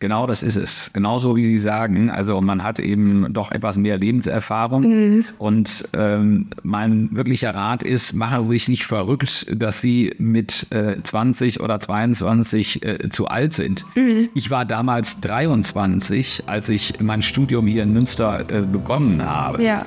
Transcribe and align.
Genau 0.00 0.26
das 0.26 0.42
ist 0.42 0.56
es. 0.56 0.90
Genauso 0.94 1.36
wie 1.36 1.46
Sie 1.46 1.58
sagen. 1.58 2.10
Also 2.10 2.40
man 2.40 2.62
hat 2.62 2.80
eben 2.80 3.32
doch 3.32 3.52
etwas 3.52 3.76
mehr 3.76 3.98
Lebenserfahrung. 3.98 4.82
Mhm. 4.82 5.24
Und 5.38 5.88
ähm, 5.92 6.48
mein 6.62 7.14
wirklicher 7.14 7.54
Rat 7.54 7.82
ist, 7.82 8.14
machen 8.14 8.42
Sie 8.44 8.48
sich 8.48 8.68
nicht 8.68 8.86
verrückt, 8.86 9.46
dass 9.54 9.82
Sie 9.82 10.14
mit 10.18 10.66
äh, 10.70 10.96
20 11.02 11.60
oder 11.60 11.78
22 11.78 12.82
äh, 12.82 13.08
zu 13.10 13.28
alt 13.28 13.52
sind. 13.52 13.84
Mhm. 13.94 14.30
Ich 14.34 14.50
war 14.50 14.64
damals 14.64 15.20
23, 15.20 16.44
als 16.46 16.70
ich 16.70 17.00
mein 17.00 17.20
Studium 17.20 17.66
hier 17.66 17.82
in 17.82 17.92
Münster 17.92 18.46
äh, 18.50 18.62
begonnen 18.62 19.22
habe. 19.22 19.62
Ja. 19.62 19.84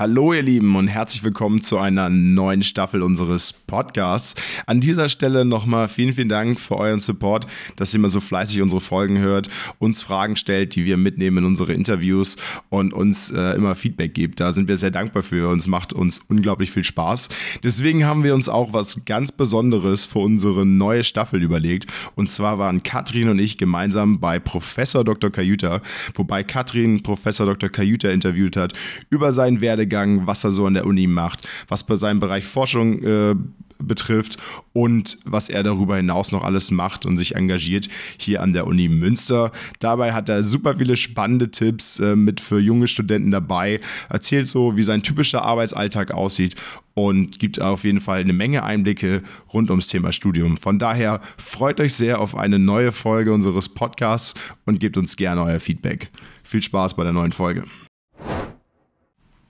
Hallo 0.00 0.32
ihr 0.32 0.40
Lieben 0.40 0.76
und 0.76 0.88
herzlich 0.88 1.22
willkommen 1.24 1.60
zu 1.60 1.76
einer 1.76 2.08
neuen 2.08 2.62
Staffel 2.62 3.02
unseres 3.02 3.52
Podcasts. 3.52 4.34
An 4.64 4.80
dieser 4.80 5.10
Stelle 5.10 5.44
nochmal 5.44 5.90
vielen, 5.90 6.14
vielen 6.14 6.30
Dank 6.30 6.58
für 6.58 6.78
euren 6.78 7.00
Support, 7.00 7.46
dass 7.76 7.92
ihr 7.92 7.98
immer 7.98 8.08
so 8.08 8.20
fleißig 8.20 8.62
unsere 8.62 8.80
Folgen 8.80 9.18
hört, 9.18 9.50
uns 9.78 10.00
Fragen 10.00 10.36
stellt, 10.36 10.74
die 10.74 10.86
wir 10.86 10.96
mitnehmen 10.96 11.36
in 11.36 11.44
unsere 11.44 11.74
Interviews 11.74 12.36
und 12.70 12.94
uns 12.94 13.30
äh, 13.30 13.54
immer 13.56 13.74
Feedback 13.74 14.14
gibt. 14.14 14.40
Da 14.40 14.52
sind 14.52 14.68
wir 14.68 14.78
sehr 14.78 14.90
dankbar 14.90 15.22
für 15.22 15.50
und 15.50 15.58
es 15.58 15.66
macht 15.66 15.92
uns 15.92 16.18
unglaublich 16.28 16.70
viel 16.70 16.84
Spaß. 16.84 17.28
Deswegen 17.62 18.06
haben 18.06 18.24
wir 18.24 18.34
uns 18.34 18.48
auch 18.48 18.72
was 18.72 19.04
ganz 19.04 19.32
Besonderes 19.32 20.06
für 20.06 20.20
unsere 20.20 20.64
neue 20.64 21.04
Staffel 21.04 21.42
überlegt. 21.42 21.92
Und 22.14 22.30
zwar 22.30 22.58
waren 22.58 22.82
Katrin 22.82 23.28
und 23.28 23.38
ich 23.38 23.58
gemeinsam 23.58 24.18
bei 24.18 24.38
Professor 24.38 25.04
Dr. 25.04 25.28
Kajuta, 25.28 25.82
wobei 26.14 26.42
Katrin 26.42 27.02
Professor 27.02 27.44
Dr. 27.44 27.68
Kajuta 27.68 28.08
interviewt 28.08 28.56
hat 28.56 28.72
über 29.10 29.30
seinen 29.30 29.60
Werdegang 29.60 29.89
Werdegang, 29.90 30.26
was 30.26 30.44
er 30.44 30.50
so 30.50 30.66
an 30.66 30.74
der 30.74 30.86
Uni 30.86 31.06
macht, 31.06 31.48
was 31.68 31.84
bei 31.84 31.96
seinem 31.96 32.20
Bereich 32.20 32.44
Forschung 32.44 33.02
äh, 33.02 33.34
betrifft 33.78 34.36
und 34.74 35.18
was 35.24 35.48
er 35.48 35.62
darüber 35.62 35.96
hinaus 35.96 36.32
noch 36.32 36.44
alles 36.44 36.70
macht 36.70 37.06
und 37.06 37.16
sich 37.16 37.34
engagiert 37.34 37.88
hier 38.18 38.42
an 38.42 38.52
der 38.52 38.66
Uni 38.66 38.88
Münster. 38.88 39.52
Dabei 39.78 40.12
hat 40.12 40.28
er 40.28 40.42
super 40.42 40.76
viele 40.76 40.96
spannende 40.96 41.50
Tipps 41.50 41.98
äh, 41.98 42.14
mit 42.14 42.40
für 42.40 42.60
junge 42.60 42.88
Studenten 42.88 43.30
dabei, 43.30 43.80
erzählt 44.10 44.48
so, 44.48 44.76
wie 44.76 44.82
sein 44.82 45.02
typischer 45.02 45.42
Arbeitsalltag 45.42 46.12
aussieht 46.12 46.56
und 46.92 47.38
gibt 47.38 47.60
auf 47.60 47.84
jeden 47.84 48.02
Fall 48.02 48.20
eine 48.20 48.34
Menge 48.34 48.62
Einblicke 48.62 49.22
rund 49.52 49.70
ums 49.70 49.86
Thema 49.86 50.12
Studium. 50.12 50.58
Von 50.58 50.78
daher 50.78 51.22
freut 51.38 51.80
euch 51.80 51.94
sehr 51.94 52.20
auf 52.20 52.36
eine 52.36 52.58
neue 52.58 52.92
Folge 52.92 53.32
unseres 53.32 53.70
Podcasts 53.70 54.34
und 54.66 54.78
gebt 54.78 54.98
uns 54.98 55.16
gerne 55.16 55.42
euer 55.42 55.60
Feedback. 55.60 56.10
Viel 56.44 56.62
Spaß 56.62 56.96
bei 56.96 57.04
der 57.04 57.14
neuen 57.14 57.32
Folge. 57.32 57.64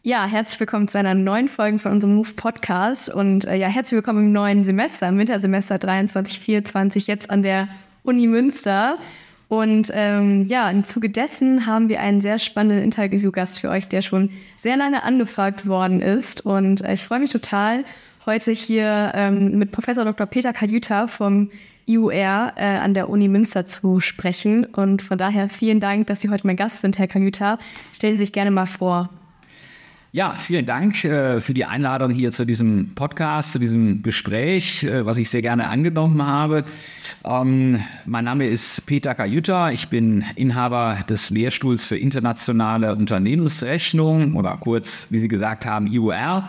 Ja, 0.02 0.24
herzlich 0.24 0.58
willkommen 0.58 0.88
zu 0.88 0.96
einer 0.96 1.12
neuen 1.12 1.46
Folge 1.46 1.78
von 1.78 1.92
unserem 1.92 2.14
Move 2.14 2.32
Podcast 2.34 3.12
und 3.12 3.44
äh, 3.44 3.56
ja, 3.56 3.68
herzlich 3.68 3.96
willkommen 3.96 4.28
im 4.28 4.32
neuen 4.32 4.64
Semester, 4.64 5.06
im 5.06 5.18
Wintersemester 5.18 5.76
23, 5.76 6.40
24, 6.40 7.06
jetzt 7.06 7.28
an 7.28 7.42
der 7.42 7.68
Uni 8.02 8.26
Münster. 8.26 8.96
Und 9.48 9.90
ähm, 9.92 10.46
ja, 10.46 10.70
im 10.70 10.84
Zuge 10.84 11.10
dessen 11.10 11.66
haben 11.66 11.90
wir 11.90 12.00
einen 12.00 12.22
sehr 12.22 12.38
spannenden 12.38 12.82
Interviewgast 12.82 13.60
für 13.60 13.68
euch, 13.68 13.90
der 13.90 14.00
schon 14.00 14.30
sehr 14.56 14.78
lange 14.78 15.02
angefragt 15.02 15.66
worden 15.66 16.00
ist. 16.00 16.46
Und 16.46 16.82
äh, 16.82 16.94
ich 16.94 17.04
freue 17.04 17.20
mich 17.20 17.32
total, 17.32 17.84
heute 18.24 18.52
hier 18.52 19.12
ähm, 19.14 19.58
mit 19.58 19.70
Professor 19.70 20.06
Dr. 20.06 20.26
Peter 20.26 20.54
Kajuta 20.54 21.08
vom 21.08 21.50
IUR 21.86 22.54
äh, 22.56 22.78
an 22.78 22.94
der 22.94 23.10
Uni 23.10 23.28
Münster 23.28 23.66
zu 23.66 24.00
sprechen. 24.00 24.64
Und 24.64 25.02
von 25.02 25.18
daher 25.18 25.50
vielen 25.50 25.78
Dank, 25.78 26.06
dass 26.06 26.22
Sie 26.22 26.30
heute 26.30 26.46
mein 26.46 26.56
Gast 26.56 26.80
sind, 26.80 26.98
Herr 26.98 27.06
Kajuta. 27.06 27.58
Stellen 27.96 28.16
Sie 28.16 28.24
sich 28.24 28.32
gerne 28.32 28.50
mal 28.50 28.64
vor. 28.64 29.10
Ja, 30.12 30.34
vielen 30.34 30.66
Dank 30.66 31.04
äh, 31.04 31.38
für 31.38 31.54
die 31.54 31.66
Einladung 31.66 32.10
hier 32.10 32.32
zu 32.32 32.44
diesem 32.44 32.96
Podcast, 32.96 33.52
zu 33.52 33.60
diesem 33.60 34.02
Gespräch, 34.02 34.82
äh, 34.82 35.06
was 35.06 35.18
ich 35.18 35.30
sehr 35.30 35.40
gerne 35.40 35.68
angenommen 35.68 36.26
habe. 36.26 36.64
Ähm, 37.24 37.80
mein 38.06 38.24
Name 38.24 38.48
ist 38.48 38.86
Peter 38.86 39.14
Kajuta. 39.14 39.70
Ich 39.70 39.86
bin 39.86 40.24
Inhaber 40.34 40.98
des 41.08 41.30
Lehrstuhls 41.30 41.84
für 41.84 41.96
internationale 41.96 42.96
Unternehmensrechnung 42.96 44.34
oder 44.34 44.56
kurz, 44.56 45.06
wie 45.10 45.20
Sie 45.20 45.28
gesagt 45.28 45.64
haben, 45.64 45.86
IUR. 45.86 46.48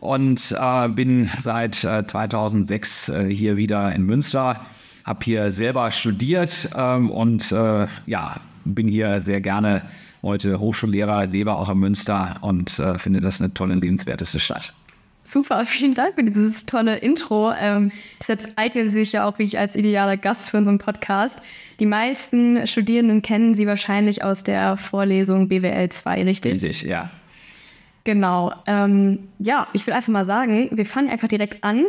Und 0.00 0.56
äh, 0.58 0.88
bin 0.88 1.30
seit 1.40 1.76
2006 1.76 3.08
äh, 3.08 3.22
äh, 3.28 3.32
hier 3.32 3.56
wieder 3.56 3.94
in 3.94 4.02
Münster, 4.02 4.66
habe 5.04 5.24
hier 5.24 5.52
selber 5.52 5.92
studiert 5.92 6.70
ähm, 6.76 7.08
und 7.08 7.52
äh, 7.52 7.86
ja, 8.06 8.40
bin 8.64 8.88
hier 8.88 9.20
sehr 9.20 9.40
gerne 9.40 9.82
heute 10.22 10.60
Hochschullehrer, 10.60 11.26
lebe 11.26 11.54
auch 11.54 11.68
in 11.68 11.78
Münster 11.78 12.36
und 12.40 12.78
äh, 12.78 12.98
finde 12.98 13.20
das 13.20 13.40
eine 13.40 13.52
tolle, 13.54 13.74
lebenswerteste 13.74 14.38
Stadt. 14.38 14.74
Super, 15.24 15.64
vielen 15.64 15.94
Dank 15.94 16.16
für 16.16 16.24
dieses 16.24 16.66
tolle 16.66 16.96
Intro. 16.96 17.52
Ähm, 17.52 17.92
deshalb 18.20 18.52
eignen 18.56 18.88
Sie 18.88 18.98
sich 18.98 19.12
ja 19.12 19.26
auch 19.26 19.34
wirklich 19.34 19.56
als 19.58 19.76
idealer 19.76 20.16
Gast 20.16 20.50
für 20.50 20.58
unseren 20.58 20.78
Podcast. 20.78 21.40
Die 21.78 21.86
meisten 21.86 22.66
Studierenden 22.66 23.22
kennen 23.22 23.54
Sie 23.54 23.68
wahrscheinlich 23.68 24.24
aus 24.24 24.42
der 24.42 24.76
Vorlesung 24.76 25.48
BWL 25.48 25.88
2, 25.88 26.24
richtig? 26.24 26.54
Richtig, 26.54 26.82
ja. 26.82 27.10
Genau. 28.02 28.52
Ähm, 28.66 29.28
ja, 29.38 29.68
ich 29.72 29.86
will 29.86 29.94
einfach 29.94 30.12
mal 30.12 30.24
sagen, 30.24 30.68
wir 30.72 30.84
fangen 30.84 31.10
einfach 31.10 31.28
direkt 31.28 31.62
an. 31.62 31.86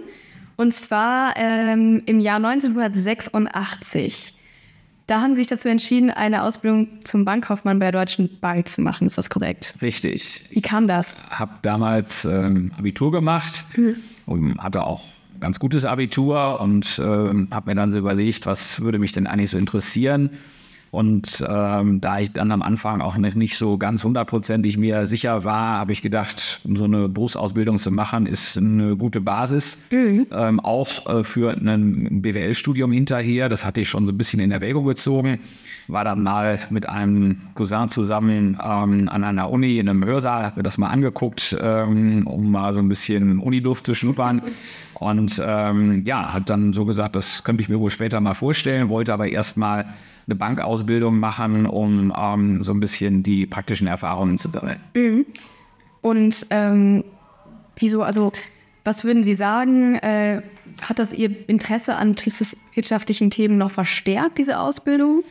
Und 0.56 0.75
zwar 0.75 1.34
ähm, 1.36 2.03
im 2.06 2.19
Jahr 2.19 2.36
1986. 2.36 4.36
Da 5.07 5.22
haben 5.22 5.35
Sie 5.35 5.41
sich 5.41 5.47
dazu 5.47 5.67
entschieden, 5.67 6.09
eine 6.09 6.44
Ausbildung 6.44 6.88
zum 7.03 7.25
Bankkaufmann 7.25 7.79
bei 7.79 7.91
der 7.91 8.01
Deutschen 8.01 8.39
Bank 8.39 8.69
zu 8.69 8.81
machen. 8.81 9.07
Ist 9.07 9.17
das 9.17 9.29
korrekt? 9.29 9.75
Richtig. 9.81 10.44
Wie 10.50 10.62
kam 10.62 10.88
das? 10.88 11.17
Ich 11.31 11.39
habe 11.39 11.53
damals 11.62 12.25
ähm, 12.25 12.72
Abitur 12.78 13.12
gemacht 13.12 13.66
mhm. 13.75 13.95
und 14.25 14.57
hatte 14.59 14.84
auch 14.84 15.03
ganz 15.39 15.59
gutes 15.59 15.85
Abitur 15.85 16.62
und 16.62 17.00
äh, 17.00 17.03
habe 17.03 17.69
mir 17.69 17.75
dann 17.75 17.91
so 17.91 17.97
überlegt, 17.97 18.45
was 18.45 18.81
würde 18.81 19.00
mich 19.00 19.12
denn 19.12 19.28
eigentlich 19.28 19.50
so 19.50 19.57
interessieren. 19.57 20.29
Und 20.91 21.41
ähm, 21.47 22.02
da 22.02 22.19
ich 22.19 22.34
dann 22.34 22.52
am 22.52 22.62
Anfang 22.62 23.00
auch 23.00 23.16
nicht 23.16 23.56
so 23.56 23.78
ganz 23.78 24.03
hundertprozentig 24.03 24.78
mir 24.78 25.06
sicher 25.06 25.46
war, 25.46 25.79
habe 25.79 25.94
ich 25.94 26.02
gedacht, 26.02 26.59
so 26.66 26.84
eine 26.84 27.07
Berufsausbildung 27.07 27.78
zu 27.78 27.91
machen, 27.91 28.25
ist 28.25 28.57
eine 28.57 28.97
gute 28.97 29.22
Basis. 29.22 29.85
Mhm. 29.90 30.28
Ähm, 30.31 30.59
auch 30.59 31.07
äh, 31.07 31.24
für 31.24 31.53
ein 31.53 32.22
BWL-Studium 32.22 32.91
hinterher. 32.91 33.47
Das 33.47 33.63
hatte 33.63 33.80
ich 33.80 33.88
schon 33.88 34.06
so 34.06 34.12
ein 34.12 34.18
bisschen 34.18 34.41
in 34.41 34.51
Erwägung 34.51 34.85
gezogen. 34.85 35.40
War 35.88 36.03
dann 36.03 36.24
mal 36.24 36.59
mit 36.69 36.90
einem 36.90 37.38
Cousin 37.56 37.88
zusammen 37.88 38.57
ähm, 38.62 39.07
an 39.07 39.24
einer 39.24 39.50
Uni 39.50 39.80
in 39.80 39.88
einem 39.88 40.03
Hörsaal, 40.03 40.44
habe 40.44 40.59
mir 40.59 40.63
das 40.63 40.78
mal 40.78 40.90
angeguckt, 40.90 41.56
ähm, 41.62 42.28
um 42.28 42.51
mal 42.51 42.74
so 42.74 42.80
ein 42.80 42.90
bisschen 42.90 43.40
Uniluft 43.40 43.85
zu 43.85 43.96
schnuppern. 43.96 44.41
Und 44.96 45.41
ähm, 45.44 46.03
ja, 46.06 46.34
hat 46.34 46.50
dann 46.50 46.74
so 46.74 46.85
gesagt, 46.85 47.16
das 47.16 47.46
könnte 47.46 47.63
ich 47.63 47.69
mir 47.69 47.80
wohl 47.80 47.90
später 47.90 48.19
mal 48.19 48.35
vorstellen, 48.35 48.90
wollte 48.90 49.13
aber 49.13 49.30
erst 49.30 49.57
mal 49.57 49.85
eine 50.31 50.38
Bankausbildung 50.38 51.19
machen, 51.19 51.66
um 51.66 52.14
ähm, 52.18 52.64
so 52.64 52.74
ein 52.74 52.80
bisschen 52.80 53.22
die 53.24 53.46
praktischen 53.46 53.88
Erfahrungen 53.88 54.38
zu 54.38 54.50
sammeln. 54.50 54.80
Mhm. 54.96 55.25
Und 56.02 56.47
ähm, 56.50 57.03
wieso, 57.75 58.02
also 58.02 58.31
was 58.84 59.03
würden 59.03 59.24
Sie 59.24 59.36
sagen, 59.36 59.96
äh, 59.96 60.42
hat 60.81 60.97
das 60.97 61.14
Ihr 61.14 61.31
Interesse 61.47 61.96
an 61.96 62.12
betriebswirtschaftlichen 62.16 63.30
Themen 63.30 63.58
noch 63.58 63.72
verstärkt, 63.72 64.38
diese 64.38 64.59
Ausbildung? 64.59 65.24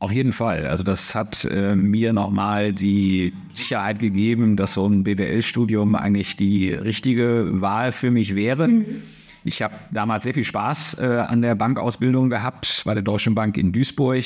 Auf 0.00 0.10
jeden 0.10 0.32
Fall. 0.32 0.66
Also 0.66 0.82
das 0.82 1.14
hat 1.14 1.44
äh, 1.44 1.76
mir 1.76 2.12
nochmal 2.12 2.72
die 2.72 3.32
Sicherheit 3.54 4.00
gegeben, 4.00 4.56
dass 4.56 4.74
so 4.74 4.84
ein 4.86 5.04
BWL-Studium 5.04 5.94
eigentlich 5.94 6.34
die 6.34 6.72
richtige 6.72 7.60
Wahl 7.60 7.92
für 7.92 8.10
mich 8.10 8.34
wäre. 8.34 8.66
Mhm. 8.66 9.02
Ich 9.44 9.60
habe 9.60 9.74
damals 9.90 10.22
sehr 10.22 10.34
viel 10.34 10.44
Spaß 10.44 10.98
äh, 11.00 11.24
an 11.26 11.42
der 11.42 11.54
Bankausbildung 11.54 12.30
gehabt. 12.30 12.82
Bei 12.84 12.94
der 12.94 13.02
Deutschen 13.02 13.34
Bank 13.34 13.56
in 13.56 13.72
Duisburg 13.72 14.24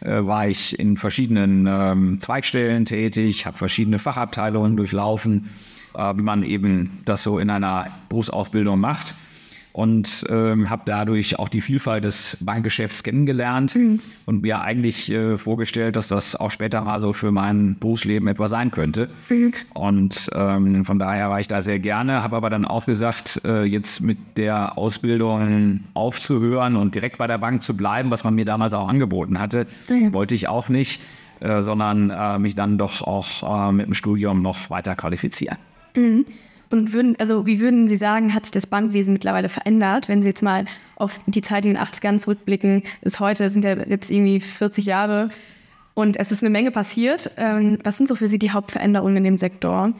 äh, 0.00 0.24
war 0.24 0.48
ich 0.48 0.78
in 0.78 0.96
verschiedenen 0.96 1.68
ähm, 1.70 2.20
Zweigstellen 2.20 2.84
tätig, 2.84 3.46
habe 3.46 3.56
verschiedene 3.56 3.98
Fachabteilungen 4.00 4.76
durchlaufen, 4.76 5.50
äh, 5.94 6.16
wie 6.16 6.22
man 6.22 6.42
eben 6.42 7.02
das 7.04 7.22
so 7.22 7.38
in 7.38 7.50
einer 7.50 7.86
Berufsausbildung 8.08 8.80
macht. 8.80 9.14
Und 9.72 10.26
ähm, 10.28 10.68
habe 10.68 10.82
dadurch 10.84 11.38
auch 11.38 11.48
die 11.48 11.60
Vielfalt 11.60 12.04
des 12.04 12.36
Bankgeschäfts 12.40 13.02
kennengelernt 13.02 13.74
mhm. 13.74 14.00
und 14.26 14.42
mir 14.42 14.60
eigentlich 14.60 15.10
äh, 15.10 15.36
vorgestellt, 15.36 15.96
dass 15.96 16.08
das 16.08 16.36
auch 16.36 16.50
später 16.50 16.82
mal 16.82 17.00
so 17.00 17.12
für 17.12 17.32
mein 17.32 17.76
Berufsleben 17.80 18.28
etwas 18.28 18.50
sein 18.50 18.70
könnte. 18.70 19.08
Mhm. 19.30 19.52
Und 19.72 20.30
ähm, 20.34 20.84
von 20.84 20.98
daher 20.98 21.30
war 21.30 21.40
ich 21.40 21.48
da 21.48 21.62
sehr 21.62 21.78
gerne, 21.78 22.22
habe 22.22 22.36
aber 22.36 22.50
dann 22.50 22.66
auch 22.66 22.84
gesagt, 22.84 23.40
äh, 23.44 23.64
jetzt 23.64 24.00
mit 24.02 24.18
der 24.36 24.76
Ausbildung 24.76 25.80
aufzuhören 25.94 26.76
und 26.76 26.94
direkt 26.94 27.16
bei 27.16 27.26
der 27.26 27.38
Bank 27.38 27.62
zu 27.62 27.76
bleiben, 27.76 28.10
was 28.10 28.24
man 28.24 28.34
mir 28.34 28.44
damals 28.44 28.74
auch 28.74 28.88
angeboten 28.88 29.38
hatte, 29.38 29.66
mhm. 29.88 30.12
wollte 30.12 30.34
ich 30.34 30.48
auch 30.48 30.68
nicht, 30.68 31.00
äh, 31.40 31.62
sondern 31.62 32.10
äh, 32.10 32.38
mich 32.38 32.54
dann 32.54 32.76
doch 32.76 33.00
auch 33.00 33.68
äh, 33.68 33.72
mit 33.72 33.86
dem 33.86 33.94
Studium 33.94 34.42
noch 34.42 34.68
weiter 34.68 34.94
qualifizieren. 34.94 35.56
Und 36.72 36.94
würden, 36.94 37.16
also 37.18 37.46
wie 37.46 37.60
würden 37.60 37.86
Sie 37.86 37.96
sagen, 37.96 38.32
hat 38.32 38.46
sich 38.46 38.50
das 38.50 38.66
Bankwesen 38.66 39.12
mittlerweile 39.12 39.50
verändert, 39.50 40.08
wenn 40.08 40.22
Sie 40.22 40.30
jetzt 40.30 40.42
mal 40.42 40.64
auf 40.96 41.20
die 41.26 41.42
Zeit 41.42 41.66
in 41.66 41.74
den 41.74 41.82
80ern 41.82 42.18
zurückblicken, 42.18 42.82
bis 43.02 43.20
heute 43.20 43.50
sind 43.50 43.62
ja 43.62 43.76
jetzt 43.76 44.10
irgendwie 44.10 44.40
40 44.40 44.86
Jahre 44.86 45.28
und 45.92 46.16
es 46.16 46.32
ist 46.32 46.42
eine 46.42 46.48
Menge 46.48 46.70
passiert. 46.70 47.30
Ähm, 47.36 47.78
was 47.84 47.98
sind 47.98 48.08
so 48.08 48.14
für 48.14 48.26
Sie 48.26 48.38
die 48.38 48.52
Hauptveränderungen 48.52 49.18
in 49.18 49.24
dem 49.24 49.36
Sektor? 49.36 49.92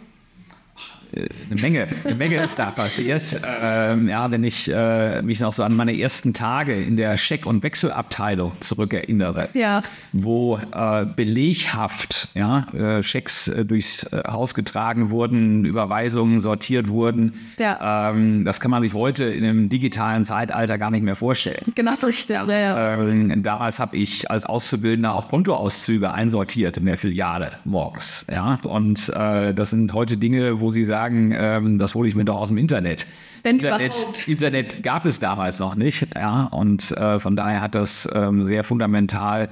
Eine 1.14 1.60
Menge, 1.60 1.88
eine 2.04 2.14
Menge 2.14 2.42
ist 2.42 2.58
da 2.58 2.70
passiert. 2.70 3.40
Ähm, 3.44 4.08
ja, 4.08 4.30
wenn 4.30 4.44
ich 4.44 4.70
äh, 4.72 5.22
mich 5.22 5.40
noch 5.40 5.52
so 5.52 5.62
an 5.62 5.74
meine 5.76 5.98
ersten 5.98 6.32
Tage 6.32 6.74
in 6.74 6.96
der 6.96 7.16
Scheck- 7.18 7.46
und 7.46 7.62
Wechselabteilung 7.62 8.52
zurückerinnere, 8.60 9.48
ja. 9.54 9.82
wo 10.12 10.56
äh, 10.56 11.04
beleghaft 11.04 12.28
ja, 12.34 12.66
äh, 12.72 13.02
Schecks 13.02 13.48
äh, 13.48 13.64
durchs 13.64 14.04
äh, 14.04 14.22
Haus 14.26 14.54
getragen 14.54 15.10
wurden, 15.10 15.64
Überweisungen 15.64 16.40
sortiert 16.40 16.88
wurden. 16.88 17.34
Ja. 17.58 18.10
Ähm, 18.10 18.44
das 18.44 18.60
kann 18.60 18.70
man 18.70 18.82
sich 18.82 18.94
heute 18.94 19.24
in 19.24 19.44
einem 19.44 19.68
digitalen 19.68 20.24
Zeitalter 20.24 20.78
gar 20.78 20.90
nicht 20.90 21.02
mehr 21.02 21.16
vorstellen. 21.16 21.72
Genau, 21.74 21.94
richtig. 22.02 22.36
Ja, 22.36 22.46
ja. 22.50 23.02
Ähm, 23.02 23.42
damals 23.42 23.78
habe 23.78 23.96
ich 23.96 24.30
als 24.30 24.44
Auszubildender 24.44 25.14
auch 25.14 25.28
Kontoauszüge 25.28 26.12
einsortiert 26.12 26.78
in 26.78 26.86
der 26.86 26.96
Filiale 26.96 27.52
morgens. 27.64 28.26
Ja? 28.30 28.58
Und 28.64 29.10
äh, 29.10 29.52
das 29.52 29.70
sind 29.70 29.92
heute 29.92 30.16
Dinge, 30.16 30.60
wo 30.60 30.70
Sie 30.70 30.84
sagen, 30.84 31.01
sagen, 31.02 31.34
ähm, 31.36 31.78
das 31.78 31.94
hole 31.94 32.08
ich 32.08 32.14
mir 32.14 32.24
doch 32.24 32.36
aus 32.36 32.48
dem 32.48 32.58
Internet. 32.58 33.06
Internet, 33.42 34.28
Internet, 34.28 34.82
gab 34.82 35.04
es 35.04 35.18
damals 35.18 35.58
noch 35.58 35.74
nicht, 35.74 36.06
ja, 36.14 36.44
und 36.44 36.92
äh, 36.92 37.18
von 37.18 37.34
daher 37.34 37.60
hat 37.60 37.74
das 37.74 38.08
ähm, 38.14 38.44
sehr 38.44 38.62
fundamental 38.62 39.48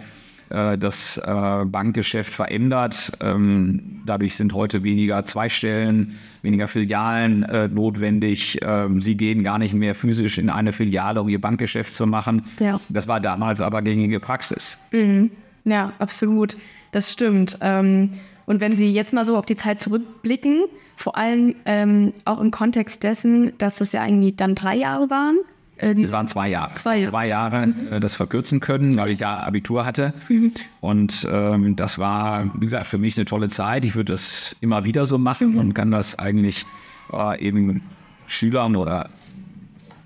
äh, 0.50 0.78
das 0.78 1.18
äh, 1.18 1.64
Bankgeschäft 1.64 2.32
verändert. 2.32 3.12
Ähm, 3.20 4.02
dadurch 4.06 4.36
sind 4.36 4.54
heute 4.54 4.84
weniger 4.84 5.24
Zweistellen, 5.24 6.18
weniger 6.42 6.68
Filialen 6.68 7.42
äh, 7.42 7.66
notwendig. 7.66 8.58
Ähm, 8.62 9.00
sie 9.00 9.16
gehen 9.16 9.42
gar 9.42 9.58
nicht 9.58 9.74
mehr 9.74 9.96
physisch 9.96 10.38
in 10.38 10.50
eine 10.50 10.72
Filiale, 10.72 11.20
um 11.20 11.28
ihr 11.28 11.40
Bankgeschäft 11.40 11.92
zu 11.92 12.06
machen. 12.06 12.42
Ja. 12.60 12.80
Das 12.88 13.08
war 13.08 13.20
damals 13.20 13.60
aber 13.60 13.82
gängige 13.82 14.20
Praxis. 14.20 14.78
Mhm. 14.92 15.32
Ja, 15.64 15.92
absolut. 15.98 16.56
Das 16.92 17.12
stimmt. 17.12 17.58
Ähm, 17.60 18.10
und 18.50 18.60
wenn 18.60 18.76
Sie 18.76 18.92
jetzt 18.92 19.14
mal 19.14 19.24
so 19.24 19.36
auf 19.36 19.46
die 19.46 19.54
Zeit 19.54 19.78
zurückblicken, 19.78 20.64
vor 20.96 21.16
allem 21.16 21.54
ähm, 21.66 22.12
auch 22.24 22.40
im 22.40 22.50
Kontext 22.50 23.04
dessen, 23.04 23.52
dass 23.58 23.80
es 23.80 23.92
ja 23.92 24.04
irgendwie 24.04 24.32
dann 24.32 24.56
drei 24.56 24.74
Jahre 24.74 25.08
waren. 25.08 25.38
Äh, 25.76 25.92
es 25.92 26.10
waren 26.10 26.26
zwei 26.26 26.48
Jahre. 26.48 26.74
Zwei 26.74 26.96
Jahre, 26.96 27.10
zwei 27.10 27.28
Jahre 27.28 27.66
mhm. 27.68 28.00
das 28.00 28.16
verkürzen 28.16 28.58
können, 28.58 28.96
weil 28.96 29.10
ich 29.10 29.20
ja 29.20 29.36
Abitur 29.36 29.86
hatte. 29.86 30.14
Mhm. 30.28 30.52
Und 30.80 31.28
ähm, 31.30 31.76
das 31.76 32.00
war, 32.00 32.50
wie 32.54 32.66
gesagt, 32.66 32.88
für 32.88 32.98
mich 32.98 33.16
eine 33.16 33.24
tolle 33.24 33.46
Zeit. 33.46 33.84
Ich 33.84 33.94
würde 33.94 34.14
das 34.14 34.56
immer 34.60 34.82
wieder 34.82 35.06
so 35.06 35.16
machen 35.16 35.52
mhm. 35.52 35.58
und 35.58 35.74
kann 35.74 35.92
das 35.92 36.18
eigentlich 36.18 36.66
äh, 37.12 37.40
eben 37.40 37.82
Schülern 38.26 38.74
oder 38.74 39.10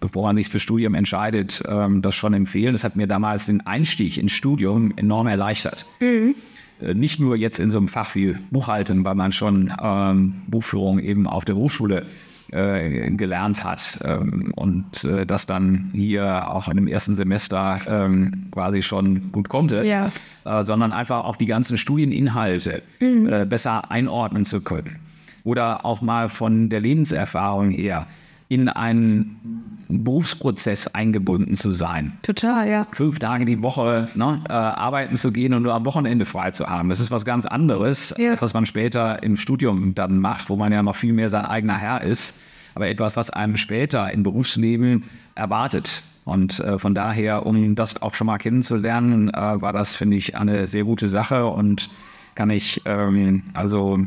bevor 0.01 0.25
man 0.25 0.37
sich 0.37 0.51
für 0.51 0.61
Studium 0.61 0.93
entscheidet, 0.93 1.63
ähm, 1.67 2.03
das 2.03 2.15
schon 2.15 2.35
empfehlen. 2.35 2.75
Das 2.75 2.85
hat 2.85 2.95
mir 2.95 3.07
damals 3.07 3.47
den 3.47 3.67
Einstieg 3.67 4.19
ins 4.19 4.33
Studium 4.33 4.93
enorm 4.99 5.29
erleichtert. 5.29 5.87
Mhm. 6.01 6.35
Äh, 6.81 6.95
nicht 6.95 7.21
nur 7.21 7.37
jetzt 7.37 7.59
in 7.59 7.71
so 7.71 7.79
einem 7.79 7.89
Fach 7.89 8.15
wie 8.15 8.37
Buchhaltung, 8.51 9.05
weil 9.05 9.15
man 9.15 9.33
schon 9.33 9.73
ähm, 9.83 10.43
Buchführung 10.47 10.99
eben 10.99 11.27
auf 11.27 11.45
der 11.45 11.57
Hochschule 11.57 12.07
äh, 12.51 13.11
gelernt 13.11 13.65
hat 13.65 13.99
ähm, 14.05 14.53
und 14.55 15.05
äh, 15.05 15.27
das 15.27 15.47
dann 15.47 15.91
hier 15.93 16.51
auch 16.51 16.69
in 16.69 16.77
dem 16.77 16.87
ersten 16.87 17.15
Semester 17.15 17.81
ähm, 17.89 18.49
quasi 18.51 18.83
schon 18.83 19.33
gut 19.33 19.49
konnte, 19.49 19.85
ja. 19.85 20.11
äh, 20.45 20.63
sondern 20.63 20.93
einfach 20.93 21.25
auch 21.25 21.37
die 21.37 21.47
ganzen 21.47 21.79
Studieninhalte 21.79 22.83
mhm. 23.01 23.29
Äh, 23.29 23.47
besser 23.47 23.91
einordnen 23.91 24.45
zu 24.45 24.61
können. 24.61 24.97
Oder 25.43 25.85
auch 25.85 26.01
mal 26.01 26.29
von 26.29 26.69
der 26.71 26.81
Lebenserfahrung 26.81 27.71
her 27.71 28.07
in 28.55 28.69
einen 28.69 29.85
Berufsprozess 29.89 30.87
eingebunden 30.89 31.55
zu 31.55 31.73
sein. 31.73 32.13
Total, 32.23 32.69
ja. 32.69 32.85
Fünf 32.85 33.19
Tage 33.19 33.45
die 33.45 33.63
Woche 33.63 34.09
ne, 34.15 34.43
äh, 34.49 34.53
arbeiten 34.53 35.17
zu 35.17 35.33
gehen 35.33 35.53
und 35.55 35.65
nur 35.65 35.75
am 35.75 35.85
Wochenende 35.85 36.25
frei 36.25 36.53
zu 36.53 36.69
haben. 36.69 36.89
Das 36.89 37.01
ist 37.01 37.11
was 37.11 37.25
ganz 37.25 37.47
anderes, 37.47 38.15
ja. 38.17 38.41
was 38.41 38.55
man 38.55 38.65
später 38.65 39.23
im 39.23 39.37
Studium 39.37 39.95
dann 39.95 40.21
macht, 40.21 40.49
wo 40.49 40.57
man 40.57 40.73
ja 40.73 40.83
noch 40.83 40.97
viel 40.97 41.13
mehr 41.13 41.29
sein 41.29 41.45
eigener 41.45 41.77
Herr 41.77 42.03
ist. 42.03 42.37
Aber 42.77 42.89
etwas, 42.89 43.17
was 43.17 43.31
einem 43.31 43.57
später 43.57 44.13
im 44.13 44.23
Berufsleben 44.23 45.05
erwartet. 45.35 46.03
Und 46.25 46.61
äh, 46.61 46.79
von 46.79 46.95
daher, 46.95 47.45
um 47.45 47.75
das 47.75 48.01
auch 48.01 48.15
schon 48.15 48.29
mal 48.29 48.39
kennenzulernen, 48.39 49.29
äh, 49.29 49.35
war 49.35 49.73
das, 49.73 49.97
finde 49.97 50.17
ich, 50.17 50.37
eine 50.37 50.67
sehr 50.67 50.85
gute 50.85 51.09
Sache 51.09 51.47
und 51.47 51.91
kann 52.35 52.51
ich 52.51 52.83
ähm, 52.85 53.43
also 53.53 53.99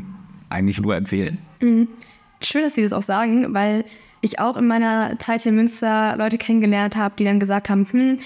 eigentlich 0.48 0.80
nur 0.80 0.96
empfehlen. 0.96 1.38
Mhm. 1.60 1.88
Schön, 2.42 2.62
dass 2.62 2.74
Sie 2.74 2.82
das 2.82 2.92
auch 2.92 3.02
sagen, 3.02 3.54
weil 3.54 3.84
ich 4.20 4.38
auch 4.38 4.56
in 4.56 4.66
meiner 4.66 5.18
Zeit 5.18 5.44
in 5.46 5.54
Münster 5.54 6.16
Leute 6.16 6.38
kennengelernt 6.38 6.96
habe, 6.96 7.14
die 7.18 7.24
dann 7.24 7.40
gesagt 7.40 7.68
haben, 7.68 7.86
hm, 7.90 8.18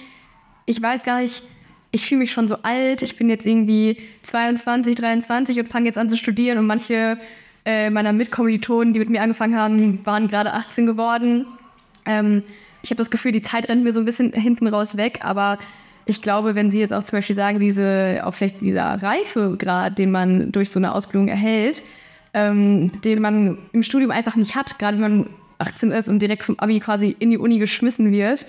ich 0.66 0.80
weiß 0.80 1.04
gar 1.04 1.20
nicht, 1.20 1.42
ich 1.90 2.06
fühle 2.06 2.20
mich 2.20 2.32
schon 2.32 2.48
so 2.48 2.56
alt, 2.62 3.02
ich 3.02 3.16
bin 3.16 3.28
jetzt 3.28 3.46
irgendwie 3.46 3.98
22, 4.22 4.94
23 4.94 5.58
und 5.58 5.68
fange 5.68 5.86
jetzt 5.86 5.98
an 5.98 6.08
zu 6.08 6.16
studieren 6.16 6.58
und 6.58 6.66
manche 6.66 7.18
äh, 7.64 7.90
meiner 7.90 8.12
Mitkommilitonen, 8.12 8.94
die 8.94 9.00
mit 9.00 9.10
mir 9.10 9.22
angefangen 9.22 9.56
haben, 9.56 10.04
waren 10.04 10.28
gerade 10.28 10.54
18 10.54 10.86
geworden. 10.86 11.46
Ähm, 12.06 12.42
ich 12.82 12.90
habe 12.90 12.98
das 12.98 13.10
Gefühl, 13.10 13.32
die 13.32 13.42
Zeit 13.42 13.68
rennt 13.68 13.84
mir 13.84 13.92
so 13.92 14.00
ein 14.00 14.06
bisschen 14.06 14.32
hinten 14.32 14.66
raus 14.66 14.96
weg, 14.96 15.20
aber 15.22 15.58
ich 16.04 16.22
glaube, 16.22 16.54
wenn 16.54 16.70
Sie 16.70 16.80
jetzt 16.80 16.92
auch 16.92 17.04
zum 17.04 17.18
Beispiel 17.18 17.36
sagen, 17.36 17.60
diese, 17.60 18.22
auch 18.24 18.32
vielleicht 18.32 18.60
dieser 18.60 19.00
Reifegrad, 19.00 19.98
den 19.98 20.10
man 20.10 20.50
durch 20.50 20.70
so 20.70 20.80
eine 20.80 20.94
Ausbildung 20.94 21.28
erhält, 21.28 21.82
ähm, 22.34 23.00
den 23.02 23.20
man 23.20 23.58
im 23.72 23.82
Studium 23.82 24.10
einfach 24.10 24.34
nicht 24.34 24.56
hat, 24.56 24.78
gerade 24.78 25.00
wenn 25.00 25.16
man 25.18 25.26
18 25.62 25.90
ist 25.92 26.08
und 26.08 26.20
direkt 26.20 26.44
vom 26.44 26.58
Abi 26.58 26.80
quasi 26.80 27.16
in 27.18 27.30
die 27.30 27.38
Uni 27.38 27.58
geschmissen 27.58 28.12
wird, 28.12 28.46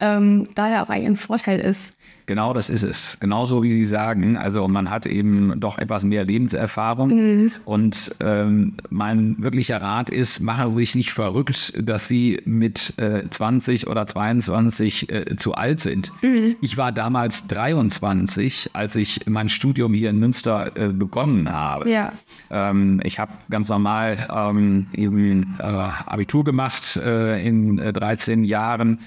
ähm, 0.00 0.48
daher 0.54 0.82
auch 0.82 0.90
ein 0.90 1.16
Vorteil 1.16 1.60
ist. 1.60 1.94
Genau 2.28 2.52
das 2.52 2.68
ist 2.68 2.82
es. 2.82 3.16
Genauso 3.20 3.62
wie 3.62 3.72
Sie 3.72 3.86
sagen. 3.86 4.36
Also 4.36 4.68
man 4.68 4.90
hat 4.90 5.06
eben 5.06 5.58
doch 5.60 5.78
etwas 5.78 6.04
mehr 6.04 6.26
Lebenserfahrung. 6.26 7.08
Mhm. 7.08 7.52
Und 7.64 8.14
ähm, 8.20 8.74
mein 8.90 9.36
wirklicher 9.38 9.80
Rat 9.80 10.10
ist, 10.10 10.40
machen 10.40 10.68
Sie 10.68 10.76
sich 10.76 10.94
nicht 10.94 11.10
verrückt, 11.10 11.72
dass 11.82 12.06
Sie 12.06 12.42
mit 12.44 12.92
äh, 12.98 13.22
20 13.30 13.86
oder 13.86 14.06
22 14.06 15.10
äh, 15.10 15.36
zu 15.36 15.54
alt 15.54 15.80
sind. 15.80 16.12
Mhm. 16.20 16.56
Ich 16.60 16.76
war 16.76 16.92
damals 16.92 17.46
23, 17.46 18.72
als 18.74 18.94
ich 18.94 19.26
mein 19.26 19.48
Studium 19.48 19.94
hier 19.94 20.10
in 20.10 20.18
Münster 20.18 20.76
äh, 20.76 20.88
begonnen 20.88 21.50
habe. 21.50 21.90
Ja. 21.90 22.12
Ähm, 22.50 23.00
ich 23.04 23.18
habe 23.18 23.32
ganz 23.48 23.70
normal 23.70 24.28
ähm, 24.30 24.86
eben 24.92 25.56
äh, 25.60 25.62
Abitur 25.62 26.44
gemacht 26.44 26.96
äh, 27.02 27.42
in 27.42 27.78
13 27.78 28.44
äh, 28.44 28.46
Jahren 28.46 28.98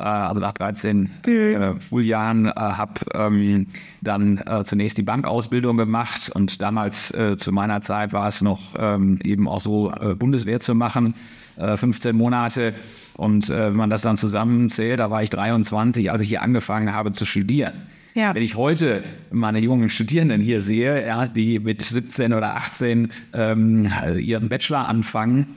also 0.00 0.40
nach 0.40 0.52
13 0.52 1.10
mhm. 1.26 1.32
äh, 1.32 1.80
Schuljahren, 1.80 2.46
äh, 2.46 2.52
habe 2.54 3.00
ähm, 3.14 3.66
dann 4.00 4.38
äh, 4.38 4.64
zunächst 4.64 4.98
die 4.98 5.02
Bankausbildung 5.02 5.76
gemacht 5.76 6.30
und 6.34 6.60
damals 6.62 7.12
äh, 7.12 7.36
zu 7.36 7.52
meiner 7.52 7.80
Zeit 7.82 8.12
war 8.12 8.28
es 8.28 8.42
noch 8.42 8.60
ähm, 8.78 9.18
eben 9.24 9.48
auch 9.48 9.60
so, 9.60 9.92
äh, 9.92 10.14
Bundeswehr 10.14 10.60
zu 10.60 10.74
machen, 10.74 11.14
15 11.56 12.16
Monate. 12.16 12.74
Und 13.18 13.50
wenn 13.50 13.76
man 13.76 13.90
das 13.90 14.00
dann 14.00 14.16
zusammenzählt, 14.16 14.98
da 14.98 15.10
war 15.10 15.22
ich 15.22 15.28
23, 15.28 16.10
als 16.10 16.22
ich 16.22 16.28
hier 16.28 16.40
angefangen 16.40 16.94
habe 16.94 17.12
zu 17.12 17.26
studieren. 17.26 17.74
Ja. 18.14 18.34
Wenn 18.34 18.42
ich 18.42 18.56
heute 18.56 19.02
meine 19.30 19.58
jungen 19.58 19.90
Studierenden 19.90 20.40
hier 20.40 20.62
sehe, 20.62 21.06
ja, 21.06 21.26
die 21.26 21.58
mit 21.58 21.82
17 21.82 22.32
oder 22.32 22.56
18 22.56 23.10
ähm, 23.34 23.92
ihren 24.18 24.48
Bachelor 24.48 24.88
anfangen, 24.88 25.48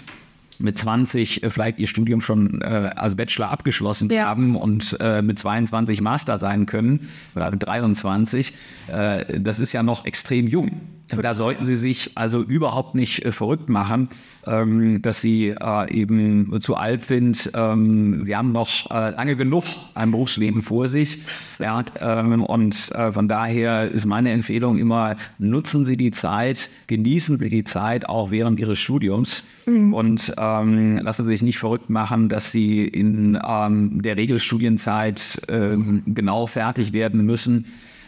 mit 0.63 0.77
20 0.77 1.43
äh, 1.43 1.50
vielleicht 1.50 1.77
ihr 1.79 1.88
Studium 1.88 2.22
schon 2.22 2.62
äh, 2.62 2.91
als 2.96 3.15
Bachelor 3.15 3.50
abgeschlossen 3.51 4.10
ja. 4.10 4.25
haben 4.25 4.55
und 4.55 4.98
äh, 5.00 5.22
mit 5.22 5.38
22 5.38 6.01
Master 6.01 6.39
sein 6.39 6.65
können 6.65 7.10
oder 7.36 7.51
mit 7.51 7.63
23, 7.63 8.53
äh, 8.88 9.39
das 9.39 9.60
ist 9.60 9.74
ja 9.74 9.84
noch 9.84 10.05
extrem 10.05 10.48
jung. 10.48 10.82
Da 11.22 11.34
sollten 11.36 11.65
Sie 11.65 11.75
sich 11.75 12.12
also 12.15 12.41
überhaupt 12.41 12.96
nicht 12.96 13.25
äh, 13.25 13.32
verrückt 13.32 13.70
machen, 13.70 14.10
ähm, 14.46 15.01
dass 15.01 15.22
Sie 15.22 15.50
äh, 15.50 15.93
eben 15.93 16.60
zu 16.60 16.75
alt 16.75 17.03
sind. 17.03 17.51
Ähm, 17.53 18.24
Sie 18.25 18.36
haben 18.36 18.51
noch 18.51 18.89
äh, 18.91 19.12
lange 19.12 19.36
genug 19.36 19.63
ein 19.96 20.12
Berufsleben 20.12 20.62
vor 20.62 20.88
sich. 20.88 21.20
Ja, 21.60 21.84
ähm, 22.00 22.43
und 22.43 22.91
äh, 22.93 23.12
von 23.12 23.27
daher 23.27 23.89
ist 23.89 24.05
meine 24.05 24.32
Empfehlung 24.32 24.77
immer, 24.77 25.15
nutzen 25.38 25.86
Sie 25.86 25.98
die 25.98 26.12
Zeit, 26.12 26.70
genießen 26.88 27.38
Sie 27.38 27.50
die 27.50 27.63
Zeit 27.63 28.10
auch 28.10 28.32
während 28.32 28.60
Ihres 28.60 28.79
Studiums 28.79 29.43
mhm. 29.65 29.93
und 29.93 30.34
ähm, 30.38 30.98
lassen 30.98 31.25
Sie 31.25 31.32
sich 31.32 31.43
nicht 31.43 31.60
verrückt 31.60 31.89
machen, 31.89 32.27
dass 32.27 32.51
Sie 32.51 32.86
in 32.86 33.39
ähm, 33.48 34.01
der 34.01 34.17
Regelstudienzeit 34.17 35.41
ähm, 35.48 36.03
genau 36.08 36.48
fertig 36.48 36.91
werden 36.91 37.25
müssen. 37.25 37.65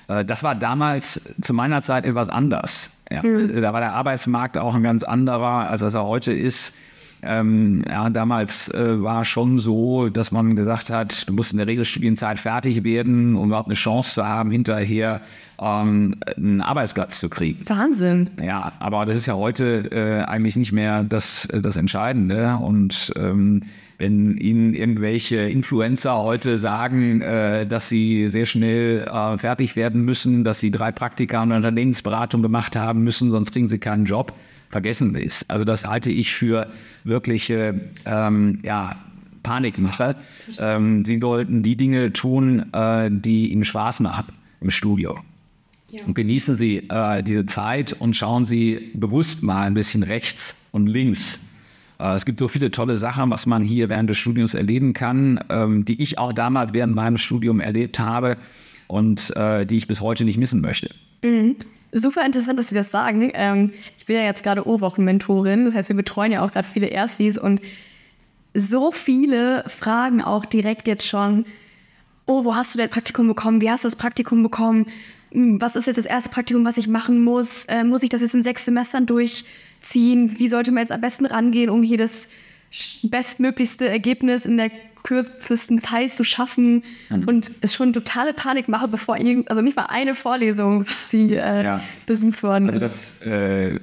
Äh, 0.08 0.26
das 0.26 0.44
war 0.44 0.56
damals 0.56 1.36
zu 1.42 1.54
meiner 1.54 1.82
Zeit 1.82 2.06
etwas 2.06 2.30
anders. 2.30 2.92
Ja. 3.12 3.24
Mhm. 3.24 3.62
Da 3.62 3.74
war 3.74 3.82
der 3.82 3.94
Arbeitsmarkt 3.94 4.58
auch 4.58 4.76
ein 4.76 4.84
ganz 4.84 5.04
anderer, 5.04 5.70
als 5.70 5.82
er 5.82 6.04
heute 6.04 6.34
ist. 6.34 6.76
Ähm, 7.22 7.84
ja, 7.90 8.10
damals 8.10 8.70
äh, 8.74 9.02
war 9.02 9.26
schon 9.26 9.58
so, 9.58 10.10
dass 10.10 10.32
man 10.32 10.56
gesagt 10.56 10.92
hat, 10.92 11.28
du 11.28 11.34
musst 11.34 11.52
in 11.52 11.58
der 11.58 11.66
Regelstudienzeit 11.66 12.40
fertig 12.40 12.84
werden, 12.84 13.36
um 13.36 13.48
überhaupt 13.48 13.68
eine 13.68 13.76
Chance 13.76 14.16
zu 14.16 14.26
haben, 14.26 14.52
hinterher 14.52 15.22
ähm, 15.60 16.18
einen 16.38 16.62
Arbeitsplatz 16.62 17.20
zu 17.20 17.30
kriegen. 17.30 17.68
Wahnsinn. 17.68 18.30
Ja, 18.44 18.74
aber 18.80 19.06
das 19.06 19.16
ist 19.16 19.26
ja 19.26 19.34
heute 19.34 19.90
äh, 19.92 20.24
eigentlich 20.26 20.56
nicht 20.56 20.72
mehr 20.72 21.04
das, 21.04 21.48
das 21.52 21.78
Entscheidende. 21.78 22.58
Und 22.62 23.12
ähm, 23.18 23.64
wenn 23.98 24.38
Ihnen 24.38 24.74
irgendwelche 24.74 25.38
Influencer 25.38 26.18
heute 26.18 26.60
sagen, 26.60 27.22
äh, 27.22 27.66
dass 27.66 27.88
sie 27.88 28.28
sehr 28.30 28.46
schnell 28.46 29.02
äh, 29.02 29.38
fertig 29.38 29.75
werden 29.75 30.04
müssen, 30.04 30.44
dass 30.44 30.60
sie 30.60 30.72
drei 30.72 30.92
Praktika 30.92 31.42
und 31.44 31.52
Unternehmensberatung 31.52 32.42
gemacht 32.42 32.75
haben 32.75 33.04
müssen, 33.04 33.32
sonst 33.32 33.54
kriegen 33.54 33.68
sie 33.68 33.80
keinen 33.80 34.06
Job, 34.06 34.34
vergessen 34.70 35.12
Sie 35.12 35.24
es. 35.24 35.50
Also 35.50 35.64
das 35.64 35.86
halte 35.86 36.12
ich 36.12 36.34
für 36.34 36.68
wirkliche 37.04 37.80
ähm, 38.06 38.60
ja, 38.64 38.98
Panikmache. 39.44 40.16
Ähm, 40.60 41.06
sie 41.06 41.18
sollten 41.18 41.64
die 41.64 41.78
Dinge 41.78 42.12
tun, 42.12 42.74
äh, 42.74 43.10
die 43.10 43.52
Ihnen 43.52 43.64
Spaß 43.64 44.02
machen 44.02 44.34
im 44.60 44.72
Studio. 44.72 45.20
Ja. 45.90 46.04
Und 46.06 46.16
genießen 46.16 46.58
Sie 46.58 46.90
äh, 46.90 47.24
diese 47.24 47.46
Zeit 47.46 47.94
und 47.94 48.16
schauen 48.16 48.44
Sie 48.44 48.92
bewusst 48.94 49.44
mal 49.44 49.62
ein 49.62 49.74
bisschen 49.74 50.04
rechts 50.04 50.62
und 50.72 50.88
links 50.88 51.40
es 52.00 52.25
gibt 52.25 52.40
so 52.40 52.48
viele 52.48 52.72
tolle 52.72 52.98
Sachen, 52.98 53.30
was 53.30 53.46
man 53.46 53.64
hier 53.64 53.90
während 53.90 54.10
des 54.10 54.18
Studiums 54.18 54.54
erleben 54.54 54.94
kann, 54.94 55.40
ähm, 55.50 55.86
die 55.86 56.02
ich 56.02 56.18
auch 56.18 56.34
damals 56.34 56.74
während 56.74 56.96
meinem 56.96 57.18
Studium 57.18 57.60
erlebt 57.60 58.00
habe 58.00 58.38
und 58.88 59.36
äh, 59.36 59.66
die 59.66 59.78
ich 59.78 59.88
bis 59.88 60.02
heute 60.02 60.25
nicht 60.25 60.38
missen 60.38 60.62
möchte. 60.62 60.90
Mhm. 61.24 61.56
Super 61.92 62.25
interessant, 62.25 62.60
dass 62.60 62.68
Sie 62.68 62.75
das 62.75 62.92
sagen. 62.92 63.32
Ähm, 63.34 63.72
ich 63.98 64.06
bin 64.06 64.18
ja 64.18 64.24
jetzt 64.24 64.44
gerade 64.44 64.68
O-Wochen-Mentorin, 64.68 65.64
das 65.64 65.75
heißt, 65.75 65.90
wir 65.90 65.96
betreuen 65.96 66.32
ja 66.32 66.44
auch 66.44 66.52
gerade 66.52 66.68
viele 66.68 66.88
Erstis 66.88 67.38
und 67.38 67.62
so 68.54 68.92
viele 68.92 69.64
fragen 69.68 70.22
auch 70.22 70.46
direkt 70.46 70.88
jetzt 70.88 71.08
schon, 71.08 71.46
oh, 72.25 72.44
wo 72.44 72.56
hast 72.56 72.74
du 72.74 72.80
dein 72.80 72.90
Praktikum 72.90 73.28
bekommen? 73.28 73.62
Wie 73.62 73.70
hast 73.70 73.84
du 73.84 73.88
das 73.88 73.96
Praktikum 73.96 74.44
bekommen? 74.44 74.88
Hm, 75.36 75.62
was 75.62 75.75
ist 75.75 75.86
jetzt 75.86 75.98
das 75.98 76.06
erste 76.06 76.30
Praktikum, 76.30 76.65
was 76.65 76.77
ich 76.77 76.88
machen 76.88 77.24
muss? 77.24 77.65
Äh, 77.65 77.84
muss 77.84 78.04
ich 78.04 78.10
das 78.10 78.22
jetzt 78.22 78.34
in 78.34 78.44
sechs 78.44 78.65
Semestern 78.65 79.06
durch? 79.06 79.46
ziehen? 79.86 80.38
Wie 80.38 80.50
sollte 80.50 80.72
man 80.72 80.82
jetzt 80.82 80.92
am 80.92 81.01
besten 81.01 81.25
rangehen, 81.25 81.70
um 81.70 81.84
hier 81.84 81.98
das 81.98 82.30
bestmöglichste 83.04 83.88
Ergebnis 83.88 84.46
in 84.46 84.58
der 84.58 84.72
kürzesten 85.04 85.80
Zeit 85.80 86.12
zu 86.12 86.24
schaffen? 86.24 86.84
Mhm. 87.10 87.27
Und 87.27 87.51
es 87.62 87.75
schon 87.75 87.94
totale 87.94 88.34
Panik 88.34 88.68
mache, 88.68 88.88
bevor 88.88 89.18
irgend, 89.18 89.50
also 89.50 89.62
nicht 89.62 89.77
mal 89.77 89.86
eine 89.86 90.15
Vorlesung 90.15 90.86
sie 91.08 91.36
äh, 91.36 91.63
ja. 91.63 91.82
besucht 92.06 92.44
worden 92.44 92.68
also 92.68 92.80
das, 92.80 93.22
äh, 93.22 93.80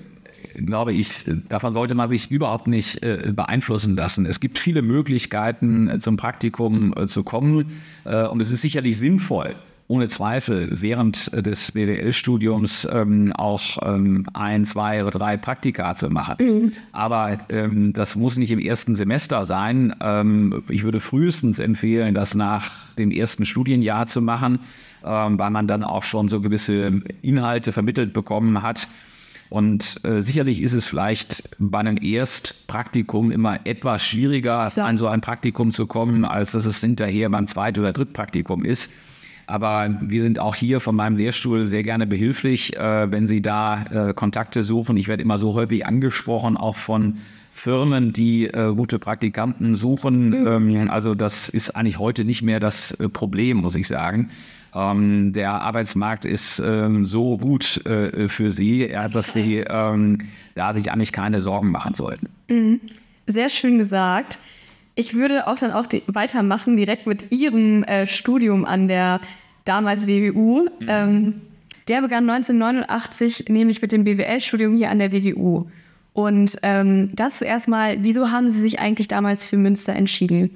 glaube 0.54 0.92
ich, 0.92 1.24
davon 1.48 1.72
sollte 1.72 1.94
man 1.94 2.10
sich 2.10 2.30
überhaupt 2.30 2.66
nicht 2.66 3.02
äh, 3.02 3.32
beeinflussen 3.34 3.96
lassen. 3.96 4.26
Es 4.26 4.40
gibt 4.40 4.58
viele 4.58 4.82
Möglichkeiten, 4.82 5.88
äh, 5.88 5.98
zum 5.98 6.16
Praktikum 6.16 6.92
äh, 6.94 7.06
zu 7.06 7.22
kommen 7.22 7.70
äh, 8.04 8.26
und 8.26 8.42
es 8.42 8.50
ist 8.50 8.60
sicherlich 8.60 8.98
sinnvoll, 8.98 9.54
ohne 9.92 10.08
Zweifel 10.08 10.68
während 10.80 11.30
des 11.46 11.72
BWL-Studiums 11.72 12.88
ähm, 12.90 13.30
auch 13.34 13.60
ähm, 13.82 14.24
ein, 14.32 14.64
zwei 14.64 15.04
oder 15.04 15.18
drei 15.18 15.36
Praktika 15.36 15.94
zu 15.94 16.08
machen. 16.08 16.36
Mhm. 16.40 16.72
Aber 16.92 17.38
ähm, 17.50 17.92
das 17.92 18.16
muss 18.16 18.38
nicht 18.38 18.50
im 18.50 18.58
ersten 18.58 18.96
Semester 18.96 19.44
sein. 19.44 19.94
Ähm, 20.00 20.62
ich 20.70 20.82
würde 20.82 20.98
frühestens 20.98 21.58
empfehlen, 21.58 22.14
das 22.14 22.34
nach 22.34 22.70
dem 22.96 23.10
ersten 23.10 23.44
Studienjahr 23.44 24.06
zu 24.06 24.22
machen, 24.22 24.60
ähm, 25.04 25.38
weil 25.38 25.50
man 25.50 25.68
dann 25.68 25.84
auch 25.84 26.04
schon 26.04 26.28
so 26.28 26.40
gewisse 26.40 27.02
Inhalte 27.20 27.72
vermittelt 27.72 28.14
bekommen 28.14 28.62
hat. 28.62 28.88
Und 29.50 30.02
äh, 30.04 30.22
sicherlich 30.22 30.62
ist 30.62 30.72
es 30.72 30.86
vielleicht 30.86 31.50
bei 31.58 31.80
einem 31.80 31.98
Erstpraktikum 32.00 33.30
immer 33.30 33.66
etwas 33.66 34.02
schwieriger, 34.02 34.72
ja. 34.74 34.86
an 34.86 34.96
so 34.96 35.06
ein 35.06 35.20
Praktikum 35.20 35.70
zu 35.70 35.86
kommen, 35.86 36.24
als 36.24 36.52
dass 36.52 36.64
es 36.64 36.80
hinterher 36.80 37.28
beim 37.28 37.46
Zweit- 37.46 37.78
oder 37.78 37.92
Drittpraktikum 37.92 38.64
ist. 38.64 38.90
Aber 39.46 39.96
wir 40.00 40.22
sind 40.22 40.38
auch 40.38 40.54
hier 40.54 40.80
von 40.80 40.94
meinem 40.96 41.16
Lehrstuhl 41.16 41.66
sehr 41.66 41.82
gerne 41.82 42.06
behilflich, 42.06 42.76
äh, 42.76 43.10
wenn 43.10 43.26
Sie 43.26 43.42
da 43.42 43.84
äh, 44.10 44.14
Kontakte 44.14 44.64
suchen. 44.64 44.96
Ich 44.96 45.08
werde 45.08 45.22
immer 45.22 45.38
so 45.38 45.54
häufig 45.54 45.86
angesprochen, 45.86 46.56
auch 46.56 46.76
von 46.76 47.18
Firmen, 47.52 48.12
die 48.12 48.46
äh, 48.46 48.72
gute 48.74 48.98
Praktikanten 48.98 49.74
suchen. 49.74 50.30
Mhm. 50.30 50.46
Ähm, 50.46 50.90
also 50.90 51.14
das 51.14 51.48
ist 51.48 51.70
eigentlich 51.76 51.98
heute 51.98 52.24
nicht 52.24 52.42
mehr 52.42 52.60
das 52.60 52.92
äh, 52.92 53.08
Problem, 53.08 53.58
muss 53.58 53.74
ich 53.74 53.86
sagen. 53.86 54.30
Ähm, 54.74 55.32
der 55.34 55.60
Arbeitsmarkt 55.60 56.24
ist 56.24 56.62
ähm, 56.64 57.04
so 57.04 57.36
gut 57.36 57.84
äh, 57.84 58.28
für 58.28 58.50
Sie, 58.50 58.88
dass 59.12 59.34
Sie 59.34 59.58
ähm, 59.58 60.22
da 60.54 60.72
sich 60.72 60.90
eigentlich 60.90 61.12
keine 61.12 61.42
Sorgen 61.42 61.70
machen 61.70 61.94
sollten. 61.94 62.28
Mhm. 62.48 62.80
Sehr 63.26 63.50
schön 63.50 63.78
gesagt. 63.78 64.38
Ich 64.94 65.14
würde 65.14 65.46
auch 65.46 65.56
dann 65.56 65.72
auch 65.72 65.86
weitermachen 66.06 66.76
direkt 66.76 67.06
mit 67.06 67.32
Ihrem 67.32 67.82
äh, 67.84 68.06
Studium 68.06 68.64
an 68.64 68.88
der 68.88 69.20
damals 69.64 70.06
WWU. 70.06 70.64
Mhm. 70.64 70.86
Ähm, 70.86 71.40
der 71.88 72.00
begann 72.02 72.28
1989 72.28 73.46
nämlich 73.48 73.82
mit 73.82 73.92
dem 73.92 74.04
BWL-Studium 74.04 74.76
hier 74.76 74.90
an 74.90 74.98
der 74.98 75.12
WWU. 75.12 75.66
Und 76.12 76.58
ähm, 76.62 77.10
dazu 77.14 77.44
erstmal, 77.44 78.02
wieso 78.04 78.30
haben 78.30 78.50
Sie 78.50 78.60
sich 78.60 78.78
eigentlich 78.78 79.08
damals 79.08 79.46
für 79.46 79.56
Münster 79.56 79.94
entschieden? 79.94 80.50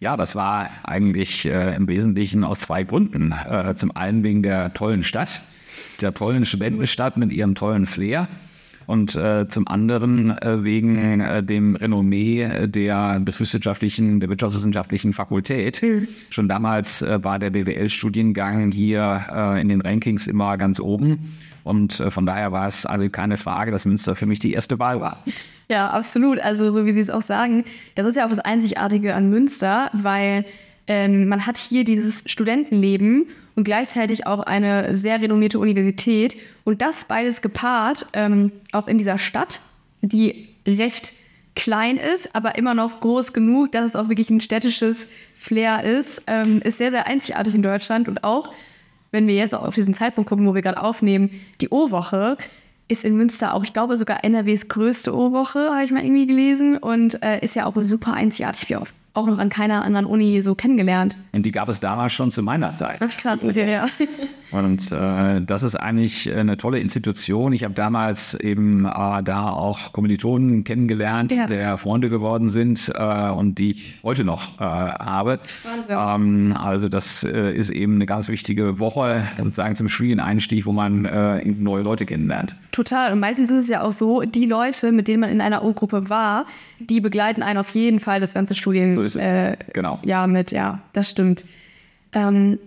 Ja, 0.00 0.16
das 0.16 0.34
war 0.34 0.68
eigentlich 0.82 1.44
äh, 1.44 1.76
im 1.76 1.86
Wesentlichen 1.86 2.42
aus 2.42 2.60
zwei 2.60 2.82
Gründen. 2.82 3.32
Äh, 3.32 3.74
zum 3.76 3.96
einen 3.96 4.24
wegen 4.24 4.42
der 4.42 4.74
tollen 4.74 5.04
Stadt, 5.04 5.42
der 6.00 6.12
tollen 6.12 6.44
Studentenstadt 6.44 7.16
mit 7.16 7.32
ihrem 7.32 7.54
tollen 7.54 7.86
Flair 7.86 8.26
und 8.86 9.14
äh, 9.14 9.46
zum 9.48 9.68
anderen 9.68 10.30
äh, 10.38 10.64
wegen 10.64 11.20
äh, 11.20 11.42
dem 11.42 11.76
Renommee 11.76 12.42
äh, 12.42 12.68
der 12.68 13.20
betriebswirtschaftlichen, 13.20 14.20
der 14.20 14.28
wirtschaftswissenschaftlichen 14.28 15.12
Fakultät. 15.12 15.82
Mhm. 15.82 16.08
Schon 16.30 16.48
damals 16.48 17.02
äh, 17.02 17.22
war 17.22 17.38
der 17.38 17.50
BWL-Studiengang 17.50 18.70
hier 18.72 19.26
äh, 19.32 19.60
in 19.60 19.68
den 19.68 19.80
Rankings 19.80 20.26
immer 20.26 20.56
ganz 20.56 20.80
oben. 20.80 21.36
Und 21.64 22.02
von 22.08 22.26
daher 22.26 22.50
war 22.50 22.66
es 22.66 22.86
also 22.86 23.08
keine 23.08 23.36
Frage, 23.36 23.70
dass 23.70 23.84
Münster 23.84 24.16
für 24.16 24.26
mich 24.26 24.40
die 24.40 24.52
erste 24.52 24.80
Wahl 24.80 25.00
war. 25.00 25.22
Ja, 25.68 25.90
absolut. 25.90 26.40
Also 26.40 26.72
so 26.72 26.84
wie 26.84 26.92
Sie 26.92 26.98
es 26.98 27.08
auch 27.08 27.22
sagen, 27.22 27.64
das 27.94 28.04
ist 28.06 28.16
ja 28.16 28.26
auch 28.26 28.30
das 28.30 28.40
Einzigartige 28.40 29.14
an 29.14 29.30
Münster, 29.30 29.88
weil 29.92 30.44
ähm, 30.86 31.28
man 31.28 31.46
hat 31.46 31.58
hier 31.58 31.84
dieses 31.84 32.24
Studentenleben 32.26 33.28
und 33.54 33.64
gleichzeitig 33.64 34.26
auch 34.26 34.40
eine 34.40 34.94
sehr 34.94 35.20
renommierte 35.20 35.58
Universität. 35.58 36.36
Und 36.64 36.82
das 36.82 37.04
beides 37.04 37.42
gepaart, 37.42 38.06
ähm, 38.14 38.52
auch 38.72 38.88
in 38.88 38.98
dieser 38.98 39.18
Stadt, 39.18 39.60
die 40.00 40.48
recht 40.66 41.12
klein 41.54 41.98
ist, 41.98 42.34
aber 42.34 42.56
immer 42.56 42.74
noch 42.74 43.00
groß 43.00 43.32
genug, 43.32 43.72
dass 43.72 43.84
es 43.84 43.96
auch 43.96 44.08
wirklich 44.08 44.30
ein 44.30 44.40
städtisches 44.40 45.08
Flair 45.34 45.84
ist, 45.84 46.24
ähm, 46.26 46.62
ist 46.62 46.78
sehr, 46.78 46.90
sehr 46.90 47.06
einzigartig 47.06 47.54
in 47.54 47.62
Deutschland. 47.62 48.08
Und 48.08 48.24
auch, 48.24 48.52
wenn 49.10 49.26
wir 49.26 49.34
jetzt 49.34 49.54
auf 49.54 49.74
diesen 49.74 49.94
Zeitpunkt 49.94 50.28
gucken, 50.28 50.46
wo 50.46 50.54
wir 50.54 50.62
gerade 50.62 50.82
aufnehmen, 50.82 51.30
die 51.60 51.68
O-Woche 51.68 52.38
ist 52.88 53.04
in 53.04 53.16
Münster 53.16 53.54
auch, 53.54 53.62
ich 53.62 53.72
glaube, 53.72 53.96
sogar 53.96 54.24
NRWs 54.24 54.68
größte 54.68 55.14
O-Woche, 55.14 55.70
habe 55.72 55.84
ich 55.84 55.90
mal 55.90 56.02
irgendwie 56.02 56.26
gelesen. 56.26 56.78
Und 56.78 57.22
äh, 57.22 57.40
ist 57.40 57.54
ja 57.54 57.66
auch 57.66 57.74
super 57.76 58.14
einzigartig, 58.14 58.68
wie 58.70 58.76
oft 58.76 58.94
auch 59.14 59.26
noch 59.26 59.38
an 59.38 59.48
keiner 59.48 59.84
anderen 59.84 60.06
Uni 60.06 60.42
so 60.42 60.54
kennengelernt. 60.54 61.16
Und 61.32 61.44
die 61.44 61.52
gab 61.52 61.68
es 61.68 61.80
damals 61.80 62.12
schon 62.12 62.30
zu 62.30 62.42
meiner 62.42 62.72
Zeit. 62.72 62.98
Ach, 63.02 63.16
krass, 63.16 63.40
okay, 63.42 63.70
ja. 63.70 63.86
Und 64.52 64.92
äh, 64.92 65.40
das 65.40 65.62
ist 65.62 65.76
eigentlich 65.76 66.30
eine 66.32 66.58
tolle 66.58 66.78
Institution. 66.78 67.54
Ich 67.54 67.64
habe 67.64 67.72
damals 67.72 68.34
eben 68.34 68.84
äh, 68.84 69.22
da 69.22 69.48
auch 69.48 69.92
Kommilitonen 69.92 70.62
kennengelernt, 70.62 71.32
ja. 71.32 71.46
der 71.46 71.78
Freunde 71.78 72.10
geworden 72.10 72.50
sind 72.50 72.92
äh, 72.94 73.30
und 73.30 73.58
die 73.58 73.70
ich 73.70 73.94
heute 74.02 74.24
noch 74.24 74.60
äh, 74.60 74.64
habe. 74.64 75.40
Ähm, 75.88 76.54
also 76.54 76.90
das 76.90 77.24
äh, 77.24 77.54
ist 77.56 77.70
eben 77.70 77.94
eine 77.94 78.04
ganz 78.04 78.28
wichtige 78.28 78.78
Woche, 78.78 79.26
sozusagen 79.38 79.74
zum 79.74 79.88
Studieneinstieg, 79.88 80.66
wo 80.66 80.72
man 80.72 81.06
äh, 81.06 81.42
neue 81.46 81.82
Leute 81.82 82.04
kennenlernt. 82.04 82.54
Total. 82.72 83.12
Und 83.12 83.20
meistens 83.20 83.50
ist 83.50 83.64
es 83.64 83.68
ja 83.68 83.80
auch 83.82 83.92
so, 83.92 84.20
die 84.20 84.44
Leute, 84.44 84.92
mit 84.92 85.08
denen 85.08 85.20
man 85.20 85.30
in 85.30 85.40
einer 85.40 85.64
O-Gruppe 85.64 86.10
war, 86.10 86.44
die 86.78 87.00
begleiten 87.00 87.42
einen 87.42 87.58
auf 87.58 87.70
jeden 87.70 88.00
Fall 88.00 88.20
das 88.20 88.34
ganze 88.34 88.54
Studien. 88.54 88.94
So 88.94 89.01
ist 89.02 89.16
es. 89.16 89.22
Äh, 89.22 89.56
genau. 89.72 89.98
Ja, 90.04 90.26
mit, 90.26 90.52
ja, 90.52 90.80
das 90.92 91.10
stimmt. 91.10 91.44
Ähm, 92.12 92.58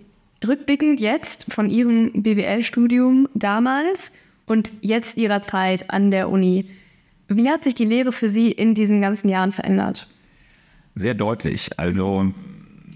rückblickend 0.46 1.00
jetzt 1.00 1.52
von 1.52 1.70
Ihrem 1.70 2.22
BWL-Studium 2.22 3.28
damals 3.34 4.12
und 4.46 4.70
jetzt 4.80 5.16
Ihrer 5.16 5.42
Zeit 5.42 5.90
an 5.90 6.10
der 6.10 6.28
Uni. 6.28 6.66
Wie 7.28 7.48
hat 7.48 7.64
sich 7.64 7.74
die 7.74 7.84
Lehre 7.84 8.12
für 8.12 8.28
Sie 8.28 8.52
in 8.52 8.74
diesen 8.74 9.00
ganzen 9.00 9.28
Jahren 9.28 9.52
verändert? 9.52 10.08
Sehr 10.94 11.14
deutlich. 11.14 11.78
Also 11.78 12.32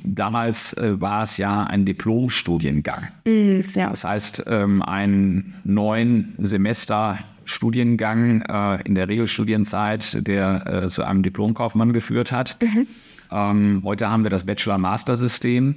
damals 0.04 0.72
äh, 0.74 1.00
war 1.00 1.24
es 1.24 1.36
ja 1.36 1.64
ein 1.64 1.84
Diplomstudiengang. 1.84 3.08
Mm, 3.24 3.60
ja. 3.74 3.90
Das 3.90 4.04
heißt, 4.04 4.44
ähm, 4.46 4.82
ein 4.82 5.54
neun 5.64 6.34
Semester 6.38 7.18
Studiengang 7.44 8.42
äh, 8.42 8.82
in 8.84 8.94
der 8.94 9.08
Regelstudienzeit, 9.08 10.26
der 10.26 10.84
äh, 10.84 10.88
zu 10.88 11.04
einem 11.04 11.22
Diplomkaufmann 11.22 11.92
geführt 11.92 12.32
hat. 12.32 12.56
Mhm. 12.62 12.86
Ähm, 13.30 13.82
heute 13.84 14.10
haben 14.10 14.22
wir 14.22 14.30
das 14.30 14.44
Bachelor-Master-System. 14.44 15.74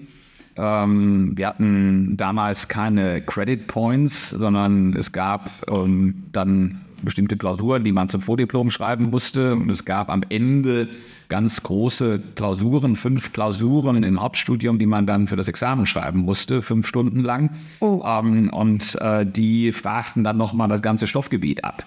Ähm, 0.56 1.32
wir 1.36 1.48
hatten 1.48 2.16
damals 2.18 2.68
keine 2.68 3.22
Credit 3.22 3.68
Points, 3.68 4.30
sondern 4.30 4.94
es 4.94 5.12
gab 5.12 5.50
ähm, 5.70 6.24
dann 6.32 6.82
bestimmte 7.04 7.38
Klausuren, 7.38 7.84
die 7.84 7.92
man 7.92 8.10
zum 8.10 8.22
Vordiplom 8.22 8.70
schreiben 8.70 9.10
musste. 9.10 9.56
Und 9.56 9.70
es 9.70 9.86
gab 9.86 10.10
am 10.10 10.24
Ende 10.30 10.90
ganz 11.30 11.64
große 11.64 12.22
Klausuren, 12.36 12.96
fünf 12.96 13.34
Klausuren 13.34 14.04
im 14.04 14.22
Hauptstudium, 14.22 14.80
die 14.80 14.86
man 14.86 15.06
dann 15.06 15.28
für 15.28 15.36
das 15.36 15.48
Examen 15.48 15.86
schreiben 15.86 16.20
musste, 16.20 16.62
fünf 16.62 16.88
Stunden 16.88 17.20
lang. 17.20 17.52
Oh. 17.80 18.02
Ähm, 18.06 18.50
und 18.50 18.96
äh, 19.02 19.26
die 19.26 19.72
fragten 19.72 20.24
dann 20.24 20.38
nochmal 20.38 20.70
das 20.70 20.82
ganze 20.82 21.08
Stoffgebiet 21.08 21.64
ab. 21.64 21.84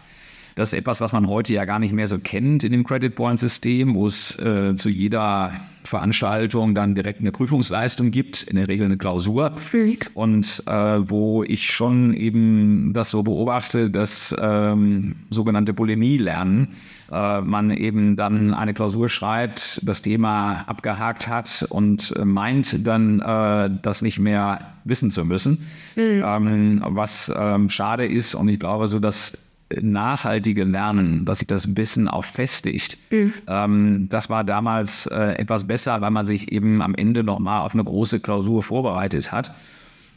Das 0.57 0.73
ist 0.73 0.79
etwas, 0.79 1.03
was 1.03 1.13
man 1.13 1.29
heute 1.29 1.53
ja 1.53 1.67
gar 1.67 1.79
nicht 1.79 1.93
mehr 1.93 2.09
so 2.09 2.19
kennt 2.19 2.65
in 2.65 2.73
dem 2.73 2.83
Credit 2.83 3.15
Point 3.15 3.39
System, 3.39 3.95
wo 3.95 4.07
es 4.07 4.39
äh, 4.39 4.75
zu 4.75 4.89
jeder 4.89 5.53
Veranstaltung 5.85 6.75
dann 6.75 6.95
direkt 6.95 7.21
eine 7.21 7.31
Prüfungsleistung 7.31 8.11
gibt, 8.11 8.43
in 8.45 8.57
der 8.57 8.67
Regel 8.67 8.87
eine 8.87 8.97
Klausur. 8.97 9.55
Und 10.15 10.63
äh, 10.67 10.73
wo 10.73 11.45
ich 11.45 11.67
schon 11.67 12.15
eben 12.15 12.95
das 12.95 13.11
so 13.11 13.23
beobachte, 13.23 13.91
dass 13.91 14.35
ähm, 14.41 15.17
sogenannte 15.29 15.75
Bulimie 15.75 16.17
lernen, 16.17 16.69
äh, 17.13 17.43
man 17.43 17.71
eben 17.71 18.17
dann 18.17 18.55
eine 18.55 18.73
Klausur 18.73 19.11
schreibt, 19.11 19.87
das 19.87 20.01
Thema 20.01 20.65
abgehakt 20.67 21.29
hat 21.29 21.67
und 21.69 22.15
äh, 22.17 22.25
meint 22.25 22.87
dann, 22.87 23.21
äh, 23.21 23.71
das 23.83 24.01
nicht 24.01 24.19
mehr 24.19 24.73
wissen 24.85 25.11
zu 25.11 25.27
müssen. 25.27 25.67
Mhm. 25.97 26.23
Ähm, 26.25 26.83
was 26.87 27.31
ähm, 27.37 27.69
schade 27.69 28.07
ist 28.07 28.35
und 28.35 28.49
ich 28.49 28.59
glaube 28.59 28.89
so, 28.89 29.01
dass 29.01 29.46
nachhaltige 29.81 30.65
Lernen, 30.65 31.25
dass 31.25 31.41
sich 31.41 31.49
das 31.49 31.77
Wissen 31.77 32.09
auch 32.09 32.25
festigt. 32.25 32.99
Mhm. 33.11 33.35
Ähm, 33.47 34.07
das 34.09 34.31
war 34.31 34.45
damals 34.45 35.07
äh, 35.07 35.33
etwas 35.39 35.67
besser, 35.67 36.01
weil 36.01 36.11
man 36.11 36.27
sich 36.27 36.53
eben 36.53 36.83
am 36.83 36.95
Ende 36.95 37.25
nochmal 37.25 37.63
auf 37.63 37.75
eine 37.75 37.85
große 37.85 38.21
Klausur 38.21 38.63
vorbereitet 38.63 39.33
hat 39.33 39.55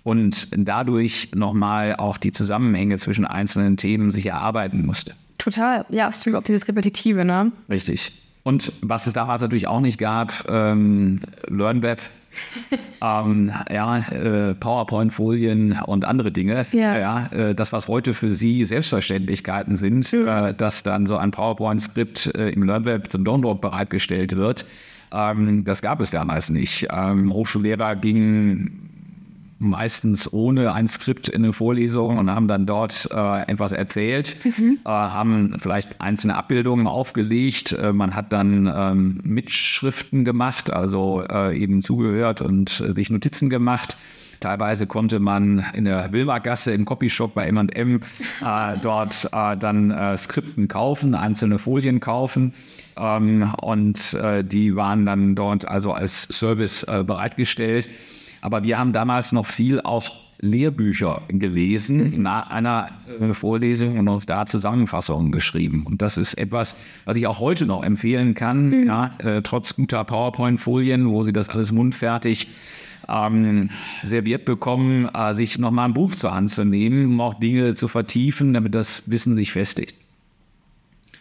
und 0.04 0.48
dadurch 0.52 1.32
nochmal 1.36 1.96
auch 1.96 2.18
die 2.18 2.32
Zusammenhänge 2.32 2.98
zwischen 2.98 3.26
einzelnen 3.26 3.78
Themen 3.78 4.12
sich 4.12 4.28
erarbeiten 4.28 4.86
musste. 4.86 5.14
Total, 5.38 5.86
ja, 5.90 6.08
absolut, 6.08 6.40
auch 6.40 6.44
dieses 6.44 6.68
Repetitive, 6.68 7.26
ne? 7.26 7.52
Richtig. 7.70 8.12
Und 8.44 8.72
was 8.82 9.08
es 9.08 9.14
damals 9.14 9.42
natürlich 9.42 9.68
auch 9.68 9.80
nicht 9.80 9.98
gab, 9.98 10.46
ähm, 10.50 11.22
LearnWeb 11.48 12.00
ähm, 13.02 13.52
ja, 13.72 13.98
äh, 13.98 14.56
PowerPoint-Folien 14.56 15.80
und 15.86 16.06
andere 16.06 16.32
Dinge. 16.32 16.66
Ja. 16.72 16.98
ja 16.98 17.28
äh, 17.28 17.56
das, 17.56 17.72
was 17.72 17.88
heute 17.88 18.14
für 18.14 18.34
Sie 18.34 18.66
Selbstverständlichkeiten 18.66 19.76
sind, 19.76 20.12
äh, 20.14 20.54
dass 20.54 20.84
dann 20.84 21.06
so 21.06 21.18
ein 21.18 21.32
PowerPoint-Skript 21.32 22.36
äh, 22.36 22.50
im 22.50 22.64
LearnWeb 22.64 23.12
zum 23.12 23.24
Download 23.24 23.60
bereitgestellt 23.60 24.36
wird, 24.36 24.66
ähm, 25.12 25.64
das 25.64 25.82
gab 25.82 26.00
es 26.00 26.12
damals 26.12 26.50
nicht. 26.50 26.88
Ähm, 26.92 27.34
Hochschullehrer 27.34 27.96
gingen 27.96 28.90
meistens 29.60 30.32
ohne 30.32 30.74
ein 30.74 30.88
Skript 30.88 31.28
in 31.28 31.44
eine 31.44 31.54
Vorlesung 31.54 32.18
und 32.18 32.32
haben 32.32 32.48
dann 32.48 32.66
dort 32.66 33.10
äh, 33.12 33.52
etwas 33.52 33.74
erzählt, 33.74 34.38
mhm. 34.44 34.80
äh, 34.86 34.90
haben 34.90 35.56
vielleicht 35.60 36.02
einzelne 36.02 36.36
Abbildungen 36.36 36.88
aufgelegt. 36.88 37.74
Äh, 37.74 37.94
man 37.94 38.16
hat 38.16 38.34
dann 38.34 38.72
ähm, 38.74 39.20
Mitschriften 39.24 40.26
gemacht, 40.26 40.72
also 40.72 41.24
äh, 41.30 41.58
eben 41.58 41.82
zugehört 41.82 42.42
und 42.42 42.70
sich 42.70 43.10
Notizen 43.10 43.50
gemacht. 43.50 43.98
Teilweise 44.40 44.88
konnte 44.88 45.20
man 45.20 45.66
in 45.74 45.84
der 45.84 46.14
Wilmargasse 46.14 46.72
im 46.72 46.86
Copyshop 46.86 47.34
bei 47.34 47.46
M&M 47.48 48.00
äh, 48.42 48.78
dort 48.82 49.30
äh, 49.34 49.58
dann 49.58 49.92
äh, 49.92 50.16
Skripten 50.18 50.70
kaufen, 50.70 51.14
einzelne 51.14 51.60
Folien 51.60 52.00
kaufen. 52.00 52.54
Ähm, 52.98 53.54
und 53.62 54.14
äh, 54.14 54.44
die 54.44 54.76
waren 54.78 55.06
dann 55.06 55.36
dort 55.36 55.68
also 55.68 55.92
als 55.92 56.24
Service 56.24 56.84
äh, 56.84 57.04
bereitgestellt. 57.04 57.90
Aber 58.42 58.64
wir 58.64 58.78
haben 58.78 58.94
damals 58.94 59.32
noch 59.32 59.46
viel 59.46 59.82
auch 59.82 60.10
Lehrbücher 60.42 61.24
gelesen 61.28 62.12
mhm. 62.12 62.22
nach 62.22 62.50
einer 62.50 62.90
äh, 63.20 63.34
Vorlesung 63.34 64.00
und 64.00 64.08
uns 64.08 64.26
da 64.26 64.46
Zusammenfassungen 64.46 65.32
geschrieben. 65.32 65.84
Und 65.86 66.02
das 66.02 66.18
ist 66.18 66.36
etwas, 66.36 66.78
was 67.06 67.18
ich 67.18 67.28
auch 67.28 67.40
heute 67.40 67.66
noch 67.66 67.84
empfehlen 67.84 68.36
kann, 68.36 68.70
mhm. 68.70 68.88
ja, 68.88 69.12
äh, 69.20 69.42
trotz 69.42 69.76
guter 69.76 70.04
PowerPoint-Folien, 70.06 71.10
wo 71.10 71.24
Sie 71.24 71.34
das 71.34 71.50
alles 71.50 71.74
mundfertig 71.74 72.48
ähm, 73.10 73.70
serviert 74.04 74.46
bekommen, 74.46 75.10
äh, 75.14 75.34
sich 75.34 75.58
nochmal 75.58 75.90
ein 75.90 75.94
Buch 75.94 76.16
zur 76.16 76.34
Hand 76.34 76.52
zu 76.52 76.64
nehmen, 76.64 77.06
um 77.06 77.22
auch 77.22 77.34
Dinge 77.34 77.76
zu 77.76 77.90
vertiefen, 77.90 78.54
damit 78.54 78.76
das 78.76 79.12
Wissen 79.12 79.36
sich 79.36 79.52
festigt. 79.52 79.96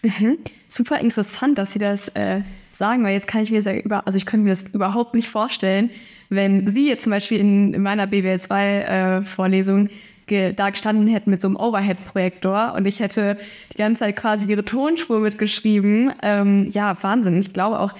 Mhm. 0.02 0.38
Super 0.68 1.00
interessant, 1.00 1.58
dass 1.58 1.72
Sie 1.72 1.78
das 1.78 2.08
äh, 2.10 2.42
sagen, 2.72 3.02
weil 3.04 3.14
jetzt 3.14 3.26
kann 3.26 3.42
ich 3.42 3.50
mir 3.50 3.60
das 3.60 3.72
über, 3.72 4.06
also 4.06 4.16
ich 4.16 4.26
könnte 4.26 4.44
mir 4.44 4.50
das 4.50 4.62
überhaupt 4.62 5.14
nicht 5.14 5.28
vorstellen, 5.28 5.90
wenn 6.28 6.66
Sie 6.66 6.88
jetzt 6.88 7.04
zum 7.04 7.10
Beispiel 7.10 7.38
in, 7.38 7.74
in 7.74 7.82
meiner 7.82 8.04
BWL2-Vorlesung 8.04 9.88
äh, 10.28 10.52
da 10.52 10.70
gestanden 10.70 11.08
hätten 11.08 11.30
mit 11.30 11.40
so 11.40 11.48
einem 11.48 11.56
Overhead-Projektor 11.56 12.74
und 12.74 12.86
ich 12.86 13.00
hätte 13.00 13.38
die 13.72 13.78
ganze 13.78 14.00
Zeit 14.00 14.16
quasi 14.16 14.48
ihre 14.48 14.64
Tonspur 14.64 15.20
mitgeschrieben. 15.20 16.12
Ähm, 16.22 16.66
ja, 16.70 16.96
Wahnsinn. 17.02 17.38
Ich 17.38 17.52
glaube 17.52 17.80
auch, 17.80 17.94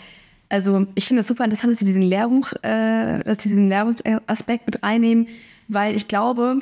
also 0.48 0.86
ich 0.94 1.06
finde 1.06 1.20
es 1.20 1.26
super 1.26 1.44
interessant, 1.44 1.72
dass 1.72 1.78
Sie 1.78 1.84
diesen 1.84 2.02
Lehrbuch, 2.02 2.52
äh, 2.62 3.22
dass 3.24 3.42
Sie 3.42 3.48
diesen 3.48 3.68
Lehrbuchaspekt 3.68 4.66
mit 4.66 4.82
reinnehmen, 4.82 5.28
weil 5.68 5.94
ich 5.94 6.08
glaube, 6.08 6.60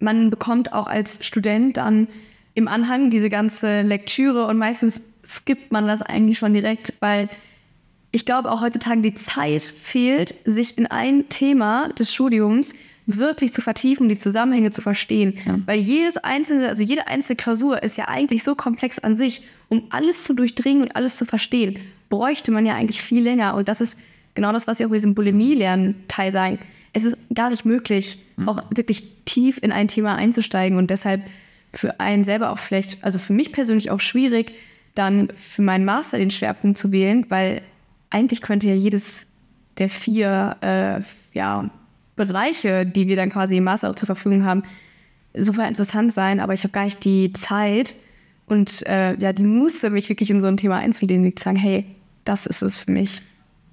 man 0.00 0.30
bekommt 0.30 0.72
auch 0.72 0.86
als 0.86 1.24
Student 1.24 1.76
dann 1.76 2.08
im 2.56 2.68
Anhang 2.68 3.10
diese 3.10 3.28
ganze 3.28 3.82
Lektüre 3.82 4.46
und 4.46 4.56
meistens 4.56 5.02
skippt 5.24 5.70
man 5.72 5.86
das 5.86 6.00
eigentlich 6.02 6.38
schon 6.38 6.54
direkt, 6.54 6.94
weil 7.00 7.28
ich 8.12 8.24
glaube 8.24 8.50
auch 8.50 8.62
heutzutage 8.62 9.02
die 9.02 9.14
Zeit 9.14 9.62
fehlt, 9.62 10.34
sich 10.46 10.78
in 10.78 10.86
ein 10.86 11.28
Thema 11.28 11.88
des 11.90 12.12
Studiums 12.12 12.74
wirklich 13.04 13.52
zu 13.52 13.60
vertiefen, 13.60 14.08
die 14.08 14.16
Zusammenhänge 14.16 14.70
zu 14.70 14.80
verstehen. 14.80 15.38
Ja. 15.44 15.58
Weil 15.66 15.80
jedes 15.80 16.16
einzelne, 16.16 16.68
also 16.68 16.82
jede 16.82 17.06
einzelne 17.06 17.36
Klausur 17.36 17.82
ist 17.82 17.98
ja 17.98 18.08
eigentlich 18.08 18.42
so 18.42 18.54
komplex 18.54 18.98
an 18.98 19.18
sich, 19.18 19.42
um 19.68 19.84
alles 19.90 20.24
zu 20.24 20.32
durchdringen 20.32 20.84
und 20.84 20.96
alles 20.96 21.16
zu 21.16 21.26
verstehen, 21.26 21.78
bräuchte 22.08 22.52
man 22.52 22.64
ja 22.64 22.74
eigentlich 22.74 23.02
viel 23.02 23.22
länger. 23.22 23.54
Und 23.54 23.68
das 23.68 23.82
ist 23.82 23.98
genau 24.34 24.50
das, 24.50 24.66
was 24.66 24.78
Sie 24.78 24.86
auch 24.86 24.88
mit 24.88 24.98
diesem 24.98 25.14
Bulimie-Lernen-Teil 25.14 26.32
sagen. 26.32 26.58
Es 26.94 27.04
ist 27.04 27.18
gar 27.34 27.50
nicht 27.50 27.66
möglich, 27.66 28.18
mhm. 28.36 28.48
auch 28.48 28.62
wirklich 28.70 29.04
tief 29.26 29.58
in 29.62 29.72
ein 29.72 29.88
Thema 29.88 30.14
einzusteigen 30.14 30.78
und 30.78 30.88
deshalb 30.88 31.22
für 31.76 32.00
einen 32.00 32.24
selber 32.24 32.50
auch 32.50 32.58
vielleicht, 32.58 33.02
also 33.04 33.18
für 33.18 33.32
mich 33.32 33.52
persönlich 33.52 33.90
auch 33.90 34.00
schwierig, 34.00 34.52
dann 34.94 35.28
für 35.36 35.62
meinen 35.62 35.84
Master 35.84 36.18
den 36.18 36.30
Schwerpunkt 36.30 36.78
zu 36.78 36.90
wählen, 36.92 37.26
weil 37.28 37.62
eigentlich 38.10 38.40
könnte 38.40 38.66
ja 38.66 38.74
jedes 38.74 39.32
der 39.78 39.88
vier 39.90 40.56
äh, 40.62 41.00
ja, 41.36 41.68
Bereiche, 42.16 42.86
die 42.86 43.08
wir 43.08 43.16
dann 43.16 43.30
quasi 43.30 43.58
im 43.58 43.64
Master 43.64 43.94
zur 43.94 44.06
Verfügung 44.06 44.44
haben, 44.44 44.62
super 45.34 45.68
interessant 45.68 46.12
sein, 46.12 46.40
aber 46.40 46.54
ich 46.54 46.62
habe 46.64 46.72
gar 46.72 46.84
nicht 46.84 47.04
die 47.04 47.32
Zeit 47.34 47.94
und 48.46 48.86
äh, 48.86 49.16
ja, 49.18 49.32
die 49.34 49.42
Muße, 49.42 49.90
mich 49.90 50.08
wirklich 50.08 50.30
in 50.30 50.40
so 50.40 50.46
ein 50.46 50.56
Thema 50.56 50.76
einzulehnen, 50.78 51.26
und 51.26 51.38
zu 51.38 51.44
sagen, 51.44 51.58
hey, 51.58 51.84
das 52.24 52.46
ist 52.46 52.62
es 52.62 52.80
für 52.80 52.90
mich 52.90 53.20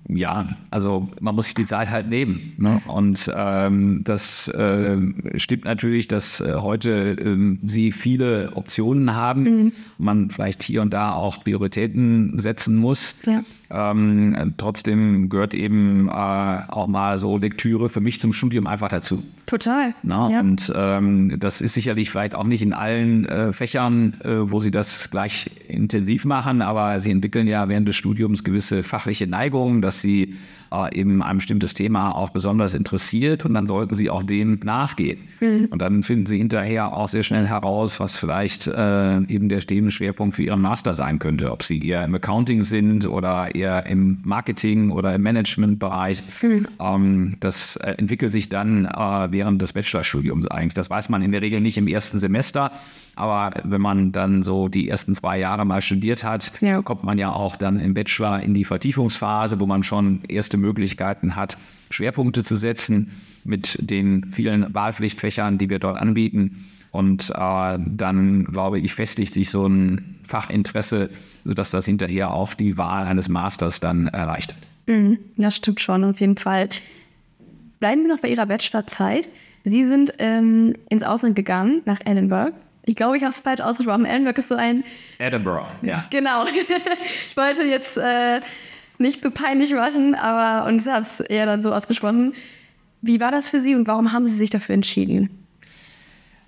ja, 0.09 0.49
also 0.69 1.09
man 1.21 1.35
muss 1.35 1.45
sich 1.45 1.53
die 1.53 1.65
Zeit 1.65 1.89
halt 1.89 2.09
nehmen. 2.09 2.53
Ne? 2.57 2.81
Und 2.87 3.31
ähm, 3.35 4.01
das 4.03 4.47
äh, 4.49 4.97
stimmt 5.37 5.65
natürlich, 5.65 6.07
dass 6.07 6.41
äh, 6.41 6.55
heute 6.55 7.17
äh, 7.17 7.57
sie 7.65 7.91
viele 7.91 8.51
Optionen 8.55 9.15
haben, 9.15 9.43
mhm. 9.43 9.71
man 9.97 10.29
vielleicht 10.29 10.63
hier 10.63 10.81
und 10.81 10.91
da 10.91 11.13
auch 11.13 11.43
Prioritäten 11.43 12.39
setzen 12.39 12.75
muss. 12.75 13.15
Ja. 13.25 13.43
Ähm, 13.69 14.53
trotzdem 14.57 15.29
gehört 15.29 15.53
eben 15.53 16.07
äh, 16.07 16.11
auch 16.11 16.87
mal 16.87 17.17
so 17.19 17.37
Lektüre 17.37 17.89
für 17.89 18.01
mich 18.01 18.19
zum 18.21 18.33
Studium 18.33 18.67
einfach 18.67 18.89
dazu. 18.89 19.23
Total. 19.45 19.93
Na, 20.03 20.29
ja. 20.29 20.39
Und 20.39 20.71
ähm, 20.75 21.39
das 21.39 21.61
ist 21.61 21.73
sicherlich 21.73 22.09
vielleicht 22.09 22.35
auch 22.35 22.43
nicht 22.43 22.61
in 22.61 22.73
allen 22.73 23.25
äh, 23.25 23.53
Fächern, 23.53 24.13
äh, 24.23 24.51
wo 24.51 24.59
Sie 24.59 24.71
das 24.71 25.11
gleich 25.11 25.49
intensiv 25.67 26.25
machen, 26.25 26.61
aber 26.61 26.99
Sie 26.99 27.11
entwickeln 27.11 27.47
ja 27.47 27.67
während 27.69 27.87
des 27.87 27.95
Studiums 27.95 28.43
gewisse 28.43 28.83
fachliche 28.83 29.27
Neigungen, 29.27 29.81
dass 29.81 30.01
Sie 30.01 30.35
äh, 30.73 30.95
eben 30.97 31.21
ein 31.21 31.37
bestimmtes 31.37 31.73
Thema 31.73 32.15
auch 32.15 32.29
besonders 32.29 32.73
interessiert 32.73 33.45
und 33.45 33.53
dann 33.53 33.67
sollten 33.67 33.95
sie 33.95 34.09
auch 34.09 34.23
dem 34.23 34.59
nachgehen. 34.63 35.19
Mhm. 35.39 35.67
Und 35.69 35.81
dann 35.81 36.03
finden 36.03 36.25
sie 36.25 36.37
hinterher 36.37 36.93
auch 36.93 37.07
sehr 37.07 37.23
schnell 37.23 37.47
heraus, 37.47 37.99
was 37.99 38.17
vielleicht 38.17 38.67
äh, 38.67 39.17
eben 39.27 39.49
der 39.49 39.59
Themenschwerpunkt 39.61 40.35
für 40.35 40.43
ihren 40.43 40.61
Master 40.61 40.95
sein 40.95 41.19
könnte, 41.19 41.51
ob 41.51 41.63
sie 41.63 41.85
eher 41.85 42.03
im 42.03 42.15
Accounting 42.15 42.63
sind 42.63 43.07
oder 43.07 43.53
eher 43.53 43.85
im 43.85 44.19
Marketing 44.23 44.91
oder 44.91 45.15
im 45.15 45.21
Managementbereich. 45.21 46.23
Mhm. 46.41 46.67
Ähm, 46.79 47.35
das 47.39 47.75
äh, 47.77 47.91
entwickelt 47.91 48.31
sich 48.31 48.49
dann 48.49 48.85
äh, 48.85 49.31
während 49.31 49.61
des 49.61 49.73
Bachelorstudiums 49.73 50.47
eigentlich. 50.47 50.73
Das 50.73 50.89
weiß 50.89 51.09
man 51.09 51.21
in 51.21 51.31
der 51.31 51.41
Regel 51.41 51.61
nicht 51.61 51.77
im 51.77 51.87
ersten 51.87 52.19
Semester. 52.19 52.71
Aber 53.15 53.51
wenn 53.63 53.81
man 53.81 54.11
dann 54.11 54.41
so 54.41 54.67
die 54.67 54.89
ersten 54.89 55.13
zwei 55.13 55.37
Jahre 55.37 55.65
mal 55.65 55.81
studiert 55.81 56.23
hat, 56.23 56.51
ja. 56.61 56.81
kommt 56.81 57.03
man 57.03 57.17
ja 57.17 57.31
auch 57.31 57.55
dann 57.55 57.79
im 57.79 57.93
Bachelor 57.93 58.41
in 58.41 58.53
die 58.53 58.65
Vertiefungsphase, 58.65 59.59
wo 59.59 59.67
man 59.67 59.83
schon 59.83 60.21
erste 60.27 60.57
Möglichkeiten 60.57 61.35
hat, 61.35 61.57
Schwerpunkte 61.91 62.43
zu 62.43 62.55
setzen 62.55 63.11
mit 63.43 63.77
den 63.79 64.31
vielen 64.31 64.73
Wahlpflichtfächern, 64.73 65.57
die 65.57 65.69
wir 65.69 65.79
dort 65.79 65.97
anbieten. 65.97 66.65
Und 66.91 67.31
äh, 67.31 67.79
dann, 67.85 68.45
glaube 68.45 68.79
ich, 68.79 68.93
festigt 68.93 69.33
sich 69.33 69.49
so 69.49 69.67
ein 69.67 70.19
Fachinteresse, 70.25 71.09
sodass 71.43 71.71
das 71.71 71.85
hinterher 71.85 72.31
auch 72.31 72.53
die 72.53 72.77
Wahl 72.77 73.05
eines 73.05 73.29
Masters 73.29 73.79
dann 73.79 74.07
erreicht. 74.07 74.55
Mhm, 74.87 75.17
das 75.37 75.55
stimmt 75.55 75.81
schon, 75.81 76.03
auf 76.03 76.19
jeden 76.19 76.37
Fall. 76.37 76.69
Bleiben 77.79 78.03
wir 78.03 78.09
noch 78.13 78.21
bei 78.21 78.29
Ihrer 78.29 78.45
Bachelorzeit. 78.45 79.29
Sie 79.63 79.87
sind 79.87 80.13
ähm, 80.19 80.73
ins 80.89 81.03
Ausland 81.03 81.35
gegangen, 81.35 81.81
nach 81.85 81.99
Edinburgh. 82.05 82.53
Ich 82.85 82.95
glaube, 82.95 83.15
ich 83.17 83.23
habe 83.23 83.31
es 83.31 83.39
falsch 83.39 83.61
ausgesprochen. 83.61 84.05
Edinburgh 84.05 84.37
ist 84.37 84.49
so 84.49 84.55
ein. 84.55 84.83
Edinburgh, 85.17 85.67
ja. 85.81 86.05
Genau. 86.09 86.45
ich 87.29 87.37
wollte 87.37 87.63
jetzt 87.63 87.97
äh, 87.97 88.41
nicht 88.97 89.21
so 89.21 89.31
peinlich 89.31 89.73
machen, 89.73 90.15
aber 90.15 90.67
und 90.67 90.85
habe 90.85 91.01
es 91.01 91.19
eher 91.19 91.45
dann 91.45 91.63
so 91.63 91.73
ausgesprochen. 91.73 92.33
Wie 93.01 93.19
war 93.19 93.31
das 93.31 93.47
für 93.47 93.59
Sie 93.59 93.75
und 93.75 93.87
warum 93.87 94.11
haben 94.11 94.27
Sie 94.27 94.35
sich 94.35 94.49
dafür 94.49 94.75
entschieden? 94.75 95.29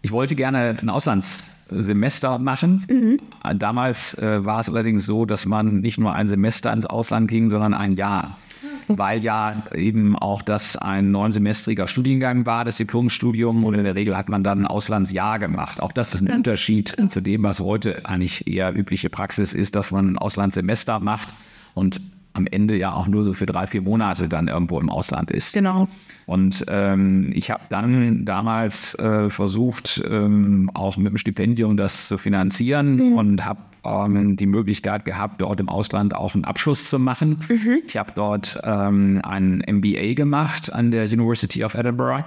Ich 0.02 0.12
wollte 0.12 0.36
gerne 0.36 0.78
ein 0.80 0.90
Auslandssemester 0.90 2.38
machen. 2.38 2.86
Mhm. 2.88 3.58
Damals 3.58 4.14
äh, 4.18 4.46
war 4.46 4.60
es 4.60 4.70
allerdings 4.70 5.06
so, 5.06 5.26
dass 5.26 5.46
man 5.46 5.82
nicht 5.82 5.98
nur 5.98 6.14
ein 6.14 6.28
Semester 6.28 6.72
ins 6.72 6.86
Ausland 6.86 7.30
ging, 7.30 7.50
sondern 7.50 7.74
ein 7.74 7.94
Jahr 7.94 8.38
weil 8.88 9.24
ja 9.24 9.64
eben 9.74 10.16
auch 10.16 10.42
das 10.42 10.78
ein 10.78 11.12
neunsemestriger 11.12 11.88
Studiengang 11.88 12.46
war, 12.46 12.66
das 12.66 12.78
Diplomstudium. 12.78 13.64
Und 13.64 13.74
in 13.76 13.84
der 13.84 13.96
Regel 13.96 14.18
hat 14.18 14.30
man 14.30 14.44
dann 14.44 14.62
ein 14.62 14.68
Auslandsjahr 14.68 15.40
gemacht. 15.40 15.82
Auch 15.82 15.92
das 15.92 16.14
ist 16.14 16.22
ein 16.22 16.36
Unterschied 16.36 16.96
zu 17.10 17.22
dem, 17.22 17.44
was 17.44 17.60
heute 17.60 18.06
eigentlich 18.06 18.48
eher 18.48 18.76
übliche 18.76 19.10
Praxis 19.10 19.54
ist, 19.54 19.76
dass 19.76 19.92
man 19.92 20.14
ein 20.14 20.18
Auslandssemester 20.18 21.00
macht 21.00 21.34
und 21.74 22.02
am 22.36 22.48
Ende 22.48 22.78
ja 22.78 22.94
auch 22.94 23.08
nur 23.08 23.24
so 23.24 23.34
für 23.34 23.46
drei, 23.46 23.66
vier 23.66 23.82
Monate 23.82 24.28
dann 24.28 24.48
irgendwo 24.48 24.80
im 24.80 24.90
Ausland 24.90 25.32
ist. 25.32 25.54
Genau. 25.54 25.88
Und 26.26 26.66
ähm, 26.68 27.32
ich 27.34 27.50
habe 27.50 27.64
dann 27.70 28.26
damals 28.26 28.94
äh, 29.00 29.30
versucht, 29.30 30.04
ähm, 30.10 30.70
auch 30.74 30.98
mit 30.98 31.08
dem 31.08 31.18
Stipendium 31.18 31.78
das 31.78 32.08
zu 32.08 32.18
finanzieren 32.18 32.98
mhm. 32.98 33.14
und 33.14 33.46
habe 33.46 33.62
ähm, 33.86 34.36
die 34.36 34.46
Möglichkeit 34.46 35.06
gehabt, 35.06 35.42
dort 35.42 35.60
im 35.60 35.70
Ausland 35.70 36.16
auch 36.16 36.34
einen 36.34 36.46
Abschluss 36.46 36.90
zu 36.90 37.00
machen. 37.00 37.40
Mhm. 37.48 37.82
Ich 37.88 37.98
habe 37.98 38.12
dort 38.16 38.60
ähm, 38.64 39.22
ein 39.24 39.64
MBA 39.68 40.14
gemacht 40.14 40.74
an 40.74 40.92
der 40.92 41.06
University 41.06 41.64
of 41.64 41.76
Edinburgh 41.76 42.26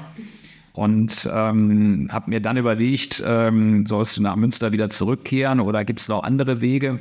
und 0.73 1.29
ähm, 1.33 2.09
habe 2.11 2.31
mir 2.31 2.41
dann 2.41 2.57
überlegt, 2.57 3.23
ähm, 3.27 3.85
sollst 3.87 4.17
du 4.17 4.23
nach 4.23 4.37
Münster 4.37 4.71
wieder 4.73 4.89
zurückkehren 4.89 5.61
oder 5.61 5.85
gibt 5.85 6.01
es 6.01 6.09
noch 6.09 6.23
andere 6.23 6.61
Wege? 6.61 7.01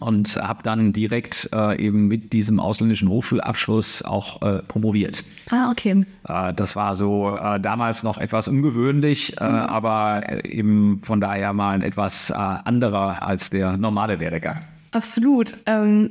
Und 0.00 0.36
habe 0.36 0.62
dann 0.62 0.92
direkt 0.92 1.48
äh, 1.52 1.80
eben 1.82 2.08
mit 2.08 2.32
diesem 2.32 2.60
ausländischen 2.60 3.08
Hochschulabschluss 3.08 4.02
auch 4.02 4.42
äh, 4.42 4.62
promoviert. 4.62 5.24
Ah, 5.50 5.70
okay. 5.70 6.04
Äh, 6.28 6.54
das 6.54 6.76
war 6.76 6.94
so 6.94 7.36
äh, 7.36 7.60
damals 7.60 8.02
noch 8.02 8.18
etwas 8.18 8.48
ungewöhnlich, 8.48 9.40
äh, 9.40 9.48
mhm. 9.48 9.54
aber 9.54 10.22
äh, 10.28 10.48
eben 10.48 11.00
von 11.02 11.20
daher 11.20 11.52
mal 11.52 11.74
ein 11.74 11.82
etwas 11.82 12.30
anderer 12.30 13.22
als 13.22 13.50
der 13.50 13.76
normale 13.76 14.20
Werdegang. 14.20 14.62
Absolut. 14.92 15.56
Ähm 15.66 16.10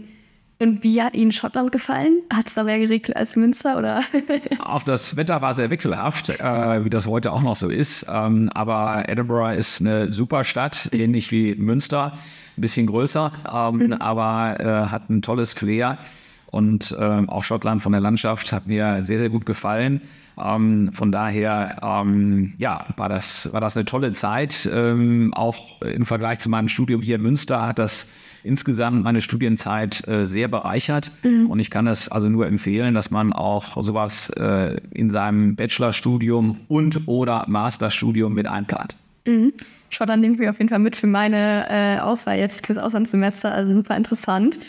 und 0.59 0.83
wie 0.83 1.01
hat 1.01 1.13
Ihnen 1.15 1.31
Schottland 1.31 1.71
gefallen? 1.71 2.21
Hat 2.31 2.47
es 2.47 2.53
da 2.53 2.63
mehr 2.63 2.79
geregelt 2.79 3.15
als 3.15 3.35
Münster? 3.35 3.77
Oder? 3.77 4.03
auch 4.59 4.83
das 4.83 5.17
Wetter 5.17 5.41
war 5.41 5.53
sehr 5.53 5.69
wechselhaft, 5.69 6.29
äh, 6.29 6.85
wie 6.85 6.89
das 6.89 7.07
heute 7.07 7.33
auch 7.33 7.41
noch 7.41 7.55
so 7.55 7.69
ist. 7.69 8.05
Ähm, 8.09 8.49
aber 8.53 9.09
Edinburgh 9.09 9.55
ist 9.55 9.81
eine 9.81 10.13
super 10.13 10.43
Stadt, 10.43 10.89
ähnlich 10.93 11.31
wie 11.31 11.55
Münster 11.55 12.13
ein 12.57 12.61
bisschen 12.61 12.87
größer, 12.87 13.31
ähm, 13.53 13.77
mhm. 13.77 13.93
aber 13.93 14.59
äh, 14.59 14.89
hat 14.89 15.09
ein 15.09 15.21
tolles 15.21 15.53
Flair. 15.53 15.97
Und 16.47 16.95
ähm, 16.99 17.29
auch 17.29 17.43
Schottland 17.43 17.81
von 17.81 17.91
der 17.91 18.01
Landschaft 18.01 18.51
hat 18.51 18.67
mir 18.67 19.03
sehr, 19.03 19.19
sehr 19.19 19.29
gut 19.29 19.45
gefallen. 19.45 20.01
Ähm, 20.37 20.91
von 20.93 21.11
daher, 21.11 21.77
ähm, 21.81 22.53
ja, 22.57 22.85
war 22.97 23.09
das, 23.09 23.51
war 23.53 23.61
das 23.61 23.75
eine 23.75 23.85
tolle 23.85 24.11
Zeit. 24.11 24.69
Ähm, 24.71 25.33
auch 25.33 25.81
im 25.81 26.05
Vergleich 26.05 26.39
zu 26.39 26.49
meinem 26.49 26.67
Studium 26.67 27.01
hier 27.01 27.15
in 27.15 27.21
Münster 27.21 27.65
hat 27.65 27.79
das 27.79 28.09
insgesamt 28.43 29.03
meine 29.03 29.21
Studienzeit 29.21 30.07
äh, 30.07 30.25
sehr 30.25 30.47
bereichert. 30.47 31.11
Mhm. 31.23 31.49
Und 31.49 31.59
ich 31.59 31.69
kann 31.69 31.87
es 31.87 32.09
also 32.09 32.29
nur 32.29 32.47
empfehlen, 32.47 32.93
dass 32.93 33.11
man 33.11 33.33
auch 33.33 33.81
sowas 33.83 34.29
äh, 34.29 34.77
in 34.91 35.09
seinem 35.09 35.55
Bachelorstudium 35.55 36.59
und 36.67 37.07
oder 37.07 37.45
Masterstudium 37.47 38.33
mit 38.33 38.47
einplant. 38.47 38.95
Mhm. 39.25 39.53
Schottland 39.89 40.21
nehme 40.21 40.35
ich 40.35 40.39
mir 40.39 40.49
auf 40.49 40.57
jeden 40.57 40.69
Fall 40.69 40.79
mit 40.79 40.95
für 40.95 41.07
meine 41.07 41.65
äh, 41.69 41.99
Auswahl 41.99 42.37
jetzt 42.37 42.65
fürs 42.65 42.77
Auslandssemester. 42.77 43.51
Also 43.51 43.73
super 43.73 43.97
interessant. 43.97 44.59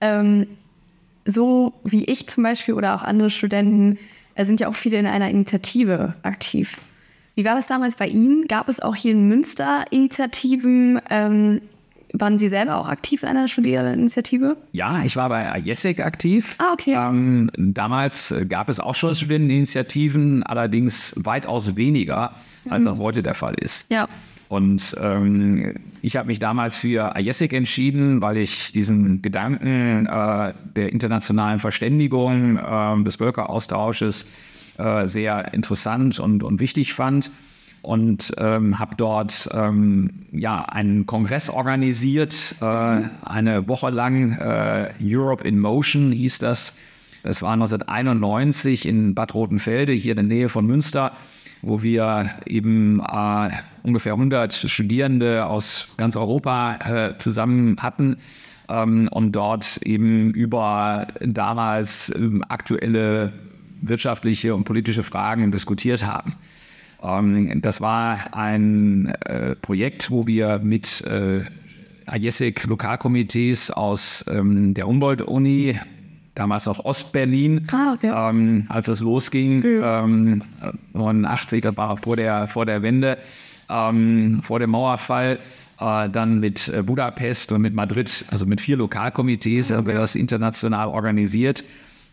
Ähm, 0.00 0.46
so 1.26 1.74
wie 1.84 2.04
ich 2.04 2.28
zum 2.28 2.44
Beispiel 2.44 2.74
oder 2.74 2.94
auch 2.94 3.02
andere 3.02 3.30
Studenten 3.30 3.98
äh, 4.34 4.44
sind 4.44 4.60
ja 4.60 4.68
auch 4.68 4.74
viele 4.74 4.98
in 4.98 5.06
einer 5.06 5.28
Initiative 5.28 6.14
aktiv. 6.22 6.76
Wie 7.34 7.44
war 7.44 7.54
das 7.54 7.66
damals 7.66 7.96
bei 7.96 8.08
Ihnen? 8.08 8.48
Gab 8.48 8.68
es 8.68 8.80
auch 8.80 8.94
hier 8.94 9.12
in 9.12 9.28
Münster 9.28 9.84
Initiativen? 9.90 11.00
Ähm, 11.10 11.60
waren 12.12 12.38
Sie 12.38 12.48
selber 12.48 12.76
auch 12.76 12.88
aktiv 12.88 13.24
in 13.24 13.28
einer 13.28 13.48
Studierendeninitiative? 13.48 14.56
Ja, 14.72 15.04
ich 15.04 15.16
war 15.16 15.28
bei 15.28 15.60
IESEC 15.60 16.00
aktiv. 16.00 16.54
Ah, 16.58 16.72
okay. 16.72 16.94
Ähm, 16.96 17.50
damals 17.56 18.34
gab 18.48 18.70
es 18.70 18.80
auch 18.80 18.94
schon 18.94 19.14
Studierendeninitiativen, 19.14 20.42
allerdings 20.44 21.14
weitaus 21.16 21.76
weniger, 21.76 22.34
als 22.70 22.82
mhm. 22.82 22.86
das 22.86 22.98
heute 22.98 23.22
der 23.22 23.34
Fall 23.34 23.54
ist. 23.60 23.90
Ja. 23.90 24.08
Und 24.48 24.96
ähm, 25.00 25.74
ich 26.02 26.16
habe 26.16 26.28
mich 26.28 26.38
damals 26.38 26.76
für 26.76 27.14
IESIC 27.16 27.52
entschieden, 27.52 28.22
weil 28.22 28.36
ich 28.36 28.72
diesen 28.72 29.20
Gedanken 29.20 30.06
äh, 30.06 30.54
der 30.76 30.92
internationalen 30.92 31.58
Verständigung, 31.58 32.56
äh, 32.56 33.02
des 33.02 33.16
Völkeraustausches 33.16 34.30
äh, 34.78 35.08
sehr 35.08 35.52
interessant 35.52 36.20
und, 36.20 36.44
und 36.44 36.60
wichtig 36.60 36.94
fand. 36.94 37.30
Und 37.82 38.32
ähm, 38.38 38.80
habe 38.80 38.96
dort 38.96 39.48
ähm, 39.52 40.10
ja, 40.32 40.64
einen 40.64 41.06
Kongress 41.06 41.50
organisiert, 41.50 42.56
äh, 42.60 42.64
eine 42.64 43.68
Woche 43.68 43.90
lang. 43.90 44.32
äh, 44.32 44.92
Europe 45.00 45.46
in 45.46 45.60
Motion 45.60 46.10
hieß 46.10 46.38
das. 46.38 46.78
Das 47.22 47.42
war 47.42 47.52
1991 47.52 48.86
in 48.86 49.14
Bad 49.14 49.34
Rotenfelde, 49.34 49.92
hier 49.92 50.12
in 50.12 50.16
der 50.16 50.24
Nähe 50.24 50.48
von 50.48 50.66
Münster 50.66 51.12
wo 51.62 51.82
wir 51.82 52.30
eben 52.46 53.00
äh, 53.00 53.50
ungefähr 53.86 54.14
100 54.14 54.52
Studierende 54.52 55.46
aus 55.46 55.88
ganz 55.96 56.16
Europa 56.16 56.78
äh, 56.78 57.18
zusammen 57.18 57.76
hatten 57.80 58.16
ähm, 58.68 59.08
und 59.12 59.32
dort 59.32 59.78
eben 59.84 60.32
über 60.32 61.06
damals 61.20 62.10
äh, 62.10 62.40
aktuelle 62.48 63.32
wirtschaftliche 63.80 64.54
und 64.56 64.64
politische 64.64 65.04
Fragen 65.04 65.52
diskutiert 65.52 66.04
haben. 66.04 66.34
Ähm, 67.00 67.60
das 67.62 67.80
war 67.80 68.34
ein 68.34 69.06
äh, 69.24 69.54
Projekt, 69.54 70.10
wo 70.10 70.26
wir 70.26 70.58
mit 70.58 71.02
äh, 71.02 71.42
IESIC-Lokalkomitees 72.10 73.70
aus 73.70 74.24
ähm, 74.28 74.74
der 74.74 74.88
Humboldt-Uni, 74.88 75.78
damals 76.34 76.66
auch 76.66 76.84
Ostberlin, 76.84 77.66
ah, 77.70 77.94
okay. 77.94 78.12
ähm, 78.12 78.66
als 78.68 78.88
es 78.88 79.00
losging, 79.00 79.62
ähm, 79.64 80.42
89, 80.92 81.62
das 81.62 81.76
war 81.76 81.96
vor 81.96 82.16
der, 82.16 82.48
vor 82.48 82.66
der 82.66 82.82
Wende, 82.82 83.18
ähm, 83.68 84.40
vor 84.42 84.58
dem 84.58 84.70
Mauerfall. 84.70 85.38
Äh, 85.78 86.08
dann 86.08 86.40
mit 86.40 86.68
äh, 86.68 86.82
Budapest 86.82 87.52
und 87.52 87.60
mit 87.60 87.74
Madrid, 87.74 88.24
also 88.30 88.46
mit 88.46 88.60
vier 88.60 88.76
Lokalkomitees, 88.78 89.70
haben 89.70 89.86
wir 89.86 89.94
das 89.94 90.14
international 90.14 90.88
organisiert. 90.88 91.64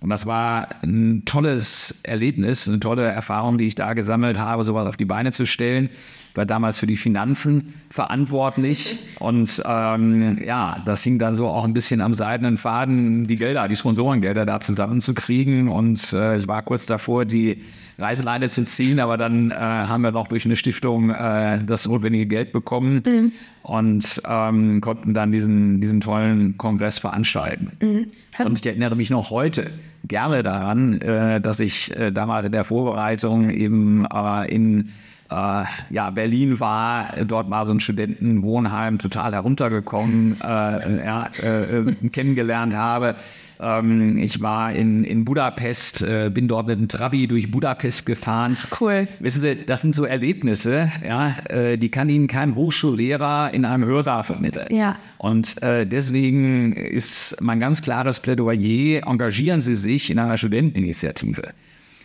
Und 0.02 0.10
das 0.10 0.26
war 0.26 0.68
ein 0.82 1.24
tolles 1.24 2.02
Erlebnis, 2.04 2.68
eine 2.68 2.82
tolle 2.82 3.04
Erfahrung, 3.04 3.58
die 3.58 3.68
ich 3.68 3.76
da 3.76 3.94
gesammelt 3.94 4.38
habe, 4.38 4.66
sowas 4.66 4.86
auf 4.86 4.98
die 4.98 5.06
Beine 5.06 5.32
zu 5.32 5.46
stellen. 5.46 5.90
Ich 6.34 6.38
war 6.38 6.48
damals 6.48 6.80
für 6.80 6.88
die 6.88 6.98
Finanzen 6.98 7.76
verantwortlich 7.92 8.98
und 9.20 9.62
ähm, 9.68 10.42
ja, 10.44 10.82
das 10.84 11.04
hing 11.04 11.20
dann 11.20 11.36
so 11.36 11.46
auch 11.46 11.64
ein 11.64 11.76
bisschen 11.76 12.02
am 12.02 12.16
seidenen 12.16 12.58
Faden, 12.58 13.28
die 13.28 13.36
Gelder, 13.36 13.68
die 13.68 13.76
Sponsorengelder 13.76 14.44
da 14.44 14.60
zusammenzukriegen. 14.60 15.68
Und 15.68 16.12
äh, 16.12 16.38
ich 16.38 16.48
war 16.48 16.64
kurz 16.64 16.88
davor, 16.88 17.26
die 17.26 17.62
Reiseleine 18.00 18.50
zu 18.50 18.64
ziehen, 18.64 19.00
aber 19.00 19.18
dann 19.18 19.52
äh, 19.52 19.54
haben 19.54 20.02
wir 20.02 20.10
noch 20.10 20.28
durch 20.28 20.46
eine 20.46 20.56
Stiftung 20.56 21.12
äh, 21.12 21.64
das 21.64 21.88
notwendige 21.88 22.26
Geld 22.26 22.52
bekommen 22.52 23.04
mhm. 23.06 23.32
und 23.62 24.20
ähm, 24.28 24.82
konnten 24.82 25.14
dann 25.14 25.32
diesen, 25.32 25.82
diesen 25.82 26.02
tollen 26.02 26.58
Kongress 26.58 26.98
veranstalten. 26.98 27.74
Mhm. 27.80 28.08
Und 28.44 28.58
ich 28.58 28.66
erinnere 28.66 28.96
mich 28.96 29.12
noch 29.12 29.30
heute 29.30 29.70
gerne 30.08 30.42
daran, 30.42 31.00
äh, 31.00 31.40
dass 31.40 31.60
ich 31.60 31.96
äh, 31.96 32.12
damals 32.12 32.48
in 32.48 32.54
der 32.54 32.64
Vorbereitung 32.64 33.52
eben 33.52 34.08
äh, 34.12 34.52
in 34.52 34.90
äh, 35.30 35.64
ja, 35.90 36.10
Berlin 36.10 36.60
war, 36.60 37.14
dort 37.26 37.50
war 37.50 37.66
so 37.66 37.72
ein 37.72 37.80
Studentenwohnheim 37.80 39.00
total 39.00 39.34
heruntergekommen, 39.34 40.38
äh, 40.42 41.06
ja, 41.06 41.30
äh, 41.42 42.10
kennengelernt 42.12 42.74
habe. 42.74 43.16
Ähm, 43.60 44.18
ich 44.18 44.42
war 44.42 44.74
in, 44.74 45.04
in 45.04 45.26
Budapest, 45.26 46.02
äh, 46.02 46.30
bin 46.34 46.48
dort 46.48 46.68
mit 46.68 46.80
dem 46.80 46.88
Trabi 46.88 47.28
durch 47.28 47.50
Budapest 47.50 48.06
gefahren. 48.06 48.58
Cool. 48.80 49.08
Wissen 49.20 49.42
Sie, 49.42 49.56
das 49.66 49.82
sind 49.82 49.96
so 49.96 50.06
Erlebnisse, 50.06 50.92
ja, 51.08 51.36
äh, 51.50 51.78
die 51.78 51.90
kann 51.90 52.10
Ihnen 52.10 52.28
kein 52.28 52.56
Hochschullehrer 52.56 53.54
in 53.54 53.66
einem 53.66 53.86
Hörsaal 53.86 54.24
vermitteln. 54.24 54.68
Ja. 54.76 54.98
Und 55.18 55.62
äh, 55.64 55.86
deswegen 55.86 56.74
ist 56.74 57.38
mein 57.42 57.60
ganz 57.60 57.82
klares 57.82 58.20
Plädoyer, 58.20 59.08
engagieren 59.08 59.62
Sie 59.62 59.76
sich 59.76 60.10
in 60.10 60.20
einer 60.20 60.38
Studenteninitiative. 60.38 61.54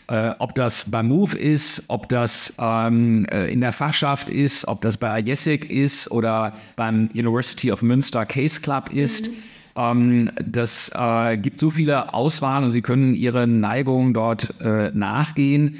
Äh, 0.08 0.34
ob 0.38 0.54
das 0.54 0.90
beim 0.90 1.08
Move 1.08 1.36
ist, 1.36 1.84
ob 1.88 2.08
das 2.08 2.54
ähm, 2.58 3.26
äh, 3.26 3.52
in 3.52 3.60
der 3.60 3.74
Fachschaft 3.74 4.30
ist, 4.30 4.66
ob 4.66 4.80
das 4.80 4.96
bei 4.96 5.20
IESIC 5.20 5.70
ist 5.70 6.10
oder 6.10 6.54
beim 6.76 7.10
University 7.14 7.70
of 7.70 7.82
Münster 7.82 8.24
Case 8.24 8.62
Club 8.62 8.90
ist. 8.90 9.28
Mhm. 9.28 9.34
Ähm, 9.76 10.30
das 10.42 10.90
äh, 10.94 11.36
gibt 11.36 11.60
so 11.60 11.68
viele 11.68 12.14
Auswahlen 12.14 12.64
und 12.64 12.70
Sie 12.70 12.80
können 12.80 13.14
Ihre 13.14 13.46
Neigung 13.46 14.14
dort 14.14 14.54
äh, 14.62 14.90
nachgehen. 14.94 15.76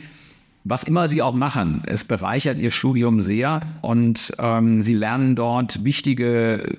Was 0.64 0.85
immer 0.85 1.09
Sie 1.09 1.23
auch 1.23 1.35
machen, 1.35 1.83
es 1.87 2.05
bereichert 2.05 2.59
Ihr 2.59 2.71
Studium 2.71 3.23
sehr 3.23 3.62
und 3.81 4.35
ähm, 4.38 4.83
Sie 4.83 4.93
lernen 4.95 5.37
dort 5.37 5.85
wichtige 5.85 6.77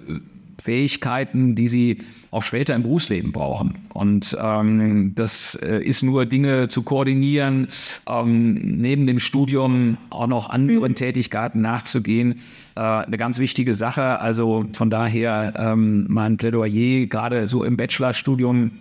Fähigkeiten, 0.60 1.56
die 1.56 1.68
sie 1.68 2.00
auch 2.32 2.44
später 2.44 2.76
im 2.76 2.84
Berufsleben 2.84 3.32
brauchen. 3.32 3.76
Und 3.94 4.38
ähm, 4.40 5.14
das 5.16 5.56
äh, 5.56 5.82
ist 5.84 6.04
nur 6.04 6.26
Dinge 6.26 6.68
zu 6.68 6.84
koordinieren, 6.84 7.68
ähm, 8.08 8.54
neben 8.80 9.08
dem 9.08 9.20
Studium 9.20 9.98
auch 10.10 10.28
noch 10.28 10.50
anderen 10.50 10.92
mhm. 10.92 10.96
Tätigkeiten 10.96 11.62
nachzugehen. 11.62 12.42
Äh, 12.76 12.82
eine 12.82 13.18
ganz 13.18 13.40
wichtige 13.40 13.74
Sache. 13.74 14.20
Also 14.20 14.66
von 14.74 14.90
daher 14.90 15.54
ähm, 15.58 16.06
mein 16.10 16.38
Plädoyer, 16.38 17.08
gerade 17.08 17.50
so 17.50 17.64
im 17.64 17.78
Bachelorstudium, 17.78 18.72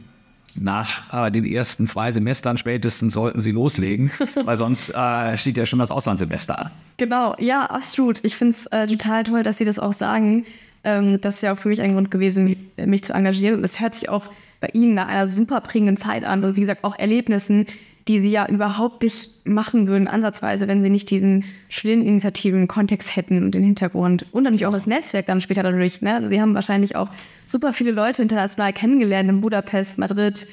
nach 0.61 1.27
äh, 1.27 1.31
den 1.31 1.45
ersten 1.45 1.87
zwei 1.87 2.13
Semestern 2.13 2.57
spätestens 2.57 3.13
sollten 3.13 3.41
sie 3.41 3.53
loslegen, 3.53 4.11
weil 4.45 4.57
sonst 4.57 4.91
äh, 4.91 5.37
steht 5.37 5.57
ja 5.57 5.67
schon 5.67 5.79
das 5.79 5.91
Auslandssemester 5.91 6.59
an. 6.59 6.71
Genau, 6.97 7.37
ja, 7.39 7.67
absolut. 7.67 8.21
Ich 8.25 8.35
finde 8.35 8.51
es 8.51 8.67
äh, 8.67 8.87
total 8.87 9.25
toll, 9.25 9.43
dass 9.43 9.59
Sie 9.59 9.65
das 9.65 9.79
auch 9.79 9.93
sagen. 9.93 10.45
Ähm, 10.89 11.21
das 11.21 11.37
ist 11.37 11.43
ja 11.43 11.53
auch 11.53 11.59
für 11.59 11.69
mich 11.69 11.83
ein 11.83 11.93
Grund 11.93 12.11
gewesen, 12.11 12.57
mich 12.77 13.05
zu 13.05 13.13
engagieren. 13.13 13.57
Und 13.57 13.65
es 13.65 13.79
hört 13.79 13.95
sich 13.95 14.09
auch 14.09 14.31
bei 14.61 14.69
Ihnen 14.73 14.95
nach 14.95 15.09
einer 15.09 15.29
super 15.29 15.61
prägenden 15.61 15.99
Zeit 15.99 16.25
an 16.25 16.43
und 16.43 16.57
wie 16.57 16.61
gesagt 16.61 16.83
auch 16.83 16.99
Erlebnissen, 16.99 17.67
die 18.09 18.21
Sie 18.21 18.31
ja 18.31 18.49
überhaupt 18.49 19.03
nicht 19.03 19.47
machen 19.47 19.87
würden, 19.87 20.09
ansatzweise, 20.09 20.67
wenn 20.67 20.83
Sie 20.83 20.89
nicht 20.89 21.11
diesen 21.11 21.45
Studenteninitiativen 21.69 22.67
Kontext 22.67 23.15
hätten 23.15 23.45
und 23.45 23.55
den 23.55 23.63
Hintergrund 23.63 24.25
und 24.33 24.45
natürlich 24.45 24.65
auch 24.65 24.73
das 24.73 24.87
Netzwerk 24.87 25.27
dann 25.27 25.43
später 25.43 25.63
dadurch. 25.63 26.01
Ne? 26.01 26.15
Also 26.15 26.31
Sie 26.31 26.41
haben 26.41 26.55
wahrscheinlich 26.55 26.97
auch 26.97 27.11
super 27.45 27.75
viele 27.75 27.91
Leute 27.91 28.23
international 28.23 28.73
kennengelernt 28.73 29.29
in 29.29 29.43
Budapest, 29.43 29.99
Madrid. 29.99 30.47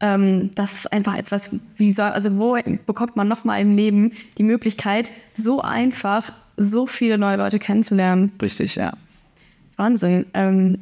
Ähm, 0.00 0.52
das 0.54 0.72
ist 0.72 0.92
einfach 0.94 1.16
etwas, 1.16 1.54
wie 1.76 1.92
soll, 1.92 2.06
also 2.06 2.38
wo 2.38 2.56
bekommt 2.86 3.16
man 3.16 3.28
nochmal 3.28 3.60
im 3.60 3.76
Leben 3.76 4.12
die 4.38 4.42
Möglichkeit, 4.42 5.10
so 5.34 5.60
einfach 5.60 6.32
so 6.56 6.86
viele 6.86 7.18
neue 7.18 7.36
Leute 7.36 7.58
kennenzulernen? 7.58 8.32
Richtig, 8.40 8.76
ja. 8.76 8.94
Wahnsinn. 9.76 10.26
Ähm, 10.34 10.78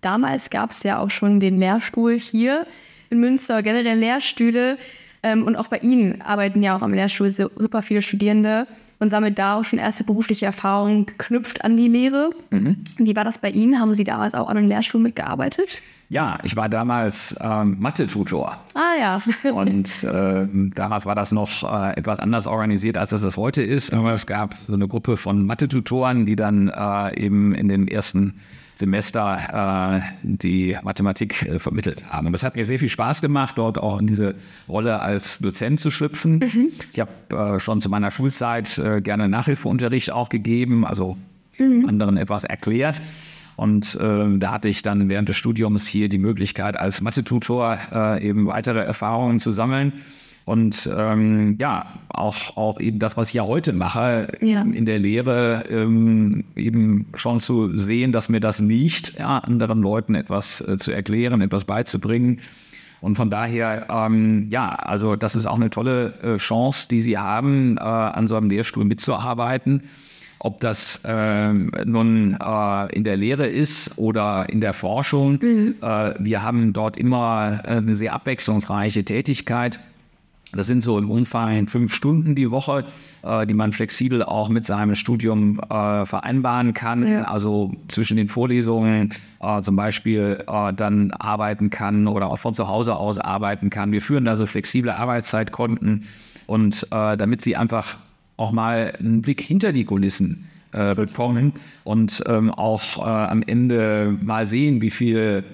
damals 0.00 0.50
gab 0.50 0.70
es 0.70 0.82
ja 0.82 0.98
auch 0.98 1.10
schon 1.10 1.40
den 1.40 1.58
Lehrstuhl 1.58 2.18
hier 2.18 2.66
in 3.10 3.20
Münster, 3.20 3.62
generell 3.62 3.98
Lehrstühle. 3.98 4.78
Ähm, 5.22 5.44
und 5.44 5.56
auch 5.56 5.68
bei 5.68 5.78
Ihnen 5.78 6.20
arbeiten 6.22 6.62
ja 6.62 6.76
auch 6.76 6.82
am 6.82 6.92
Lehrstuhl 6.92 7.30
super 7.30 7.82
viele 7.82 8.02
Studierende 8.02 8.66
und 8.98 9.10
sammeln 9.10 9.34
da 9.34 9.56
auch 9.56 9.64
schon 9.64 9.78
erste 9.78 10.04
berufliche 10.04 10.46
Erfahrungen 10.46 11.06
geknüpft 11.06 11.64
an 11.64 11.76
die 11.76 11.88
Lehre. 11.88 12.30
Mhm. 12.50 12.84
Wie 12.96 13.16
war 13.16 13.24
das 13.24 13.38
bei 13.38 13.50
Ihnen? 13.50 13.80
Haben 13.80 13.94
Sie 13.94 14.04
damals 14.04 14.34
auch 14.34 14.48
an 14.48 14.56
einem 14.56 14.68
Lehrstuhl 14.68 15.00
mitgearbeitet? 15.00 15.78
Ja, 16.08 16.38
ich 16.42 16.54
war 16.54 16.68
damals 16.68 17.34
ähm, 17.40 17.76
Mathe-Tutor. 17.80 18.58
Ah 18.74 18.94
ja. 18.98 19.22
und 19.52 20.04
äh, 20.04 20.46
damals 20.74 21.06
war 21.06 21.14
das 21.14 21.32
noch 21.32 21.62
äh, 21.62 21.96
etwas 21.96 22.18
anders 22.20 22.46
organisiert, 22.46 22.98
als 22.98 23.12
es 23.12 23.22
das 23.22 23.36
heute 23.36 23.62
ist. 23.62 23.92
Aber 23.92 24.12
es 24.12 24.26
gab 24.26 24.54
so 24.66 24.74
eine 24.74 24.86
Gruppe 24.86 25.16
von 25.16 25.46
Mathe-Tutoren, 25.46 26.26
die 26.26 26.36
dann 26.36 26.68
äh, 26.68 27.18
eben 27.18 27.54
in 27.54 27.68
den 27.68 27.88
ersten 27.88 28.40
Semester 28.74 30.00
äh, 30.00 30.00
die 30.22 30.76
Mathematik 30.82 31.42
äh, 31.42 31.58
vermittelt 31.58 32.04
haben. 32.10 32.26
Und 32.26 32.32
das 32.32 32.42
hat 32.42 32.56
mir 32.56 32.64
sehr 32.64 32.78
viel 32.78 32.88
Spaß 32.88 33.20
gemacht, 33.20 33.56
dort 33.56 33.78
auch 33.78 34.00
in 34.00 34.06
diese 34.06 34.34
Rolle 34.68 35.00
als 35.00 35.38
Dozent 35.38 35.80
zu 35.80 35.90
schlüpfen. 35.90 36.38
Mhm. 36.38 36.68
Ich 36.92 37.00
habe 37.00 37.56
äh, 37.56 37.60
schon 37.60 37.80
zu 37.80 37.88
meiner 37.88 38.10
Schulzeit 38.10 38.78
äh, 38.78 39.00
gerne 39.00 39.28
Nachhilfeunterricht 39.28 40.10
auch 40.10 40.28
gegeben, 40.28 40.84
also 40.84 41.16
mhm. 41.58 41.88
anderen 41.88 42.16
etwas 42.16 42.44
erklärt. 42.44 43.00
Und 43.56 43.94
äh, 44.00 44.38
da 44.38 44.50
hatte 44.50 44.68
ich 44.68 44.82
dann 44.82 45.08
während 45.08 45.28
des 45.28 45.36
Studiums 45.36 45.86
hier 45.86 46.08
die 46.08 46.18
Möglichkeit, 46.18 46.76
als 46.76 47.00
Mathe-Tutor 47.00 47.78
äh, 47.92 48.26
eben 48.26 48.46
weitere 48.46 48.80
Erfahrungen 48.80 49.38
zu 49.38 49.52
sammeln. 49.52 49.92
Und 50.44 50.90
ähm, 50.94 51.56
ja, 51.58 51.86
auch, 52.08 52.56
auch 52.56 52.78
eben 52.78 52.98
das, 52.98 53.16
was 53.16 53.28
ich 53.28 53.34
ja 53.34 53.44
heute 53.44 53.72
mache, 53.72 54.28
ja. 54.42 54.60
in 54.60 54.84
der 54.84 54.98
Lehre, 54.98 55.64
ähm, 55.70 56.44
eben 56.54 57.06
schon 57.14 57.40
zu 57.40 57.78
sehen, 57.78 58.12
dass 58.12 58.28
mir 58.28 58.40
das 58.40 58.58
liegt, 58.58 59.18
ja, 59.18 59.38
anderen 59.38 59.80
Leuten 59.80 60.14
etwas 60.14 60.60
äh, 60.60 60.76
zu 60.76 60.92
erklären, 60.92 61.40
etwas 61.40 61.64
beizubringen. 61.64 62.40
Und 63.00 63.16
von 63.16 63.30
daher, 63.30 63.86
ähm, 63.90 64.48
ja, 64.50 64.68
also 64.68 65.16
das 65.16 65.34
ist 65.34 65.46
auch 65.46 65.56
eine 65.56 65.70
tolle 65.70 66.14
äh, 66.22 66.36
Chance, 66.36 66.88
die 66.90 67.00
Sie 67.00 67.16
haben, 67.16 67.78
äh, 67.78 67.80
an 67.80 68.28
so 68.28 68.36
einem 68.36 68.50
Lehrstuhl 68.50 68.84
mitzuarbeiten. 68.84 69.84
Ob 70.40 70.60
das 70.60 71.00
äh, 71.06 71.52
nun 71.52 72.36
in 72.92 73.04
der 73.04 73.16
Lehre 73.16 73.46
ist 73.46 73.96
oder 73.96 74.46
in 74.50 74.60
der 74.60 74.74
Forschung. 74.74 75.38
Mhm. 75.40 75.76
Äh, 75.80 76.14
wir 76.18 76.42
haben 76.42 76.74
dort 76.74 76.98
immer 76.98 77.60
äh, 77.64 77.68
eine 77.76 77.94
sehr 77.94 78.12
abwechslungsreiche 78.12 79.04
Tätigkeit. 79.04 79.80
Das 80.56 80.66
sind 80.66 80.82
so 80.82 80.98
im 80.98 81.10
Umfang 81.10 81.66
fünf 81.68 81.94
Stunden 81.94 82.34
die 82.34 82.50
Woche, 82.50 82.84
äh, 83.22 83.46
die 83.46 83.54
man 83.54 83.72
flexibel 83.72 84.22
auch 84.22 84.48
mit 84.48 84.64
seinem 84.64 84.94
Studium 84.94 85.60
äh, 85.60 86.06
vereinbaren 86.06 86.74
kann. 86.74 87.06
Ja. 87.06 87.24
Also 87.24 87.72
zwischen 87.88 88.16
den 88.16 88.28
Vorlesungen 88.28 89.10
äh, 89.40 89.60
zum 89.62 89.76
Beispiel 89.76 90.44
äh, 90.46 90.72
dann 90.72 91.10
arbeiten 91.12 91.70
kann 91.70 92.06
oder 92.06 92.28
auch 92.28 92.38
von 92.38 92.54
zu 92.54 92.68
Hause 92.68 92.96
aus 92.96 93.18
arbeiten 93.18 93.70
kann. 93.70 93.92
Wir 93.92 94.02
führen 94.02 94.24
da 94.24 94.36
so 94.36 94.46
flexible 94.46 94.90
Arbeitszeitkonten 94.90 96.04
und 96.46 96.86
äh, 96.90 97.16
damit 97.16 97.42
sie 97.42 97.56
einfach 97.56 97.96
auch 98.36 98.52
mal 98.52 98.92
einen 98.98 99.22
Blick 99.22 99.40
hinter 99.40 99.72
die 99.72 99.84
Kulissen 99.84 100.48
äh, 100.72 100.94
bekommen 100.94 101.52
und 101.84 102.22
ähm, 102.26 102.50
auch 102.50 102.98
am 102.98 103.42
Ende 103.42 104.16
mal 104.20 104.46
sehen, 104.46 104.80
wie 104.82 104.90
viel 104.90 105.44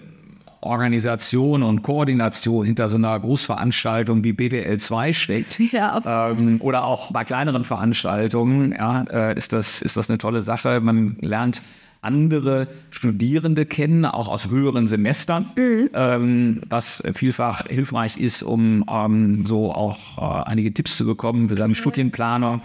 Organisation 0.62 1.62
und 1.62 1.82
Koordination 1.82 2.66
hinter 2.66 2.88
so 2.88 2.96
einer 2.96 3.18
Großveranstaltung 3.18 4.22
wie 4.24 4.32
BWL 4.32 4.78
2 4.78 5.12
steckt. 5.12 5.58
Ja, 5.70 6.30
ähm, 6.30 6.60
oder 6.60 6.84
auch 6.84 7.12
bei 7.12 7.22
kleineren 7.24 7.64
Veranstaltungen 7.64 8.72
ja, 8.72 9.02
äh, 9.02 9.36
ist, 9.36 9.52
das, 9.52 9.82
ist 9.82 9.96
das 9.96 10.10
eine 10.10 10.18
tolle 10.18 10.42
Sache. 10.42 10.80
Man 10.80 11.16
lernt 11.20 11.62
andere 12.02 12.66
Studierende 12.90 13.66
kennen, 13.66 14.04
auch 14.04 14.28
aus 14.28 14.50
höheren 14.50 14.86
Semestern, 14.88 15.50
mhm. 15.56 15.90
ähm, 15.94 16.60
was 16.68 17.02
vielfach 17.14 17.66
hilfreich 17.66 18.16
ist, 18.18 18.42
um 18.42 18.84
ähm, 18.90 19.46
so 19.46 19.72
auch 19.72 20.18
äh, 20.18 20.48
einige 20.48 20.72
Tipps 20.74 20.96
zu 20.96 21.06
bekommen 21.06 21.48
für 21.48 21.56
seine 21.56 21.70
mhm. 21.70 21.76
Studienplanung. 21.76 22.62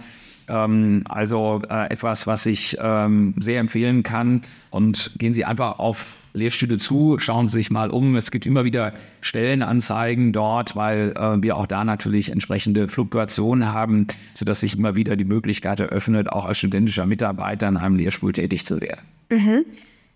Ähm, 0.48 1.02
also 1.08 1.62
äh, 1.68 1.90
etwas, 1.90 2.26
was 2.26 2.46
ich 2.46 2.76
ähm, 2.80 3.34
sehr 3.38 3.60
empfehlen 3.60 4.02
kann. 4.02 4.42
Und 4.70 5.12
gehen 5.18 5.34
Sie 5.34 5.44
einfach 5.44 5.78
auf 5.78 6.18
Lehrstühle 6.36 6.76
zu, 6.76 7.18
schauen 7.18 7.48
Sie 7.48 7.58
sich 7.58 7.70
mal 7.70 7.90
um. 7.90 8.14
Es 8.16 8.30
gibt 8.30 8.46
immer 8.46 8.64
wieder 8.64 8.92
Stellenanzeigen 9.20 10.32
dort, 10.32 10.76
weil 10.76 11.12
äh, 11.16 11.42
wir 11.42 11.56
auch 11.56 11.66
da 11.66 11.84
natürlich 11.84 12.30
entsprechende 12.30 12.88
Fluktuationen 12.88 13.72
haben, 13.72 14.06
sodass 14.34 14.60
sich 14.60 14.76
immer 14.76 14.94
wieder 14.94 15.16
die 15.16 15.24
Möglichkeit 15.24 15.80
eröffnet, 15.80 16.30
auch 16.30 16.44
als 16.44 16.58
studentischer 16.58 17.06
Mitarbeiter 17.06 17.68
in 17.68 17.76
einem 17.76 17.96
Lehrstuhl 17.96 18.32
tätig 18.32 18.64
zu 18.66 18.80
werden. 18.80 19.00
Mhm. 19.30 19.64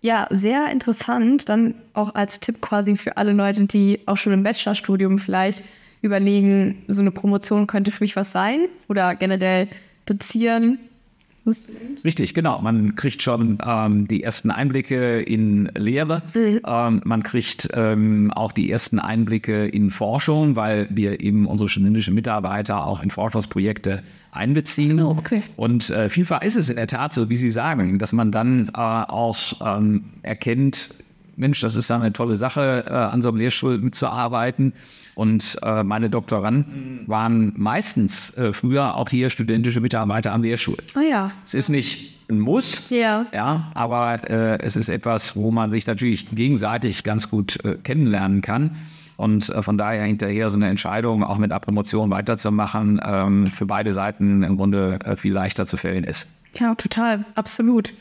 Ja, 0.01 0.27
sehr 0.31 0.71
interessant. 0.71 1.49
Dann 1.49 1.75
auch 1.93 2.15
als 2.15 2.39
Tipp 2.39 2.61
quasi 2.61 2.95
für 2.95 3.17
alle 3.17 3.33
Leute, 3.33 3.65
die 3.65 3.99
auch 4.07 4.17
schon 4.17 4.33
im 4.33 4.43
Bachelorstudium 4.43 5.19
vielleicht 5.19 5.63
überlegen, 6.01 6.83
so 6.87 7.01
eine 7.01 7.11
Promotion 7.11 7.67
könnte 7.67 7.91
für 7.91 8.03
mich 8.03 8.15
was 8.15 8.31
sein 8.31 8.67
oder 8.87 9.15
generell 9.15 9.67
dozieren 10.05 10.79
Richtig, 12.03 12.33
genau. 12.33 12.61
Man 12.61 12.95
kriegt 12.95 13.21
schon 13.21 13.57
ähm, 13.65 14.07
die 14.07 14.21
ersten 14.21 14.51
Einblicke 14.51 15.21
in 15.21 15.71
Lehre. 15.75 16.21
Ähm, 16.35 17.01
man 17.03 17.23
kriegt 17.23 17.69
ähm, 17.73 18.31
auch 18.31 18.51
die 18.51 18.69
ersten 18.69 18.99
Einblicke 18.99 19.65
in 19.67 19.89
Forschung, 19.89 20.55
weil 20.55 20.87
wir 20.91 21.19
eben 21.19 21.47
unsere 21.47 21.67
studentischen 21.67 22.13
Mitarbeiter 22.13 22.85
auch 22.85 23.01
in 23.01 23.09
Forschungsprojekte 23.09 24.03
einbeziehen. 24.31 25.01
Oh, 25.01 25.15
okay. 25.17 25.41
Und 25.55 25.89
äh, 25.89 26.09
vielfach 26.09 26.43
ist 26.43 26.55
es 26.55 26.69
in 26.69 26.75
der 26.75 26.87
Tat 26.87 27.13
so, 27.13 27.29
wie 27.29 27.37
Sie 27.37 27.51
sagen, 27.51 27.97
dass 27.97 28.13
man 28.13 28.31
dann 28.31 28.67
äh, 28.67 28.71
auch 28.77 29.37
ähm, 29.65 30.05
erkennt, 30.21 30.89
Mensch, 31.41 31.59
das 31.59 31.75
ist 31.75 31.89
ja 31.89 31.97
eine 31.97 32.13
tolle 32.13 32.37
Sache, 32.37 32.85
äh, 32.87 32.93
an 32.93 33.21
so 33.21 33.27
einem 33.29 33.37
Lehrstuhl 33.39 33.77
mitzuarbeiten. 33.79 34.71
Und 35.13 35.57
äh, 35.61 35.83
meine 35.83 36.09
Doktoranden 36.09 37.03
waren 37.07 37.51
meistens 37.57 38.35
äh, 38.37 38.53
früher 38.53 38.95
auch 38.95 39.09
hier 39.09 39.29
studentische 39.29 39.81
Mitarbeiter 39.81 40.31
am 40.31 40.41
Lehrstuhl. 40.43 40.77
Ah 40.95 41.01
ja. 41.01 41.31
Es 41.45 41.53
ist 41.53 41.67
nicht 41.67 42.29
ein 42.29 42.39
Muss, 42.39 42.89
Ja. 42.89 43.25
ja, 43.33 43.71
aber 43.73 44.29
äh, 44.29 44.59
es 44.61 44.77
ist 44.77 44.87
etwas, 44.87 45.35
wo 45.35 45.51
man 45.51 45.69
sich 45.69 45.85
natürlich 45.85 46.29
gegenseitig 46.29 47.03
ganz 47.03 47.29
gut 47.29 47.57
äh, 47.65 47.75
kennenlernen 47.75 48.41
kann. 48.41 48.77
Und 49.17 49.49
äh, 49.49 49.61
von 49.61 49.77
daher 49.77 50.05
hinterher 50.05 50.49
so 50.49 50.55
eine 50.55 50.69
Entscheidung, 50.69 51.23
auch 51.23 51.37
mit 51.37 51.51
einer 51.51 51.59
Promotion 51.59 52.09
weiterzumachen, 52.09 53.01
ähm, 53.03 53.47
für 53.47 53.65
beide 53.65 53.91
Seiten 53.91 54.43
im 54.43 54.55
Grunde 54.55 54.97
viel 55.17 55.33
leichter 55.33 55.65
zu 55.65 55.75
fällen 55.75 56.05
ist. 56.05 56.27
Ja, 56.57 56.73
total, 56.75 57.25
absolut. 57.35 57.91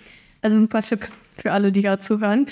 Also 0.42 0.60
super 0.60 0.82
Tipp 0.82 1.08
für 1.36 1.52
alle, 1.52 1.72
die 1.72 1.82
gerade 1.82 2.00
zuhören. 2.00 2.46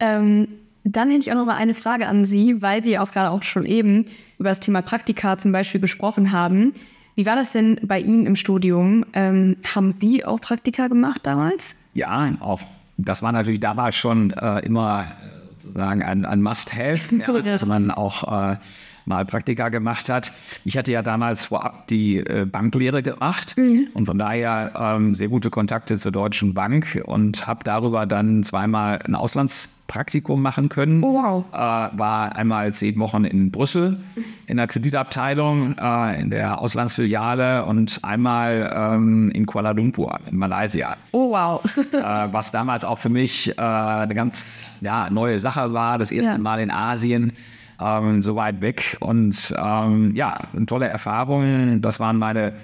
Ähm, 0.00 0.48
dann 0.84 1.10
hätte 1.10 1.20
ich 1.20 1.32
auch 1.32 1.36
noch 1.36 1.46
mal 1.46 1.56
eine 1.56 1.74
Frage 1.74 2.06
an 2.06 2.24
Sie, 2.24 2.62
weil 2.62 2.82
Sie 2.82 2.98
auch 2.98 3.10
gerade 3.10 3.30
auch 3.30 3.42
schon 3.42 3.66
eben 3.66 4.06
über 4.38 4.48
das 4.48 4.60
Thema 4.60 4.82
Praktika 4.82 5.38
zum 5.38 5.52
Beispiel 5.52 5.80
gesprochen 5.80 6.32
haben. 6.32 6.72
Wie 7.14 7.26
war 7.26 7.36
das 7.36 7.52
denn 7.52 7.80
bei 7.82 7.98
Ihnen 7.98 8.26
im 8.26 8.36
Studium? 8.36 9.04
Ähm, 9.12 9.56
haben 9.74 9.92
Sie 9.92 10.24
auch 10.24 10.40
Praktika 10.40 10.88
gemacht 10.88 11.20
damals? 11.24 11.76
Ja, 11.94 12.32
auch 12.40 12.60
das 12.96 13.22
war 13.22 13.32
natürlich 13.32 13.60
damals 13.60 13.96
schon 13.96 14.30
äh, 14.30 14.60
immer 14.60 15.02
äh, 15.02 15.62
sozusagen 15.62 16.02
ein, 16.02 16.24
ein 16.24 16.42
Must-Have, 16.42 17.16
ja, 17.26 17.42
dass 17.42 17.66
man 17.66 17.90
auch 17.90 18.52
äh, 18.52 18.56
mal 19.08 19.24
Praktika 19.24 19.70
gemacht 19.70 20.08
hat. 20.08 20.32
Ich 20.64 20.76
hatte 20.76 20.92
ja 20.92 21.02
damals 21.02 21.46
vorab 21.46 21.88
die 21.88 22.18
äh, 22.18 22.44
Banklehre 22.44 23.02
gemacht 23.02 23.56
und 23.94 24.06
von 24.06 24.18
daher 24.18 24.72
ähm, 24.76 25.14
sehr 25.14 25.28
gute 25.28 25.50
Kontakte 25.50 25.98
zur 25.98 26.12
Deutschen 26.12 26.54
Bank 26.54 27.02
und 27.06 27.46
habe 27.46 27.64
darüber 27.64 28.06
dann 28.06 28.42
zweimal 28.42 29.00
ein 29.04 29.14
Auslandspraktikum 29.14 30.40
machen 30.42 30.68
können. 30.68 31.02
Oh, 31.02 31.14
wow. 31.14 31.44
Äh, 31.52 31.56
war 31.98 32.36
einmal 32.36 32.72
zehn 32.72 32.98
Wochen 32.98 33.24
in 33.24 33.50
Brüssel 33.50 33.98
in 34.46 34.58
der 34.58 34.66
Kreditabteilung, 34.66 35.76
äh, 35.78 36.20
in 36.20 36.30
der 36.30 36.60
Auslandsfiliale 36.60 37.64
und 37.64 38.00
einmal 38.02 38.70
ähm, 38.74 39.30
in 39.30 39.46
Kuala 39.46 39.72
Lumpur 39.72 40.18
in 40.30 40.36
Malaysia 40.36 40.96
Oh, 41.12 41.30
wow. 41.32 41.64
äh, 41.92 42.28
was 42.32 42.50
damals 42.50 42.84
auch 42.84 42.98
für 42.98 43.08
mich 43.08 43.56
äh, 43.56 43.60
eine 43.60 44.14
ganz 44.14 44.64
ja, 44.80 45.08
neue 45.10 45.38
Sache 45.38 45.72
war. 45.72 45.98
Das 45.98 46.10
erste 46.10 46.32
Ja. 46.32 46.38
Mal 46.38 46.60
in 46.60 46.70
Asien, 46.70 47.32
ähm, 47.80 48.22
so 48.22 48.36
weit 48.36 48.60
weg. 48.60 48.96
Und 49.00 49.54
ähm, 49.56 50.14
ja, 50.14 50.38
tolle 50.66 50.88
Erfahrung. 50.88 51.80
Das 51.80 52.00
waren 52.00 52.18
meine 52.18 52.54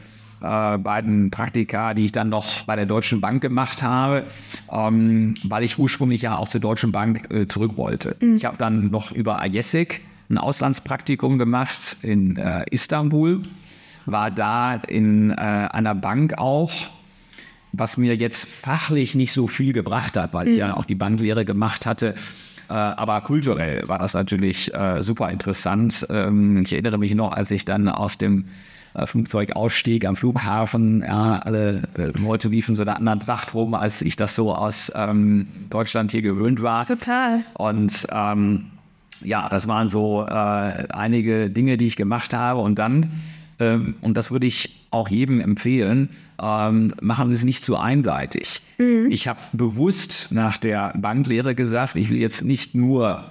äh, 0.41 0.79
beiden 0.79 1.31
Praktika, 1.31 1.95
die 1.95 2.07
ich 2.07 2.13
dann 2.13 2.29
noch 2.29 2.63
bei 2.63 2.77
der 2.77 2.87
Deutschen 2.87 3.21
Bank 3.21 3.41
gemacht 3.43 3.83
habe, 3.83 4.25
ähm, 4.71 5.35
weil 5.43 5.63
ich 5.63 5.79
ursprünglich 5.79 6.23
ja 6.23 6.37
auch 6.37 6.49
zur 6.49 6.61
Deutschen 6.61 6.93
Bank 6.93 7.33
äh, 7.33 7.47
zurück 7.47 7.77
wollte. 7.77 8.17
Ich 8.37 8.45
habe 8.45 8.57
dann 8.59 8.91
noch 8.91 9.11
über 9.13 9.45
IESIC 9.45 10.03
ein 10.29 10.39
Auslandspraktikum 10.39 11.39
gemacht 11.39 11.97
in 12.03 12.37
äh, 12.37 12.65
Istanbul, 12.71 13.43
war 14.07 14.31
da 14.31 14.75
in 14.75 15.31
äh, 15.31 15.35
einer 15.35 15.95
Bank 15.95 16.39
auch, 16.39 16.73
was 17.73 17.97
mir 17.97 18.15
jetzt 18.15 18.47
fachlich 18.47 19.15
nicht 19.15 19.33
so 19.33 19.47
viel 19.47 19.73
gebracht 19.73 20.17
hat, 20.17 20.35
weil 20.35 20.49
ich 20.49 20.59
ja 20.59 20.77
auch 20.77 20.85
die 20.85 20.95
Banklehre 20.95 21.45
gemacht 21.45 21.87
hatte. 21.87 22.15
Äh, 22.69 22.73
aber 22.73 23.21
kulturell 23.21 23.87
war 23.89 23.99
das 23.99 24.15
natürlich 24.15 24.73
äh, 24.75 25.03
super 25.03 25.31
interessant. 25.31 26.07
Ähm, 26.11 26.63
ich 26.63 26.73
erinnere 26.73 26.99
mich 26.99 27.15
noch, 27.15 27.33
als 27.33 27.51
ich 27.51 27.65
dann 27.65 27.89
aus 27.89 28.19
dem 28.19 28.47
äh, 28.95 29.07
Flugzeug 29.07 29.57
ausstieg 29.57 30.07
am 30.07 30.17
Flughafen, 30.17 31.03
ja, 31.03 31.41
alle 31.41 31.83
Leute 31.97 32.49
liefen 32.49 32.77
so 32.77 32.83
in 32.83 32.89
einer 32.89 32.99
anderen 32.99 33.21
Tracht 33.21 33.55
rum, 33.55 33.75
als 33.75 34.03
ich 34.03 34.17
das 34.17 34.35
so 34.35 34.55
aus 34.55 34.93
ähm, 34.95 35.47
Deutschland 35.71 36.11
hier 36.11 36.23
gewöhnt 36.23 36.63
war. 36.63 36.87
Total. 36.87 37.41
Und 37.55 38.07
ähm, 38.11 38.67
ja, 39.23 39.49
das 39.49 39.67
waren 39.69 39.89
so 39.89 40.25
äh, 40.27 40.33
einige 40.33 41.51
Dinge, 41.51 41.77
die 41.77 41.87
ich 41.87 41.97
gemacht 41.97 42.35
habe. 42.35 42.61
Und 42.61 42.79
dann, 42.79 43.11
ähm, 43.59 43.95
und 44.01 44.17
das 44.17 44.31
würde 44.31 44.47
ich 44.47 44.87
auch 44.91 45.09
jedem 45.09 45.41
empfehlen, 45.41 46.11
ähm, 46.41 46.95
machen 47.01 47.29
Sie 47.29 47.35
es 47.35 47.45
nicht 47.45 47.65
zu 47.65 47.77
einseitig. 47.77 48.63
Ich 49.11 49.29
habe 49.29 49.41
bewusst 49.53 50.29
nach 50.31 50.57
der 50.57 50.93
Banklehre 50.97 51.55
gesagt, 51.55 51.97
ich 51.97 52.11
will 52.11 52.19
jetzt 52.19 52.43
nicht 52.43 52.75
nur 52.75 53.25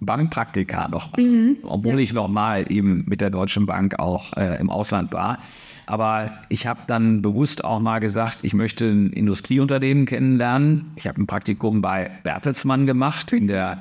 Bankpraktika 0.00 0.88
noch 0.88 1.12
machen, 1.12 1.58
obwohl 1.62 2.00
ich 2.00 2.12
noch 2.12 2.28
mal 2.28 2.70
eben 2.70 3.04
mit 3.06 3.20
der 3.20 3.30
Deutschen 3.30 3.66
Bank 3.66 3.98
auch 3.98 4.36
äh, 4.36 4.60
im 4.60 4.68
Ausland 4.68 5.12
war. 5.12 5.38
Aber 5.86 6.32
ich 6.48 6.66
habe 6.66 6.80
dann 6.86 7.22
bewusst 7.22 7.64
auch 7.64 7.80
mal 7.80 8.00
gesagt, 8.00 8.40
ich 8.42 8.52
möchte 8.52 8.86
ein 8.86 9.12
Industrieunternehmen 9.12 10.04
kennenlernen. 10.04 10.86
Ich 10.96 11.06
habe 11.06 11.22
ein 11.22 11.26
Praktikum 11.26 11.80
bei 11.80 12.10
Bertelsmann 12.24 12.86
gemacht 12.86 13.32
in 13.32 13.46
der 13.46 13.78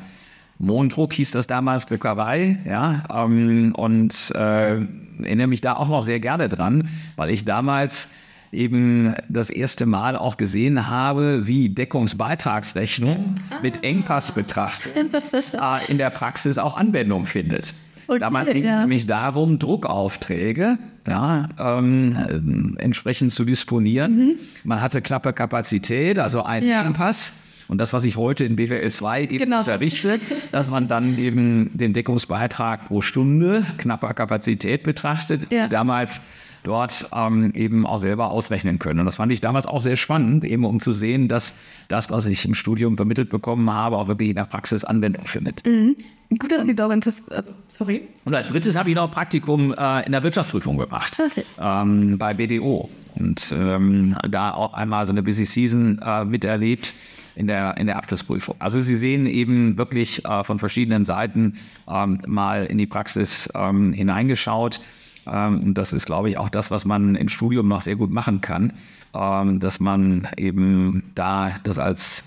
Mondruck 0.57 1.13
hieß 1.13 1.31
das 1.31 1.47
damals, 1.47 1.85
Druckerei, 1.85 2.59
ja, 2.65 3.03
ähm, 3.13 3.73
und 3.75 4.31
äh, 4.35 4.79
erinnere 5.21 5.47
mich 5.47 5.61
da 5.61 5.73
auch 5.73 5.89
noch 5.89 6.03
sehr 6.03 6.19
gerne 6.19 6.47
dran, 6.49 6.89
weil 7.15 7.29
ich 7.29 7.45
damals 7.45 8.09
eben 8.51 9.15
das 9.27 9.49
erste 9.49 9.85
Mal 9.85 10.15
auch 10.15 10.37
gesehen 10.37 10.87
habe, 10.87 11.45
wie 11.45 11.69
Deckungsbeitragsrechnung 11.69 13.35
mit 13.61 13.83
Engpassbetrachtung 13.83 14.91
äh, 14.93 15.91
in 15.91 15.97
der 15.97 16.09
Praxis 16.09 16.57
auch 16.57 16.77
Anwendung 16.77 17.25
findet. 17.25 17.73
Okay, 18.07 18.19
Damals 18.19 18.51
ging 18.51 18.63
es 18.63 18.69
ja. 18.69 18.81
nämlich 18.81 19.07
darum, 19.07 19.57
Druckaufträge 19.57 20.77
ja, 21.07 21.49
ähm, 21.59 22.75
äh, 22.77 22.81
entsprechend 22.83 23.31
zu 23.31 23.45
disponieren. 23.45 24.35
Man 24.63 24.79
hatte 24.81 25.01
knappe 25.01 25.33
Kapazität, 25.33 26.19
also 26.19 26.43
einen 26.43 26.65
Mhm. 26.67 26.71
Ja. 26.71 26.83
Engpass. 26.85 27.33
Und 27.67 27.79
das, 27.79 27.93
was 27.93 28.03
ich 28.03 28.15
heute 28.17 28.43
in 28.45 28.55
BWL 28.55 28.89
2 28.89 29.23
eben 29.23 29.37
Genau. 29.37 29.59
unterrichte, 29.59 30.19
dass 30.51 30.67
man 30.67 30.87
dann 30.87 31.17
eben 31.17 31.69
den 31.73 31.93
Deckungsbeitrag 31.93 32.87
pro 32.87 33.01
Stunde 33.01 33.65
knapper 33.77 34.13
Kapazität 34.13 34.83
betrachtet, 34.83 35.51
Ja. 35.51 35.67
damals 35.67 36.21
dort 36.63 37.09
ähm, 37.15 37.51
eben 37.53 37.85
auch 37.85 37.99
selber 37.99 38.31
ausrechnen 38.31 38.79
können. 38.79 38.99
Und 38.99 39.05
das 39.05 39.17
fand 39.17 39.31
ich 39.31 39.39
damals 39.39 39.67
auch 39.67 39.81
sehr 39.81 39.97
spannend, 39.97 40.43
eben 40.43 40.65
um 40.65 40.79
zu 40.81 40.93
sehen, 40.93 41.27
dass 41.27 41.55
das, 41.89 42.09
was 42.09 42.25
ich 42.25 42.43
im 42.45 42.55
Studium 42.55 42.95
vermittelt 42.97 43.29
bekommen 43.29 43.69
habe, 43.71 43.97
auch 43.97 44.07
wirklich 44.07 44.29
in 44.29 44.35
der 44.35 44.45
Praxis 44.45 44.83
Anwendung 44.83 45.27
findet. 45.27 45.63
Gut, 45.63 46.51
dass 46.51 46.65
Sie 46.65 46.75
das, 46.75 47.29
also, 47.29 47.51
sorry. 47.67 48.01
Und 48.25 48.33
als 48.33 48.47
drittes 48.47 48.75
habe 48.75 48.89
ich 48.89 48.95
noch 48.95 49.03
ein 49.05 49.11
Praktikum 49.11 49.73
äh, 49.77 50.05
in 50.07 50.11
der 50.11 50.23
Wirtschaftsprüfung 50.23 50.77
gemacht, 50.77 51.19
Okay. 51.23 51.43
ähm, 51.61 52.17
bei 52.17 52.33
BDO. 52.33 52.89
Und 53.15 53.53
ähm, 53.57 54.17
da 54.27 54.51
auch 54.51 54.73
einmal 54.73 55.05
so 55.05 55.11
eine 55.11 55.21
Busy 55.23 55.45
Season 55.45 55.99
äh, 56.03 56.25
miterlebt 56.25 56.93
in 57.35 57.47
der, 57.47 57.77
in 57.77 57.87
der 57.87 57.97
Abschlussprüfung. 57.97 58.55
Also 58.59 58.81
Sie 58.81 58.95
sehen 58.95 59.25
eben 59.25 59.77
wirklich 59.77 60.25
äh, 60.25 60.43
von 60.43 60.59
verschiedenen 60.59 61.05
Seiten 61.05 61.57
ähm, 61.89 62.21
mal 62.27 62.65
in 62.65 62.77
die 62.77 62.87
Praxis 62.87 63.49
ähm, 63.53 63.93
hineingeschaut. 63.93 64.79
Ähm, 65.27 65.61
und 65.61 65.73
das 65.77 65.93
ist, 65.93 66.05
glaube 66.05 66.29
ich, 66.29 66.37
auch 66.37 66.49
das, 66.49 66.71
was 66.71 66.85
man 66.85 67.15
im 67.15 67.29
Studium 67.29 67.67
noch 67.67 67.81
sehr 67.81 67.95
gut 67.95 68.11
machen 68.11 68.41
kann, 68.41 68.73
ähm, 69.13 69.59
dass 69.59 69.79
man 69.79 70.27
eben 70.37 71.03
da 71.15 71.57
das 71.63 71.79
als 71.79 72.23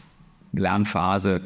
Lernphase 0.53 1.41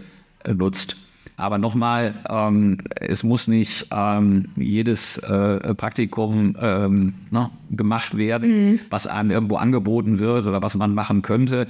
nutzt. 0.52 0.96
Aber 1.36 1.58
nochmal, 1.58 2.14
ähm, 2.28 2.78
es 3.00 3.22
muss 3.22 3.48
nicht 3.48 3.86
ähm, 3.90 4.50
jedes 4.56 5.18
äh, 5.18 5.74
Praktikum 5.74 6.56
ähm, 6.60 7.14
ne, 7.30 7.50
gemacht 7.70 8.16
werden, 8.16 8.78
was 8.90 9.06
einem 9.06 9.30
irgendwo 9.30 9.56
angeboten 9.56 10.18
wird 10.18 10.46
oder 10.46 10.62
was 10.62 10.74
man 10.74 10.94
machen 10.94 11.22
könnte. 11.22 11.66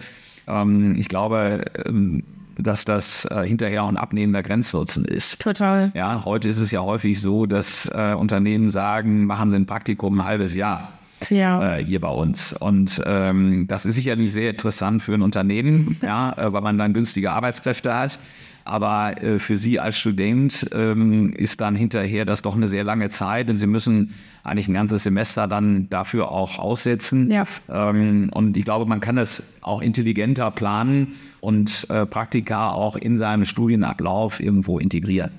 Ähm, 0.46 0.96
ich 0.98 1.09
glaube, 1.09 1.64
ähm, 1.87 2.22
dass 2.59 2.85
das 2.85 3.24
äh, 3.26 3.44
hinterher 3.46 3.85
auch 3.85 3.88
ein 3.88 3.96
abnehmender 3.96 4.42
Grenznutzen 4.42 5.05
ist. 5.05 5.40
Total. 5.40 5.90
Ja, 5.94 6.24
heute 6.24 6.48
ist 6.48 6.59
es 6.59 6.70
ja 6.70 6.81
häufig 6.83 7.20
so, 7.20 7.46
dass 7.46 7.90
äh, 7.94 8.14
Unternehmen 8.14 8.70
sagen, 8.70 9.24
machen 9.24 9.50
Sie 9.50 9.57
ein 9.57 9.66
Praktikum 9.66 10.20
ein 10.20 10.24
halbes 10.24 10.55
Jahr 10.55 10.92
Ja. 11.31 11.76
äh, 11.76 11.85
hier 11.85 12.00
bei 12.00 12.09
uns. 12.11 12.52
Und 12.52 13.00
ähm, 13.07 13.66
das 13.68 13.87
ist 13.87 13.94
sicherlich 13.94 14.33
sehr 14.33 14.50
interessant 14.50 15.02
für 15.02 15.14
ein 15.14 15.22
Unternehmen, 15.22 15.98
ja, 16.02 16.33
äh, 16.37 16.52
weil 16.52 16.61
man 16.61 16.76
dann 16.78 16.92
günstige 16.92 17.33
Arbeitskräfte 17.33 17.94
hat. 17.94 18.18
Aber 18.64 19.20
äh, 19.22 19.38
für 19.38 19.57
Sie 19.57 19.81
als 19.81 19.98
Student 19.98 20.68
ähm, 20.72 21.33
ist 21.33 21.61
dann 21.61 21.75
hinterher 21.75 22.25
das 22.25 22.42
doch 22.42 22.55
eine 22.55 22.68
sehr 22.68 22.85
lange 22.85 23.09
Zeit, 23.09 23.48
denn 23.48 23.57
Sie 23.57 23.66
müssen 23.66 24.14
eigentlich 24.44 24.68
ein 24.68 24.75
ganzes 24.75 25.03
Semester 25.03 25.48
dann 25.48 25.88
dafür 25.90 26.31
auch 26.31 26.59
aussetzen. 26.59 27.31
Ja. 27.31 27.44
Ähm, 27.68 28.31
und 28.33 28.57
ich 28.57 28.64
glaube, 28.64 28.87
man 28.87 29.01
kann 29.01 29.18
es 29.18 29.59
auch 29.62 29.83
intelligenter 29.83 30.51
planen 30.51 31.14
und 31.40 31.87
äh, 31.90 32.07
Praktika 32.07 32.70
auch 32.70 32.96
in 32.96 33.18
seinem 33.18 33.44
Studienablauf 33.44 34.40
irgendwo 34.40 34.79
integrieren. 34.79 35.33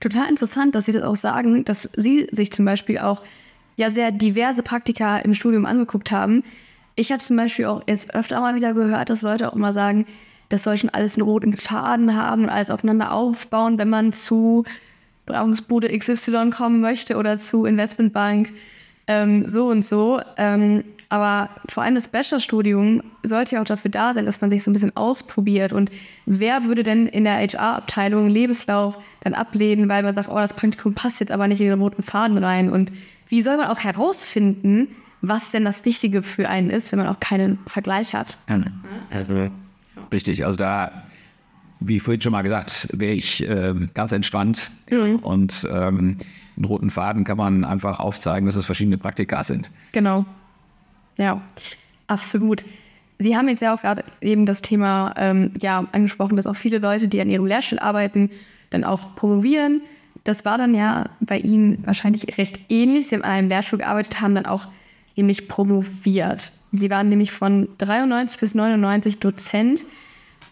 Total 0.00 0.28
interessant, 0.28 0.74
dass 0.74 0.84
Sie 0.84 0.92
das 0.92 1.02
auch 1.02 1.16
sagen, 1.16 1.64
dass 1.64 1.90
Sie 1.96 2.28
sich 2.30 2.52
zum 2.52 2.64
Beispiel 2.64 2.98
auch 2.98 3.22
ja 3.76 3.90
sehr 3.90 4.10
diverse 4.10 4.62
Praktika 4.62 5.18
im 5.18 5.34
Studium 5.34 5.66
angeguckt 5.66 6.12
haben. 6.12 6.42
Ich 6.94 7.12
habe 7.12 7.22
zum 7.22 7.36
Beispiel 7.36 7.66
auch 7.66 7.82
jetzt 7.86 8.14
öfter 8.14 8.40
mal 8.40 8.54
wieder 8.54 8.72
gehört, 8.74 9.10
dass 9.10 9.22
Leute 9.22 9.50
auch 9.50 9.56
immer 9.56 9.72
sagen, 9.72 10.06
das 10.48 10.64
soll 10.64 10.76
schon 10.76 10.90
alles 10.90 11.16
einen 11.16 11.26
roten 11.26 11.56
Faden 11.56 12.14
haben 12.14 12.44
und 12.44 12.50
alles 12.50 12.70
aufeinander 12.70 13.12
aufbauen, 13.12 13.78
wenn 13.78 13.90
man 13.90 14.12
zu 14.12 14.64
Brauchungsbude 15.26 15.96
XY 15.96 16.50
kommen 16.50 16.80
möchte 16.80 17.16
oder 17.16 17.36
zu 17.38 17.64
Investmentbank 17.64 18.52
ähm, 19.08 19.48
so 19.48 19.68
und 19.68 19.84
so. 19.84 20.20
Ähm, 20.36 20.84
Aber 21.08 21.50
vor 21.68 21.82
allem 21.82 21.94
das 21.94 22.08
Bachelorstudium 22.08 23.02
sollte 23.22 23.56
ja 23.56 23.60
auch 23.60 23.66
dafür 23.66 23.90
da 23.90 24.14
sein, 24.14 24.26
dass 24.26 24.40
man 24.40 24.50
sich 24.50 24.62
so 24.64 24.70
ein 24.70 24.74
bisschen 24.74 24.96
ausprobiert. 24.96 25.72
Und 25.72 25.90
wer 26.26 26.64
würde 26.64 26.82
denn 26.82 27.06
in 27.06 27.24
der 27.24 27.34
HR-Abteilung 27.34 28.28
Lebenslauf 28.28 28.98
dann 29.20 29.34
ablehnen, 29.34 29.88
weil 29.88 30.02
man 30.02 30.14
sagt, 30.14 30.28
oh, 30.28 30.36
das 30.36 30.54
Praktikum 30.54 30.94
passt 30.94 31.20
jetzt 31.20 31.32
aber 31.32 31.46
nicht 31.48 31.60
in 31.60 31.68
den 31.68 31.80
roten 31.80 32.02
Faden 32.02 32.38
rein? 32.38 32.70
Und 32.70 32.92
wie 33.28 33.42
soll 33.42 33.56
man 33.56 33.66
auch 33.66 33.80
herausfinden, 33.80 34.88
was 35.22 35.50
denn 35.50 35.64
das 35.64 35.84
Richtige 35.84 36.22
für 36.22 36.48
einen 36.48 36.70
ist, 36.70 36.92
wenn 36.92 36.98
man 36.98 37.08
auch 37.08 37.20
keinen 37.20 37.58
Vergleich 37.66 38.14
hat? 38.14 38.38
Also, 39.10 39.50
richtig. 40.12 40.44
Also 40.44 40.56
da 40.56 41.04
wie 41.80 42.00
vorhin 42.00 42.20
schon 42.20 42.32
mal 42.32 42.42
gesagt, 42.42 42.88
wäre 42.92 43.12
ich 43.12 43.46
äh, 43.48 43.74
ganz 43.94 44.12
entspannt. 44.12 44.70
Mhm. 44.90 45.16
Und 45.16 45.68
ähm, 45.70 46.16
einen 46.56 46.64
roten 46.64 46.90
Faden 46.90 47.24
kann 47.24 47.36
man 47.36 47.64
einfach 47.64 48.00
aufzeigen, 48.00 48.46
dass 48.46 48.56
es 48.56 48.64
verschiedene 48.64 48.98
Praktika 48.98 49.44
sind. 49.44 49.70
Genau. 49.92 50.24
Ja, 51.16 51.40
absolut. 52.06 52.64
Sie 53.18 53.36
haben 53.36 53.48
jetzt 53.48 53.62
ja 53.62 53.74
auch 53.74 53.80
gerade 53.80 54.04
eben 54.20 54.46
das 54.46 54.62
Thema 54.62 55.14
ähm, 55.16 55.52
ja, 55.60 55.86
angesprochen, 55.92 56.36
dass 56.36 56.46
auch 56.46 56.56
viele 56.56 56.78
Leute, 56.78 57.08
die 57.08 57.20
an 57.20 57.30
ihrem 57.30 57.46
Lehrstuhl 57.46 57.78
arbeiten, 57.78 58.30
dann 58.70 58.84
auch 58.84 59.16
promovieren. 59.16 59.82
Das 60.24 60.44
war 60.44 60.58
dann 60.58 60.74
ja 60.74 61.08
bei 61.20 61.38
Ihnen 61.38 61.86
wahrscheinlich 61.86 62.36
recht 62.36 62.60
ähnlich. 62.68 63.08
Sie 63.08 63.14
haben 63.14 63.22
an 63.22 63.30
einem 63.30 63.48
Lehrstuhl 63.48 63.78
gearbeitet, 63.78 64.20
haben 64.20 64.34
dann 64.34 64.44
auch 64.44 64.68
nämlich 65.16 65.48
promoviert. 65.48 66.52
Sie 66.72 66.90
waren 66.90 67.08
nämlich 67.08 67.32
von 67.32 67.68
93 67.78 68.40
bis 68.40 68.54
99 68.54 69.18
Dozent 69.18 69.84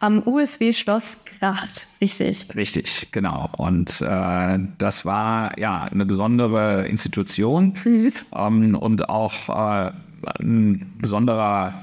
am 0.01 0.23
USW 0.27 0.73
Schloss 0.73 1.19
Gracht, 1.39 1.89
richtig? 2.01 2.47
Richtig, 2.55 3.09
genau. 3.13 3.51
Und 3.57 4.01
äh, 4.01 4.59
das 4.79 5.05
war 5.05 5.59
ja 5.59 5.85
eine 5.85 6.07
besondere 6.07 6.87
Institution 6.87 7.75
mhm. 7.85 8.13
ähm, 8.35 8.75
und 8.75 9.09
auch 9.09 9.49
äh, 9.49 9.93
ein 10.41 10.93
besonderer 10.99 11.75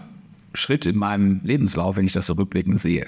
Schritt 0.54 0.86
in 0.86 0.98
meinem 0.98 1.42
Lebenslauf, 1.44 1.96
wenn 1.96 2.06
ich 2.06 2.14
das 2.14 2.28
so 2.28 2.34
rückblickend 2.34 2.80
sehe. 2.80 3.08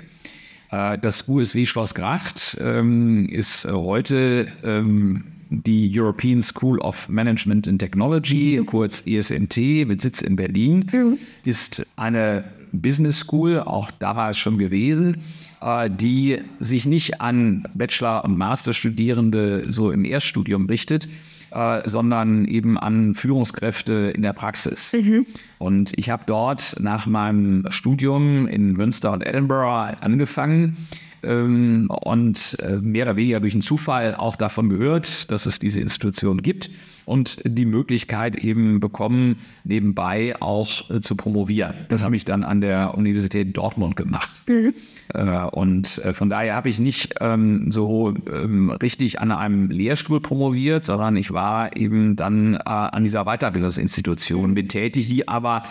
Äh, 0.72 0.98
das 0.98 1.28
USW 1.28 1.66
Schloss 1.66 1.94
Gracht 1.94 2.58
ähm, 2.60 3.28
ist 3.30 3.66
heute 3.66 4.48
ähm, 4.64 5.26
die 5.62 5.92
European 5.94 6.42
School 6.42 6.80
of 6.80 7.08
Management 7.10 7.68
and 7.68 7.80
Technology, 7.80 8.58
mhm. 8.60 8.66
kurz 8.66 9.06
ESMT, 9.06 9.86
mit 9.86 10.02
Sitz 10.02 10.22
in 10.22 10.36
Berlin, 10.36 10.90
mhm. 10.92 11.18
ist 11.46 11.86
eine 11.96 12.44
Business 12.72 13.20
School, 13.20 13.60
auch 13.60 13.92
damals 13.92 14.38
schon 14.38 14.58
gewesen, 14.58 15.22
äh, 15.62 15.90
die 15.90 16.40
sich 16.60 16.86
nicht 16.86 17.22
an 17.22 17.64
Bachelor- 17.74 18.26
und 18.26 18.38
Masterstudierende 18.38 19.72
so 19.72 19.92
im 19.92 20.06
Erststudium 20.06 20.66
richtet, 20.66 21.08
äh, 21.52 21.88
sondern 21.88 22.46
eben 22.46 22.80
an 22.80 23.14
Führungskräfte 23.14 24.12
in 24.16 24.24
der 24.24 24.34
Praxis. 24.34 24.94
Mhm. 24.94 25.28
Und 25.60 25.98
ich 25.98 26.10
habe 26.10 26.24
dort 26.26 26.78
nach 26.80 27.06
meinem 27.06 27.66
Studium 27.70 28.48
in 28.48 28.74
Münster 28.74 29.12
und 29.12 29.26
Edinburgh 29.26 29.96
angefangen 30.02 30.78
ähm, 31.24 31.90
und 31.90 32.58
äh, 32.62 32.78
mehr 32.78 33.06
oder 33.06 33.16
weniger 33.16 33.40
durch 33.40 33.54
einen 33.54 33.62
Zufall 33.62 34.16
auch 34.16 34.36
davon 34.36 34.70
gehört, 34.70 35.32
dass 35.32 35.46
es 35.46 35.60
diese 35.60 35.80
Institution 35.82 36.42
gibt 36.42 36.70
und 37.06 37.42
die 37.46 37.66
Möglichkeit 37.66 38.36
eben 38.36 38.80
bekommen, 38.80 39.38
nebenbei 39.64 40.36
auch 40.42 40.90
äh, 40.90 41.02
zu 41.02 41.16
promovieren. 41.16 41.74
Das 41.90 42.04
habe 42.04 42.16
ich 42.16 42.26
dann 42.26 42.44
an 42.44 42.62
der 42.62 42.96
Universität 42.98 43.56
Dortmund 43.56 43.96
gemacht. 43.96 44.30
Mhm. 44.48 44.74
Äh, 45.14 45.44
und 45.52 46.00
äh, 46.00 46.14
von 46.14 46.30
daher 46.30 46.56
habe 46.56 46.70
ich 46.70 46.80
nicht 46.80 47.16
ähm, 47.20 47.72
so 47.72 48.14
ähm, 48.32 48.70
richtig 48.70 49.20
an 49.20 49.32
einem 49.32 49.70
Lehrstuhl 49.70 50.22
promoviert, 50.22 50.86
sondern 50.86 51.16
ich 51.18 51.32
war 51.32 51.76
eben 51.76 52.16
dann 52.16 52.56
äh, 52.56 52.60
an 52.66 53.04
dieser 53.04 53.26
Weiterbildungsinstitution 53.26 54.54
betätigt, 54.56 55.12
die 55.12 55.28
aber 55.28 55.64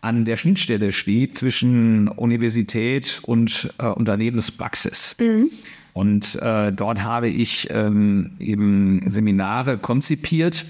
an 0.00 0.24
der 0.24 0.36
Schnittstelle 0.36 0.92
steht 0.92 1.36
zwischen 1.36 2.08
Universität 2.08 3.20
und 3.22 3.72
äh, 3.78 3.86
Unternehmenspraxis. 3.86 5.16
Mhm. 5.20 5.50
Und 5.92 6.36
äh, 6.36 6.72
dort 6.72 7.02
habe 7.02 7.28
ich 7.28 7.68
ähm, 7.70 8.32
eben 8.38 9.02
Seminare 9.10 9.76
konzipiert, 9.78 10.64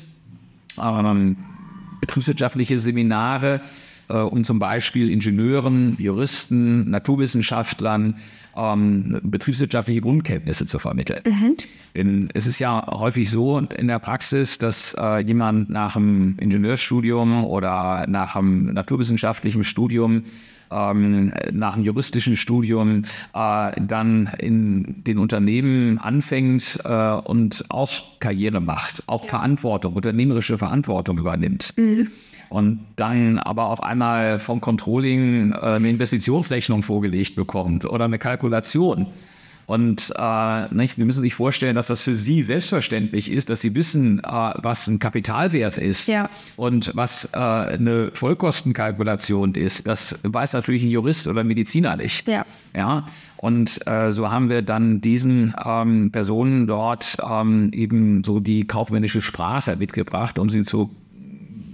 ähm, 0.83 1.37
betriebswirtschaftliche 2.01 2.79
Seminare, 2.79 3.61
äh, 4.09 4.15
um 4.15 4.43
zum 4.45 4.59
Beispiel 4.59 5.11
Ingenieuren, 5.11 5.97
Juristen, 5.99 6.91
Naturwissenschaftlern 6.91 8.17
ähm, 8.57 9.21
betriebswirtschaftliche 9.23 10.01
Grundkenntnisse 10.01 10.67
zu 10.67 10.79
vermitteln. 10.79 11.23
Mhm. 11.27 11.57
Denn 11.95 12.29
es 12.35 12.47
ist 12.47 12.59
ja 12.59 12.87
häufig 12.87 13.31
so 13.31 13.59
in 13.59 13.89
der 13.89 13.99
Praxis, 13.99 14.59
dass 14.59 14.95
äh, 14.99 15.21
jemand 15.21 15.71
nach 15.71 15.97
einem 15.97 16.37
Ingenieurstudium 16.39 17.45
oder 17.45 18.07
nach 18.09 18.37
einem 18.37 18.73
naturwissenschaftlichen 18.73 19.65
Studium 19.65 20.25
ähm, 20.71 21.33
nach 21.53 21.75
einem 21.75 21.85
juristischen 21.85 22.37
Studium 22.37 23.03
äh, 23.35 23.73
dann 23.81 24.31
in 24.39 25.03
den 25.05 25.19
Unternehmen 25.19 25.99
anfängt 25.99 26.79
äh, 26.85 27.13
und 27.13 27.65
auch 27.69 28.21
Karriere 28.21 28.61
macht, 28.61 29.03
auch 29.07 29.25
Verantwortung, 29.25 29.95
unternehmerische 29.95 30.59
Verantwortung 30.59 31.19
übernimmt. 31.19 31.75
Mhm 31.77 32.09
und 32.51 32.81
dann 32.97 33.39
aber 33.39 33.67
auf 33.67 33.83
einmal 33.83 34.39
vom 34.41 34.61
Controlling 34.61 35.53
äh, 35.53 35.57
eine 35.57 35.89
Investitionsrechnung 35.89 36.83
vorgelegt 36.83 37.37
bekommt 37.37 37.85
oder 37.87 38.05
eine 38.05 38.19
Kalkulation. 38.19 39.07
Und 39.67 40.13
äh, 40.19 40.75
nicht, 40.75 40.99
wir 40.99 41.05
müssen 41.05 41.23
sich 41.23 41.35
vorstellen, 41.35 41.77
dass 41.77 41.87
das 41.87 42.03
für 42.03 42.17
Sie 42.17 42.43
selbstverständlich 42.43 43.31
ist, 43.31 43.51
dass 43.51 43.61
Sie 43.61 43.73
wissen, 43.77 44.19
äh, 44.19 44.53
was 44.57 44.89
ein 44.89 44.99
Kapitalwert 44.99 45.79
ist 45.79 46.09
ja. 46.09 46.29
und 46.57 46.91
was 46.97 47.27
äh, 47.35 47.39
eine 47.39 48.11
Vollkostenkalkulation 48.13 49.55
ist. 49.55 49.87
Das 49.87 50.19
weiß 50.25 50.55
natürlich 50.55 50.83
ein 50.83 50.91
Jurist 50.91 51.29
oder 51.29 51.43
ein 51.43 51.47
Mediziner 51.47 51.97
nicht. 51.97 52.27
Ja. 52.27 52.45
ja? 52.75 53.07
Und 53.37 53.87
äh, 53.87 54.11
so 54.11 54.29
haben 54.29 54.51
wir 54.51 54.63
dann 54.63 55.01
diesen 55.01 55.55
ähm, 55.65 56.11
Personen 56.11 56.67
dort 56.67 57.19
ähm, 57.25 57.71
eben 57.73 58.25
so 58.25 58.41
die 58.41 58.67
kaufmännische 58.67 59.23
Sprache 59.23 59.77
mitgebracht, 59.77 60.41
um 60.41 60.51
sie 60.51 60.65
zu 60.65 60.91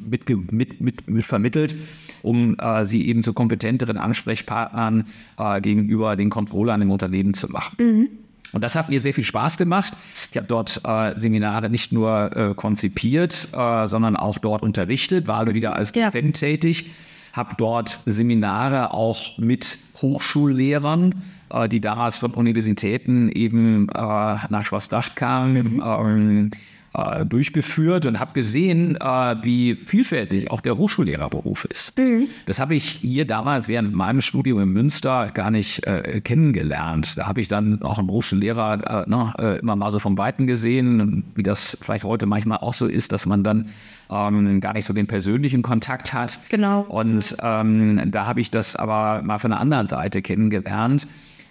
mit, 0.06 0.28
mit, 0.52 0.80
mit, 0.80 1.08
mit 1.08 1.24
vermittelt, 1.24 1.74
um 2.22 2.56
äh, 2.58 2.84
sie 2.84 3.06
eben 3.08 3.22
zu 3.22 3.32
kompetenteren 3.32 3.98
Ansprechpartnern 3.98 5.06
äh, 5.38 5.60
gegenüber 5.60 6.16
den 6.16 6.30
Controllern 6.30 6.82
im 6.82 6.90
Unternehmen 6.90 7.34
zu 7.34 7.48
machen. 7.48 7.76
Mhm. 7.78 8.08
Und 8.52 8.62
das 8.62 8.74
hat 8.74 8.88
mir 8.88 9.00
sehr 9.00 9.14
viel 9.14 9.24
Spaß 9.24 9.56
gemacht. 9.56 9.92
Ich 10.30 10.36
habe 10.36 10.46
dort 10.46 10.80
äh, 10.84 11.12
Seminare 11.16 11.68
nicht 11.68 11.92
nur 11.92 12.34
äh, 12.36 12.54
konzipiert, 12.54 13.48
äh, 13.52 13.86
sondern 13.86 14.16
auch 14.16 14.38
dort 14.38 14.62
unterrichtet, 14.62 15.26
war 15.26 15.52
wieder 15.52 15.74
als 15.76 15.92
Dozent 15.92 16.40
ja. 16.40 16.48
tätig, 16.48 16.90
habe 17.32 17.54
dort 17.58 18.00
Seminare 18.06 18.94
auch 18.94 19.36
mit 19.38 19.78
Hochschullehrern, 20.00 21.22
äh, 21.50 21.68
die 21.68 21.80
damals 21.80 22.18
von 22.18 22.32
Universitäten 22.32 23.28
eben 23.30 23.86
nach 23.86 24.64
Schlossdach 24.64 25.14
kamen, 25.14 25.74
mhm. 25.74 25.82
ähm, 25.84 26.50
äh, 26.96 27.26
durchgeführt 27.26 28.06
und 28.06 28.18
habe 28.18 28.32
gesehen, 28.32 28.96
äh, 28.96 29.36
wie 29.42 29.74
vielfältig 29.74 30.50
auch 30.50 30.60
der 30.60 30.78
Hochschullehrerberuf 30.78 31.66
ist. 31.66 31.98
Mhm. 31.98 32.28
Das 32.46 32.58
habe 32.58 32.74
ich 32.74 32.84
hier 32.84 33.26
damals 33.26 33.68
während 33.68 33.94
meinem 33.94 34.22
Studium 34.22 34.60
in 34.60 34.70
Münster 34.70 35.30
gar 35.34 35.50
nicht 35.50 35.86
äh, 35.86 36.20
kennengelernt. 36.22 37.18
Da 37.18 37.26
habe 37.26 37.40
ich 37.40 37.48
dann 37.48 37.82
auch 37.82 37.98
einen 37.98 38.08
Hochschullehrer 38.08 39.04
äh, 39.06 39.10
ne, 39.10 39.34
äh, 39.38 39.58
immer 39.58 39.76
mal 39.76 39.90
so 39.90 39.98
vom 39.98 40.16
Weiten 40.16 40.46
gesehen, 40.46 41.24
wie 41.34 41.42
das 41.42 41.76
vielleicht 41.80 42.04
heute 42.04 42.26
manchmal 42.26 42.58
auch 42.58 42.74
so 42.74 42.86
ist, 42.86 43.12
dass 43.12 43.26
man 43.26 43.44
dann 43.44 43.68
ähm, 44.10 44.60
gar 44.60 44.72
nicht 44.72 44.86
so 44.86 44.92
den 44.92 45.06
persönlichen 45.06 45.62
Kontakt 45.62 46.12
hat. 46.12 46.38
Genau. 46.48 46.82
Und 46.82 47.36
ähm, 47.42 48.10
da 48.10 48.26
habe 48.26 48.40
ich 48.40 48.50
das 48.50 48.76
aber 48.76 49.22
mal 49.22 49.38
von 49.38 49.50
der 49.50 49.60
anderen 49.60 49.86
Seite 49.86 50.22
kennengelernt 50.22 51.06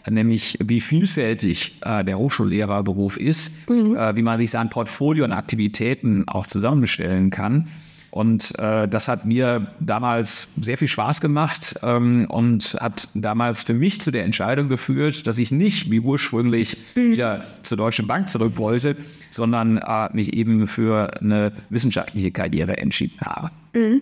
nämlich 0.09 0.57
wie 0.63 0.81
vielfältig 0.81 1.77
äh, 1.81 2.03
der 2.03 2.17
Hochschullehrerberuf 2.17 3.17
ist, 3.17 3.69
mhm. 3.69 3.95
äh, 3.95 4.15
wie 4.15 4.21
man 4.21 4.37
sich 4.37 4.51
sein 4.51 4.69
Portfolio 4.69 5.25
und 5.25 5.31
Aktivitäten 5.31 6.27
auch 6.27 6.47
zusammenstellen 6.47 7.29
kann. 7.29 7.67
Und 8.15 8.57
äh, 8.59 8.87
das 8.87 9.09
hat 9.09 9.25
mir 9.25 9.67
damals 9.81 10.47
sehr 10.61 10.77
viel 10.77 10.87
Spaß 10.87 11.19
gemacht 11.19 11.77
ähm, 11.83 12.27
und 12.29 12.77
hat 12.79 13.09
damals 13.13 13.63
für 13.63 13.73
mich 13.73 13.99
zu 13.99 14.09
der 14.09 14.23
Entscheidung 14.23 14.69
geführt, 14.69 15.27
dass 15.27 15.37
ich 15.37 15.51
nicht 15.51 15.91
wie 15.91 15.99
ursprünglich 15.99 16.77
mhm. 16.95 17.11
wieder 17.11 17.43
zur 17.61 17.77
Deutschen 17.77 18.07
Bank 18.07 18.29
zurück 18.29 18.53
wollte, 18.55 18.95
sondern 19.31 19.79
äh, 19.79 20.07
mich 20.13 20.33
eben 20.33 20.65
für 20.65 21.19
eine 21.19 21.51
wissenschaftliche 21.69 22.31
Karriere 22.31 22.77
entschieden 22.77 23.19
habe. 23.19 23.51
Mhm. 23.73 23.99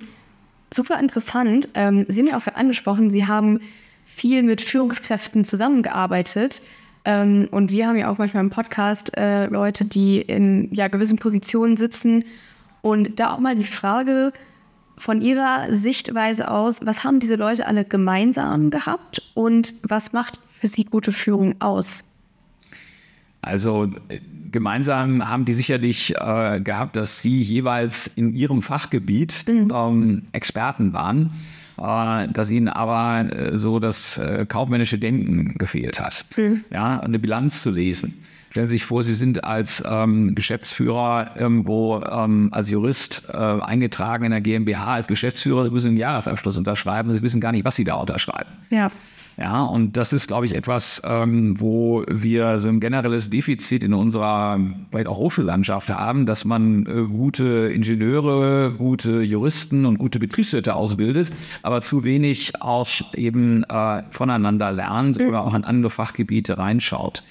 Super 0.72 1.00
interessant. 1.00 1.70
Ähm, 1.74 2.06
Sie 2.08 2.20
haben 2.20 2.28
ja 2.28 2.38
auch 2.38 2.46
angesprochen, 2.54 3.10
Sie 3.10 3.26
haben 3.26 3.62
viel 4.06 4.44
mit 4.44 4.62
Führungskräften 4.62 5.46
zusammengearbeitet. 5.46 6.62
Ähm, 7.06 7.48
und 7.52 7.72
wir 7.72 7.88
haben 7.88 7.98
ja 7.98 8.10
auch 8.10 8.18
manchmal 8.18 8.44
im 8.44 8.50
Podcast 8.50 9.18
äh, 9.18 9.48
Leute, 9.48 9.86
die 9.86 10.22
in 10.22 10.74
ja, 10.74 10.88
gewissen 10.88 11.18
Positionen 11.18 11.78
sitzen. 11.78 12.24
Und 12.82 13.20
da 13.20 13.34
auch 13.34 13.40
mal 13.40 13.56
die 13.56 13.64
Frage 13.64 14.34
von 14.98 15.22
Ihrer 15.22 15.74
Sichtweise 15.74 16.50
aus, 16.50 16.86
was 16.86 17.04
haben 17.04 17.20
diese 17.20 17.36
Leute 17.36 17.68
alle 17.68 17.86
gemeinsam 17.86 18.70
gehabt 18.70 19.22
und 19.34 19.74
was 19.84 20.14
macht 20.14 20.40
für 20.48 20.68
Sie 20.68 20.86
gute 20.86 21.12
Führung 21.12 21.56
aus? 21.60 22.06
Also 23.44 23.92
äh, 24.08 24.20
gemeinsam 24.52 25.28
haben 25.28 25.44
die 25.44 25.54
sicherlich 25.54 26.16
äh, 26.16 26.62
gehabt, 26.62 26.96
dass 26.96 27.22
sie 27.22 27.42
jeweils 27.42 28.08
in 28.08 28.34
ihrem 28.34 28.62
Fachgebiet 28.62 29.46
ähm, 29.48 30.24
Experten 30.32 30.94
waren, 30.94 31.32
dass 31.78 32.50
ihnen 32.52 32.68
aber 32.68 33.34
äh, 33.34 33.58
so 33.58 33.80
das 33.80 34.18
äh, 34.18 34.46
kaufmännische 34.48 34.98
Denken 34.98 35.56
gefehlt 35.58 36.00
hat. 36.00 36.26
Ja, 36.72 37.00
eine 37.00 37.20
Bilanz 37.20 37.62
zu 37.62 37.72
lesen. 37.72 38.24
Stellen 38.54 38.68
Sie 38.68 38.76
sich 38.76 38.86
vor, 38.86 39.02
Sie 39.02 39.16
sind 39.16 39.44
als 39.44 39.84
ähm, 39.84 40.36
Geschäftsführer 40.36 41.32
irgendwo 41.36 42.00
ähm, 42.02 42.50
als 42.52 42.70
Jurist 42.70 43.24
äh, 43.28 43.36
eingetragen 43.36 44.26
in 44.26 44.32
der 44.32 44.42
GmbH 44.42 44.94
als 44.94 45.08
Geschäftsführer. 45.08 45.64
Sie 45.64 45.72
müssen 45.72 45.88
einen 45.88 45.98
Jahresabschluss 45.98 46.56
unterschreiben. 46.58 47.12
Sie 47.12 47.24
wissen 47.24 47.42
gar 47.42 47.52
nicht, 47.52 47.66
was 47.66 47.76
Sie 47.76 47.84
da 47.84 47.96
unterschreiben. 47.96 48.52
Ja. 48.70 48.92
Ja, 49.38 49.64
und 49.64 49.98
das 49.98 50.14
ist, 50.14 50.28
glaube 50.28 50.46
ich, 50.46 50.54
etwas, 50.54 51.02
ähm, 51.06 51.60
wo 51.60 52.04
wir 52.08 52.60
so 52.60 52.70
ein 52.70 52.80
generelles 52.80 53.32
Defizit 53.32 53.84
in 53.84 53.94
unserer 53.94 54.60
vielleicht 54.92 55.08
auch 55.08 55.18
Hochschullandschaft 55.18 55.90
haben, 55.90 56.28
dass 56.28 56.46
man 56.46 56.86
äh, 56.86 57.08
gute 57.08 57.72
Ingenieure, 57.74 58.74
gute 58.78 59.22
Juristen 59.22 59.88
und 59.88 59.98
gute 59.98 60.20
Betriebswirte 60.20 60.76
ausbildet, 60.76 61.32
aber 61.64 61.82
zu 61.82 62.04
wenig 62.04 62.62
auch 62.62 62.88
eben 63.16 63.64
äh, 63.64 64.04
voneinander 64.12 64.72
lernt 64.72 65.20
oder 65.20 65.42
auch 65.42 65.56
in 65.56 65.64
andere 65.64 65.90
Fachgebiete 65.90 66.60
reinschaut. 66.60 67.24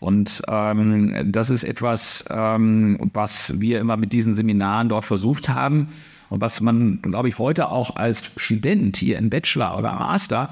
Und 0.00 0.42
ähm, 0.48 1.14
das 1.26 1.50
ist 1.50 1.62
etwas, 1.62 2.24
ähm, 2.30 2.98
was 3.12 3.60
wir 3.60 3.78
immer 3.78 3.96
mit 3.96 4.12
diesen 4.12 4.34
Seminaren 4.34 4.88
dort 4.88 5.04
versucht 5.04 5.50
haben 5.50 5.88
und 6.30 6.40
was 6.40 6.60
man, 6.60 7.02
glaube 7.02 7.28
ich, 7.28 7.38
heute 7.38 7.68
auch 7.68 7.96
als 7.96 8.32
Student 8.36 8.96
hier 8.96 9.18
im 9.18 9.30
Bachelor 9.30 9.76
oder 9.78 9.92
Master 9.92 10.48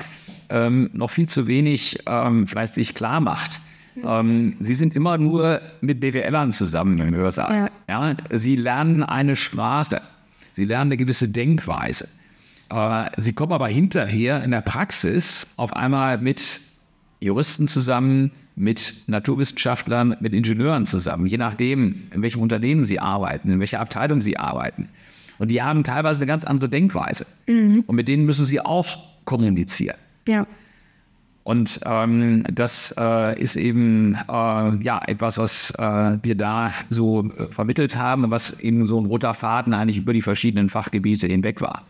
ähm, 0.51 0.90
noch 0.92 1.11
viel 1.11 1.26
zu 1.26 1.46
wenig 1.46 1.99
ähm, 2.07 2.46
vielleicht 2.46 2.74
sich 2.74 2.94
klar 2.94 3.20
macht. 3.20 3.61
Ähm, 4.05 4.57
sie 4.61 4.74
sind 4.74 4.94
immer 4.94 5.18
nur 5.18 5.61
mit 5.80 6.01
BWLern 6.01 6.53
zusammen 6.53 6.99
im 6.99 7.14
Hörsaal. 7.14 7.70
Ja. 7.88 8.16
sie 8.30 8.57
lernen 8.57 9.03
eine 9.03 9.36
Sprache, 9.36 10.03
sie 10.55 10.64
lernen 10.64 10.90
eine 10.90 10.96
gewisse 10.96 11.28
Denkweise. 11.28 12.09
Äh, 12.70 13.11
sie 13.16 13.32
kommen 13.32 13.53
aber 13.53 13.68
hinterher 13.68 14.42
in 14.44 14.51
der 14.51 14.61
Praxis 14.61 15.49
auf 15.57 15.74
einmal 15.74 16.18
mit 16.18 16.61
Juristen 17.20 17.66
zusammen, 17.66 18.30
mit 18.55 18.94
Naturwissenschaftlern, 19.07 20.16
mit 20.20 20.32
Ingenieuren 20.32 20.84
zusammen, 20.84 21.26
je 21.26 21.38
nachdem, 21.38 22.03
in 22.12 22.22
welchem 22.22 22.42
Unternehmen 22.42 22.84
sie 22.84 22.99
arbeiten, 23.01 23.51
in 23.51 23.61
welcher 23.61 23.80
Abteilung 23.80 24.20
sie 24.20 24.36
arbeiten. 24.36 24.88
Und 25.38 25.49
die 25.49 25.62
haben 25.62 25.84
teilweise 25.84 26.18
eine 26.20 26.26
ganz 26.26 26.44
andere 26.44 26.68
Denkweise. 26.68 27.24
Und 27.86 27.94
mit 27.94 28.09
denen 28.09 28.26
müssen 28.26 28.44
sie 28.44 28.61
auch 28.61 28.86
kommunizieren. 29.24 29.96
Ja. 30.29 30.47
Und 31.49 31.81
ähm, 31.87 32.45
das 32.53 32.95
äh, 32.99 33.41
ist 33.41 33.57
eben 33.57 34.14
äh, 34.14 34.20
ja 34.29 35.01
etwas, 35.07 35.39
was 35.39 35.70
äh, 35.79 36.18
wir 36.22 36.35
da 36.35 36.74
so 36.91 37.24
äh, 37.24 37.49
vermittelt 37.51 37.97
haben, 37.97 38.24
und 38.24 38.31
was 38.31 38.61
eben 38.61 38.87
so 38.87 39.01
ein 39.01 39.07
roter 39.07 39.33
Faden 39.33 39.72
eigentlich 39.72 39.97
über 39.97 40.12
die 40.12 40.20
verschiedenen 40.20 40.68
Fachgebiete 40.68 41.26
hinweg 41.26 41.62
war. 41.62 41.85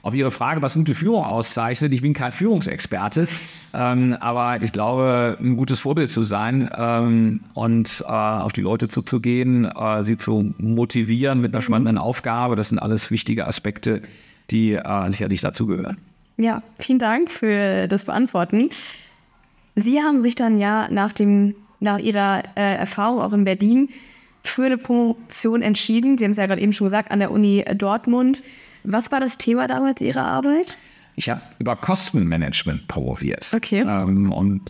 Auf 0.00 0.14
Ihre 0.14 0.30
Frage, 0.30 0.62
was 0.62 0.72
gute 0.72 0.94
Führung 0.94 1.24
auszeichnet, 1.24 1.92
ich 1.92 2.00
bin 2.00 2.14
kein 2.14 2.32
Führungsexperte, 2.32 3.28
ähm, 3.74 4.16
aber 4.20 4.62
ich 4.62 4.72
glaube, 4.72 5.36
ein 5.38 5.58
gutes 5.58 5.80
Vorbild 5.80 6.10
zu 6.10 6.22
sein 6.22 6.70
ähm, 6.74 7.40
und 7.52 8.04
äh, 8.06 8.10
auf 8.10 8.54
die 8.54 8.62
Leute 8.62 8.88
zuzugehen, 8.88 9.66
äh, 9.66 10.02
sie 10.02 10.16
zu 10.16 10.54
motivieren 10.56 11.42
mit 11.42 11.54
einer 11.54 11.60
spannenden 11.60 11.98
Aufgabe, 11.98 12.56
das 12.56 12.70
sind 12.70 12.78
alles 12.78 13.10
wichtige 13.10 13.46
Aspekte, 13.46 14.00
die 14.50 14.78
sicherlich 15.08 15.42
dazugehören. 15.42 15.98
Ja, 16.36 16.62
vielen 16.78 16.98
Dank 16.98 17.30
für 17.30 17.86
das 17.88 18.04
Beantworten. 18.04 18.68
Sie 19.76 20.02
haben 20.02 20.22
sich 20.22 20.34
dann 20.34 20.58
ja 20.58 20.88
nach, 20.90 21.12
dem, 21.12 21.54
nach 21.80 21.98
Ihrer 21.98 22.42
äh, 22.56 22.74
Erfahrung 22.76 23.20
auch 23.20 23.32
in 23.32 23.44
Berlin 23.44 23.88
für 24.42 24.64
eine 24.64 24.78
Promotion 24.78 25.62
entschieden. 25.62 26.18
Sie 26.18 26.24
haben 26.24 26.32
es 26.32 26.36
ja 26.36 26.46
gerade 26.46 26.60
eben 26.60 26.72
schon 26.72 26.86
gesagt, 26.86 27.10
an 27.10 27.18
der 27.18 27.30
Uni 27.30 27.64
Dortmund. 27.76 28.42
Was 28.82 29.10
war 29.10 29.20
das 29.20 29.38
Thema 29.38 29.66
damals 29.66 30.00
Ihrer 30.00 30.24
Arbeit? 30.26 30.76
Ich 31.16 31.28
habe 31.30 31.40
über 31.58 31.76
Kostenmanagement 31.76 32.88
promoviert. 32.88 33.52
Okay. 33.54 33.80
Ähm, 33.80 34.32
und 34.32 34.62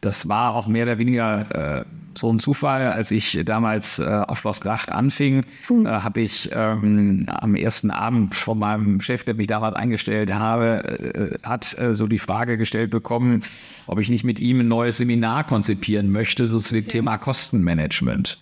das 0.00 0.28
war 0.28 0.54
auch 0.54 0.66
mehr 0.66 0.84
oder 0.84 0.98
weniger 0.98 1.80
äh, 1.80 1.84
so 2.16 2.32
ein 2.32 2.38
Zufall. 2.38 2.92
Als 2.92 3.10
ich 3.10 3.38
damals 3.44 3.98
äh, 3.98 4.04
auf 4.04 4.38
Schloss 4.38 4.60
Gracht 4.60 4.92
anfing, 4.92 5.44
äh, 5.70 5.86
habe 5.86 6.20
ich 6.20 6.50
ähm, 6.52 7.26
am 7.28 7.54
ersten 7.54 7.90
Abend 7.90 8.34
von 8.34 8.58
meinem 8.58 9.00
Chef, 9.00 9.24
der 9.24 9.34
mich 9.34 9.46
damals 9.46 9.74
eingestellt 9.74 10.32
habe, 10.32 11.38
äh, 11.42 11.46
hat 11.46 11.78
äh, 11.78 11.94
so 11.94 12.06
die 12.06 12.18
Frage 12.18 12.58
gestellt 12.58 12.90
bekommen, 12.90 13.42
ob 13.86 13.98
ich 13.98 14.08
nicht 14.08 14.24
mit 14.24 14.38
ihm 14.38 14.60
ein 14.60 14.68
neues 14.68 14.98
Seminar 14.98 15.44
konzipieren 15.44 16.10
möchte, 16.10 16.48
so 16.48 16.58
zu 16.58 16.74
dem 16.74 16.88
Thema 16.88 17.18
Kostenmanagement. 17.18 18.38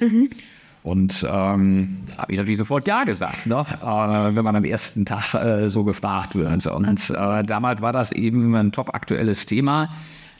Und 0.84 1.26
ähm, 1.26 1.96
habe 2.18 2.32
ich 2.32 2.36
natürlich 2.36 2.58
sofort 2.58 2.86
Ja 2.86 3.04
gesagt, 3.04 3.46
ne? 3.46 3.64
äh, 3.82 3.86
wenn 4.36 4.44
man 4.44 4.54
am 4.54 4.64
ersten 4.64 5.06
Tag 5.06 5.32
äh, 5.32 5.70
so 5.70 5.82
gefragt 5.82 6.34
wird. 6.34 6.66
Und 6.66 7.10
äh, 7.10 7.42
damals 7.42 7.80
war 7.80 7.94
das 7.94 8.12
eben 8.12 8.54
ein 8.54 8.70
top 8.70 8.94
aktuelles 8.94 9.46
Thema. 9.46 9.88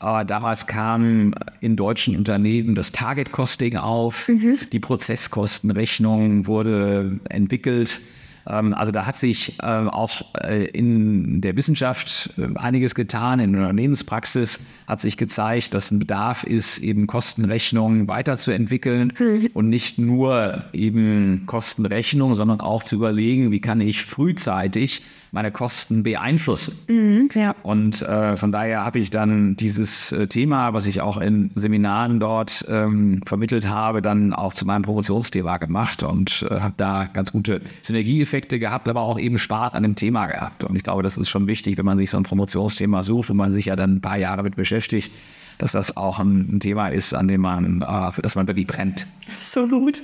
Äh, 0.04 0.26
damals 0.26 0.66
kam 0.66 1.34
in 1.60 1.76
deutschen 1.76 2.16
Unternehmen 2.16 2.74
das 2.74 2.92
Target 2.92 3.32
Costing 3.32 3.76
auf, 3.76 4.30
die 4.72 4.80
Prozesskostenrechnung 4.80 6.46
wurde 6.46 7.20
entwickelt. 7.30 8.00
Ähm, 8.46 8.74
Also 8.74 8.92
da 8.92 9.06
hat 9.06 9.16
sich 9.16 9.58
äh, 9.60 9.64
auch 9.64 10.22
äh, 10.34 10.66
in 10.66 11.40
der 11.40 11.56
Wissenschaft 11.56 12.30
äh, 12.36 12.48
einiges 12.58 12.94
getan. 12.94 13.40
In 13.40 13.52
der 13.52 13.62
Unternehmenspraxis 13.62 14.60
hat 14.86 15.00
sich 15.00 15.16
gezeigt, 15.16 15.72
dass 15.72 15.90
ein 15.90 15.98
Bedarf 15.98 16.44
ist, 16.44 16.78
eben 16.78 17.06
Kostenrechnungen 17.06 18.06
weiterzuentwickeln 18.06 19.14
und 19.54 19.70
nicht 19.70 19.98
nur 19.98 20.64
eben 20.74 21.44
Kostenrechnung, 21.46 22.34
sondern 22.34 22.60
auch 22.60 22.82
zu 22.82 22.96
überlegen, 22.96 23.50
wie 23.50 23.60
kann 23.60 23.80
ich 23.80 24.04
frühzeitig 24.04 25.02
meine 25.34 25.50
Kosten 25.50 26.04
beeinflussen. 26.04 27.28
Ja. 27.34 27.54
Und 27.64 28.00
äh, 28.02 28.36
von 28.36 28.52
daher 28.52 28.84
habe 28.84 29.00
ich 29.00 29.10
dann 29.10 29.56
dieses 29.56 30.12
äh, 30.12 30.28
Thema, 30.28 30.72
was 30.72 30.86
ich 30.86 31.00
auch 31.00 31.16
in 31.16 31.50
Seminaren 31.56 32.20
dort 32.20 32.64
ähm, 32.68 33.20
vermittelt 33.26 33.68
habe, 33.68 34.00
dann 34.00 34.32
auch 34.32 34.54
zu 34.54 34.64
meinem 34.64 34.82
Promotionsthema 34.82 35.58
gemacht 35.58 36.04
und 36.04 36.46
äh, 36.48 36.60
habe 36.60 36.74
da 36.76 37.08
ganz 37.12 37.32
gute 37.32 37.60
Synergieeffekte 37.82 38.60
gehabt, 38.60 38.88
aber 38.88 39.00
auch 39.00 39.18
eben 39.18 39.38
Spaß 39.38 39.74
an 39.74 39.82
dem 39.82 39.96
Thema 39.96 40.26
gehabt. 40.26 40.62
Und 40.62 40.76
ich 40.76 40.84
glaube, 40.84 41.02
das 41.02 41.16
ist 41.16 41.28
schon 41.28 41.48
wichtig, 41.48 41.76
wenn 41.76 41.84
man 41.84 41.98
sich 41.98 42.10
so 42.10 42.16
ein 42.16 42.22
Promotionsthema 42.22 43.02
sucht 43.02 43.30
und 43.30 43.36
man 43.36 43.52
sich 43.52 43.66
ja 43.66 43.76
dann 43.76 43.96
ein 43.96 44.00
paar 44.00 44.16
Jahre 44.16 44.44
mit 44.44 44.54
beschäftigt, 44.54 45.10
dass 45.58 45.72
das 45.72 45.96
auch 45.96 46.20
ein, 46.20 46.56
ein 46.56 46.60
Thema 46.60 46.88
ist, 46.88 47.12
an 47.12 47.26
dem 47.26 47.40
man, 47.40 47.82
äh, 47.82 48.12
für 48.12 48.22
das 48.22 48.36
man 48.36 48.46
wirklich 48.46 48.68
brennt. 48.68 49.08
Absolut. 49.36 50.00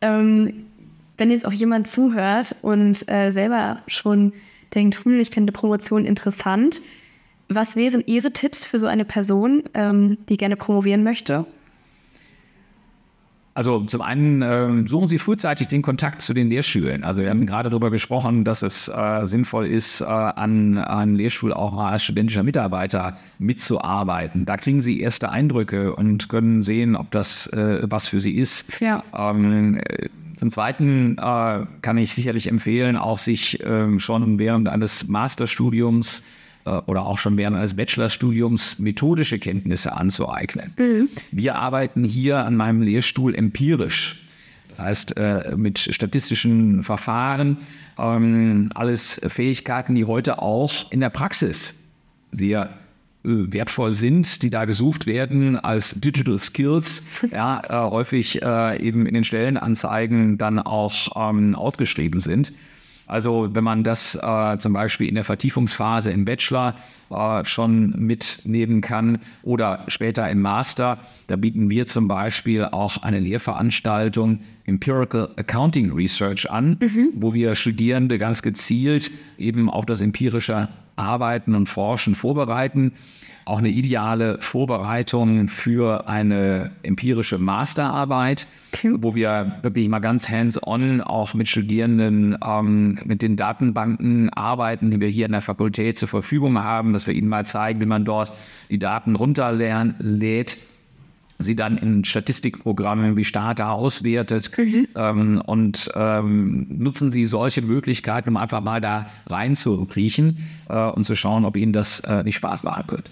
Ähm, 0.00 0.52
wenn 1.18 1.30
jetzt 1.30 1.46
auch 1.46 1.52
jemand 1.52 1.86
zuhört 1.86 2.56
und 2.62 3.06
äh, 3.10 3.30
selber 3.30 3.80
schon 3.86 4.32
denkt, 4.74 5.04
hm, 5.04 5.20
ich 5.20 5.30
finde 5.30 5.52
Promotion 5.52 6.04
interessant, 6.04 6.80
was 7.48 7.76
wären 7.76 8.02
Ihre 8.06 8.32
Tipps 8.32 8.64
für 8.64 8.78
so 8.78 8.86
eine 8.86 9.04
Person, 9.04 9.64
ähm, 9.74 10.18
die 10.28 10.36
gerne 10.36 10.56
promovieren 10.56 11.02
möchte? 11.02 11.46
Also 13.52 13.80
zum 13.80 14.00
einen 14.00 14.42
ähm, 14.42 14.86
suchen 14.86 15.08
Sie 15.08 15.18
frühzeitig 15.18 15.66
den 15.66 15.82
Kontakt 15.82 16.22
zu 16.22 16.32
den 16.32 16.48
Lehrstühlen. 16.48 17.02
Also 17.02 17.22
wir 17.22 17.30
haben 17.30 17.46
gerade 17.46 17.68
darüber 17.68 17.90
gesprochen, 17.90 18.44
dass 18.44 18.62
es 18.62 18.86
äh, 18.86 19.26
sinnvoll 19.26 19.66
ist, 19.66 20.00
äh, 20.00 20.04
an 20.04 20.78
an 20.78 21.16
Lehrstuhl 21.16 21.52
auch 21.52 21.72
mal 21.72 21.90
als 21.90 22.04
studentischer 22.04 22.44
Mitarbeiter 22.44 23.18
mitzuarbeiten. 23.38 24.46
Da 24.46 24.56
kriegen 24.56 24.80
Sie 24.80 25.00
erste 25.00 25.30
Eindrücke 25.30 25.94
und 25.94 26.28
können 26.28 26.62
sehen, 26.62 26.94
ob 26.94 27.10
das 27.10 27.48
äh, 27.48 27.80
was 27.82 28.06
für 28.06 28.20
Sie 28.20 28.36
ist. 28.36 28.80
Ja. 28.80 29.02
Ähm, 29.12 29.78
äh, 29.78 30.08
zum 30.36 30.50
Zweiten 30.50 31.16
äh, 31.18 31.66
kann 31.82 31.98
ich 31.98 32.14
sicherlich 32.14 32.48
empfehlen, 32.48 32.96
auch 32.96 33.18
sich 33.18 33.60
ähm, 33.64 34.00
schon 34.00 34.38
während 34.38 34.68
eines 34.68 35.08
Masterstudiums 35.08 36.22
äh, 36.64 36.70
oder 36.70 37.06
auch 37.06 37.18
schon 37.18 37.36
während 37.36 37.56
eines 37.56 37.74
Bachelorstudiums 37.74 38.78
methodische 38.78 39.38
Kenntnisse 39.38 39.92
anzueignen. 39.92 40.74
Wir 41.30 41.56
arbeiten 41.56 42.04
hier 42.04 42.44
an 42.44 42.56
meinem 42.56 42.82
Lehrstuhl 42.82 43.34
empirisch. 43.34 44.26
Das 44.68 44.78
heißt, 44.78 45.16
äh, 45.16 45.54
mit 45.56 45.78
statistischen 45.78 46.82
Verfahren, 46.82 47.58
ähm, 47.98 48.70
alles 48.74 49.20
Fähigkeiten, 49.26 49.94
die 49.94 50.04
heute 50.04 50.40
auch 50.40 50.90
in 50.90 51.00
der 51.00 51.10
Praxis 51.10 51.74
sehr 52.32 52.64
äh, 52.64 52.79
wertvoll 53.22 53.92
sind, 53.94 54.42
die 54.42 54.50
da 54.50 54.64
gesucht 54.64 55.06
werden 55.06 55.56
als 55.56 56.00
Digital 56.00 56.38
Skills, 56.38 57.02
ja, 57.30 57.62
äh, 57.68 57.90
häufig 57.90 58.42
äh, 58.42 58.80
eben 58.82 59.06
in 59.06 59.14
den 59.14 59.24
Stellenanzeigen 59.24 60.38
dann 60.38 60.58
auch 60.58 60.92
ähm, 61.30 61.54
ausgeschrieben 61.54 62.20
sind. 62.20 62.52
Also 63.10 63.48
wenn 63.52 63.64
man 63.64 63.82
das 63.82 64.14
äh, 64.14 64.56
zum 64.58 64.72
Beispiel 64.72 65.08
in 65.08 65.16
der 65.16 65.24
Vertiefungsphase 65.24 66.12
im 66.12 66.24
Bachelor 66.24 66.76
äh, 67.10 67.44
schon 67.44 67.90
mitnehmen 67.98 68.80
kann 68.80 69.18
oder 69.42 69.84
später 69.88 70.30
im 70.30 70.40
Master, 70.42 70.98
da 71.26 71.34
bieten 71.34 71.70
wir 71.70 71.88
zum 71.88 72.06
Beispiel 72.06 72.64
auch 72.64 73.02
eine 73.02 73.18
Lehrveranstaltung 73.18 74.40
Empirical 74.64 75.30
Accounting 75.36 75.92
Research 75.92 76.48
an, 76.50 76.78
wo 77.14 77.34
wir 77.34 77.56
Studierende 77.56 78.16
ganz 78.18 78.42
gezielt 78.42 79.10
eben 79.38 79.68
auf 79.68 79.86
das 79.86 80.00
empirische 80.00 80.68
Arbeiten 80.94 81.56
und 81.56 81.68
Forschen 81.68 82.14
vorbereiten. 82.14 82.92
Auch 83.44 83.58
eine 83.58 83.68
ideale 83.68 84.38
Vorbereitung 84.40 85.48
für 85.48 86.08
eine 86.08 86.70
empirische 86.82 87.38
Masterarbeit, 87.38 88.46
wo 88.82 89.14
wir 89.14 89.56
wirklich 89.62 89.88
mal 89.88 89.98
ganz 89.98 90.28
hands-on 90.28 91.00
auch 91.00 91.34
mit 91.34 91.48
Studierenden 91.48 92.36
ähm, 92.44 92.98
mit 93.04 93.22
den 93.22 93.36
Datenbanken 93.36 94.30
arbeiten, 94.30 94.90
die 94.90 95.00
wir 95.00 95.08
hier 95.08 95.26
in 95.26 95.32
der 95.32 95.40
Fakultät 95.40 95.98
zur 95.98 96.08
Verfügung 96.08 96.62
haben, 96.62 96.92
dass 96.92 97.06
wir 97.06 97.14
ihnen 97.14 97.28
mal 97.28 97.44
zeigen, 97.44 97.80
wie 97.80 97.86
man 97.86 98.04
dort 98.04 98.32
die 98.68 98.78
Daten 98.78 99.16
runterlädt 99.16 100.56
sie 101.42 101.56
dann 101.56 101.78
in 101.78 102.04
Statistikprogrammen 102.04 103.16
wie 103.16 103.24
Stata 103.24 103.72
auswertet 103.72 104.50
ähm, 104.94 105.42
und 105.44 105.90
ähm, 105.94 106.66
nutzen 106.68 107.10
sie 107.12 107.26
solche 107.26 107.62
Möglichkeiten, 107.62 108.30
um 108.30 108.36
einfach 108.36 108.60
mal 108.60 108.80
da 108.80 109.06
rein 109.26 109.56
zu 109.56 109.88
riechen 109.96 110.46
äh, 110.68 110.86
und 110.86 111.04
zu 111.04 111.16
schauen, 111.16 111.44
ob 111.44 111.56
ihnen 111.56 111.72
das 111.72 112.00
äh, 112.00 112.22
nicht 112.22 112.36
Spaß 112.36 112.62
machen 112.62 112.84
könnte. 112.86 113.10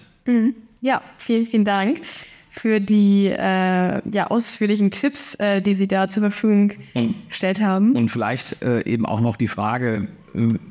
Ja, 0.81 1.01
vielen, 1.17 1.45
vielen 1.45 1.65
Dank 1.65 2.01
für 2.49 2.79
die 2.79 3.27
äh, 3.27 4.01
ja, 4.09 4.27
ausführlichen 4.27 4.91
Tipps, 4.91 5.35
äh, 5.35 5.61
die 5.61 5.75
Sie 5.75 5.87
da 5.87 6.07
zur 6.07 6.23
Verfügung 6.23 6.73
gestellt 7.27 7.61
haben. 7.61 7.95
Und 7.95 8.09
vielleicht 8.09 8.61
äh, 8.61 8.83
eben 8.85 9.05
auch 9.05 9.21
noch 9.21 9.35
die 9.35 9.47
Frage, 9.47 10.07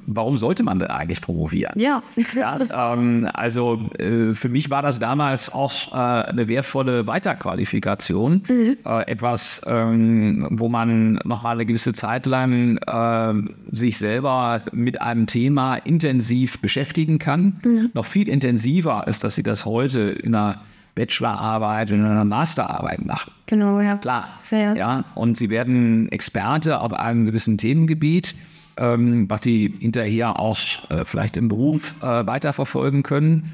warum 0.06 0.38
sollte 0.38 0.62
man 0.62 0.78
denn 0.78 0.88
eigentlich 0.88 1.20
promovieren? 1.20 1.78
Ja. 1.78 2.02
Ja, 2.34 2.92
ähm, 2.92 3.28
also 3.32 3.88
äh, 3.98 4.34
für 4.34 4.48
mich 4.48 4.70
war 4.70 4.82
das 4.82 4.98
damals 4.98 5.52
auch 5.52 5.92
äh, 5.92 5.96
eine 5.96 6.48
wertvolle 6.48 7.06
Weiterqualifikation. 7.06 8.42
Äh, 8.48 8.74
etwas, 9.06 9.62
ähm, 9.66 10.46
wo 10.50 10.68
man 10.68 11.14
nochmal 11.24 11.54
eine 11.54 11.66
gewisse 11.66 11.92
Zeit 11.92 12.26
lang 12.26 12.78
äh, 12.78 13.74
sich 13.74 13.98
selber 13.98 14.62
mit 14.72 15.00
einem 15.00 15.26
Thema 15.26 15.76
intensiv 15.76 16.60
beschäftigen 16.60 17.18
kann. 17.18 17.60
Noch 17.94 18.04
viel 18.04 18.28
intensiver 18.28 19.06
ist, 19.06 19.24
dass 19.24 19.34
sie 19.34 19.42
das 19.42 19.64
heute 19.64 20.00
in 20.00 20.34
einer 20.34 20.62
Bachelorarbeit 20.98 21.92
und 21.92 22.00
in 22.00 22.06
einer 22.06 22.24
Masterarbeit 22.24 23.04
machen. 23.06 23.32
Genau, 23.46 23.80
ja. 23.80 23.96
Klar. 23.96 24.28
Ja. 24.50 24.74
Ja, 24.74 25.04
und 25.14 25.36
sie 25.36 25.48
werden 25.48 26.10
Experte 26.10 26.80
auf 26.80 26.92
einem 26.92 27.24
gewissen 27.24 27.56
Themengebiet, 27.56 28.34
ähm, 28.78 29.28
was 29.28 29.42
sie 29.42 29.74
hinterher 29.80 30.38
auch 30.38 30.58
äh, 30.90 31.04
vielleicht 31.04 31.36
im 31.36 31.48
Beruf 31.48 31.94
äh, 32.00 32.26
weiterverfolgen 32.26 33.02
können. 33.02 33.52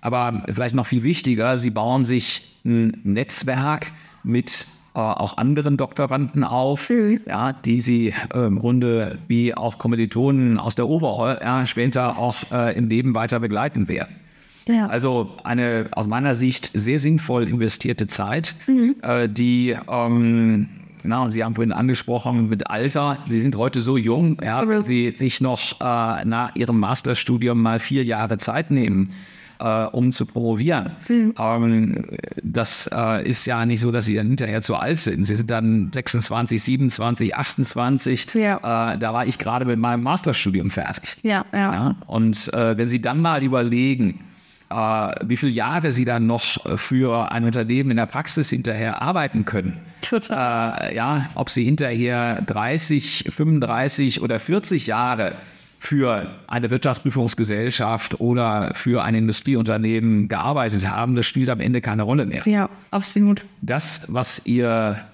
Aber 0.00 0.42
vielleicht 0.50 0.74
noch 0.74 0.86
viel 0.86 1.02
wichtiger, 1.02 1.58
sie 1.58 1.70
bauen 1.70 2.04
sich 2.04 2.58
ein 2.64 3.00
Netzwerk 3.04 3.92
mit 4.22 4.66
äh, 4.94 4.98
auch 4.98 5.38
anderen 5.38 5.76
Doktoranden 5.76 6.44
auf, 6.44 6.92
ja, 7.26 7.52
die 7.52 7.80
sie 7.80 8.14
äh, 8.32 8.46
im 8.46 8.58
Grunde 8.58 9.18
wie 9.28 9.54
auch 9.54 9.78
Kommilitonen 9.78 10.58
aus 10.58 10.74
der 10.74 10.88
Overall 10.88 11.40
ja, 11.42 11.66
später 11.66 12.18
auch 12.18 12.36
äh, 12.52 12.76
im 12.76 12.88
Leben 12.88 13.14
weiter 13.14 13.40
begleiten 13.40 13.88
werden. 13.88 14.14
Ja. 14.68 14.86
Also 14.86 15.32
eine 15.44 15.88
aus 15.92 16.06
meiner 16.06 16.34
Sicht 16.34 16.70
sehr 16.74 16.98
sinnvoll 16.98 17.48
investierte 17.48 18.06
Zeit, 18.06 18.54
äh, 19.02 19.28
die, 19.28 19.76
ähm, 19.88 20.68
na, 21.04 21.22
und 21.22 21.32
Sie 21.32 21.44
haben 21.44 21.54
vorhin 21.54 21.72
angesprochen 21.72 22.48
mit 22.48 22.70
Alter, 22.70 23.18
Sie 23.28 23.40
sind 23.40 23.56
heute 23.56 23.82
so 23.82 23.96
jung, 23.96 24.38
ja, 24.42 24.66
wenn 24.66 24.82
Sie 24.82 25.12
sich 25.14 25.40
noch 25.40 25.80
äh, 25.80 26.24
nach 26.24 26.56
Ihrem 26.56 26.80
Masterstudium 26.80 27.60
mal 27.60 27.78
vier 27.78 28.04
Jahre 28.04 28.38
Zeit 28.38 28.70
nehmen. 28.70 29.10
Äh, 29.60 29.84
um 29.92 30.10
zu 30.10 30.26
promovieren. 30.26 30.90
Ähm, 31.08 32.04
das 32.42 32.90
äh, 32.92 33.26
ist 33.26 33.46
ja 33.46 33.64
nicht 33.64 33.80
so, 33.80 33.92
dass 33.92 34.06
sie 34.06 34.16
dann 34.16 34.26
hinterher 34.26 34.62
zu 34.62 34.74
alt 34.74 34.98
sind. 34.98 35.24
Sie 35.26 35.36
sind 35.36 35.48
dann 35.48 35.92
26, 35.94 36.60
27, 36.60 37.36
28. 37.36 38.34
Ja. 38.34 38.94
Äh, 38.94 38.98
da 38.98 39.12
war 39.12 39.26
ich 39.26 39.38
gerade 39.38 39.64
mit 39.64 39.78
meinem 39.78 40.02
Masterstudium 40.02 40.70
fertig. 40.70 41.18
Ja, 41.22 41.46
ja. 41.52 41.72
Ja? 41.72 41.96
Und 42.08 42.52
äh, 42.52 42.76
wenn 42.76 42.88
Sie 42.88 43.00
dann 43.00 43.20
mal 43.20 43.44
überlegen, 43.44 44.24
wie 44.70 45.36
viele 45.36 45.52
Jahre 45.52 45.92
Sie 45.92 46.04
dann 46.04 46.26
noch 46.26 46.64
äh, 46.66 46.76
für 46.76 47.30
ein 47.30 47.44
Unternehmen 47.44 47.90
in 47.92 47.96
der 47.96 48.06
Praxis 48.06 48.50
hinterher 48.50 49.00
arbeiten 49.02 49.44
können, 49.44 49.80
Total. 50.00 50.90
äh, 50.90 50.96
ja, 50.96 51.30
ob 51.34 51.50
Sie 51.50 51.64
hinterher 51.64 52.42
30, 52.42 53.26
35 53.30 54.20
oder 54.22 54.38
40 54.40 54.86
Jahre 54.86 55.32
für 55.78 56.28
eine 56.46 56.70
Wirtschaftsprüfungsgesellschaft 56.70 58.20
oder 58.20 58.72
für 58.74 59.02
ein 59.04 59.14
Industrieunternehmen 59.14 60.28
gearbeitet 60.28 60.88
haben, 60.88 61.14
das 61.14 61.26
spielt 61.26 61.50
am 61.50 61.60
Ende 61.60 61.80
keine 61.80 62.02
Rolle 62.04 62.26
mehr 62.26 62.42
Ja, 62.46 62.70
absolut. 62.90 63.44
das, 63.60 64.06
was 64.12 64.46
ihr 64.46 65.04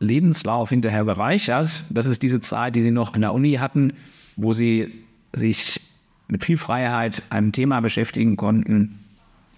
Lebenslauf 0.00 0.68
hinterher 0.68 1.04
bereichert, 1.04 1.84
das 1.90 2.06
ist 2.06 2.22
diese 2.22 2.40
Zeit, 2.40 2.76
die 2.76 2.82
sie 2.82 2.90
noch 2.90 3.14
in 3.14 3.22
der 3.22 3.32
Uni 3.32 3.54
hatten, 3.54 3.94
wo 4.36 4.52
sie 4.52 4.92
sich 5.32 5.80
mit 6.28 6.44
viel 6.44 6.58
Freiheit 6.58 7.22
einem 7.30 7.52
Thema 7.52 7.80
beschäftigen 7.80 8.36
konnten. 8.36 8.98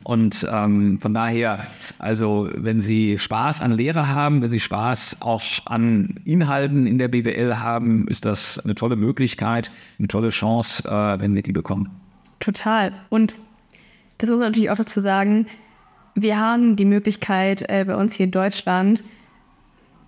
Und 0.03 0.47
ähm, 0.51 0.99
von 0.99 1.13
daher, 1.13 1.67
also 1.99 2.49
wenn 2.55 2.81
Sie 2.81 3.19
Spaß 3.19 3.61
an 3.61 3.73
Lehre 3.73 4.09
haben, 4.09 4.41
wenn 4.41 4.51
Sie 4.51 4.61
Spaß 4.61 5.19
auch 5.21 5.43
an 5.67 6.21
Inhalten 6.25 6.87
in 6.87 6.97
der 6.97 7.09
BWL 7.09 7.59
haben, 7.59 8.09
ist 8.09 8.25
das 8.25 8.59
eine 8.61 8.75
tolle 8.75 8.97
Möglichkeit, 8.97 9.71
eine 9.99 10.09
tolle 10.09 10.31
Chance, 10.31 10.89
äh, 10.89 11.21
wenn 11.21 11.33
Sie 11.33 11.43
die 11.43 11.53
bekommen. 11.53 11.91
Total. 12.39 12.93
Und 13.11 13.35
das 14.17 14.31
muss 14.31 14.39
man 14.39 14.49
natürlich 14.49 14.71
auch 14.71 14.77
dazu 14.77 15.01
sagen, 15.01 15.47
wir 16.15 16.39
haben 16.39 16.77
die 16.77 16.87
Möglichkeit 16.87 17.63
äh, 17.69 17.85
bei 17.87 17.95
uns 17.95 18.15
hier 18.15 18.25
in 18.25 18.33
Deutschland 18.33 19.05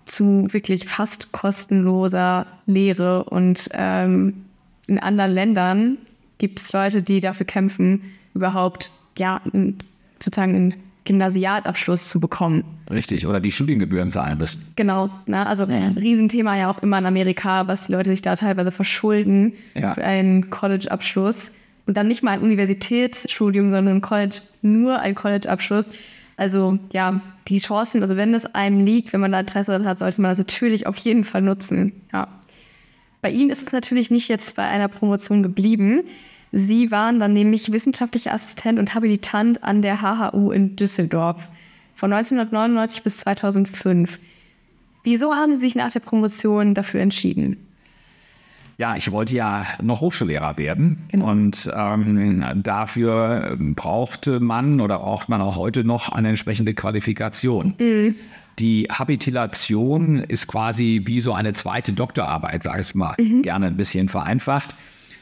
zu 0.05 0.47
wirklich 0.51 0.85
fast 0.85 1.31
kostenloser 1.31 2.47
Lehre 2.65 3.23
und 3.25 3.69
ähm, 3.73 4.45
in 4.87 4.99
anderen 4.99 5.31
Ländern 5.31 5.97
gibt 6.37 6.59
es 6.59 6.73
Leute, 6.73 7.01
die 7.01 7.19
dafür 7.19 7.45
kämpfen, 7.45 8.01
überhaupt 8.33 8.91
ja 9.17 9.41
einen, 9.53 9.79
sozusagen 10.19 10.55
einen 10.55 10.73
Gymnasialabschluss 11.05 12.09
zu 12.09 12.19
bekommen. 12.19 12.63
Richtig, 12.89 13.27
oder 13.27 13.39
die 13.39 13.51
Studiengebühren 13.51 14.11
zahlen 14.11 14.37
müssen. 14.37 14.65
Genau, 14.75 15.09
ne? 15.25 15.45
also 15.45 15.65
ein 15.65 15.97
Riesenthema 15.97 16.55
ja 16.57 16.69
auch 16.69 16.81
immer 16.81 16.97
in 16.97 17.05
Amerika, 17.05 17.67
was 17.67 17.87
die 17.87 17.91
Leute 17.93 18.09
sich 18.09 18.21
da 18.21 18.35
teilweise 18.35 18.71
verschulden 18.71 19.53
Ja. 19.75 19.93
für 19.93 20.03
einen 20.03 20.49
College-Abschluss. 20.49 21.53
Und 21.85 21.97
dann 21.97 22.07
nicht 22.07 22.23
mal 22.23 22.31
ein 22.31 22.41
Universitätsstudium, 22.41 23.69
sondern 23.69 23.97
ein 23.97 24.01
College, 24.01 24.39
nur 24.61 24.99
ein 24.99 25.15
College-Abschluss. 25.15 25.87
Also 26.37 26.79
ja, 26.93 27.19
die 27.49 27.59
Chancen, 27.59 28.01
also 28.01 28.15
wenn 28.15 28.33
es 28.33 28.45
einem 28.55 28.85
liegt, 28.85 29.11
wenn 29.11 29.19
man 29.19 29.33
da 29.33 29.41
Interesse 29.41 29.83
hat, 29.83 29.99
sollte 29.99 30.21
man 30.21 30.31
das 30.31 30.37
natürlich 30.37 30.87
auf 30.87 30.97
jeden 30.97 31.25
Fall 31.25 31.41
nutzen. 31.41 31.91
Ja. 32.13 32.27
Bei 33.23 33.31
Ihnen 33.31 33.49
ist 33.49 33.65
es 33.65 33.71
natürlich 33.71 34.11
nicht 34.11 34.27
jetzt 34.27 34.57
bei 34.57 34.63
einer 34.63 34.89
Promotion 34.89 35.43
geblieben. 35.43 36.03
Sie 36.51 36.91
waren 36.91 37.21
dann 37.21 37.31
nämlich 37.31 37.71
wissenschaftlicher 37.71 38.33
Assistent 38.33 38.77
und 38.77 38.93
Habilitant 38.93 39.63
an 39.63 39.81
der 39.81 40.01
HHU 40.01 40.51
in 40.51 40.75
Düsseldorf 40.75 41.47
von 41.95 42.11
1999 42.11 43.01
bis 43.01 43.19
2005. 43.19 44.19
Wieso 45.05 45.35
haben 45.35 45.53
Sie 45.53 45.59
sich 45.59 45.73
nach 45.73 45.91
der 45.91 46.01
Promotion 46.01 46.73
dafür 46.73 46.99
entschieden? 46.99 47.65
Ja, 48.77 48.97
ich 48.97 49.09
wollte 49.09 49.35
ja 49.35 49.67
noch 49.81 50.01
Hochschullehrer 50.01 50.57
werden 50.57 50.97
und 51.13 51.71
ähm, 51.73 52.43
dafür 52.57 53.55
brauchte 53.57 54.41
man 54.41 54.81
oder 54.81 54.99
braucht 54.99 55.29
man 55.29 55.39
auch 55.39 55.55
heute 55.55 55.85
noch 55.85 56.09
eine 56.09 56.27
entsprechende 56.27 56.73
Qualifikation. 56.73 57.75
Die 58.59 58.87
Habilitation 58.91 60.19
ist 60.19 60.47
quasi 60.47 61.01
wie 61.05 61.19
so 61.19 61.33
eine 61.33 61.53
zweite 61.53 61.93
Doktorarbeit, 61.93 62.63
sage 62.63 62.81
ich 62.81 62.95
mal, 62.95 63.15
gerne 63.17 63.67
ein 63.67 63.77
bisschen 63.77 64.09
vereinfacht 64.09 64.75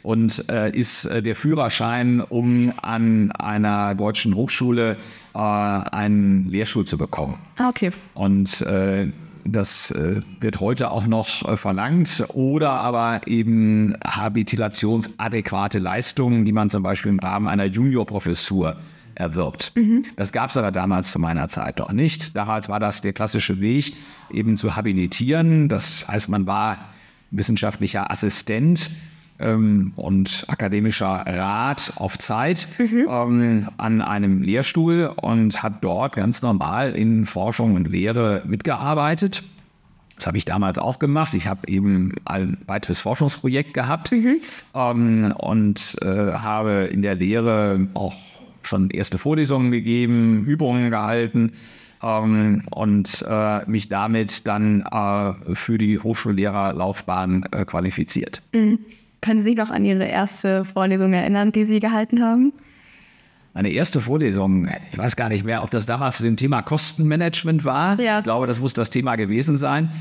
und 0.03 0.49
äh, 0.49 0.71
ist 0.71 1.05
äh, 1.05 1.21
der 1.21 1.35
Führerschein, 1.35 2.21
um 2.21 2.73
an 2.81 3.31
einer 3.31 3.95
deutschen 3.95 4.35
Hochschule 4.35 4.97
äh, 5.33 5.37
einen 5.37 6.49
Lehrstuhl 6.49 6.85
zu 6.85 6.97
bekommen. 6.97 7.37
Ah, 7.57 7.69
okay. 7.69 7.91
Und 8.13 8.61
äh, 8.61 9.07
das 9.45 9.91
äh, 9.91 10.21
wird 10.39 10.59
heute 10.59 10.91
auch 10.91 11.05
noch 11.05 11.47
äh, 11.47 11.57
verlangt 11.57 12.23
oder 12.29 12.71
aber 12.71 13.21
eben 13.27 13.95
habilitationsadäquate 14.05 15.79
Leistungen, 15.79 16.45
die 16.45 16.51
man 16.51 16.69
zum 16.69 16.83
Beispiel 16.83 17.11
im 17.11 17.19
Rahmen 17.19 17.47
einer 17.47 17.65
Juniorprofessur 17.65 18.77
erwirbt. 19.21 19.71
Das 20.15 20.31
gab 20.31 20.49
es 20.49 20.57
aber 20.57 20.71
damals 20.71 21.11
zu 21.11 21.19
meiner 21.19 21.47
Zeit 21.47 21.79
noch 21.79 21.91
nicht. 21.91 22.35
Damals 22.35 22.67
war 22.67 22.79
das 22.79 23.01
der 23.01 23.13
klassische 23.13 23.61
Weg, 23.61 23.93
eben 24.31 24.57
zu 24.57 24.75
habilitieren. 24.75 25.69
Das 25.69 26.07
heißt, 26.07 26.27
man 26.29 26.45
war 26.47 26.77
wissenschaftlicher 27.31 28.11
Assistent 28.11 28.89
ähm, 29.39 29.93
und 29.95 30.45
akademischer 30.47 31.23
Rat 31.25 31.93
auf 31.95 32.17
Zeit 32.17 32.67
ähm, 32.79 33.67
an 33.77 34.01
einem 34.01 34.41
Lehrstuhl 34.41 35.11
und 35.15 35.63
hat 35.63 35.83
dort 35.83 36.15
ganz 36.15 36.41
normal 36.41 36.95
in 36.95 37.25
Forschung 37.25 37.75
und 37.75 37.87
Lehre 37.87 38.43
mitgearbeitet. 38.45 39.43
Das 40.15 40.27
habe 40.27 40.37
ich 40.37 40.45
damals 40.45 40.77
auch 40.77 40.99
gemacht. 40.99 41.33
Ich 41.33 41.47
habe 41.47 41.67
eben 41.67 42.13
ein 42.25 42.57
weiteres 42.67 42.99
Forschungsprojekt 42.99 43.73
gehabt 43.73 44.11
ähm, 44.11 45.33
und 45.35 45.97
äh, 46.03 46.05
habe 46.05 46.89
in 46.91 47.01
der 47.01 47.15
Lehre 47.15 47.87
auch 47.95 48.13
schon 48.67 48.89
erste 48.89 49.17
Vorlesungen 49.17 49.71
gegeben, 49.71 50.43
Übungen 50.45 50.89
gehalten. 50.89 51.53
ähm, 52.03 52.63
und 52.71 53.25
äh, 53.27 53.69
mich 53.69 53.89
damit 53.89 54.47
dann 54.47 54.81
äh, 54.81 55.55
für 55.55 55.77
die 55.77 55.99
Hochschullehrerlaufbahn 55.99 57.45
äh, 57.51 57.65
qualifiziert. 57.65 58.41
Mhm. 58.53 58.79
Können 59.21 59.39
Sie 59.39 59.49
sich 59.49 59.57
noch 59.57 59.69
an 59.69 59.85
Ihre 59.85 60.05
erste 60.05 60.65
Vorlesung 60.65 61.13
erinnern, 61.13 61.51
die 61.51 61.65
Sie 61.65 61.79
gehalten 61.79 62.23
haben? 62.23 62.53
Meine 63.53 63.69
erste 63.69 63.99
Vorlesung, 63.99 64.67
ich 64.91 64.97
weiß 64.97 65.15
gar 65.15 65.29
nicht 65.29 65.43
mehr, 65.43 65.61
ob 65.63 65.69
das 65.69 65.85
damals 65.85 66.17
zu 66.17 66.23
dem 66.23 66.37
Thema 66.37 66.61
Kostenmanagement 66.61 67.65
war. 67.65 67.99
Ja. 67.99 68.19
Ich 68.19 68.23
glaube, 68.23 68.47
das 68.47 68.59
muss 68.59 68.73
das 68.73 68.89
Thema 68.89 69.17
gewesen 69.17 69.57
sein. 69.57 69.91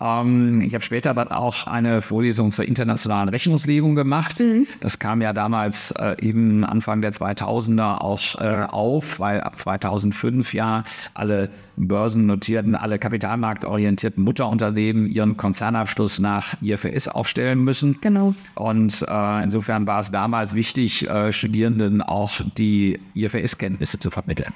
Ähm, 0.00 0.60
ich 0.62 0.74
habe 0.74 0.84
später 0.84 1.14
dann 1.14 1.28
auch 1.28 1.66
eine 1.66 2.02
Vorlesung 2.02 2.50
zur 2.50 2.64
internationalen 2.64 3.28
Rechnungslegung 3.28 3.94
gemacht. 3.94 4.40
Mhm. 4.40 4.66
Das 4.80 4.98
kam 4.98 5.20
ja 5.20 5.32
damals 5.32 5.90
äh, 5.92 6.16
eben 6.20 6.64
Anfang 6.64 7.02
der 7.02 7.12
2000er 7.12 7.98
auch 7.98 8.40
äh, 8.40 8.66
auf, 8.68 9.20
weil 9.20 9.40
ab 9.40 9.58
2005 9.58 10.54
ja 10.54 10.84
alle 11.14 11.50
börsennotierten, 11.76 12.74
alle 12.74 12.98
kapitalmarktorientierten 12.98 14.22
Mutterunternehmen 14.22 15.06
ihren 15.06 15.36
Konzernabschluss 15.36 16.18
nach 16.18 16.60
IFRS 16.62 17.08
aufstellen 17.08 17.62
müssen. 17.62 17.98
Genau. 18.00 18.34
Und 18.54 19.04
äh, 19.08 19.42
insofern 19.42 19.86
war 19.86 20.00
es 20.00 20.10
damals 20.10 20.54
wichtig, 20.54 21.08
äh, 21.08 21.32
Studierenden 21.32 22.02
auch 22.02 22.40
die 22.58 23.00
IFRS-Kenntnisse 23.14 23.98
zu 23.98 24.10
vermitteln. 24.10 24.52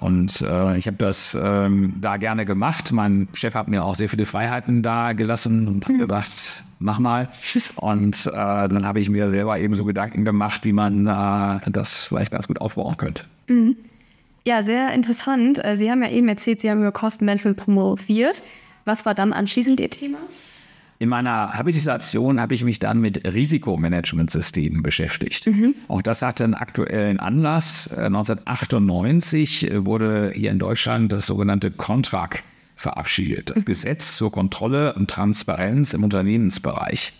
Und 0.00 0.40
äh, 0.40 0.78
ich 0.78 0.86
habe 0.86 0.96
das 0.96 1.36
ähm, 1.40 1.94
da 2.00 2.16
gerne 2.16 2.46
gemacht. 2.46 2.90
Mein 2.90 3.28
Chef 3.34 3.54
hat 3.54 3.68
mir 3.68 3.84
auch 3.84 3.94
sehr 3.94 4.08
viele 4.08 4.24
Freiheiten 4.24 4.82
da 4.82 5.12
gelassen 5.12 5.68
und 5.68 5.86
hat 5.86 5.98
gesagt, 5.98 6.64
mach 6.78 6.98
mal. 6.98 7.28
Und 7.76 8.26
äh, 8.26 8.32
dann 8.32 8.86
habe 8.86 9.00
ich 9.00 9.10
mir 9.10 9.28
selber 9.28 9.58
eben 9.58 9.74
so 9.74 9.84
Gedanken 9.84 10.24
gemacht, 10.24 10.64
wie 10.64 10.72
man 10.72 11.06
äh, 11.06 11.70
das 11.70 12.06
vielleicht 12.06 12.32
ganz 12.32 12.48
gut 12.48 12.62
aufbauen 12.62 12.96
könnte. 12.96 13.24
Ja, 14.46 14.62
sehr 14.62 14.94
interessant. 14.94 15.62
Äh, 15.62 15.76
Sie 15.76 15.90
haben 15.90 16.02
ja 16.02 16.08
eben 16.08 16.28
erzählt, 16.28 16.60
Sie 16.60 16.70
haben 16.70 16.80
über 16.80 16.92
Kostenmanagement 16.92 17.58
promoviert. 17.58 18.42
Was 18.86 19.04
war 19.04 19.14
dann 19.14 19.34
anschließend 19.34 19.80
Ihr 19.80 19.90
Thema? 19.90 20.18
In 21.00 21.08
meiner 21.08 21.54
Habilitation 21.54 22.38
habe 22.42 22.54
ich 22.54 22.62
mich 22.62 22.78
dann 22.78 23.00
mit 23.00 23.26
Risikomanagementsystemen 23.26 24.82
beschäftigt. 24.82 25.48
Auch 25.88 26.02
das 26.02 26.20
hatte 26.20 26.44
einen 26.44 26.52
aktuellen 26.52 27.18
Anlass. 27.18 27.86
Äh, 27.86 28.02
1998 28.02 29.70
wurde 29.76 30.30
hier 30.36 30.50
in 30.50 30.58
Deutschland 30.58 31.10
das 31.10 31.26
sogenannte 31.26 31.70
Contract 31.70 32.44
verabschiedet. 32.76 33.48
Das 33.56 33.64
Gesetz 33.64 34.16
zur 34.16 34.30
Kontrolle 34.30 34.92
und 34.92 35.08
Transparenz 35.08 35.94
im 35.94 36.04
Unternehmensbereich. 36.04 37.14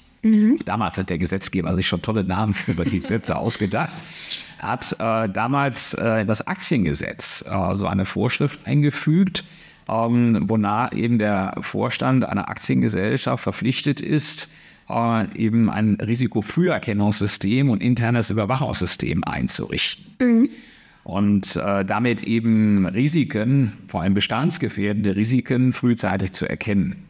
Damals 0.66 0.99
hat 0.99 1.09
der 1.09 1.16
Gesetzgeber 1.16 1.72
sich 1.72 1.89
schon 1.89 2.03
tolle 2.03 2.22
Namen 2.22 2.55
über 2.66 2.85
die 2.85 3.01
Gesetze 3.01 3.37
ausgedacht. 3.37 3.95
Er 4.59 4.68
hat 4.72 4.93
äh, 4.99 5.33
damals 5.33 5.95
äh, 5.95 6.26
das 6.26 6.47
Aktiengesetz 6.47 7.47
äh, 7.49 7.76
so 7.76 7.87
eine 7.87 8.05
Vorschrift 8.05 8.61
eingefügt, 8.66 9.43
ähm, 9.91 10.49
wonach 10.49 10.93
eben 10.95 11.18
der 11.18 11.55
Vorstand 11.61 12.24
einer 12.24 12.49
Aktiengesellschaft 12.49 13.43
verpflichtet 13.43 14.01
ist, 14.01 14.51
äh, 14.88 15.36
eben 15.36 15.68
ein 15.70 15.97
Risikofrüherkennungssystem 15.97 17.68
und 17.68 17.82
internes 17.82 18.30
Überwachungssystem 18.30 19.24
einzurichten. 19.24 20.05
Und 21.03 21.57
äh, 21.57 21.84
damit 21.84 22.22
eben 22.24 22.86
Risiken, 22.86 23.72
vor 23.88 24.03
allem 24.03 24.14
bestandsgefährdende 24.14 25.16
Risiken, 25.16 25.72
frühzeitig 25.72 26.32
zu 26.32 26.47
erkennen. 26.47 27.05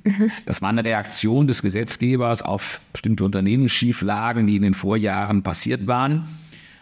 Das 0.46 0.62
war 0.62 0.70
eine 0.70 0.84
Reaktion 0.84 1.48
des 1.48 1.60
Gesetzgebers 1.60 2.40
auf 2.40 2.80
bestimmte 2.92 3.24
Unternehmensschieflagen, 3.24 4.46
die 4.46 4.56
in 4.56 4.62
den 4.62 4.74
Vorjahren 4.74 5.42
passiert 5.42 5.86
waren. 5.88 6.28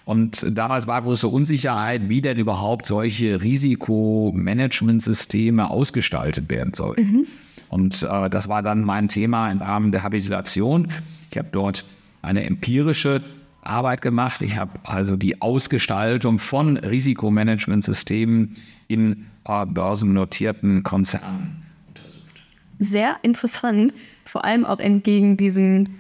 Und 0.09 0.57
damals 0.57 0.87
war 0.87 1.03
große 1.03 1.29
Unsicherheit, 1.29 2.09
wie 2.09 2.23
denn 2.23 2.39
überhaupt 2.39 2.87
solche 2.87 3.43
Risikomanagementsysteme 3.43 5.69
ausgestaltet 5.69 6.49
werden 6.49 6.73
sollten. 6.73 7.27
Und 7.69 8.05
äh, 8.05 8.31
das 8.31 8.49
war 8.49 8.63
dann 8.63 8.85
mein 8.85 9.09
Thema 9.09 9.51
im 9.51 9.59
Rahmen 9.59 9.93
der 9.93 10.03
Habilitation. 10.03 10.89
Ich 11.31 11.37
habe 11.37 11.51
dort 11.53 11.85
eine 12.23 12.45
empirische 12.45 13.21
Arbeit 13.61 14.01
gemacht. 14.01 14.41
Ich 14.41 14.57
habe 14.57 14.81
also 14.85 15.15
die 15.15 15.43
Ausgestaltung 15.43 16.39
von 16.39 16.79
Risikomanagementsystemen 16.79 18.57
in 18.87 19.27
äh, 19.45 19.67
börsennotierten 19.67 20.85
Konzernen 20.85 21.67
untersucht. 21.87 22.41
Sehr 22.79 23.19
interessant, 23.21 23.93
vor 24.25 24.47
allem 24.47 24.65
auch 24.65 24.79
entgegen 24.79 25.37
diesem, 25.37 25.97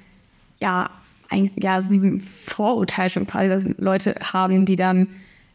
ja, 0.61 0.89
ein, 1.29 1.51
ja, 1.57 1.75
also 1.75 1.91
diesem 1.91 2.21
Vorurteil 2.21 3.11
schon 3.11 3.27
quasi, 3.27 3.49
dass 3.49 3.65
Leute 3.79 4.15
haben, 4.33 4.65
die 4.65 4.77
dann 4.77 5.09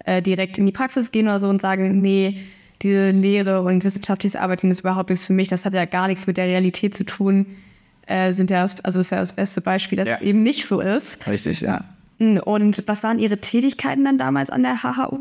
äh, 0.06 0.22
direkt 0.22 0.58
in 0.58 0.66
die 0.66 0.72
Praxis 0.72 1.12
gehen 1.12 1.28
oder 1.28 1.40
so 1.40 1.50
und 1.50 1.62
sagen, 1.62 2.02
nee, 2.02 2.38
diese 2.82 3.12
Lehre 3.12 3.62
und 3.62 3.84
wissenschaftliches 3.84 4.36
Arbeiten 4.36 4.70
ist 4.70 4.82
überhaupt 4.82 5.10
nichts 5.10 5.26
für 5.28 5.34
mich, 5.34 5.48
das 5.48 5.66
hat 5.66 5.74
ja 5.74 5.86
gar 5.86 6.08
nichts 6.08 6.28
mit 6.28 6.38
der 6.38 6.46
Realität 6.46 6.96
zu 6.96 7.06
tun. 7.06 7.46
Äh, 8.06 8.34
sind 8.34 8.52
ja, 8.52 8.66
also 8.84 9.00
ist 9.00 9.12
ja 9.12 9.20
das 9.20 9.34
beste 9.34 9.62
Beispiel, 9.62 9.98
dass 9.98 10.08
Ja. 10.08 10.16
es 10.16 10.22
eben 10.22 10.44
nicht 10.44 10.66
so 10.66 10.82
ist. 10.82 11.26
Richtig, 11.26 11.62
ja. 11.62 11.86
Und 12.20 12.84
was 12.88 13.04
waren 13.04 13.18
Ihre 13.20 13.38
Tätigkeiten 13.40 14.04
dann 14.06 14.18
damals 14.18 14.50
an 14.50 14.62
der 14.64 14.84
HHU? 14.84 15.20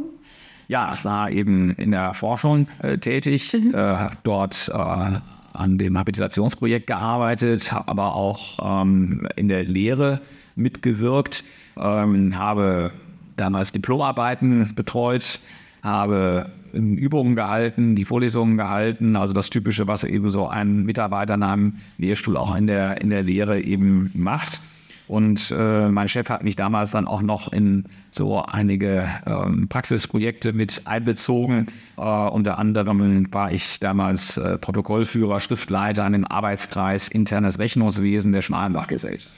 Ja, 0.69 0.93
ich 0.95 1.05
war 1.05 1.31
eben 1.31 1.71
in 1.77 1.91
der 1.93 2.15
Forschung 2.15 2.67
äh, 2.81 2.99
tätig, 2.99 3.55
äh, 3.55 3.73
habe 3.77 4.17
dort 4.25 4.71
äh, 4.73 5.19
an 5.53 5.79
dem 5.79 5.99
Habilitationsprojekt 5.99 6.87
gearbeitet, 6.87 7.73
aber 7.87 8.15
auch 8.17 8.83
ähm, 8.83 9.27
in 9.37 9.49
der 9.49 9.65
Lehre 9.65 10.21
mitgewirkt, 10.57 11.45
ähm, 11.77 12.39
habe 12.39 12.93
damals 13.37 13.73
Diplomarbeiten 13.73 14.75
betreut, 14.75 15.41
habe 15.83 16.51
Übungen 16.73 17.37
gehalten, 17.37 17.97
die 17.97 18.05
Vorlesungen 18.05 18.57
gehalten, 18.57 19.17
also 19.17 19.35
das 19.35 19.51
Typische, 19.51 19.87
was 19.87 20.05
eben 20.05 20.31
so 20.31 20.49
ein 20.49 20.85
Mitarbeiter 20.85 21.35
in 21.35 21.43
einem 21.43 21.75
Lehrstuhl 21.99 22.37
auch 22.37 22.55
in 22.55 22.67
der, 22.67 23.01
in 23.01 23.11
der 23.11 23.23
Lehre 23.23 23.61
eben 23.61 24.11
macht. 24.15 24.61
Und 25.09 25.55
äh, 25.57 25.89
mein 25.89 26.09
Chef 26.09 26.29
hat 26.29 26.43
mich 26.45 26.57
damals 26.57 26.93
dann 26.93 27.07
auch 27.07 27.23
noch 27.23 27.53
in 27.53 27.85
so 28.11 28.43
einige 28.43 29.09
ähm, 29.27 29.69
Praxisprojekte 29.69 30.53
mit 30.53 30.83
einbezogen. 30.85 31.67
Äh, 31.97 32.01
unter 32.01 32.59
anderem 32.59 33.33
war 33.33 33.53
ich 33.53 33.81
damals 33.81 34.37
äh, 34.37 34.59
Protokollführer, 34.59 35.41
Schriftleiter 35.41 36.05
an 36.05 36.13
dem 36.13 36.25
Arbeitskreis 36.25 37.09
Internes 37.09 37.59
Rechnungswesen 37.59 38.33
der 38.33 38.43
Schmalenbach-Gesellschaft. 38.43 39.33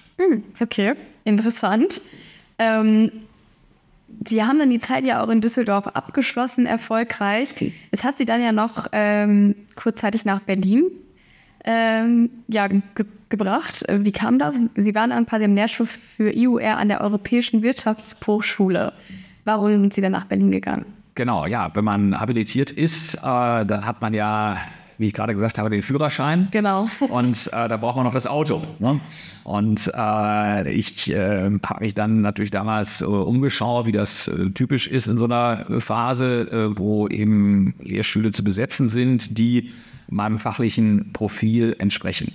Okay, 0.61 0.95
interessant. 1.25 2.01
Ähm, 2.59 3.11
Sie 4.25 4.45
haben 4.45 4.59
dann 4.59 4.71
die 4.71 4.79
Zeit 4.79 5.05
ja 5.05 5.25
auch 5.25 5.29
in 5.29 5.41
Düsseldorf 5.41 5.89
abgeschlossen, 5.89 6.67
erfolgreich. 6.67 7.55
Es 7.91 8.05
hat 8.05 8.17
Sie 8.17 8.25
dann 8.25 8.41
ja 8.41 8.53
noch 8.53 8.87
ähm, 8.93 9.57
kurzzeitig 9.75 10.25
nach 10.25 10.41
Berlin 10.41 10.85
ähm, 11.65 12.31
ja, 12.49 12.69
ge 12.69 12.83
gebracht. 13.31 13.89
Äh, 13.89 14.05
Wie 14.05 14.12
kam 14.12 14.39
das? 14.39 14.57
Sie 14.77 14.95
waren 14.95 15.11
dann 15.11 15.27
quasi 15.27 15.45
im 15.45 15.55
Lehrstuhl 15.55 15.87
für 15.87 16.31
IUR 16.31 16.77
an 16.77 16.89
der 16.89 17.01
Europäischen 17.01 17.62
Wirtschaftshochschule. 17.62 18.93
Warum 19.45 19.69
sind 19.71 19.93
Sie 19.93 20.01
dann 20.01 20.12
nach 20.12 20.27
Berlin 20.27 20.51
gegangen? 20.51 20.87
Genau, 21.15 21.47
ja, 21.47 21.71
wenn 21.75 21.85
man 21.85 22.21
habilitiert 22.21 22.71
ist, 22.71 23.15
äh, 23.15 23.19
dann 23.21 23.87
hat 23.87 24.03
man 24.03 24.15
ja, 24.15 24.57
wie 24.99 25.07
ich 25.07 25.12
gerade 25.12 25.35
gesagt 25.35 25.59
habe, 25.59 25.71
den 25.71 25.83
Führerschein. 25.83 26.49
Genau. 26.51 26.89
Und 27.09 27.49
äh, 27.53 27.69
da 27.69 27.77
braucht 27.77 27.97
man 27.97 28.05
noch 28.05 28.15
das 28.15 28.27
Auto. 28.27 28.62
Ne? 28.79 29.01
Und 29.45 29.91
äh, 29.95 30.73
ich 30.73 31.12
äh, 31.12 31.51
habe 31.65 31.85
mich 31.85 31.95
dann 31.95 32.21
natürlich 32.21 32.51
damals 32.51 33.01
äh, 33.01 33.05
umgeschaut, 33.05 33.87
wie 33.87 33.93
das 33.93 34.29
äh, 34.29 34.51
typisch 34.51 34.89
ist 34.89 35.07
in 35.07 35.19
so 35.19 35.25
einer 35.25 35.81
Phase, 35.81 36.73
wo 36.77 37.09
eben 37.09 37.75
Lehrstühle 37.81 38.33
zu 38.33 38.43
besetzen 38.43 38.89
sind, 38.89 39.39
die 39.39 39.73
meinem 40.09 40.38
fachlichen 40.38 41.12
Profil 41.12 41.76
entsprechen. 41.78 42.32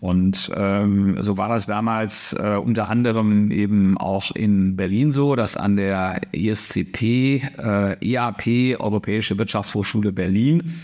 Und 0.00 0.50
ähm, 0.54 1.18
so 1.22 1.36
war 1.36 1.48
das 1.48 1.66
damals 1.66 2.32
äh, 2.32 2.56
unter 2.56 2.88
anderem 2.88 3.50
eben 3.50 3.98
auch 3.98 4.30
in 4.30 4.76
Berlin 4.76 5.10
so, 5.10 5.34
dass 5.34 5.56
an 5.56 5.76
der 5.76 6.20
ESCP, 6.32 7.42
äh, 7.58 7.96
EAP, 8.00 8.80
Europäische 8.80 9.36
Wirtschaftshochschule 9.38 10.12
Berlin, 10.12 10.74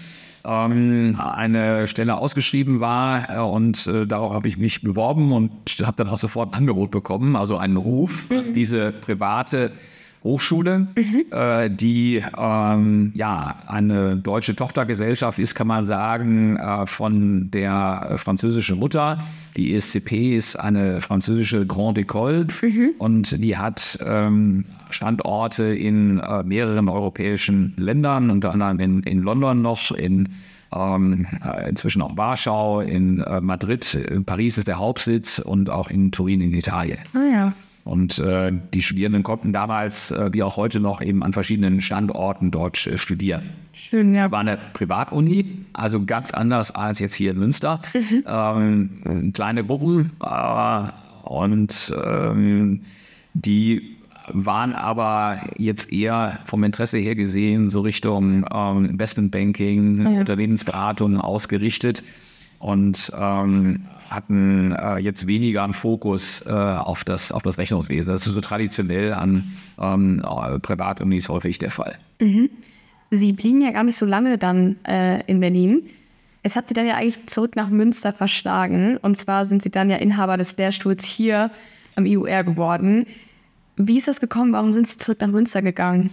ähm, 0.45 1.17
eine 1.19 1.87
Stelle 1.87 2.17
ausgeschrieben 2.17 2.81
war 2.81 3.31
äh, 3.31 3.39
und 3.41 3.87
äh, 3.87 4.07
darauf 4.07 4.33
habe 4.35 4.49
ich 4.49 4.59
mich 4.59 4.83
beworben 4.83 5.33
und 5.33 5.53
habe 5.83 5.97
dann 5.97 6.09
auch 6.09 6.19
sofort 6.19 6.53
ein 6.53 6.59
Angebot 6.59 6.91
bekommen, 6.91 7.37
also 7.37 7.57
einen 7.57 7.77
Ruf, 7.77 8.29
diese 8.55 8.93
private 8.93 9.71
Hochschule, 10.25 10.89
äh, 11.31 11.71
die 11.71 12.25
ähm, 12.37 13.13
ja 13.15 13.57
eine 13.67 14.17
deutsche 14.17 14.57
Tochtergesellschaft 14.57 15.39
ist, 15.39 15.55
kann 15.55 15.67
man 15.67 15.85
sagen, 15.85 16.57
äh, 16.57 16.87
von 16.87 17.51
der 17.51 18.15
französischen 18.17 18.79
Mutter. 18.79 19.19
Die 19.57 19.75
ESCP 19.75 20.35
ist 20.35 20.57
eine 20.57 21.03
französische 21.03 21.67
Grande 21.67 22.01
École 22.01 22.47
und 22.99 23.45
die 23.45 23.59
hat 23.59 23.99
ähm, 24.05 24.65
Standorte 24.89 25.65
in 25.65 26.21
äh, 26.21 26.43
mehreren 26.43 26.89
europäischen 26.89 27.75
Ländern, 27.77 28.31
unter 28.31 28.53
anderem 28.53 28.81
in, 28.81 29.03
in 29.03 29.23
London 29.23 29.61
noch, 29.61 29.91
in 29.91 30.31
ähm, 30.75 31.27
äh, 31.45 31.69
inzwischen 31.69 32.03
auch 32.03 32.17
Warschau, 32.17 32.81
in 32.81 33.21
äh, 33.21 33.41
Madrid, 33.41 33.95
in 33.95 34.25
Paris 34.25 34.59
ist 34.59 34.69
der 34.69 34.79
Hauptsitz 34.79 35.39
und 35.39 35.71
auch 35.71 35.91
in 35.91 36.11
Turin 36.13 36.41
in 36.41 36.55
Italien. 36.55 36.99
Ah 37.13 37.33
ja. 37.33 37.53
Und 37.85 38.19
äh, 38.19 38.51
die 38.73 38.81
Studierenden 38.81 39.23
konnten 39.23 39.53
damals, 39.53 40.11
äh, 40.11 40.33
wie 40.33 40.43
auch 40.43 40.57
heute 40.57 40.81
noch, 40.81 41.03
eben 41.03 41.23
an 41.23 41.35
verschiedenen 41.35 41.83
Standorten 41.83 42.51
dort 42.51 42.87
äh, 42.87 42.97
studieren. 42.97 43.51
Schön, 43.75 44.15
ja. 44.15 44.27
Es 44.27 44.33
war 44.33 44.41
eine 44.41 44.59
Privatuni, 44.73 45.67
also 45.75 46.03
ganz 46.05 46.31
anders 46.31 46.71
als 46.71 46.99
jetzt 46.99 47.15
hier 47.15 47.33
in 47.33 47.39
Münster. 47.39 47.81
Ähm, 48.27 49.33
kleine 49.35 49.65
Gruppen 49.65 50.13
äh, 50.23 50.83
und 51.25 51.95
ähm, 52.03 52.81
die 53.35 53.97
waren 54.29 54.73
aber 54.73 55.41
jetzt 55.59 55.93
eher 55.93 56.39
vom 56.45 56.65
Interesse 56.65 56.99
her 56.99 57.15
gesehen 57.15 57.69
so 57.69 57.83
Richtung 57.83 58.47
ähm, 58.53 58.87
Investmentbanking, 58.87 60.03
Ja. 60.03 60.21
Unternehmensberatung 60.21 61.21
ausgerichtet 61.21 62.03
und 62.65 63.13
ähm, 63.15 63.85
hatten 64.09 64.73
äh, 64.73 64.97
jetzt 64.97 65.27
weniger 65.27 65.65
einen 65.65 65.75
Fokus 65.75 66.41
äh, 66.47 66.51
auf, 66.51 67.05
das, 67.05 67.31
auf 67.31 67.43
das 67.43 67.59
Rechnungswesen. 67.59 68.11
Das 68.11 68.27
ist 68.27 68.33
so 68.33 68.41
traditionell 68.41 69.13
an 69.13 69.53
ähm, 69.79 70.25
äh, 70.25 70.59
Privatunis 70.61 71.29
häufig 71.29 71.59
der 71.59 71.71
Fall. 71.71 71.99
Sie 73.11 73.33
blieben 73.35 73.61
ja 73.61 73.71
gar 73.71 73.85
nicht 73.85 73.99
so 73.99 74.07
lange 74.07 74.39
dann 74.39 74.77
äh, 74.89 75.23
in 75.27 75.41
Berlin. 75.41 75.83
Es 76.43 76.57
hat 76.57 76.69
Sie 76.69 76.75
dann 76.75 76.87
ja 76.87 76.95
eigentlich 76.95 77.27
zurück 77.27 77.55
nach 77.55 77.69
Münster 77.69 78.15
verschlagen. 78.15 78.97
Und 78.97 79.19
zwar 79.19 79.45
sind 79.45 79.63
Sie 79.63 79.71
dann 79.71 79.91
ja 79.91 79.97
Inhaber 79.97 80.39
des 80.39 80.57
Lehrstuhls 80.57 81.05
hier 81.05 81.51
am 81.97 82.07
IUR 82.07 82.45
geworden. 82.45 83.05
Wie 83.77 83.99
ist 83.99 84.09
das 84.09 84.21
gekommen? 84.21 84.55
Warum 84.55 84.73
sind 84.73 84.89
Sie 84.89 84.97
zurück 84.97 85.21
nach 85.21 85.29
Münster 85.29 85.61
gegangen? 85.61 86.09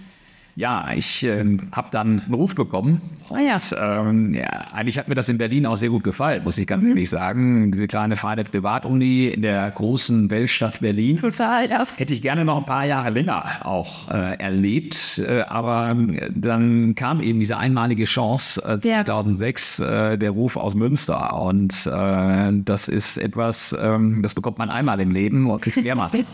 Ja, 0.61 0.91
ich 0.95 1.23
äh, 1.23 1.57
habe 1.71 1.87
dann 1.89 2.21
einen 2.21 2.35
Ruf 2.35 2.53
bekommen. 2.53 3.01
Ah 3.31 3.39
ja. 3.39 3.55
Und, 3.55 3.75
ähm, 3.79 4.33
ja, 4.35 4.45
eigentlich 4.73 4.99
hat 4.99 5.07
mir 5.07 5.15
das 5.15 5.27
in 5.27 5.39
Berlin 5.39 5.65
auch 5.65 5.75
sehr 5.75 5.89
gut 5.89 6.03
gefallen, 6.03 6.43
muss 6.43 6.55
ich 6.59 6.67
ganz 6.67 6.83
ehrlich 6.83 7.09
sagen. 7.09 7.71
Diese 7.71 7.87
kleine 7.87 8.15
feine 8.15 8.43
Privatuni 8.43 9.29
in 9.29 9.41
der 9.41 9.71
großen 9.71 10.29
Weltstadt 10.29 10.79
Berlin. 10.79 11.17
Total, 11.17 11.67
ja. 11.67 11.87
Hätte 11.95 12.13
ich 12.13 12.21
gerne 12.21 12.45
noch 12.45 12.57
ein 12.57 12.65
paar 12.65 12.85
Jahre 12.85 13.09
länger 13.09 13.43
auch 13.65 14.11
äh, 14.11 14.37
erlebt, 14.37 15.19
äh, 15.27 15.41
aber 15.41 15.95
äh, 16.11 16.29
dann 16.31 16.93
kam 16.93 17.21
eben 17.21 17.39
diese 17.39 17.57
einmalige 17.57 18.03
Chance 18.03 18.61
äh, 18.63 18.87
Ja. 18.87 19.03
2006, 19.03 19.79
äh, 19.79 20.17
der 20.19 20.29
Ruf 20.29 20.57
aus 20.57 20.75
Münster 20.75 21.41
und 21.41 21.87
äh, 21.87 22.51
das 22.63 22.87
ist 22.87 23.17
etwas, 23.17 23.75
ähm, 23.81 24.21
das 24.21 24.35
bekommt 24.35 24.59
man 24.59 24.69
einmal 24.69 24.99
im 24.99 25.09
Leben 25.09 25.49
und 25.49 25.59
kriegt 25.63 25.81
mehrmals. 25.83 26.13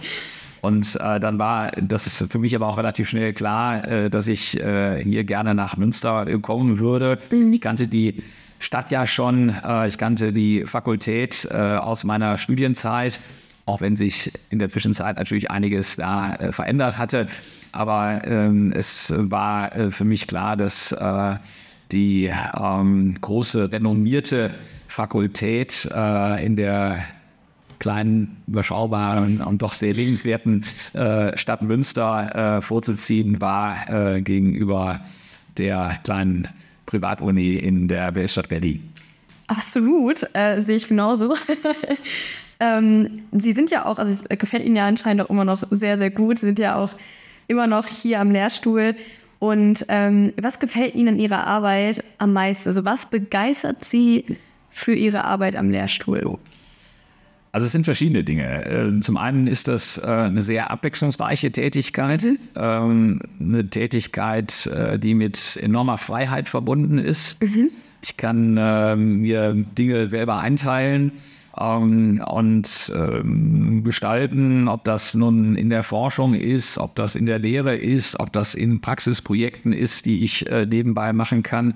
Und 0.68 0.98
äh, 1.00 1.18
dann 1.22 1.40
war 1.40 1.72
das 1.72 2.08
ist 2.08 2.30
für 2.30 2.40
mich 2.40 2.54
aber 2.54 2.68
auch 2.68 2.78
relativ 2.78 3.08
schnell 3.08 3.32
klar, 3.32 3.88
äh, 3.88 4.10
dass 4.10 4.28
ich 4.28 4.60
äh, 4.60 5.02
hier 5.02 5.24
gerne 5.24 5.56
nach 5.56 5.78
Münster 5.78 6.28
äh, 6.28 6.38
kommen 6.40 6.78
würde. 6.78 7.20
Ich 7.32 7.62
kannte 7.62 7.88
die 7.88 8.22
Stadt 8.60 8.92
ja 8.92 9.08
schon, 9.08 9.56
äh, 9.64 9.88
ich 9.88 9.98
kannte 9.98 10.34
die 10.34 10.66
Fakultät 10.66 11.48
äh, 11.50 11.56
aus 11.56 12.04
meiner 12.04 12.38
Studienzeit, 12.38 13.22
auch 13.66 13.80
wenn 13.80 13.96
sich 13.96 14.34
in 14.50 14.60
der 14.60 14.68
Zwischenzeit 14.68 15.16
natürlich 15.16 15.50
einiges 15.50 15.96
da 15.96 16.38
verändert 16.52 16.98
hatte. 16.98 17.28
Aber 17.72 18.24
ähm, 18.26 18.74
es 18.76 19.14
war 19.16 19.72
für 19.92 20.04
mich 20.04 20.28
klar, 20.28 20.58
dass 20.58 20.96
die 21.92 22.32
ähm, 22.60 23.18
große 23.22 23.72
renommierte 23.72 24.52
Fakultät 24.88 25.86
in 26.42 26.56
der 26.56 26.98
kleinen, 27.80 28.38
überschaubaren 28.48 29.42
und 29.42 29.62
doch 29.62 29.74
sehr 29.74 29.94
lebenswerten 29.94 30.64
äh, 30.94 31.38
Stadt 31.38 31.62
Münster 31.62 32.58
äh, 32.58 32.62
vorzuziehen 32.62 33.40
war 33.42 34.16
äh, 34.16 34.22
gegenüber 34.22 35.02
der 35.58 36.00
kleinen 36.04 36.48
Privatuni 36.86 37.56
in 37.56 37.88
der 37.88 38.16
Weltstadt 38.16 38.50
Berlin. 38.50 38.94
Absolut, 39.48 40.26
äh, 40.34 40.60
sehe 40.60 40.76
ich 40.76 40.88
genauso. 40.88 41.36
ähm, 42.60 43.24
Sie 43.32 43.54
sind 43.54 43.72
ja 43.72 43.86
auch, 43.86 43.98
also 43.98 44.12
es 44.12 44.40
gefällt 44.40 44.66
Ihnen 44.66 44.76
ja 44.76 44.86
anscheinend 44.86 45.22
auch 45.22 45.30
immer 45.30 45.46
noch 45.46 45.64
sehr, 45.72 45.98
sehr 45.98 46.10
gut. 46.10 46.40
Sie 46.40 46.48
sind 46.48 46.60
ja 46.60 46.76
auch 46.76 46.96
immer 47.48 47.68
noch 47.68 47.88
hier 47.88 48.20
am 48.20 48.32
Lehrstuhl. 48.32 48.96
Und 49.40 49.86
ähm, 49.88 50.34
was 50.42 50.60
gefällt 50.60 50.96
Ihnen 50.96 51.10
an 51.10 51.20
Ihrer 51.20 51.46
Arbeit 51.46 52.04
am 52.18 52.34
meisten? 52.34 52.70
Also 52.70 52.84
was 52.86 53.10
begeistert 53.10 53.86
Sie 53.86 54.26
für 54.70 54.94
Ihre 54.94 55.24
Arbeit 55.24 55.56
am 55.56 55.70
Lehrstuhl? 55.70 56.38
Also 57.58 57.66
es 57.66 57.72
sind 57.72 57.86
verschiedene 57.86 58.24
Dinge. 58.24 58.66
Äh, 58.66 59.00
Zum 59.00 59.18
einen 59.18 59.48
ist 59.48 59.68
das 59.68 59.98
äh, 59.98 60.06
eine 60.06 60.44
sehr 60.44 60.70
abwechslungsreiche 60.70 61.52
Tätigkeit, 61.52 62.24
ähm, 62.56 63.20
eine 63.42 63.68
Tätigkeit, 63.68 64.68
äh, 64.68 65.00
die 65.00 65.16
mit 65.16 65.58
enormer 65.60 65.98
Freiheit 65.98 66.50
verbunden 66.50 67.00
ist. 67.00 67.38
Ich 68.04 68.16
kann 68.16 68.58
ähm, 68.60 69.22
mir 69.22 69.56
Dinge 69.56 70.06
selber 70.06 70.38
einteilen 70.38 71.14
ähm, 71.60 72.24
und 72.28 72.94
ähm, 72.96 73.84
gestalten, 73.84 74.68
ob 74.68 74.84
das 74.84 75.16
nun 75.16 75.56
in 75.56 75.72
der 75.72 75.82
Forschung 75.82 76.36
ist, 76.36 76.78
ob 76.78 76.96
das 76.96 77.16
in 77.16 77.26
der 77.26 77.40
Lehre 77.40 77.76
ist, 77.76 78.20
ob 78.20 78.32
das 78.34 78.54
in 78.54 78.82
Praxisprojekten 78.82 79.74
ist, 79.74 80.06
die 80.06 80.24
ich 80.24 80.46
äh, 80.46 80.68
nebenbei 80.68 81.12
machen 81.12 81.42
kann. 81.42 81.74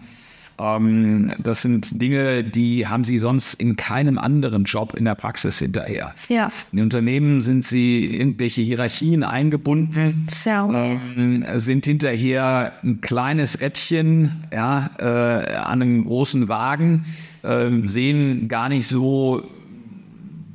Ähm, 0.60 1.34
das 1.41 1.62
sind 1.62 2.02
Dinge, 2.02 2.43
die 2.43 2.88
haben 2.88 3.04
Sie 3.04 3.18
sonst 3.20 3.56
in 3.56 3.76
keinem 3.76 4.18
anderen 4.18 4.66
Job 4.66 4.93
in 4.95 5.06
der 5.06 5.16
Praxis 5.16 5.60
hinterher. 5.60 6.14
Ja. 6.30 6.52
In 6.72 6.82
Unternehmen 6.82 7.41
sind 7.41 7.64
Sie 7.64 8.06
in 8.06 8.14
irgendwelche 8.14 8.62
Hierarchien 8.62 9.24
eingebunden, 9.24 10.28
Ja. 10.45 10.70
ähm, 10.72 11.45
sind 11.56 11.86
hinterher 11.86 12.74
ein 12.84 13.02
kleines 13.02 13.60
Rädchen 13.62 14.43
ja, 14.54 14.89
äh, 14.99 15.56
an 15.56 15.82
einem 15.82 16.06
großen 16.06 16.47
Wagen, 16.47 17.06
ähm, 17.43 17.88
sehen 17.88 18.47
gar 18.47 18.70
nicht 18.70 18.88
so 18.88 19.43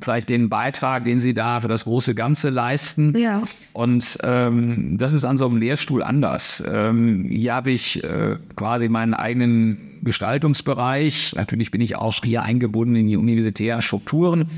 vielleicht 0.01 0.29
den 0.29 0.49
Beitrag, 0.49 1.05
den 1.05 1.19
sie 1.19 1.33
da 1.33 1.59
für 1.59 1.67
das 1.67 1.85
große 1.85 2.15
Ganze 2.15 2.49
leisten. 2.49 3.17
Ja. 3.17 3.43
Und 3.73 4.17
ähm, 4.23 4.97
das 4.97 5.13
ist 5.13 5.25
an 5.25 5.37
so 5.37 5.47
einem 5.47 5.57
Lehrstuhl 5.57 6.03
anders. 6.03 6.63
Ähm, 6.71 7.25
hier 7.29 7.55
habe 7.55 7.71
ich 7.71 8.03
äh, 8.03 8.37
quasi 8.55 8.89
meinen 8.89 9.13
eigenen 9.13 9.87
Gestaltungsbereich. 10.03 11.33
Natürlich 11.35 11.71
bin 11.71 11.81
ich 11.81 11.95
auch 11.95 12.13
hier 12.23 12.43
eingebunden 12.43 12.95
in 12.95 13.07
die 13.07 13.17
universitären 13.17 13.81
Strukturen. 13.81 14.49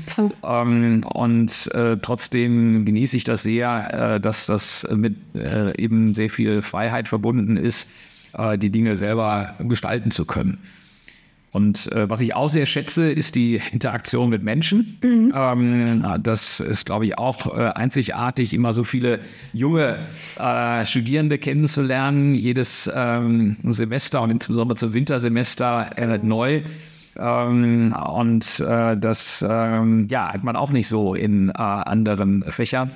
Ähm, 0.42 1.04
und 1.04 1.74
äh, 1.74 1.96
trotzdem 2.00 2.84
genieße 2.84 3.16
ich 3.16 3.24
das 3.24 3.42
sehr, 3.42 4.14
äh, 4.16 4.20
dass 4.20 4.46
das 4.46 4.86
mit 4.94 5.16
äh, 5.34 5.76
eben 5.80 6.14
sehr 6.14 6.30
viel 6.30 6.62
Freiheit 6.62 7.08
verbunden 7.08 7.56
ist, 7.56 7.90
äh, 8.34 8.58
die 8.58 8.70
Dinge 8.70 8.96
selber 8.96 9.54
gestalten 9.60 10.10
zu 10.10 10.24
können. 10.24 10.58
Und 11.52 11.90
äh, 11.92 12.08
was 12.08 12.20
ich 12.20 12.34
auch 12.34 12.48
sehr 12.48 12.66
schätze, 12.66 13.10
ist 13.10 13.34
die 13.34 13.60
Interaktion 13.72 14.30
mit 14.30 14.42
Menschen. 14.42 14.98
Ähm, 15.34 16.04
das 16.22 16.60
ist, 16.60 16.86
glaube 16.86 17.06
ich, 17.06 17.18
auch 17.18 17.46
äh, 17.46 17.70
einzigartig, 17.74 18.54
immer 18.54 18.72
so 18.72 18.84
viele 18.84 19.20
junge 19.52 19.98
äh, 20.38 20.86
Studierende 20.86 21.38
kennenzulernen, 21.38 22.34
jedes 22.34 22.90
ähm, 22.94 23.56
Semester 23.64 24.22
und 24.22 24.30
insbesondere 24.30 24.76
zum 24.76 24.92
Wintersemester 24.92 25.90
neu. 26.22 26.62
Ähm, 27.18 27.92
und 27.92 28.60
äh, 28.60 28.96
das 28.96 29.44
ähm, 29.48 30.06
ja, 30.08 30.32
hat 30.32 30.44
man 30.44 30.56
auch 30.56 30.70
nicht 30.70 30.88
so 30.88 31.14
in 31.14 31.48
äh, 31.48 31.52
anderen 31.54 32.44
Fächern. 32.44 32.92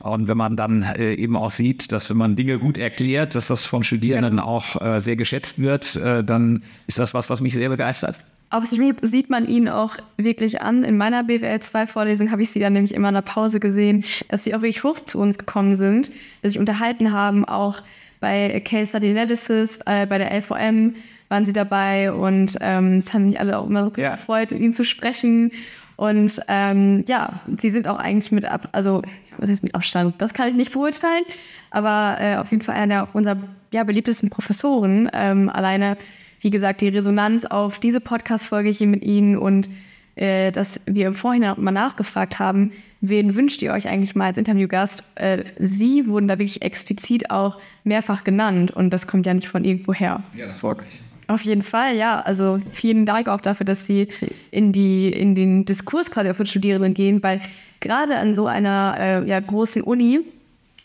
Und 0.00 0.28
wenn 0.28 0.36
man 0.36 0.56
dann 0.56 0.82
äh, 0.82 1.14
eben 1.14 1.36
auch 1.36 1.50
sieht, 1.50 1.90
dass 1.92 2.08
wenn 2.10 2.16
man 2.16 2.36
Dinge 2.36 2.58
gut 2.58 2.78
erklärt, 2.78 3.34
dass 3.34 3.48
das 3.48 3.66
von 3.66 3.82
Studierenden 3.82 4.38
auch 4.38 4.80
äh, 4.80 5.00
sehr 5.00 5.16
geschätzt 5.16 5.60
wird, 5.60 5.96
äh, 5.96 6.22
dann 6.24 6.62
ist 6.86 6.98
das 6.98 7.14
was, 7.14 7.28
was 7.30 7.40
mich 7.40 7.54
sehr 7.54 7.68
begeistert. 7.68 8.16
Absolut 8.50 8.96
sieht 9.02 9.28
man 9.28 9.46
ihn 9.46 9.68
auch 9.68 9.96
wirklich 10.16 10.62
an. 10.62 10.82
In 10.82 10.96
meiner 10.96 11.22
BWL 11.24 11.60
2 11.60 11.86
Vorlesung 11.86 12.30
habe 12.30 12.40
ich 12.42 12.50
sie 12.50 12.60
dann 12.60 12.72
nämlich 12.72 12.94
immer 12.94 13.08
in 13.08 13.14
der 13.14 13.20
Pause 13.22 13.60
gesehen, 13.60 14.04
dass 14.28 14.44
sie 14.44 14.54
auch 14.54 14.62
wirklich 14.62 14.84
hoch 14.84 14.98
zu 15.00 15.18
uns 15.18 15.36
gekommen 15.36 15.74
sind, 15.76 16.10
dass 16.42 16.52
sich 16.52 16.58
unterhalten 16.58 17.12
haben, 17.12 17.44
auch 17.44 17.82
bei 18.20 18.60
Case 18.64 18.88
Study 18.90 19.10
Analysis, 19.10 19.80
äh, 19.84 20.06
bei 20.06 20.16
der 20.18 20.32
LVM 20.32 20.94
waren 21.28 21.44
sie 21.44 21.52
dabei 21.52 22.10
und 22.10 22.56
ähm, 22.62 22.96
es 22.96 23.12
haben 23.12 23.26
sich 23.28 23.38
alle 23.38 23.58
auch 23.58 23.66
immer 23.66 23.84
so 23.84 23.92
Ja. 23.98 24.12
gefreut, 24.16 24.50
mit 24.50 24.60
ihnen 24.60 24.72
zu 24.72 24.82
sprechen. 24.84 25.52
Und 25.98 26.40
ähm, 26.46 27.04
ja, 27.08 27.40
sie 27.58 27.72
sind 27.72 27.88
auch 27.88 27.98
eigentlich 27.98 28.30
mit 28.30 28.44
ab, 28.44 28.68
also 28.70 29.02
was 29.36 29.50
heißt 29.50 29.64
mit 29.64 29.74
Abstand? 29.74 30.14
Das 30.18 30.32
kann 30.32 30.48
ich 30.48 30.54
nicht 30.54 30.72
beurteilen, 30.72 31.24
aber 31.72 32.18
äh, 32.20 32.36
auf 32.36 32.52
jeden 32.52 32.62
Fall 32.62 32.76
einer 32.76 33.08
unserer 33.14 33.36
ja, 33.72 33.82
beliebtesten 33.82 34.30
Professoren. 34.30 35.10
Ähm, 35.12 35.48
alleine, 35.48 35.96
wie 36.40 36.50
gesagt, 36.50 36.82
die 36.82 36.88
Resonanz 36.88 37.46
auf 37.46 37.80
diese 37.80 38.00
Podcast-Folge 38.00 38.70
hier 38.70 38.86
mit 38.86 39.02
Ihnen 39.02 39.36
und 39.36 39.68
äh, 40.14 40.52
dass 40.52 40.82
wir 40.86 41.08
im 41.08 41.14
Vorhinein 41.14 41.50
auch 41.50 41.56
mal 41.56 41.72
nachgefragt 41.72 42.38
haben, 42.38 42.70
wen 43.00 43.34
wünscht 43.34 43.60
ihr 43.62 43.72
euch 43.72 43.88
eigentlich 43.88 44.14
mal 44.14 44.26
als 44.26 44.38
Interviewgast? 44.38 45.02
Äh, 45.16 45.46
Sie 45.58 46.06
wurden 46.06 46.28
da 46.28 46.38
wirklich 46.38 46.62
explizit 46.62 47.32
auch 47.32 47.58
mehrfach 47.82 48.22
genannt 48.22 48.70
und 48.70 48.90
das 48.90 49.08
kommt 49.08 49.26
ja 49.26 49.34
nicht 49.34 49.48
von 49.48 49.64
irgendwo 49.64 49.92
her. 49.92 50.22
Ja, 50.36 50.46
das 50.46 50.60
freut 50.60 50.78
mich. 50.78 51.00
Auf 51.28 51.42
jeden 51.42 51.62
Fall, 51.62 51.94
ja. 51.94 52.20
Also 52.20 52.58
vielen 52.70 53.04
Dank 53.04 53.28
auch 53.28 53.42
dafür, 53.42 53.66
dass 53.66 53.84
Sie 53.84 54.08
in, 54.50 54.72
die, 54.72 55.12
in 55.12 55.34
den 55.34 55.66
Diskurs 55.66 56.10
quasi 56.10 56.30
auch 56.30 56.38
mit 56.38 56.48
Studierenden 56.48 56.94
gehen, 56.94 57.22
weil 57.22 57.40
gerade 57.80 58.16
an 58.16 58.34
so 58.34 58.46
einer 58.46 58.96
äh, 58.98 59.28
ja, 59.28 59.38
großen 59.38 59.82
Uni 59.82 60.20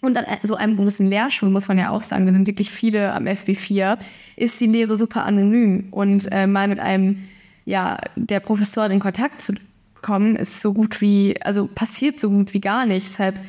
und 0.02 0.18
an 0.18 0.26
so 0.44 0.56
einem 0.56 0.76
großen 0.76 1.08
Lehrstuhl, 1.08 1.50
muss 1.50 1.70
man 1.70 1.78
ja 1.78 1.92
auch 1.92 2.04
sagen, 2.04 2.26
da 2.26 2.34
sind 2.34 2.46
wirklich 2.46 2.72
viele 2.72 3.14
am 3.14 3.24
FB4, 3.24 3.98
ist 4.36 4.60
die 4.60 4.68
Lehre 4.68 4.98
super 4.98 5.24
anonym. 5.24 5.88
Und 5.92 6.28
äh, 6.30 6.46
mal 6.46 6.68
mit 6.68 6.82
einem, 6.82 7.24
ja, 7.64 7.98
der 8.18 8.42
Professor 8.42 8.86
in 8.90 9.00
Kontakt 9.00 9.42
zu 9.42 9.54
kommen, 10.02 10.36
ist 10.36 10.60
so 10.60 10.74
gut 10.74 11.00
wie, 11.00 11.42
also 11.42 11.68
passiert 11.68 12.20
so 12.20 12.30
gut 12.30 12.54
wie 12.54 12.60
gar 12.60 12.86
nicht. 12.86 13.08
Deshalb 13.08 13.40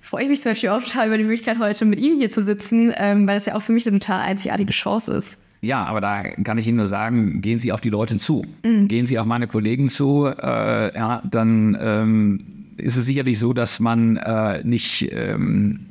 freue 0.00 0.22
ich 0.22 0.28
mich 0.28 0.40
zum 0.40 0.52
Beispiel 0.52 0.68
auch 0.68 0.80
total 0.80 1.08
über 1.08 1.18
die 1.18 1.24
Möglichkeit, 1.24 1.58
heute 1.58 1.84
mit 1.84 1.98
Ihnen 1.98 2.20
hier 2.20 2.30
zu 2.30 2.44
sitzen, 2.44 2.92
ähm, 2.96 3.26
weil 3.26 3.38
es 3.38 3.46
ja 3.46 3.56
auch 3.56 3.62
für 3.62 3.72
mich 3.72 3.88
eine 3.88 3.98
total 3.98 4.20
einzigartige 4.20 4.70
Chance 4.70 5.16
ist. 5.16 5.43
Ja, 5.64 5.84
aber 5.84 6.00
da 6.00 6.22
kann 6.22 6.58
ich 6.58 6.66
Ihnen 6.66 6.76
nur 6.76 6.86
sagen, 6.86 7.40
gehen 7.40 7.58
Sie 7.58 7.72
auf 7.72 7.80
die 7.80 7.90
Leute 7.90 8.16
zu. 8.16 8.44
Mhm. 8.64 8.88
Gehen 8.88 9.06
Sie 9.06 9.18
auf 9.18 9.26
meine 9.26 9.46
Kollegen 9.46 9.88
zu, 9.88 10.26
äh, 10.26 10.94
ja, 10.94 11.22
dann 11.28 11.76
ähm, 11.80 12.40
ist 12.76 12.96
es 12.96 13.06
sicherlich 13.06 13.38
so, 13.38 13.52
dass 13.52 13.80
man 13.80 14.16
äh, 14.16 14.62
nicht 14.64 15.08
ähm, 15.12 15.86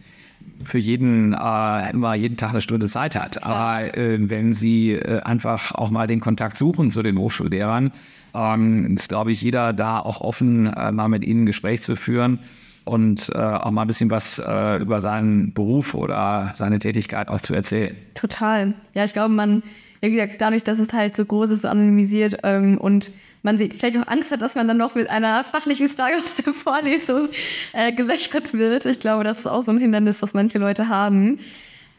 für 0.63 0.77
jeden 0.77 1.33
äh, 1.33 1.91
immer 1.91 2.15
jeden 2.15 2.37
Tag 2.37 2.51
eine 2.51 2.61
Stunde 2.61 2.87
Zeit 2.87 3.15
hat. 3.15 3.43
Aber 3.43 3.97
äh, 3.97 4.17
wenn 4.29 4.53
Sie 4.53 4.91
äh, 4.91 5.21
einfach 5.21 5.73
auch 5.73 5.89
mal 5.89 6.07
den 6.07 6.19
Kontakt 6.19 6.57
suchen 6.57 6.91
zu 6.91 7.03
den 7.03 7.17
Hochschullehrern, 7.17 7.91
ähm, 8.33 8.95
ist, 8.95 9.09
glaube 9.09 9.31
ich, 9.31 9.41
jeder 9.41 9.73
da 9.73 9.99
auch 9.99 10.21
offen, 10.21 10.67
äh, 10.67 10.91
mal 10.91 11.09
mit 11.09 11.23
ihnen 11.23 11.43
ein 11.43 11.45
Gespräch 11.45 11.81
zu 11.81 11.95
führen 11.95 12.39
und 12.85 13.31
äh, 13.33 13.37
auch 13.37 13.71
mal 13.71 13.81
ein 13.81 13.87
bisschen 13.87 14.09
was 14.09 14.39
äh, 14.39 14.77
über 14.81 15.01
seinen 15.01 15.53
Beruf 15.53 15.93
oder 15.93 16.51
seine 16.55 16.79
Tätigkeit 16.79 17.27
auch 17.27 17.41
zu 17.41 17.53
erzählen. 17.53 17.95
Total. 18.13 18.73
Ja, 18.93 19.05
ich 19.05 19.13
glaube, 19.13 19.33
man, 19.33 19.63
wie 20.01 20.11
gesagt, 20.11 20.39
dadurch, 20.39 20.63
dass 20.63 20.79
es 20.79 20.91
halt 20.93 21.15
so 21.15 21.25
groß 21.25 21.49
ist, 21.49 21.65
anonymisiert 21.65 22.39
ähm, 22.43 22.77
und 22.77 23.11
man 23.43 23.57
vielleicht 23.57 23.97
auch 23.97 24.07
Angst 24.07 24.31
hat, 24.31 24.41
dass 24.41 24.55
man 24.55 24.67
dann 24.67 24.77
noch 24.77 24.95
mit 24.95 25.09
einer 25.09 25.43
fachlichen 25.43 25.89
Frage 25.89 26.15
aus 26.23 26.37
der 26.37 26.53
Vorlesung 26.53 27.29
äh, 27.73 27.91
gelöchert 27.91 28.53
wird. 28.53 28.85
Ich 28.85 28.99
glaube, 28.99 29.23
das 29.23 29.39
ist 29.39 29.47
auch 29.47 29.63
so 29.63 29.71
ein 29.71 29.77
Hindernis, 29.77 30.21
was 30.21 30.33
manche 30.33 30.59
Leute 30.59 30.87
haben. 30.87 31.39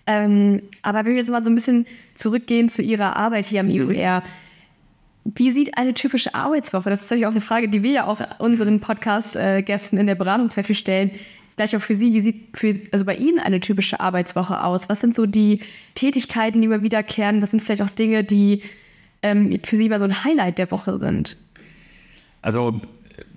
Ähm, 0.06 0.62
aber 0.82 0.98
wenn 0.98 1.12
wir 1.12 1.18
jetzt 1.18 1.30
mal 1.30 1.44
so 1.44 1.50
ein 1.50 1.54
bisschen 1.54 1.86
zurückgehen 2.14 2.68
zu 2.68 2.82
Ihrer 2.82 3.16
Arbeit 3.16 3.46
hier 3.46 3.60
am 3.60 3.70
IUR, 3.70 4.22
wie 5.24 5.52
sieht 5.52 5.78
eine 5.78 5.94
typische 5.94 6.34
Arbeitswoche? 6.34 6.90
Das 6.90 7.00
ist 7.00 7.10
natürlich 7.10 7.26
auch 7.26 7.32
eine 7.32 7.40
Frage, 7.40 7.68
die 7.68 7.82
wir 7.82 7.92
ja 7.92 8.06
auch 8.06 8.20
unseren 8.38 8.80
Podcast-Gästen 8.80 9.98
in 9.98 10.06
der 10.06 10.14
Beratung 10.14 10.50
zum 10.50 10.60
Beispiel 10.60 10.76
stellen. 10.76 11.10
Ist 11.48 11.56
gleich 11.56 11.74
auch 11.76 11.80
für 11.80 11.94
Sie, 11.94 12.12
wie 12.12 12.20
sieht 12.20 12.56
für, 12.56 12.78
also 12.92 13.04
bei 13.04 13.16
Ihnen 13.16 13.38
eine 13.38 13.60
typische 13.60 14.00
Arbeitswoche 14.00 14.62
aus? 14.62 14.88
Was 14.88 15.00
sind 15.00 15.14
so 15.14 15.24
die 15.24 15.60
Tätigkeiten, 15.94 16.60
die 16.60 16.66
immer 16.66 16.82
wiederkehren? 16.82 17.40
Was 17.40 17.52
sind 17.52 17.60
vielleicht 17.60 17.82
auch 17.82 17.90
Dinge, 17.90 18.22
die 18.22 18.62
ähm, 19.22 19.58
für 19.62 19.76
Sie 19.76 19.88
mal 19.88 19.98
so 19.98 20.04
ein 20.04 20.24
Highlight 20.24 20.58
der 20.58 20.70
Woche 20.70 20.98
sind? 20.98 21.36
Also 22.42 22.80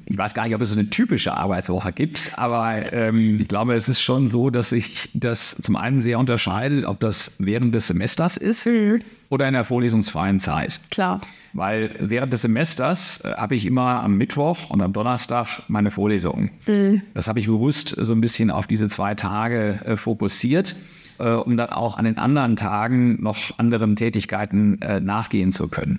ich 0.09 0.17
weiß 0.17 0.33
gar 0.33 0.45
nicht, 0.45 0.55
ob 0.55 0.61
es 0.61 0.69
so 0.69 0.79
eine 0.79 0.89
typische 0.89 1.35
Arbeitswoche 1.35 1.91
gibt, 1.91 2.31
aber 2.35 2.93
ähm, 2.93 3.41
ich 3.41 3.47
glaube, 3.47 3.75
es 3.75 3.89
ist 3.89 4.01
schon 4.01 4.29
so, 4.29 4.49
dass 4.49 4.69
sich 4.69 5.09
das 5.13 5.55
zum 5.55 5.75
einen 5.75 6.01
sehr 6.01 6.17
unterscheidet, 6.17 6.85
ob 6.85 7.01
das 7.01 7.35
während 7.39 7.75
des 7.75 7.87
Semesters 7.87 8.37
ist 8.37 8.65
mhm. 8.65 9.01
oder 9.29 9.47
in 9.47 9.53
der 9.53 9.65
vorlesungsfreien 9.65 10.39
Zeit. 10.39 10.79
Klar. 10.91 11.19
Weil 11.57 11.89
während 11.99 12.31
des 12.31 12.43
Semesters 12.43 13.21
äh, 13.25 13.33
habe 13.33 13.55
ich 13.55 13.65
immer 13.65 14.03
am 14.03 14.15
Mittwoch 14.15 14.69
und 14.69 14.79
am 14.79 14.93
Donnerstag 14.93 15.63
meine 15.67 15.89
Vorlesungen. 15.89 16.51
Mhm. 16.67 17.01
Das 17.15 17.27
habe 17.27 17.39
ich 17.39 17.47
bewusst 17.47 17.95
so 17.97 18.13
ein 18.13 18.21
bisschen 18.21 18.51
auf 18.51 18.67
diese 18.67 18.87
zwei 18.89 19.15
Tage 19.15 19.79
äh, 19.83 19.97
fokussiert, 19.97 20.75
äh, 21.17 21.31
um 21.31 21.57
dann 21.57 21.71
auch 21.71 21.97
an 21.97 22.05
den 22.05 22.19
anderen 22.19 22.57
Tagen 22.57 23.23
noch 23.23 23.57
anderen 23.57 23.95
Tätigkeiten 23.95 24.79
äh, 24.83 24.99
nachgehen 24.99 25.51
zu 25.51 25.67
können. 25.67 25.97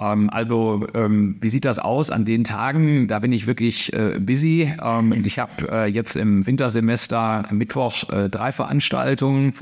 Ähm, 0.00 0.30
also, 0.30 0.86
ähm, 0.94 1.36
wie 1.40 1.48
sieht 1.48 1.64
das 1.64 1.78
aus 1.78 2.10
an 2.10 2.24
den 2.24 2.44
Tagen? 2.44 3.06
Da 3.08 3.18
bin 3.18 3.32
ich 3.32 3.46
wirklich 3.46 3.92
äh, 3.92 4.18
busy. 4.18 4.72
Ähm, 4.82 5.24
ich 5.24 5.38
habe 5.38 5.70
äh, 5.70 5.86
jetzt 5.86 6.16
im 6.16 6.46
Wintersemester 6.46 7.46
Mittwoch 7.50 8.08
äh, 8.10 8.28
drei 8.28 8.52
Veranstaltungen. 8.52 9.52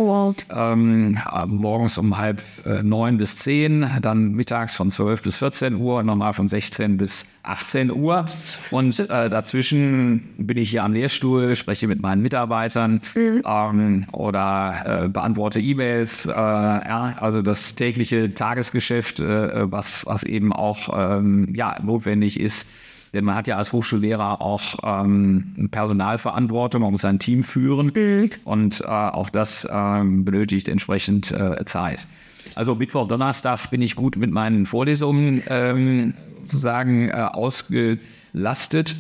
Morgens 0.49 1.99
um 1.99 2.19
halb 2.19 2.43
neun 2.83 3.19
bis 3.19 3.37
zehn, 3.37 3.89
dann 4.03 4.33
mittags 4.33 4.75
von 4.77 4.91
zwölf 4.91 5.23
bis 5.23 5.39
14 5.39 5.77
Uhr, 5.77 6.03
nochmal 6.03 6.33
von 6.33 6.49
16 6.49 6.97
bis 6.97 7.27
18 7.43 7.91
Uhr. 7.91 8.27
Und 8.71 9.09
dazwischen 9.09 10.29
bin 10.39 10.57
ich 10.59 10.71
hier 10.71 10.85
am 10.85 10.93
Lehrstuhl, 10.93 11.55
spreche 11.55 11.87
mit 11.87 12.01
meinen 12.01 12.23
Mitarbeitern 12.23 13.01
mhm. 13.15 14.07
oder 14.13 15.09
beantworte 15.13 15.61
E-Mails. 15.61 16.29
also 16.29 17.43
das 17.43 17.75
tägliche 17.75 18.35
Tagesgeschäft, 18.35 19.21
was, 19.21 20.07
was 20.07 20.25
eben 20.29 20.53
auch 20.53 20.89
ähm, 20.93 21.53
ja, 21.55 21.77
notwendig 21.83 22.39
ist. 22.39 22.69
Denn 23.15 23.25
man 23.25 23.35
hat 23.35 23.47
ja 23.47 23.57
als 23.57 23.73
Hochschullehrer 23.73 24.43
auch 24.43 24.63
ähm, 24.83 25.69
Personalverantwortung, 25.71 26.83
man 26.83 26.93
muss 26.93 27.01
sein 27.03 27.19
Team 27.19 27.43
führen 27.43 27.93
mhm. 27.95 28.31
und 28.45 28.83
äh, 28.83 28.87
auch 28.87 29.31
das 29.31 29.67
ähm, 29.71 30.25
benötigt 30.25 30.69
entsprechend 30.69 31.33
äh, 31.33 31.65
Zeit. 31.65 32.07
Also 32.55 32.75
Mittwoch, 32.75 33.09
Donnerstag 33.09 33.71
bin 33.71 33.83
ich 33.83 33.97
gut 33.97 34.17
mit 34.17 34.31
meinen 34.31 34.67
Vorlesungen 34.67 35.43
ähm, 35.49 36.15
sozusagen 36.43 37.09
äh, 37.09 37.13
ausgelastet 37.13 38.97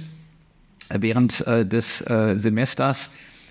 während 0.91 1.47
äh, 1.47 1.66
des 1.66 2.01
äh, 2.03 2.37
Semesters. 2.37 3.11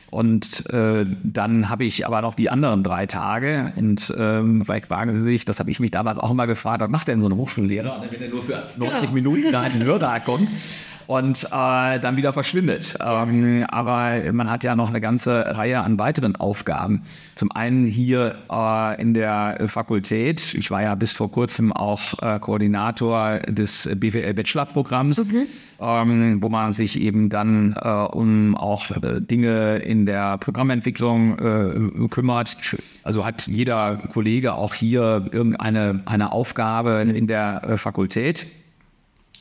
Und 0.09 0.69
äh, 0.69 1.05
dann 1.23 1.69
habe 1.69 1.85
ich 1.85 2.07
aber 2.07 2.21
noch 2.21 2.35
die 2.35 2.49
anderen 2.49 2.83
drei 2.83 3.05
Tage. 3.05 3.73
Und 3.75 4.13
ähm, 4.17 4.63
vielleicht 4.63 4.87
fragen 4.87 5.11
Sie 5.13 5.21
sich, 5.21 5.45
das 5.45 5.59
habe 5.59 5.69
ich 5.69 5.79
mich 5.79 5.91
damals 5.91 6.17
auch 6.17 6.31
immer 6.31 6.47
gefragt, 6.47 6.81
was 6.81 6.89
macht 6.89 7.07
denn 7.07 7.19
so 7.19 7.27
ein 7.27 7.35
Hochschullehrer, 7.35 8.03
wenn 8.09 8.21
er 8.21 8.29
nur 8.29 8.43
für 8.43 8.69
90 8.77 9.01
genau. 9.01 9.13
Minuten 9.13 9.51
da 9.51 9.65
in 9.65 9.73
den 9.73 9.83
Hörsaal 9.83 10.21
kommt? 10.21 10.49
und 11.07 11.45
äh, 11.45 11.99
dann 11.99 12.17
wieder 12.17 12.33
verschwindet. 12.33 12.97
Ähm, 13.01 13.65
aber 13.69 14.31
man 14.33 14.51
hat 14.51 14.63
ja 14.63 14.75
noch 14.75 14.89
eine 14.89 15.01
ganze 15.01 15.45
Reihe 15.57 15.81
an 15.81 15.97
weiteren 15.97 16.35
Aufgaben. 16.35 17.03
Zum 17.35 17.51
einen 17.51 17.87
hier 17.87 18.35
äh, 18.51 19.01
in 19.01 19.13
der 19.13 19.57
Fakultät. 19.67 20.53
Ich 20.53 20.69
war 20.69 20.83
ja 20.83 20.95
bis 20.95 21.13
vor 21.13 21.31
kurzem 21.31 21.71
auch 21.71 22.21
äh, 22.21 22.39
Koordinator 22.39 23.39
des 23.47 23.89
BWL-Bachelor-Programms, 23.95 25.19
okay. 25.19 25.47
ähm, 25.79 26.41
wo 26.41 26.49
man 26.49 26.73
sich 26.73 26.99
eben 26.99 27.29
dann 27.29 27.75
äh, 27.81 27.89
um 27.89 28.55
auch 28.55 28.91
äh, 28.91 29.21
Dinge 29.21 29.77
in 29.77 30.05
der 30.05 30.37
Programmentwicklung 30.37 31.39
äh, 31.39 32.07
kümmert. 32.09 32.57
Also 33.03 33.25
hat 33.25 33.47
jeder 33.47 33.95
Kollege 34.11 34.55
auch 34.55 34.73
hier 34.73 35.27
irgendeine 35.31 36.01
eine 36.05 36.33
Aufgabe 36.33 37.01
in 37.01 37.27
der 37.27 37.77
Fakultät. 37.77 38.45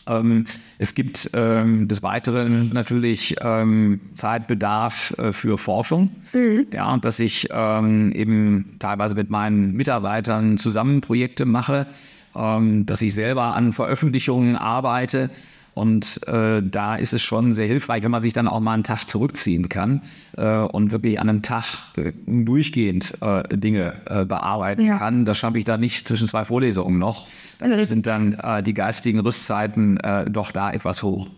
Ähm, 0.07 0.45
es 0.79 0.95
gibt 0.95 1.31
ähm, 1.35 1.89
des 1.89 2.03
Weiteren 2.03 2.71
natürlich 2.73 3.37
ähm, 3.41 4.01
Zeitbedarf 4.15 5.15
äh, 5.19 5.33
für 5.33 5.59
Forschung. 5.59 6.11
Mhm. 6.33 6.67
Ja, 6.73 6.93
und 6.93 7.05
dass 7.05 7.19
ich 7.19 7.51
eben 7.51 8.77
teilweise 8.79 9.15
mit 9.15 9.31
meinen 9.31 9.73
Mitarbeitern 9.73 10.59
zusammen 10.59 11.01
Projekte 11.01 11.45
mache, 11.45 11.87
dass 12.35 13.03
ich 13.03 13.15
selber 13.15 13.55
an 13.55 13.73
Veröffentlichungen 13.73 14.57
arbeite. 14.57 15.31
Und 15.77 16.27
äh, 16.27 16.63
da 16.63 16.97
ist 16.97 17.13
es 17.13 17.21
schon 17.21 17.53
sehr 17.53 17.67
hilfreich, 17.67 18.03
wenn 18.03 18.11
man 18.11 18.23
sich 18.23 18.33
dann 18.33 18.49
auch 18.49 18.61
mal 18.61 18.73
einen 18.73 18.83
Tag 18.83 19.05
zurückziehen 19.05 19.69
kann 19.69 20.01
äh, 20.39 20.57
und 20.57 20.91
wirklich 20.91 21.21
an 21.21 21.29
einem 21.29 21.43
Tag 21.43 21.65
äh, 21.99 22.13
durchgehend 22.27 23.13
äh, 23.21 23.43
Dinge 23.55 23.93
äh, 24.07 24.25
bearbeiten 24.25 24.87
ja. 24.87 24.97
kann. 24.97 25.27
Das 25.27 25.37
schaffe 25.37 25.59
ich 25.59 25.67
da 25.67 25.77
nicht 25.77 26.09
zwischen 26.09 26.29
zwei 26.29 26.47
Vorlesungen 26.47 26.99
noch. 26.99 27.27
Da 27.59 27.85
sind 27.85 28.07
dann 28.07 28.33
äh, 28.33 28.63
die 28.63 28.73
geistigen 28.73 29.21
Rüstzeiten 29.21 29.99
doch 30.31 30.51
da 30.51 30.73
etwas 30.73 31.03
hoch. 31.03 31.29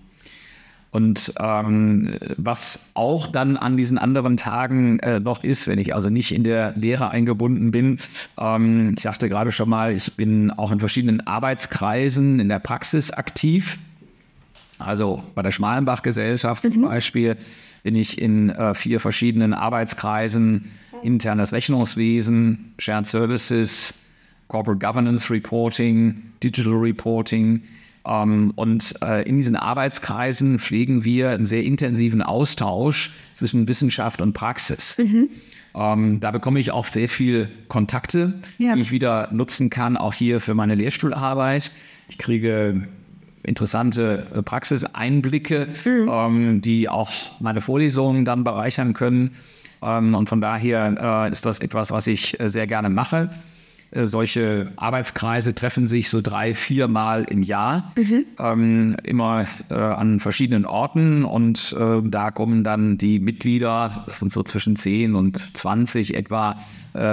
Und 0.90 1.34
ähm, 1.40 2.14
was 2.36 2.92
auch 2.94 3.26
dann 3.26 3.56
an 3.56 3.76
diesen 3.76 3.98
anderen 3.98 4.36
Tagen 4.36 5.00
äh, 5.00 5.18
noch 5.18 5.42
ist, 5.42 5.66
wenn 5.66 5.78
ich 5.78 5.94
also 5.94 6.10
nicht 6.10 6.32
in 6.32 6.44
der 6.44 6.74
Lehre 6.76 7.10
eingebunden 7.10 7.72
bin, 7.72 7.98
ähm, 8.38 8.94
ich 8.96 9.02
sagte 9.02 9.28
gerade 9.28 9.50
schon 9.50 9.68
mal, 9.68 9.92
ich 9.92 10.14
bin 10.14 10.52
auch 10.52 10.70
in 10.70 10.78
verschiedenen 10.78 11.26
Arbeitskreisen 11.26 12.38
in 12.38 12.48
der 12.48 12.60
Praxis 12.60 13.10
aktiv. 13.10 13.78
Also 14.78 15.22
bei 15.34 15.42
der 15.42 15.52
Schmalenbach-Gesellschaft 15.52 16.64
mhm. 16.64 16.72
zum 16.72 16.82
Beispiel 16.82 17.36
bin 17.82 17.94
ich 17.94 18.20
in 18.20 18.50
äh, 18.50 18.74
vier 18.74 19.00
verschiedenen 19.00 19.54
Arbeitskreisen, 19.54 20.70
internes 21.02 21.52
Rechnungswesen, 21.52 22.74
Shared 22.78 23.06
Services, 23.06 23.94
Corporate 24.48 24.84
Governance 24.84 25.32
Reporting, 25.32 26.22
Digital 26.42 26.74
Reporting. 26.74 27.62
Ähm, 28.06 28.52
und 28.56 28.94
äh, 29.02 29.22
in 29.28 29.36
diesen 29.36 29.56
Arbeitskreisen 29.56 30.58
pflegen 30.58 31.04
wir 31.04 31.30
einen 31.30 31.46
sehr 31.46 31.62
intensiven 31.62 32.22
Austausch 32.22 33.12
zwischen 33.34 33.68
Wissenschaft 33.68 34.20
und 34.20 34.32
Praxis. 34.32 34.98
Mhm. 34.98 35.28
Ähm, 35.74 36.20
da 36.20 36.30
bekomme 36.30 36.58
ich 36.58 36.72
auch 36.72 36.86
sehr 36.86 37.08
viele 37.08 37.48
Kontakte, 37.68 38.40
ja. 38.56 38.74
die 38.74 38.80
ich 38.80 38.90
wieder 38.90 39.28
nutzen 39.32 39.70
kann, 39.70 39.96
auch 39.96 40.14
hier 40.14 40.40
für 40.40 40.54
meine 40.54 40.74
Lehrstuhlarbeit. 40.74 41.70
Ich 42.08 42.18
kriege 42.18 42.88
interessante 43.48 44.26
äh, 44.34 44.42
Praxiseinblicke, 44.42 45.68
mhm. 45.84 46.08
ähm, 46.10 46.60
die 46.60 46.88
auch 46.88 47.10
meine 47.40 47.60
Vorlesungen 47.60 48.24
dann 48.24 48.44
bereichern 48.44 48.94
können. 48.94 49.32
Ähm, 49.82 50.14
und 50.14 50.28
von 50.28 50.40
daher 50.40 51.26
äh, 51.28 51.32
ist 51.32 51.46
das 51.46 51.60
etwas, 51.60 51.90
was 51.90 52.06
ich 52.06 52.38
äh, 52.40 52.48
sehr 52.48 52.66
gerne 52.66 52.90
mache. 52.90 53.30
Äh, 53.90 54.06
solche 54.06 54.72
Arbeitskreise 54.76 55.54
treffen 55.54 55.88
sich 55.88 56.10
so 56.10 56.20
drei, 56.20 56.54
vier 56.54 56.88
Mal 56.88 57.24
im 57.24 57.42
Jahr, 57.42 57.92
mhm. 57.96 58.24
ähm, 58.38 58.96
immer 59.02 59.46
äh, 59.70 59.74
an 59.74 60.20
verschiedenen 60.20 60.66
Orten 60.66 61.24
und 61.24 61.74
da 61.78 62.30
kommen 62.30 62.64
dann 62.64 62.98
die 62.98 63.18
Mitglieder, 63.18 64.04
das 64.06 64.20
sind 64.20 64.32
so 64.32 64.42
zwischen 64.42 64.76
10 64.76 65.14
und 65.14 65.56
20 65.56 66.14
etwa 66.14 66.58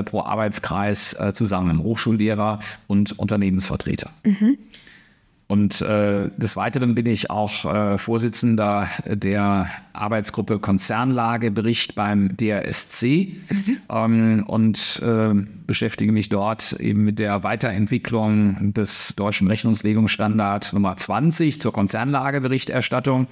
pro 0.05 0.21
Arbeitskreis 0.21 1.15
zusammen, 1.33 1.83
Hochschullehrer 1.83 2.59
und 2.87 3.19
Unternehmensvertreter. 3.19 4.09
Mhm. 4.23 4.57
Und 5.47 5.81
äh, 5.81 6.29
des 6.37 6.55
Weiteren 6.55 6.95
bin 6.95 7.05
ich 7.05 7.29
auch 7.29 7.65
äh, 7.65 7.97
Vorsitzender 7.99 8.89
der 9.05 9.69
Arbeitsgruppe 9.93 10.57
Konzernlagebericht 10.57 11.93
beim 11.93 12.35
DRSC 12.35 13.03
mhm. 13.03 13.77
ähm, 13.89 14.43
und 14.47 15.01
äh, 15.05 15.33
beschäftige 15.67 16.11
mich 16.11 16.29
dort 16.29 16.73
eben 16.73 17.03
mit 17.03 17.19
der 17.19 17.43
Weiterentwicklung 17.43 18.73
des 18.73 19.15
deutschen 19.15 19.47
Rechnungslegungsstandard 19.47 20.73
Nummer 20.73 20.97
20 20.97 21.61
zur 21.61 21.71
Konzernlageberichterstattung 21.71 23.27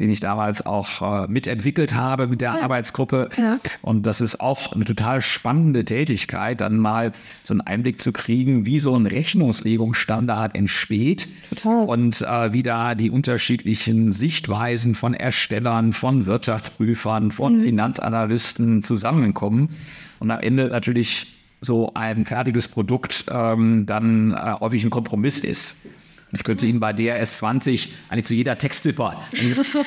den 0.00 0.10
ich 0.10 0.20
damals 0.20 0.64
auch 0.64 1.24
äh, 1.24 1.28
mitentwickelt 1.28 1.94
habe 1.94 2.26
mit 2.26 2.40
der 2.40 2.54
ja. 2.54 2.62
Arbeitsgruppe. 2.62 3.28
Ja. 3.36 3.60
Und 3.82 4.06
das 4.06 4.20
ist 4.20 4.40
auch 4.40 4.72
eine 4.72 4.84
total 4.84 5.20
spannende 5.20 5.84
Tätigkeit, 5.84 6.60
dann 6.60 6.78
mal 6.78 7.12
so 7.42 7.54
einen 7.54 7.60
Einblick 7.60 8.00
zu 8.00 8.12
kriegen, 8.12 8.66
wie 8.66 8.80
so 8.80 8.96
ein 8.96 9.06
Rechnungslegungsstandard 9.06 10.56
entsteht 10.56 11.28
total. 11.50 11.86
und 11.86 12.22
äh, 12.22 12.52
wie 12.52 12.62
da 12.62 12.94
die 12.94 13.10
unterschiedlichen 13.10 14.10
Sichtweisen 14.12 14.94
von 14.94 15.14
Erstellern, 15.14 15.92
von 15.92 16.26
Wirtschaftsprüfern, 16.26 17.30
von 17.30 17.58
mhm. 17.58 17.62
Finanzanalysten 17.62 18.82
zusammenkommen. 18.82 19.70
Und 20.18 20.30
am 20.30 20.40
Ende 20.40 20.68
natürlich 20.68 21.26
so 21.60 21.92
ein 21.94 22.24
fertiges 22.24 22.68
Produkt 22.68 23.26
ähm, 23.30 23.84
dann 23.86 24.32
äh, 24.32 24.54
häufig 24.60 24.84
ein 24.84 24.90
Kompromiss 24.90 25.40
ist. 25.40 25.86
Ich 26.32 26.44
könnte 26.44 26.66
Ihnen 26.66 26.80
bei 26.80 26.92
DRS 26.92 27.38
20 27.38 27.92
eigentlich 28.08 28.26
zu 28.26 28.34
jeder 28.34 28.56
Textziffer 28.56 29.16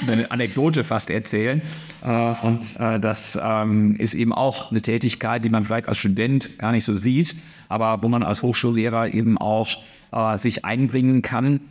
eine 0.07 0.29
Anekdote 0.29 0.83
fast 0.83 1.09
erzählen. 1.09 1.61
Äh, 2.03 2.33
und 2.41 2.79
äh, 2.79 2.99
das 2.99 3.39
ähm, 3.41 3.95
ist 3.95 4.13
eben 4.13 4.33
auch 4.33 4.71
eine 4.71 4.81
Tätigkeit, 4.81 5.45
die 5.45 5.49
man 5.49 5.63
vielleicht 5.63 5.87
als 5.87 5.97
Student 5.97 6.57
gar 6.57 6.71
nicht 6.71 6.83
so 6.83 6.95
sieht, 6.95 7.35
aber 7.69 8.03
wo 8.03 8.09
man 8.09 8.23
als 8.23 8.41
Hochschullehrer 8.41 9.13
eben 9.13 9.37
auch 9.37 9.69
äh, 10.11 10.37
sich 10.37 10.65
einbringen 10.65 11.21
kann 11.21 11.61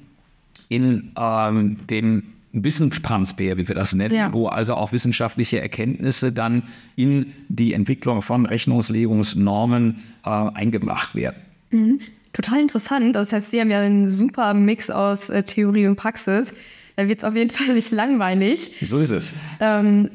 in 0.69 1.13
ähm, 1.19 1.87
den 1.89 2.33
Wissenstransfer, 2.53 3.57
wie 3.57 3.69
wir 3.69 3.75
das 3.75 3.95
nennen, 3.95 4.15
ja. 4.15 4.33
wo 4.33 4.47
also 4.47 4.75
auch 4.75 4.93
wissenschaftliche 4.93 5.61
Erkenntnisse 5.61 6.33
dann 6.33 6.65
in 6.97 7.33
die 7.49 7.73
Entwicklung 7.73 8.23
von 8.23 8.47
Rechnungslegungsnormen 8.47 10.03
äh, 10.25 10.29
eingebracht 10.29 11.15
werden. 11.15 11.37
Mhm 11.71 12.01
total 12.33 12.61
interessant. 12.61 13.17
Das 13.17 13.33
heißt, 13.33 13.51
Sie 13.51 13.61
haben 13.61 13.71
ja 13.71 13.81
einen 13.81 14.09
super 14.09 14.55
Mix 14.55 14.91
aus 14.91 15.31
äh, 15.31 15.43
Theorie 15.43 15.87
und 15.87 15.97
Praxis. 15.97 16.55
Da 16.97 17.09
wird 17.09 17.19
es 17.19 17.25
auf 17.25 17.35
jeden 17.35 17.51
Fall 17.57 17.75
nicht 17.75 17.91
langweilig. 17.91 18.73
So 18.83 19.01
ist 19.01 19.11
es. 19.11 19.35
Ähm, 19.61 20.11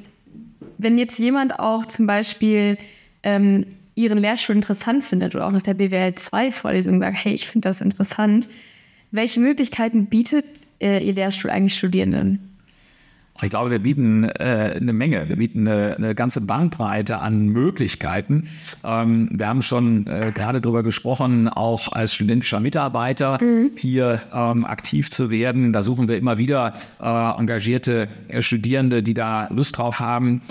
wenn 0.77 0.97
jetzt 0.97 1.17
jemand 1.19 1.59
auch 1.59 1.85
zum 1.85 2.07
Beispiel 2.07 2.77
ähm, 3.23 3.65
Ihren 3.95 4.19
Lehrstuhl 4.19 4.55
interessant 4.55 5.03
findet 5.03 5.33
oder 5.33 5.47
auch 5.47 5.51
nach 5.51 5.63
der 5.63 5.73
BWL 5.73 6.11
2-Vorlesung 6.11 6.99
sagt, 6.99 7.25
hey, 7.25 7.33
ich 7.33 7.47
finde 7.47 7.67
das 7.67 7.81
interessant, 7.81 8.47
welche 9.09 9.39
Möglichkeiten 9.39 10.05
bietet 10.05 10.45
äh, 10.79 11.03
Ihr 11.03 11.13
Lehrstuhl 11.13 11.49
eigentlich 11.49 11.75
Studierenden? 11.75 12.56
Ich 13.41 13.49
glaube, 13.49 13.69
wir 13.69 13.79
bieten 13.79 14.23
äh, 14.23 14.77
eine 14.79 14.93
Menge. 14.93 15.29
Wir 15.29 15.35
bieten 15.35 15.67
eine, 15.67 15.95
eine, 15.95 16.15
ganze 16.15 16.41
Bandbreite 16.41 17.19
an 17.19 17.47
Möglichkeiten. 17.47 18.47
Ähm, 18.83 19.29
wir 19.31 19.47
haben 19.47 19.61
schon 19.61 20.07
äh, 20.07 20.31
gerade 20.33 20.59
darüber 20.59 20.83
gesprochen, 20.83 21.47
auch 21.47 21.91
als 21.91 22.13
studentischer 22.13 22.59
Mitarbeiter 22.59 23.37
mhm. 23.41 23.71
hier 23.77 24.21
ähm, 24.33 24.65
aktiv 24.65 25.11
zu 25.11 25.29
werden. 25.29 25.71
Da 25.71 25.83
suchen 25.83 26.07
wir 26.07 26.17
immer 26.17 26.37
wieder 26.37 26.73
äh, 26.99 27.39
engagierte 27.39 28.07
äh, 28.27 28.41
Studierende, 28.41 29.03
die 29.03 29.13
da 29.13 29.47
Lust 29.49 29.77
drauf 29.77 29.99
haben. 29.99 30.41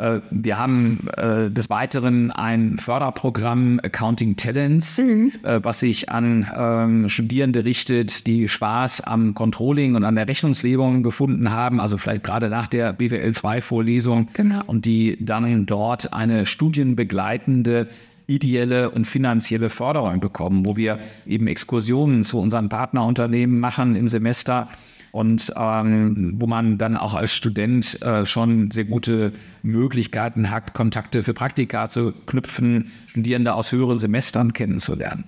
Äh, 0.00 0.20
wir 0.30 0.58
haben 0.58 1.08
äh, 1.16 1.50
des 1.50 1.68
Weiteren 1.68 2.30
ein 2.30 2.78
Förderprogramm 2.78 3.80
Accounting 3.82 4.36
Talents, 4.36 4.98
mhm. 4.98 5.32
äh, 5.42 5.60
was 5.62 5.80
sich 5.80 6.08
an 6.08 6.46
ähm, 6.56 7.08
Studierende 7.08 7.64
richtet, 7.64 8.26
die 8.26 8.48
Spaß 8.48 9.02
am 9.02 9.34
Controlling 9.34 9.94
und 9.94 10.04
an 10.04 10.14
der 10.14 10.26
Rechnungslegung 10.26 11.02
gefunden 11.02 11.50
haben, 11.50 11.80
also 11.80 11.98
vielleicht 11.98 12.24
gerade 12.24 12.48
nach 12.48 12.66
der 12.66 12.92
BWL 12.92 13.32
2 13.32 13.60
Vorlesung 13.60 14.28
genau. 14.32 14.62
und 14.66 14.86
die 14.86 15.18
dann 15.20 15.66
dort 15.66 16.12
eine 16.12 16.46
studienbegleitende 16.46 17.88
ideelle 18.26 18.90
und 18.90 19.06
finanzielle 19.06 19.70
Förderung 19.70 20.20
bekommen, 20.20 20.64
wo 20.64 20.76
wir 20.76 21.00
eben 21.26 21.48
Exkursionen 21.48 22.22
zu 22.22 22.40
unseren 22.40 22.68
Partnerunternehmen 22.68 23.58
machen 23.58 23.96
im 23.96 24.08
Semester 24.08 24.68
und 25.12 25.52
ähm, 25.56 26.34
wo 26.36 26.46
man 26.46 26.78
dann 26.78 26.96
auch 26.96 27.14
als 27.14 27.34
Student 27.34 28.00
äh, 28.02 28.24
schon 28.26 28.70
sehr 28.70 28.84
gute 28.84 29.32
Möglichkeiten 29.62 30.50
hat, 30.50 30.74
Kontakte 30.74 31.22
für 31.22 31.34
Praktika 31.34 31.88
zu 31.88 32.12
knüpfen, 32.26 32.90
Studierende 33.06 33.54
aus 33.54 33.72
höheren 33.72 33.98
Semestern 33.98 34.52
kennenzulernen. 34.52 35.24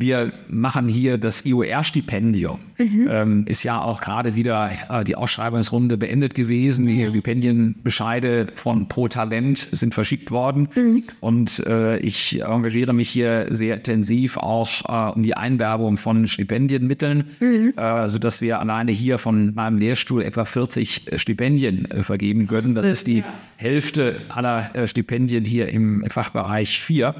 Wir 0.00 0.32
machen 0.48 0.88
hier 0.88 1.18
das 1.18 1.44
IOR-Stipendium. 1.44 2.58
Mhm. 2.78 3.08
Ähm, 3.10 3.44
ist 3.46 3.62
ja 3.62 3.80
auch 3.80 4.00
gerade 4.00 4.34
wieder 4.34 4.70
äh, 4.90 5.04
die 5.04 5.16
Ausschreibungsrunde 5.16 5.96
beendet 5.96 6.34
gewesen. 6.34 6.86
Die 6.86 7.06
Stipendienbescheide 7.06 8.48
von 8.54 8.88
Pro 8.88 9.08
Talent 9.08 9.68
sind 9.72 9.94
verschickt 9.94 10.30
worden. 10.30 10.68
Mhm. 10.74 11.04
Und 11.20 11.66
äh, 11.66 11.98
ich 11.98 12.42
engagiere 12.42 12.92
mich 12.92 13.08
hier 13.08 13.46
sehr 13.50 13.76
intensiv 13.76 14.36
auch 14.36 14.68
äh, 14.88 15.12
um 15.12 15.22
die 15.22 15.36
Einwerbung 15.36 15.96
von 15.96 16.26
Stipendienmitteln, 16.26 17.30
mhm. 17.40 17.74
äh, 17.76 18.10
sodass 18.10 18.40
wir 18.40 18.60
alleine 18.60 18.92
hier 18.92 19.18
von 19.18 19.54
meinem 19.54 19.78
Lehrstuhl 19.78 20.22
etwa 20.22 20.44
40 20.44 21.12
Stipendien 21.16 21.90
äh, 21.90 22.02
vergeben 22.02 22.46
können. 22.46 22.74
Das 22.74 22.86
ist 22.86 23.06
die 23.06 23.24
Hälfte 23.56 24.20
aller 24.28 24.74
äh, 24.74 24.86
Stipendien 24.86 25.44
hier 25.44 25.68
im 25.68 26.04
Fachbereich 26.08 26.80
4. 26.80 27.14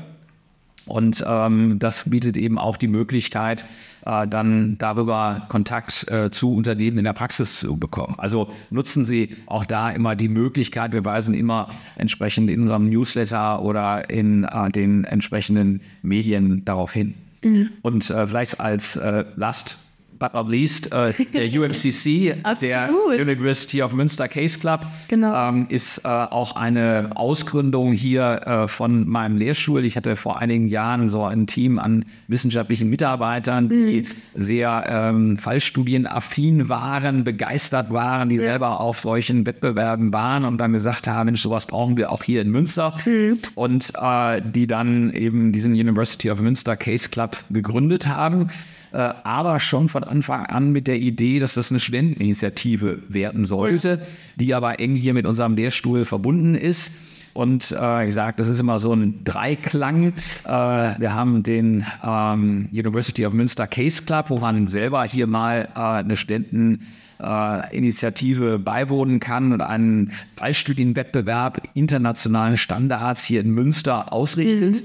Und 0.86 1.24
ähm, 1.26 1.78
das 1.78 2.08
bietet 2.08 2.36
eben 2.36 2.58
auch 2.58 2.76
die 2.76 2.86
Möglichkeit, 2.86 3.64
äh, 4.04 4.26
dann 4.28 4.78
darüber 4.78 5.46
Kontakt 5.48 6.08
äh, 6.08 6.30
zu 6.30 6.54
Unternehmen 6.54 6.98
in 6.98 7.04
der 7.04 7.12
Praxis 7.12 7.58
zu 7.58 7.76
bekommen. 7.76 8.14
Also 8.18 8.50
nutzen 8.70 9.04
Sie 9.04 9.36
auch 9.46 9.64
da 9.64 9.90
immer 9.90 10.14
die 10.14 10.28
Möglichkeit. 10.28 10.92
Wir 10.92 11.04
weisen 11.04 11.34
immer 11.34 11.68
entsprechend 11.96 12.50
in 12.50 12.60
unserem 12.60 12.88
Newsletter 12.88 13.62
oder 13.62 14.08
in 14.08 14.44
äh, 14.44 14.70
den 14.70 15.04
entsprechenden 15.04 15.80
Medien 16.02 16.64
darauf 16.64 16.92
hin. 16.92 17.14
Mhm. 17.42 17.70
Und 17.82 18.08
äh, 18.10 18.26
vielleicht 18.26 18.60
als 18.60 18.96
äh, 18.96 19.24
Last 19.34 19.78
but 20.18 20.34
not 20.34 20.48
least, 20.48 20.92
äh, 20.92 21.12
der 21.32 21.60
UMCC, 21.60 22.36
der 22.60 22.90
University 23.08 23.82
of 23.82 23.92
Münster 23.92 24.28
Case 24.28 24.58
Club, 24.58 24.86
genau. 25.08 25.48
ähm, 25.48 25.66
ist 25.68 25.98
äh, 25.98 26.08
auch 26.08 26.56
eine 26.56 27.10
Ausgründung 27.14 27.92
hier 27.92 28.42
äh, 28.46 28.68
von 28.68 29.08
meinem 29.08 29.36
Lehrstuhl. 29.36 29.84
Ich 29.84 29.96
hatte 29.96 30.16
vor 30.16 30.38
einigen 30.38 30.68
Jahren 30.68 31.08
so 31.08 31.24
ein 31.24 31.46
Team 31.46 31.78
an 31.78 32.04
wissenschaftlichen 32.28 32.88
Mitarbeitern, 32.88 33.68
die 33.68 34.02
mhm. 34.02 34.06
sehr 34.34 34.84
ähm, 34.88 35.36
Fallstudienaffin 35.36 36.68
waren, 36.68 37.24
begeistert 37.24 37.92
waren, 37.92 38.28
die 38.28 38.36
ja. 38.36 38.42
selber 38.42 38.80
auf 38.80 39.00
solchen 39.00 39.46
Wettbewerben 39.46 40.12
waren 40.12 40.44
und 40.44 40.58
dann 40.58 40.72
gesagt 40.72 41.06
haben, 41.06 41.26
Mensch, 41.26 41.42
sowas 41.42 41.66
brauchen 41.66 41.96
wir 41.96 42.10
auch 42.12 42.22
hier 42.22 42.40
in 42.40 42.50
Münster. 42.50 42.96
Mhm. 43.04 43.40
Und 43.54 43.92
äh, 44.00 44.40
die 44.42 44.66
dann 44.66 45.12
eben 45.12 45.52
diesen 45.52 45.72
University 45.72 46.30
of 46.30 46.40
Münster 46.40 46.76
Case 46.76 47.08
Club 47.08 47.36
gegründet 47.50 48.06
haben. 48.06 48.48
Äh, 48.92 49.12
aber 49.24 49.60
schon 49.60 49.88
von 49.88 50.04
Anfang 50.04 50.46
an 50.46 50.72
mit 50.72 50.86
der 50.86 50.98
Idee, 50.98 51.38
dass 51.38 51.54
das 51.54 51.70
eine 51.70 51.80
Studenteninitiative 51.80 53.00
werden 53.08 53.44
sollte, 53.44 54.00
die 54.36 54.54
aber 54.54 54.80
eng 54.80 54.94
hier 54.94 55.14
mit 55.14 55.26
unserem 55.26 55.54
Lehrstuhl 55.54 56.04
verbunden 56.04 56.54
ist. 56.54 56.92
Und 57.36 57.76
äh, 57.78 58.08
ich 58.08 58.14
sage, 58.14 58.38
das 58.38 58.48
ist 58.48 58.58
immer 58.60 58.78
so 58.78 58.94
ein 58.94 59.22
Dreiklang. 59.24 60.14
Äh, 60.44 60.48
wir 60.48 61.12
haben 61.12 61.42
den 61.42 61.84
ähm, 62.02 62.70
University 62.72 63.26
of 63.26 63.34
Münster 63.34 63.66
Case 63.66 64.04
Club, 64.04 64.30
wo 64.30 64.38
man 64.38 64.68
selber 64.68 65.04
hier 65.04 65.26
mal 65.26 65.68
äh, 65.74 65.78
eine 65.78 66.16
Studenteninitiative 66.16 68.54
äh, 68.54 68.58
beiwohnen 68.58 69.20
kann 69.20 69.52
und 69.52 69.60
einen 69.60 70.12
Fallstudienwettbewerb 70.36 71.60
internationalen 71.74 72.56
Standards 72.56 73.24
hier 73.24 73.42
in 73.42 73.50
Münster 73.50 74.14
ausrichtet. 74.14 74.76
Mhm. 74.76 74.82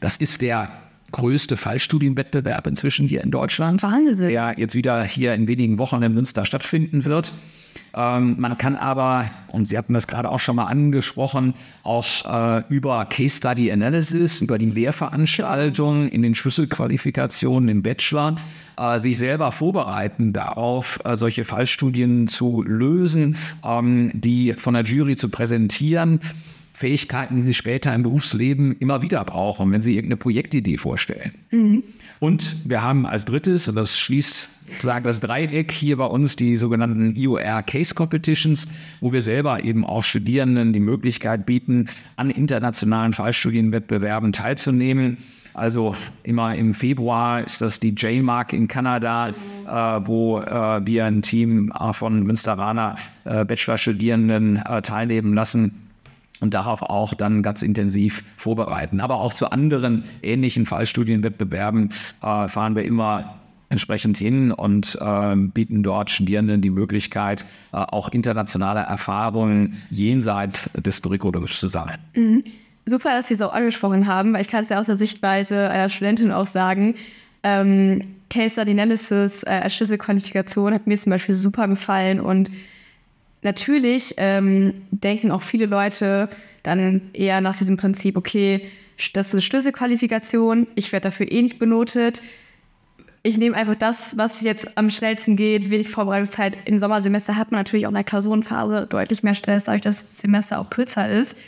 Das 0.00 0.16
ist 0.16 0.42
der 0.42 0.68
größte 1.14 1.56
Fallstudienwettbewerb 1.56 2.66
inzwischen 2.66 3.06
hier 3.06 3.22
in 3.22 3.30
Deutschland, 3.30 3.84
Wahnsinn. 3.84 4.28
der 4.28 4.56
jetzt 4.58 4.74
wieder 4.74 5.04
hier 5.04 5.32
in 5.32 5.46
wenigen 5.46 5.78
Wochen 5.78 6.02
in 6.02 6.12
Münster 6.12 6.44
stattfinden 6.44 7.04
wird. 7.04 7.32
Ähm, 7.94 8.34
man 8.40 8.58
kann 8.58 8.74
aber, 8.74 9.30
und 9.52 9.68
Sie 9.68 9.78
hatten 9.78 9.94
das 9.94 10.08
gerade 10.08 10.28
auch 10.28 10.40
schon 10.40 10.56
mal 10.56 10.64
angesprochen, 10.64 11.54
auch 11.84 12.04
äh, 12.24 12.64
über 12.68 13.04
Case 13.04 13.36
Study 13.36 13.70
Analysis, 13.70 14.40
über 14.40 14.58
die 14.58 14.66
Lehrveranstaltungen 14.66 16.08
in 16.08 16.22
den 16.22 16.34
Schlüsselqualifikationen 16.34 17.68
im 17.68 17.82
Bachelor, 17.84 18.34
äh, 18.76 18.98
sich 18.98 19.16
selber 19.16 19.52
vorbereiten 19.52 20.32
darauf, 20.32 20.98
äh, 21.04 21.16
solche 21.16 21.44
Fallstudien 21.44 22.26
zu 22.26 22.64
lösen, 22.64 23.36
ähm, 23.64 24.10
die 24.14 24.54
von 24.54 24.74
der 24.74 24.82
Jury 24.82 25.14
zu 25.14 25.28
präsentieren 25.28 26.18
Fähigkeiten, 26.74 27.36
die 27.36 27.42
Sie 27.42 27.54
später 27.54 27.94
im 27.94 28.02
Berufsleben 28.02 28.76
immer 28.80 29.00
wieder 29.00 29.24
brauchen, 29.24 29.70
wenn 29.70 29.80
Sie 29.80 29.94
irgendeine 29.94 30.16
Projektidee 30.16 30.76
vorstellen. 30.76 31.32
Mhm. 31.50 31.84
Und 32.18 32.56
wir 32.68 32.82
haben 32.82 33.06
als 33.06 33.24
drittes, 33.24 33.68
und 33.68 33.76
das 33.76 33.96
schließt 33.98 34.48
sozusagen 34.68 35.04
das 35.04 35.20
Dreieck 35.20 35.70
hier 35.70 35.96
bei 35.98 36.06
uns, 36.06 36.36
die 36.36 36.56
sogenannten 36.56 37.14
IOR 37.14 37.62
Case 37.62 37.94
Competitions, 37.94 38.66
wo 39.00 39.12
wir 39.12 39.22
selber 39.22 39.62
eben 39.62 39.84
auch 39.84 40.02
Studierenden 40.02 40.72
die 40.72 40.80
Möglichkeit 40.80 41.46
bieten, 41.46 41.88
an 42.16 42.30
internationalen 42.30 43.12
Fallstudienwettbewerben 43.12 44.32
teilzunehmen. 44.32 45.18
Also 45.52 45.94
immer 46.24 46.56
im 46.56 46.74
Februar 46.74 47.44
ist 47.44 47.60
das 47.60 47.78
die 47.78 47.90
J-Mark 47.90 48.52
in 48.52 48.66
Kanada, 48.66 49.28
äh, 49.28 49.32
wo 50.04 50.40
äh, 50.40 50.84
wir 50.84 51.04
ein 51.04 51.22
Team 51.22 51.72
äh, 51.78 51.92
von 51.92 52.24
Münsteraner 52.24 52.96
äh, 53.24 53.44
Bachelor-Studierenden 53.44 54.56
äh, 54.56 54.82
teilnehmen 54.82 55.34
lassen 55.34 55.83
und 56.44 56.52
darauf 56.52 56.82
auch 56.82 57.14
dann 57.14 57.42
ganz 57.42 57.62
intensiv 57.62 58.22
vorbereiten. 58.36 59.00
Aber 59.00 59.16
auch 59.16 59.32
zu 59.32 59.50
anderen 59.50 60.04
ähnlichen 60.22 60.66
Fallstudienwettbewerben 60.66 61.88
äh, 62.22 62.48
fahren 62.48 62.76
wir 62.76 62.84
immer 62.84 63.36
entsprechend 63.70 64.18
hin 64.18 64.52
und 64.52 64.98
äh, 65.00 65.34
bieten 65.36 65.82
dort 65.82 66.10
Studierenden 66.10 66.60
die 66.60 66.68
Möglichkeit, 66.68 67.46
äh, 67.72 67.78
auch 67.78 68.10
internationale 68.10 68.80
Erfahrungen 68.80 69.82
jenseits 69.88 70.70
des 70.74 71.00
Curriculums 71.00 71.58
zu 71.58 71.68
sammeln. 71.68 71.98
Mhm. 72.14 72.44
Super, 72.84 73.12
dass 73.12 73.28
Sie 73.28 73.34
es 73.34 73.40
auch 73.40 73.54
angesprochen 73.54 74.06
haben, 74.06 74.34
weil 74.34 74.42
ich 74.42 74.48
kann 74.48 74.62
es 74.62 74.68
ja 74.68 74.78
aus 74.78 74.86
der 74.86 74.96
Sichtweise 74.96 75.70
einer 75.70 75.88
Studentin 75.88 76.30
auch 76.30 76.46
sagen. 76.46 76.94
Ähm, 77.42 78.02
Case 78.28 78.50
Study 78.50 78.72
Analysis 78.72 79.44
äh, 79.44 79.48
als 79.48 79.80
hat 79.80 80.86
mir 80.86 80.98
zum 80.98 81.10
Beispiel 81.10 81.34
super 81.34 81.68
gefallen 81.68 82.20
und 82.20 82.50
natürlich 83.44 84.14
ähm, 84.16 84.74
denken 84.90 85.30
auch 85.30 85.42
viele 85.42 85.66
Leute 85.66 86.28
dann 86.62 87.10
eher 87.12 87.40
nach 87.40 87.56
diesem 87.56 87.76
Prinzip, 87.76 88.16
okay, 88.16 88.68
das 89.12 89.28
ist 89.28 89.34
eine 89.34 89.42
Schlüsselqualifikation, 89.42 90.66
ich 90.74 90.92
werde 90.92 91.08
dafür 91.08 91.30
eh 91.30 91.42
nicht 91.42 91.58
benotet. 91.58 92.22
Ich 93.22 93.38
nehme 93.38 93.56
einfach 93.56 93.74
das, 93.74 94.16
was 94.18 94.42
jetzt 94.42 94.76
am 94.76 94.90
schnellsten 94.90 95.36
geht, 95.36 95.70
wenig 95.70 95.88
Vorbereitungszeit. 95.88 96.56
Im 96.66 96.78
Sommersemester 96.78 97.36
hat 97.36 97.52
man 97.52 97.60
natürlich 97.60 97.86
auch 97.86 97.90
in 97.90 97.94
der 97.94 98.04
Klausurenphase 98.04 98.86
deutlich 98.88 99.22
mehr 99.22 99.34
Stress, 99.34 99.64
dadurch, 99.64 99.82
dass 99.82 99.98
das 99.98 100.18
Semester 100.18 100.60
auch 100.60 100.68
kürzer 100.68 101.10
ist. 101.10 101.38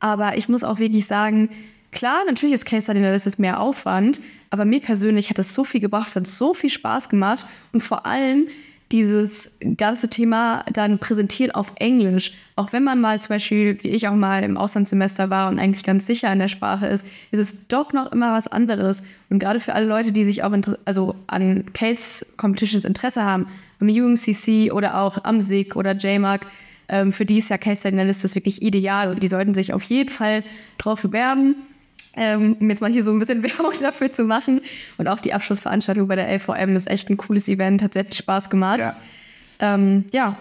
Aber 0.00 0.36
ich 0.36 0.48
muss 0.48 0.64
auch 0.64 0.80
wirklich 0.80 1.06
sagen, 1.06 1.50
klar, 1.92 2.24
natürlich 2.26 2.54
ist 2.54 2.66
Case 2.66 2.82
Study 2.82 2.98
Analysis 2.98 3.38
mehr 3.38 3.60
Aufwand, 3.60 4.20
aber 4.50 4.64
mir 4.64 4.80
persönlich 4.80 5.30
hat 5.30 5.38
es 5.38 5.54
so 5.54 5.62
viel 5.62 5.80
gebracht, 5.80 6.08
es 6.08 6.16
hat 6.16 6.26
so 6.26 6.54
viel 6.54 6.70
Spaß 6.70 7.08
gemacht 7.08 7.46
und 7.72 7.82
vor 7.82 8.04
allem 8.04 8.48
dieses 8.92 9.58
ganze 9.76 10.08
Thema 10.08 10.64
dann 10.72 10.98
präsentiert 10.98 11.54
auf 11.54 11.72
Englisch. 11.76 12.32
Auch 12.56 12.72
wenn 12.72 12.84
man 12.84 13.00
mal 13.00 13.18
zum 13.18 13.30
Beispiel, 13.30 13.82
wie 13.82 13.88
ich 13.88 14.06
auch 14.06 14.14
mal 14.14 14.44
im 14.44 14.56
Auslandssemester 14.56 15.30
war 15.30 15.48
und 15.48 15.58
eigentlich 15.58 15.82
ganz 15.82 16.06
sicher 16.06 16.32
in 16.32 16.38
der 16.38 16.48
Sprache 16.48 16.86
ist, 16.86 17.06
ist 17.30 17.40
es 17.40 17.68
doch 17.68 17.92
noch 17.92 18.12
immer 18.12 18.34
was 18.34 18.48
anderes. 18.48 19.02
Und 19.30 19.38
gerade 19.38 19.60
für 19.60 19.74
alle 19.74 19.86
Leute, 19.86 20.12
die 20.12 20.24
sich 20.24 20.44
auch 20.44 20.52
also 20.84 21.14
an 21.26 21.72
Case 21.72 22.26
Competitions 22.36 22.84
Interesse 22.84 23.24
haben, 23.24 23.46
am 23.80 23.88
UMCC 23.88 24.70
oder 24.72 25.00
auch 25.00 25.24
am 25.24 25.40
SIG 25.40 25.74
oder 25.74 25.96
JMAC, 25.96 26.46
ähm, 26.88 27.12
für 27.12 27.24
die 27.24 27.38
ist 27.38 27.48
ja 27.48 27.58
Case 27.58 27.80
Study 27.80 27.94
Analysis 27.94 28.34
wirklich 28.34 28.60
ideal 28.60 29.10
und 29.10 29.22
die 29.22 29.28
sollten 29.28 29.54
sich 29.54 29.72
auf 29.72 29.82
jeden 29.84 30.10
Fall 30.10 30.44
drauf 30.78 31.02
bewerben 31.02 31.56
ähm, 32.16 32.56
um 32.60 32.68
jetzt 32.70 32.80
mal 32.80 32.90
hier 32.92 33.04
so 33.04 33.10
ein 33.10 33.18
bisschen 33.18 33.42
Werbung 33.42 33.72
dafür 33.80 34.12
zu 34.12 34.24
machen. 34.24 34.60
Und 34.98 35.08
auch 35.08 35.20
die 35.20 35.32
Abschlussveranstaltung 35.32 36.08
bei 36.08 36.16
der 36.16 36.32
LVM 36.32 36.76
ist 36.76 36.88
echt 36.88 37.10
ein 37.10 37.16
cooles 37.16 37.48
Event, 37.48 37.82
hat 37.82 37.94
sehr 37.94 38.04
viel 38.04 38.14
Spaß 38.14 38.50
gemacht. 38.50 38.78
Ja. 38.78 38.96
Ähm, 39.60 40.04
ja. 40.12 40.36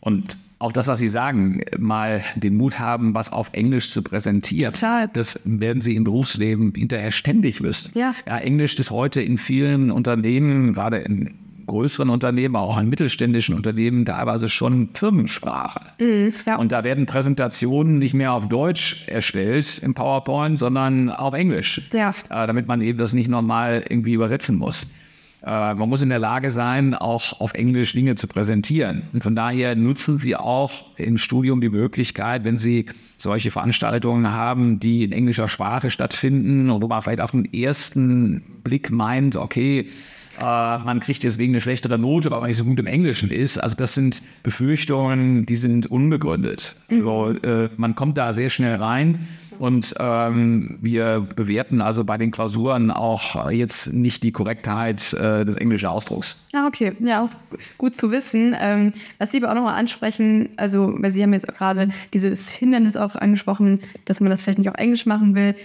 Und 0.00 0.36
auch 0.60 0.72
das, 0.72 0.86
was 0.86 0.98
Sie 0.98 1.08
sagen, 1.08 1.62
mal 1.78 2.22
den 2.34 2.56
Mut 2.56 2.78
haben, 2.78 3.14
was 3.14 3.30
auf 3.32 3.50
Englisch 3.52 3.90
zu 3.90 4.02
präsentieren. 4.02 4.74
Total. 4.74 5.08
Das 5.08 5.40
werden 5.44 5.80
Sie 5.80 5.94
im 5.94 6.04
Berufsleben 6.04 6.72
hinterher 6.74 7.12
ständig 7.12 7.60
müssen. 7.60 7.96
Ja. 7.96 8.14
ja. 8.26 8.38
Englisch 8.38 8.78
ist 8.78 8.90
heute 8.90 9.20
in 9.20 9.38
vielen 9.38 9.90
Unternehmen, 9.90 10.72
gerade 10.72 10.98
in 10.98 11.34
größeren 11.68 12.10
Unternehmen, 12.10 12.56
auch 12.56 12.78
in 12.78 12.88
mittelständischen 12.88 13.54
Unternehmen 13.54 14.04
teilweise 14.04 14.48
schon 14.48 14.88
Firmensprache. 14.94 15.80
Mhm, 16.00 16.34
ja. 16.44 16.56
Und 16.56 16.72
da 16.72 16.82
werden 16.82 17.06
Präsentationen 17.06 17.98
nicht 17.98 18.14
mehr 18.14 18.32
auf 18.32 18.48
Deutsch 18.48 19.06
erstellt 19.06 19.78
im 19.78 19.94
PowerPoint, 19.94 20.58
sondern 20.58 21.10
auf 21.10 21.34
Englisch, 21.34 21.88
ja. 21.92 22.10
äh, 22.10 22.46
damit 22.46 22.66
man 22.66 22.80
eben 22.80 22.98
das 22.98 23.12
nicht 23.12 23.28
nochmal 23.28 23.84
irgendwie 23.88 24.14
übersetzen 24.14 24.56
muss. 24.58 24.88
Äh, 25.44 25.74
man 25.74 25.88
muss 25.88 26.02
in 26.02 26.08
der 26.08 26.18
Lage 26.18 26.50
sein, 26.50 26.94
auch 26.94 27.40
auf 27.40 27.54
Englisch 27.54 27.92
Dinge 27.92 28.16
zu 28.16 28.26
präsentieren. 28.26 29.04
Und 29.12 29.22
von 29.22 29.36
daher 29.36 29.76
nutzen 29.76 30.18
Sie 30.18 30.34
auch 30.34 30.72
im 30.96 31.16
Studium 31.16 31.60
die 31.60 31.68
Möglichkeit, 31.68 32.44
wenn 32.44 32.58
Sie 32.58 32.86
solche 33.16 33.50
Veranstaltungen 33.50 34.32
haben, 34.32 34.80
die 34.80 35.04
in 35.04 35.12
englischer 35.12 35.48
Sprache 35.48 35.90
stattfinden 35.90 36.70
und 36.70 36.82
wo 36.82 36.88
man 36.88 37.02
vielleicht 37.02 37.20
auf 37.20 37.30
den 37.30 37.52
ersten 37.52 38.42
Blick 38.64 38.90
meint, 38.90 39.36
okay, 39.36 39.88
äh, 40.40 40.78
man 40.78 41.00
kriegt 41.00 41.22
deswegen 41.22 41.52
eine 41.52 41.60
schlechtere 41.60 41.98
Note, 41.98 42.30
weil 42.30 42.40
man 42.40 42.48
nicht 42.48 42.58
so 42.58 42.64
gut 42.64 42.78
im 42.78 42.86
Englischen 42.86 43.30
ist. 43.30 43.58
Also 43.58 43.76
das 43.76 43.94
sind 43.94 44.22
Befürchtungen, 44.42 45.46
die 45.46 45.56
sind 45.56 45.90
unbegründet. 45.90 46.76
Also 46.90 47.30
äh, 47.30 47.68
man 47.76 47.94
kommt 47.94 48.18
da 48.18 48.32
sehr 48.32 48.50
schnell 48.50 48.76
rein. 48.76 49.26
Und 49.58 49.94
ähm, 49.98 50.78
wir 50.80 51.26
bewerten 51.34 51.80
also 51.80 52.04
bei 52.04 52.16
den 52.16 52.30
Klausuren 52.30 52.90
auch 52.90 53.50
jetzt 53.50 53.92
nicht 53.92 54.22
die 54.22 54.30
Korrektheit 54.30 55.12
äh, 55.14 55.44
des 55.44 55.56
englischen 55.56 55.86
Ausdrucks. 55.86 56.36
Ah, 56.52 56.66
okay. 56.66 56.92
Ja, 57.00 57.24
auch 57.24 57.30
gut 57.76 57.96
zu 57.96 58.10
wissen. 58.12 58.54
Ähm, 58.58 58.92
was 59.18 59.32
Sie 59.32 59.38
aber 59.38 59.50
auch 59.50 59.56
nochmal 59.56 59.78
ansprechen, 59.78 60.50
also, 60.56 60.94
weil 60.98 61.10
Sie 61.10 61.22
haben 61.22 61.32
jetzt 61.32 61.48
auch 61.48 61.56
gerade 61.56 61.88
dieses 62.14 62.48
Hindernis 62.48 62.96
auch 62.96 63.16
angesprochen, 63.16 63.80
dass 64.04 64.20
man 64.20 64.30
das 64.30 64.42
vielleicht 64.42 64.58
nicht 64.58 64.68
auf 64.68 64.76
Englisch 64.76 65.06
machen 65.06 65.34
will. 65.34 65.56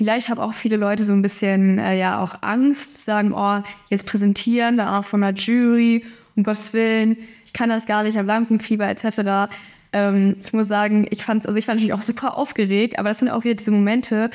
Vielleicht 0.00 0.30
haben 0.30 0.40
auch 0.40 0.54
viele 0.54 0.76
Leute 0.76 1.04
so 1.04 1.12
ein 1.12 1.20
bisschen 1.20 1.78
äh, 1.78 1.98
ja 1.98 2.22
auch 2.22 2.36
Angst, 2.40 3.04
sagen, 3.04 3.34
oh, 3.34 3.62
jetzt 3.90 4.06
präsentieren, 4.06 4.78
dann 4.78 4.88
auch 4.88 5.04
von 5.04 5.20
der 5.20 5.34
Jury, 5.34 6.06
um 6.36 6.42
Gottes 6.42 6.72
Willen, 6.72 7.18
ich 7.44 7.52
kann 7.52 7.68
das 7.68 7.84
gar 7.84 8.02
nicht, 8.02 8.16
am 8.16 8.24
Lampenfieber 8.24 8.88
etc. 8.88 9.52
Ähm, 9.92 10.36
ich 10.40 10.54
muss 10.54 10.68
sagen, 10.68 11.06
ich 11.10 11.22
fand 11.22 11.46
also 11.46 11.58
ich 11.58 11.66
fand 11.66 11.80
natürlich 11.80 11.92
auch 11.92 12.00
super 12.00 12.38
aufgeregt, 12.38 12.98
aber 12.98 13.10
das 13.10 13.18
sind 13.18 13.28
auch 13.28 13.44
wieder 13.44 13.56
diese 13.56 13.72
Momente, 13.72 14.30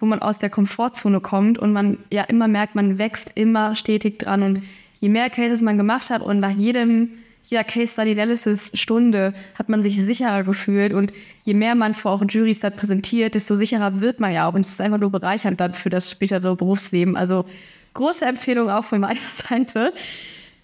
wo 0.00 0.06
man 0.06 0.20
aus 0.20 0.40
der 0.40 0.50
Komfortzone 0.50 1.20
kommt 1.20 1.60
und 1.60 1.72
man 1.72 1.98
ja 2.10 2.24
immer 2.24 2.48
merkt, 2.48 2.74
man 2.74 2.98
wächst 2.98 3.30
immer 3.36 3.76
stetig 3.76 4.18
dran 4.18 4.42
und 4.42 4.62
je 4.98 5.10
mehr 5.10 5.30
Cases 5.30 5.62
man 5.62 5.78
gemacht 5.78 6.10
hat 6.10 6.22
und 6.22 6.40
nach 6.40 6.50
jedem 6.50 7.10
jeder 7.44 7.62
Case 7.64 7.92
Study 7.92 8.12
Analysis 8.12 8.72
Stunde 8.74 9.34
hat 9.58 9.68
man 9.68 9.82
sich 9.82 10.00
sicherer 10.00 10.42
gefühlt 10.42 10.94
und 10.94 11.12
je 11.44 11.54
mehr 11.54 11.74
man 11.74 11.94
vor 11.94 12.12
auch 12.12 12.24
Juries 12.26 12.60
dann 12.60 12.74
präsentiert, 12.74 13.34
desto 13.34 13.54
sicherer 13.54 14.00
wird 14.00 14.18
man 14.18 14.32
ja 14.32 14.48
auch 14.48 14.54
und 14.54 14.62
es 14.62 14.70
ist 14.70 14.80
einfach 14.80 14.98
nur 14.98 15.10
bereichernd 15.10 15.60
dann 15.60 15.74
für 15.74 15.90
das 15.90 16.10
spätere 16.10 16.56
Berufsleben. 16.56 17.16
Also 17.16 17.44
große 17.92 18.24
Empfehlung 18.24 18.70
auch 18.70 18.84
von 18.84 19.00
meiner 19.00 19.20
Seite. 19.32 19.92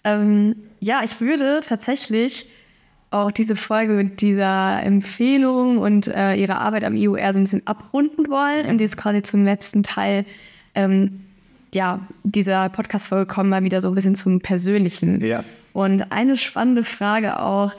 Ähm, 0.05 0.57
ja, 0.81 1.03
ich 1.05 1.21
würde 1.21 1.61
tatsächlich 1.63 2.47
auch 3.11 3.31
diese 3.31 3.57
Folge 3.57 3.93
mit 3.93 4.21
dieser 4.23 4.83
Empfehlung 4.83 5.79
und 5.79 6.07
äh, 6.09 6.35
ihrer 6.37 6.61
Arbeit 6.61 6.85
am 6.85 6.97
IUR 6.97 7.33
so 7.33 7.41
ein 7.41 7.45
bisschen 7.45 7.67
abrunden 7.67 8.31
wollen 8.31 8.67
und 8.67 8.81
jetzt 8.81 8.97
quasi 8.97 9.21
zum 9.21 9.45
letzten 9.45 9.83
Teil 9.83 10.25
ähm, 10.75 11.21
ja, 11.75 12.01
dieser 12.25 12.69
Podcast-Folge 12.69 13.27
kommen 13.27 13.51
mal 13.51 13.63
wieder 13.63 13.81
so 13.81 13.89
ein 13.89 13.95
bisschen 13.95 14.15
zum 14.15 14.41
Persönlichen. 14.41 15.25
Ja. 15.25 15.45
Und 15.73 16.13
eine 16.13 16.37
spannende 16.37 16.85
Frage 16.85 17.41
auch, 17.41 17.75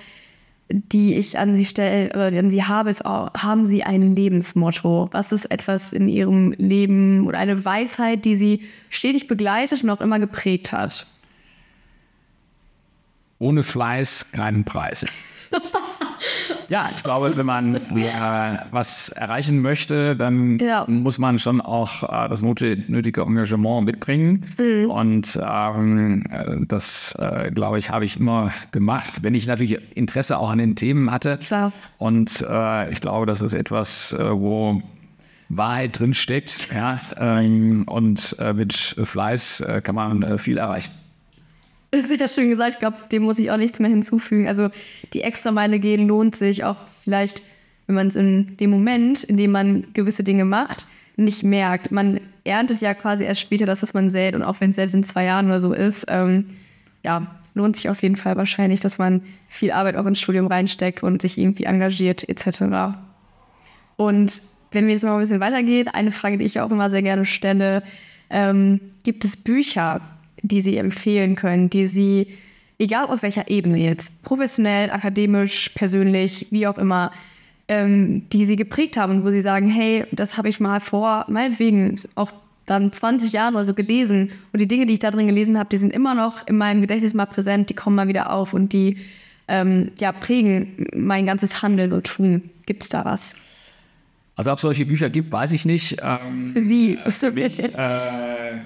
die 0.69 1.15
ich 1.15 1.38
an 1.38 1.55
Sie 1.55 1.65
stelle, 1.65 2.09
oder 2.09 2.38
an 2.39 2.49
Sie 2.49 2.63
habe, 2.63 2.89
ist 2.89 3.05
auch, 3.05 3.34
haben 3.34 3.65
Sie 3.65 3.84
ein 3.84 4.15
Lebensmotto? 4.15 5.09
Was 5.11 5.31
ist 5.31 5.45
etwas 5.45 5.93
in 5.93 6.07
Ihrem 6.07 6.53
Leben 6.57 7.27
oder 7.27 7.39
eine 7.39 7.65
Weisheit, 7.65 8.26
die 8.26 8.35
Sie 8.35 8.61
stetig 8.89 9.27
begleitet 9.27 9.84
und 9.84 9.89
auch 9.89 10.01
immer 10.01 10.19
geprägt 10.19 10.72
hat? 10.72 11.07
Ohne 13.39 13.63
Fleiß 13.63 14.31
keinen 14.31 14.63
Preis. 14.63 15.05
Ja, 16.72 16.89
ich 16.95 17.03
glaube, 17.03 17.35
wenn 17.35 17.45
man 17.45 17.76
äh, 17.76 18.57
was 18.72 19.10
erreichen 19.10 19.61
möchte, 19.61 20.15
dann 20.15 20.57
ja. 20.57 20.85
muss 20.88 21.18
man 21.18 21.38
schon 21.38 21.60
auch 21.60 22.03
äh, 22.03 22.30
das 22.30 22.43
nötige 22.43 23.23
Engagement 23.23 23.85
mitbringen. 23.85 24.45
Mhm. 24.57 24.89
Und 24.89 25.38
ähm, 25.45 26.23
das, 26.69 27.14
äh, 27.19 27.52
glaube 27.52 27.77
ich, 27.77 27.89
habe 27.89 28.06
ich 28.06 28.18
immer 28.18 28.53
gemacht, 28.72 29.22
wenn 29.22 29.35
ich 29.35 29.48
natürlich 29.48 29.80
Interesse 29.98 30.38
auch 30.38 30.49
an 30.49 30.60
den 30.60 30.77
Themen 30.77 31.11
hatte. 31.11 31.39
Klar. 31.39 31.73
Und 31.98 32.45
äh, 32.49 32.89
ich 32.89 33.02
glaube, 33.02 33.26
das 33.26 33.41
ist 33.41 33.52
etwas, 33.52 34.14
äh, 34.14 34.31
wo 34.31 34.81
Wahrheit 35.49 35.99
drin 35.99 36.14
steckt. 36.14 36.69
Ja, 36.73 36.98
ähm, 37.18 37.84
und 37.85 38.38
äh, 38.39 38.53
mit 38.53 38.73
Fleiß 38.73 39.61
kann 39.84 39.95
man 39.95 40.39
viel 40.39 40.57
erreichen. 40.57 41.01
Das 41.91 42.09
ist 42.09 42.19
ja 42.19 42.27
schön 42.27 42.49
gesagt. 42.49 42.73
Ich 42.73 42.80
glaube, 42.80 42.97
dem 43.11 43.23
muss 43.23 43.38
ich 43.38 43.51
auch 43.51 43.57
nichts 43.57 43.80
mehr 43.80 43.89
hinzufügen. 43.89 44.47
Also 44.47 44.69
die 45.13 45.22
extra 45.22 45.51
Meile 45.51 45.77
gehen 45.77 46.07
lohnt 46.07 46.35
sich 46.35 46.63
auch 46.63 46.77
vielleicht, 47.03 47.43
wenn 47.85 47.95
man 47.95 48.07
es 48.07 48.15
in 48.15 48.55
dem 48.57 48.69
Moment, 48.69 49.23
in 49.26 49.35
dem 49.35 49.51
man 49.51 49.88
gewisse 49.93 50.23
Dinge 50.23 50.45
macht, 50.45 50.88
nicht 51.18 51.43
merkt. 51.43 51.91
Man 51.91 52.22
erntet 52.45 52.80
ja 52.80 52.93
quasi 52.93 53.26
erst 53.26 53.41
später 53.41 53.65
das, 53.65 53.81
was 53.81 53.93
man 53.93 54.09
sät. 54.09 54.35
Und 54.35 54.43
auch 54.43 54.61
wenn 54.61 54.69
es 54.69 54.77
selbst 54.77 54.95
in 54.95 55.03
zwei 55.03 55.26
Jahren 55.26 55.47
oder 55.47 55.59
so 55.59 55.73
ist, 55.73 56.05
ähm, 56.07 56.45
ja, 57.03 57.27
lohnt 57.53 57.76
sich 57.76 57.89
auf 57.89 58.01
jeden 58.01 58.15
Fall 58.15 58.38
wahrscheinlich, 58.38 58.80
dass 58.80 58.97
man 58.97 59.22
viel 59.49 59.72
Arbeit 59.72 59.97
auch 59.97 60.05
ins 60.05 60.19
Studium 60.19 60.47
reinsteckt 60.47 61.03
und 61.03 61.22
sich 61.22 61.38
irgendwie 61.38 61.65
engagiert 61.65 62.27
etc. 62.27 62.95
Und 63.97 64.41
wenn 64.72 64.85
wir 64.85 64.93
jetzt 64.93 65.03
mal 65.03 65.13
ein 65.13 65.19
bisschen 65.19 65.41
weitergehen, 65.41 65.89
eine 65.89 66.11
Frage, 66.11 66.38
die 66.38 66.45
ich 66.45 66.59
auch 66.61 66.72
immer 66.72 66.89
sehr 66.89 67.01
gerne 67.01 67.26
stelle, 67.26 67.84
ähm, 68.30 68.80
gibt 69.03 69.26
es 69.26 69.35
Bücher, 69.35 69.99
die 70.41 70.61
Sie 70.61 70.77
empfehlen 70.77 71.35
können, 71.35 71.69
die 71.69 71.88
Sie, 71.88 72.27
egal 72.80 73.05
auf 73.05 73.23
welcher 73.23 73.49
Ebene 73.49 73.77
jetzt, 73.77 74.23
professionell, 74.23 74.89
akademisch, 74.91 75.69
persönlich, 75.69 76.47
wie 76.51 76.68
auch 76.68 76.77
immer, 76.77 77.11
ähm, 77.72 78.23
die 78.34 78.45
sie 78.45 78.57
geprägt 78.57 78.97
haben, 78.97 79.23
wo 79.23 79.31
sie 79.31 79.41
sagen, 79.41 79.69
hey, 79.69 80.05
das 80.11 80.38
habe 80.38 80.49
ich 80.49 80.59
mal 80.59 80.81
vor, 80.81 81.26
meinetwegen 81.30 81.95
auch 82.15 82.34
dann 82.65 82.91
20 82.91 83.31
Jahren 83.31 83.55
oder 83.55 83.63
so 83.63 83.73
gelesen 83.73 84.31
und 84.51 84.59
die 84.59 84.68
Dinge, 84.68 84.85
die 84.85 84.93
ich 84.93 84.99
da 84.99 85.09
drin 85.09 85.27
gelesen 85.27 85.57
habe, 85.57 85.69
die 85.69 85.77
sind 85.77 85.93
immer 85.93 86.13
noch 86.13 86.47
in 86.47 86.57
meinem 86.57 86.81
Gedächtnis 86.81 87.13
mal 87.13 87.26
präsent, 87.26 87.69
die 87.69 87.73
kommen 87.73 87.95
mal 87.95 88.09
wieder 88.09 88.31
auf 88.34 88.53
und 88.53 88.73
die 88.73 88.97
ähm, 89.47 89.91
ja, 89.99 90.11
prägen 90.11 90.88
mein 90.93 91.26
ganzes 91.26 91.61
Handeln 91.61 91.93
und 91.93 92.07
Tun. 92.07 92.49
Gibt 92.65 92.84
es 92.84 92.89
da 92.89 93.05
was? 93.05 93.35
Also 94.35 94.51
ob 94.51 94.57
es 94.57 94.61
solche 94.61 94.85
Bücher 94.85 95.09
gibt, 95.09 95.31
weiß 95.31 95.53
ich 95.53 95.65
nicht. 95.65 95.97
Ähm, 96.01 96.51
Für 96.53 96.63
Sie, 96.63 96.97
bestimmt. 97.03 97.38
Äh, 97.38 98.59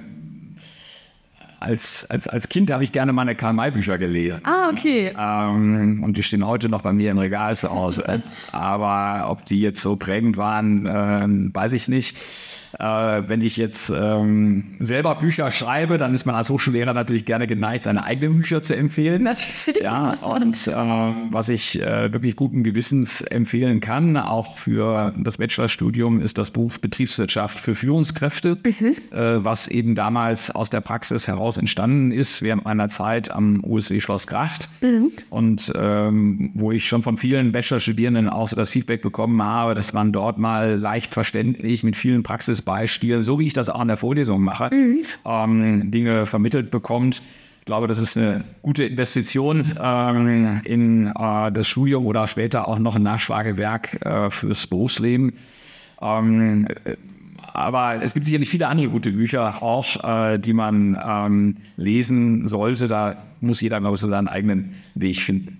als, 1.66 2.06
als, 2.10 2.28
als 2.28 2.48
Kind 2.48 2.72
habe 2.72 2.84
ich 2.84 2.92
gerne 2.92 3.12
meine 3.12 3.36
Karl-May-Bücher 3.36 3.98
gelesen. 3.98 4.42
Ah, 4.44 4.70
okay. 4.72 5.14
Ähm, 5.18 6.04
und 6.04 6.16
die 6.16 6.24
stehen 6.24 6.46
heute 6.46 6.70
noch 6.70 6.82
bei 6.82 6.94
mir 6.94 7.12
im 7.12 7.18
Regal 7.18 7.56
zu 7.56 7.72
Hause. 7.72 8.24
Aber 8.52 9.30
ob 9.30 9.46
die 9.46 9.60
jetzt 9.60 9.82
so 9.82 9.96
prägend 9.96 10.38
waren, 10.38 10.86
äh, 10.86 11.54
weiß 11.54 11.74
ich 11.74 11.88
nicht. 11.88 12.16
Äh, 12.80 13.24
wenn 13.28 13.42
ich 13.42 13.58
jetzt 13.58 13.90
ähm, 13.90 14.76
selber 14.80 15.16
Bücher 15.16 15.50
schreibe, 15.52 15.98
dann 15.98 16.14
ist 16.14 16.26
man 16.26 16.36
als 16.36 16.50
Hochschullehrer 16.50 16.94
natürlich 16.94 17.26
gerne 17.26 17.48
geneigt, 17.48 17.86
seine 17.86 18.04
eigenen 18.04 18.38
Bücher 18.38 18.62
zu 18.62 18.76
empfehlen. 18.76 19.24
Natürlich. 19.24 19.84
Ja, 19.84 20.14
und 20.22 20.68
äh, 20.68 20.74
was 21.32 21.50
ich 21.50 21.82
äh, 21.82 22.12
wirklich 22.12 22.36
guten 22.36 22.64
Gewissens 22.64 23.22
empfehlen 23.22 23.80
kann, 23.80 24.18
auch 24.18 24.58
für 24.58 25.14
das 25.18 25.38
Bachelorstudium, 25.38 26.22
ist 26.22 26.38
das 26.38 26.52
Buch 26.52 26.78
Betriebswirtschaft 26.78 27.60
für 27.60 27.76
Führungskräfte, 27.76 28.58
mhm. 28.64 28.96
äh, 29.12 29.44
was 29.44 29.68
eben 29.68 29.96
damals 29.96 30.52
aus 30.52 30.70
der 30.70 30.82
Praxis 30.82 31.28
heraus 31.28 31.58
entstanden 31.58 32.12
ist, 32.12 32.42
während 32.42 32.66
meiner 32.66 32.90
Zeit 32.90 33.32
am 33.32 33.64
USW 33.64 34.02
Schloss 34.02 34.28
Gracht. 34.28 34.68
Mhm. 34.82 35.12
Und 35.30 35.72
ähm, 35.76 36.52
wo 36.56 36.72
ich 36.72 36.88
schon 36.88 37.04
von 37.04 37.18
vielen 37.18 37.52
Bachelorstudierenden 37.52 38.30
auch 38.30 38.48
so 38.48 38.56
das 38.56 38.70
Feedback 38.70 39.02
bekommen 39.02 39.42
habe, 39.42 39.76
dass 39.76 39.94
man 39.94 40.12
dort 40.12 40.38
mal 40.38 40.76
leicht 40.76 41.14
verständlich 41.14 41.84
mit 41.84 41.96
vielen 41.96 42.24
Praxis 42.24 42.65
Beispiel, 42.66 43.24
so 43.24 43.40
wie 43.40 43.48
ich 43.48 43.54
das 43.54 43.70
auch 43.70 43.82
in 43.82 43.88
der 43.88 43.98
Vorlesung 43.98 44.42
mache, 44.42 44.70
mhm. 44.74 45.04
ähm, 45.26 45.92
Dinge 45.92 46.26
vermittelt 46.26 46.72
bekommt. 46.72 47.22
Ich 47.60 47.66
glaube, 47.66 47.88
das 47.88 47.98
ist 47.98 48.16
eine 48.18 48.44
gute 48.62 48.84
Investition 48.84 49.76
ähm, 49.82 50.62
in 50.66 51.08
äh, 51.08 51.52
das 51.52 51.68
Studium 51.68 52.06
oder 52.06 52.28
später 52.28 52.68
auch 52.68 52.78
noch 52.78 52.96
ein 52.96 53.04
Nachschlagewerk 53.04 54.06
äh, 54.06 54.30
fürs 54.30 54.68
Berufsleben. 54.68 55.34
Ähm, 56.02 56.68
äh, 56.84 56.96
aber 57.54 58.04
es 58.04 58.14
gibt 58.14 58.26
sicherlich 58.26 58.50
viele 58.50 58.68
andere 58.68 58.90
gute 58.90 59.12
Bücher 59.12 59.64
auch, 59.64 60.04
äh, 60.04 60.38
die 60.38 60.54
man 60.54 61.00
ähm, 61.04 61.58
lesen 61.78 62.48
sollte. 62.48 62.88
Da 62.88 63.16
muss 63.42 63.62
jeder, 63.62 63.80
glaube 63.80 63.96
ich, 63.96 64.02
so 64.02 64.10
seinen 64.10 64.28
eigenen 64.28 64.76
Weg 64.94 65.18
finden. 65.18 65.60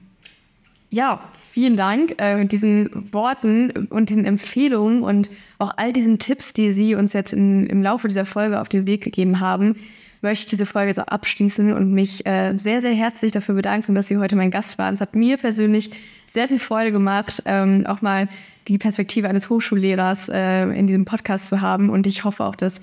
Ja, 0.90 1.22
vielen 1.56 1.78
Dank 1.78 2.16
äh, 2.18 2.36
mit 2.36 2.52
diesen 2.52 3.14
Worten 3.14 3.88
und 3.90 4.10
diesen 4.10 4.26
Empfehlungen 4.26 5.04
und 5.04 5.30
auch 5.58 5.72
all 5.78 5.94
diesen 5.94 6.20
Tipps, 6.20 6.52
die 6.52 6.74
Sie 6.74 6.96
uns 6.96 7.14
jetzt 7.14 7.32
in, 7.32 7.66
im 7.68 7.82
Laufe 7.82 8.10
dieser 8.10 8.26
Folge 8.26 8.60
auf 8.60 8.68
den 8.68 8.86
Weg 8.86 9.06
gegeben 9.06 9.40
haben. 9.40 9.78
Möchte 10.22 10.44
ich 10.44 10.50
diese 10.50 10.66
Folge 10.66 10.94
so 10.94 11.04
abschließen 11.04 11.72
und 11.72 11.94
mich 11.94 12.26
äh, 12.26 12.58
sehr, 12.58 12.82
sehr 12.82 12.94
herzlich 12.94 13.32
dafür 13.32 13.56
bedanken, 13.56 13.96
dass 13.96 14.10
Sie 14.10 14.18
heute 14.18 14.36
mein 14.36 14.52
Gast 14.52 14.78
waren. 14.78 14.96
Es 14.96 15.00
hat 15.00 15.16
mir 15.16 15.38
persönlich 15.38 15.92
sehr 16.28 16.50
viel 16.50 16.60
Freude 16.60 16.92
gemacht, 16.92 17.42
ähm, 17.46 17.86
auch 17.86 18.02
mal 18.02 18.28
die 18.68 18.78
Perspektive 18.78 19.30
eines 19.30 19.50
Hochschullehrers 19.50 20.28
äh, 20.28 20.64
in 20.78 20.88
diesem 20.88 21.06
Podcast 21.06 21.48
zu 21.48 21.62
haben. 21.62 21.90
Und 21.90 22.06
ich 22.06 22.26
hoffe 22.26 22.44
auch, 22.44 22.58
dass 22.58 22.82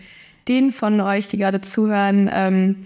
denen 0.49 0.73
von 0.73 0.99
euch, 1.03 1.28
die 1.28 1.36
gerade 1.36 1.61
zuhören, 1.61 2.31
ähm, 2.32 2.77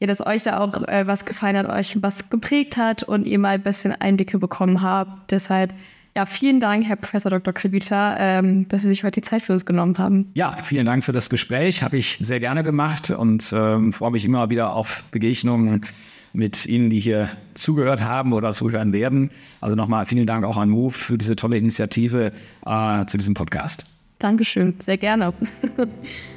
ja, 0.00 0.06
dass 0.06 0.24
euch 0.24 0.42
da 0.42 0.60
auch 0.60 0.82
äh, 0.88 1.06
was 1.06 1.24
gefallen 1.24 1.56
hat, 1.56 1.68
euch 1.68 1.96
was 2.02 2.30
geprägt 2.30 2.76
hat 2.76 3.02
und 3.02 3.26
ihr 3.26 3.38
mal 3.38 3.54
ein 3.54 3.62
bisschen 3.62 3.92
Einblicke 3.92 4.38
bekommen 4.38 4.82
habt. 4.82 5.30
Deshalb 5.30 5.72
ja, 6.16 6.24
vielen 6.24 6.60
Dank, 6.60 6.86
Herr 6.86 6.96
Professor 6.96 7.30
Dr. 7.30 7.52
Krivita, 7.52 8.16
ähm, 8.18 8.66
dass 8.68 8.80
Sie 8.80 8.88
sich 8.88 9.04
heute 9.04 9.20
die 9.20 9.28
Zeit 9.28 9.42
für 9.42 9.52
uns 9.52 9.66
genommen 9.66 9.98
haben. 9.98 10.30
Ja, 10.32 10.56
vielen 10.62 10.86
Dank 10.86 11.04
für 11.04 11.12
das 11.12 11.28
Gespräch. 11.28 11.82
Habe 11.82 11.98
ich 11.98 12.16
sehr 12.22 12.40
gerne 12.40 12.62
gemacht 12.62 13.10
und 13.10 13.52
ähm, 13.54 13.92
freue 13.92 14.12
mich 14.12 14.24
immer 14.24 14.48
wieder 14.48 14.72
auf 14.72 15.04
Begegnungen 15.10 15.84
mit 16.32 16.64
Ihnen, 16.64 16.88
die 16.88 17.00
hier 17.00 17.28
zugehört 17.52 18.02
haben 18.02 18.32
oder 18.32 18.52
zuhören 18.52 18.94
werden. 18.94 19.30
Also 19.60 19.76
nochmal 19.76 20.06
vielen 20.06 20.26
Dank 20.26 20.46
auch 20.46 20.56
an 20.56 20.70
Move 20.70 20.92
für 20.92 21.18
diese 21.18 21.36
tolle 21.36 21.58
Initiative 21.58 22.32
äh, 22.64 23.04
zu 23.04 23.18
diesem 23.18 23.34
Podcast. 23.34 23.84
Dankeschön, 24.18 24.74
sehr 24.80 24.96
gerne. 24.96 25.34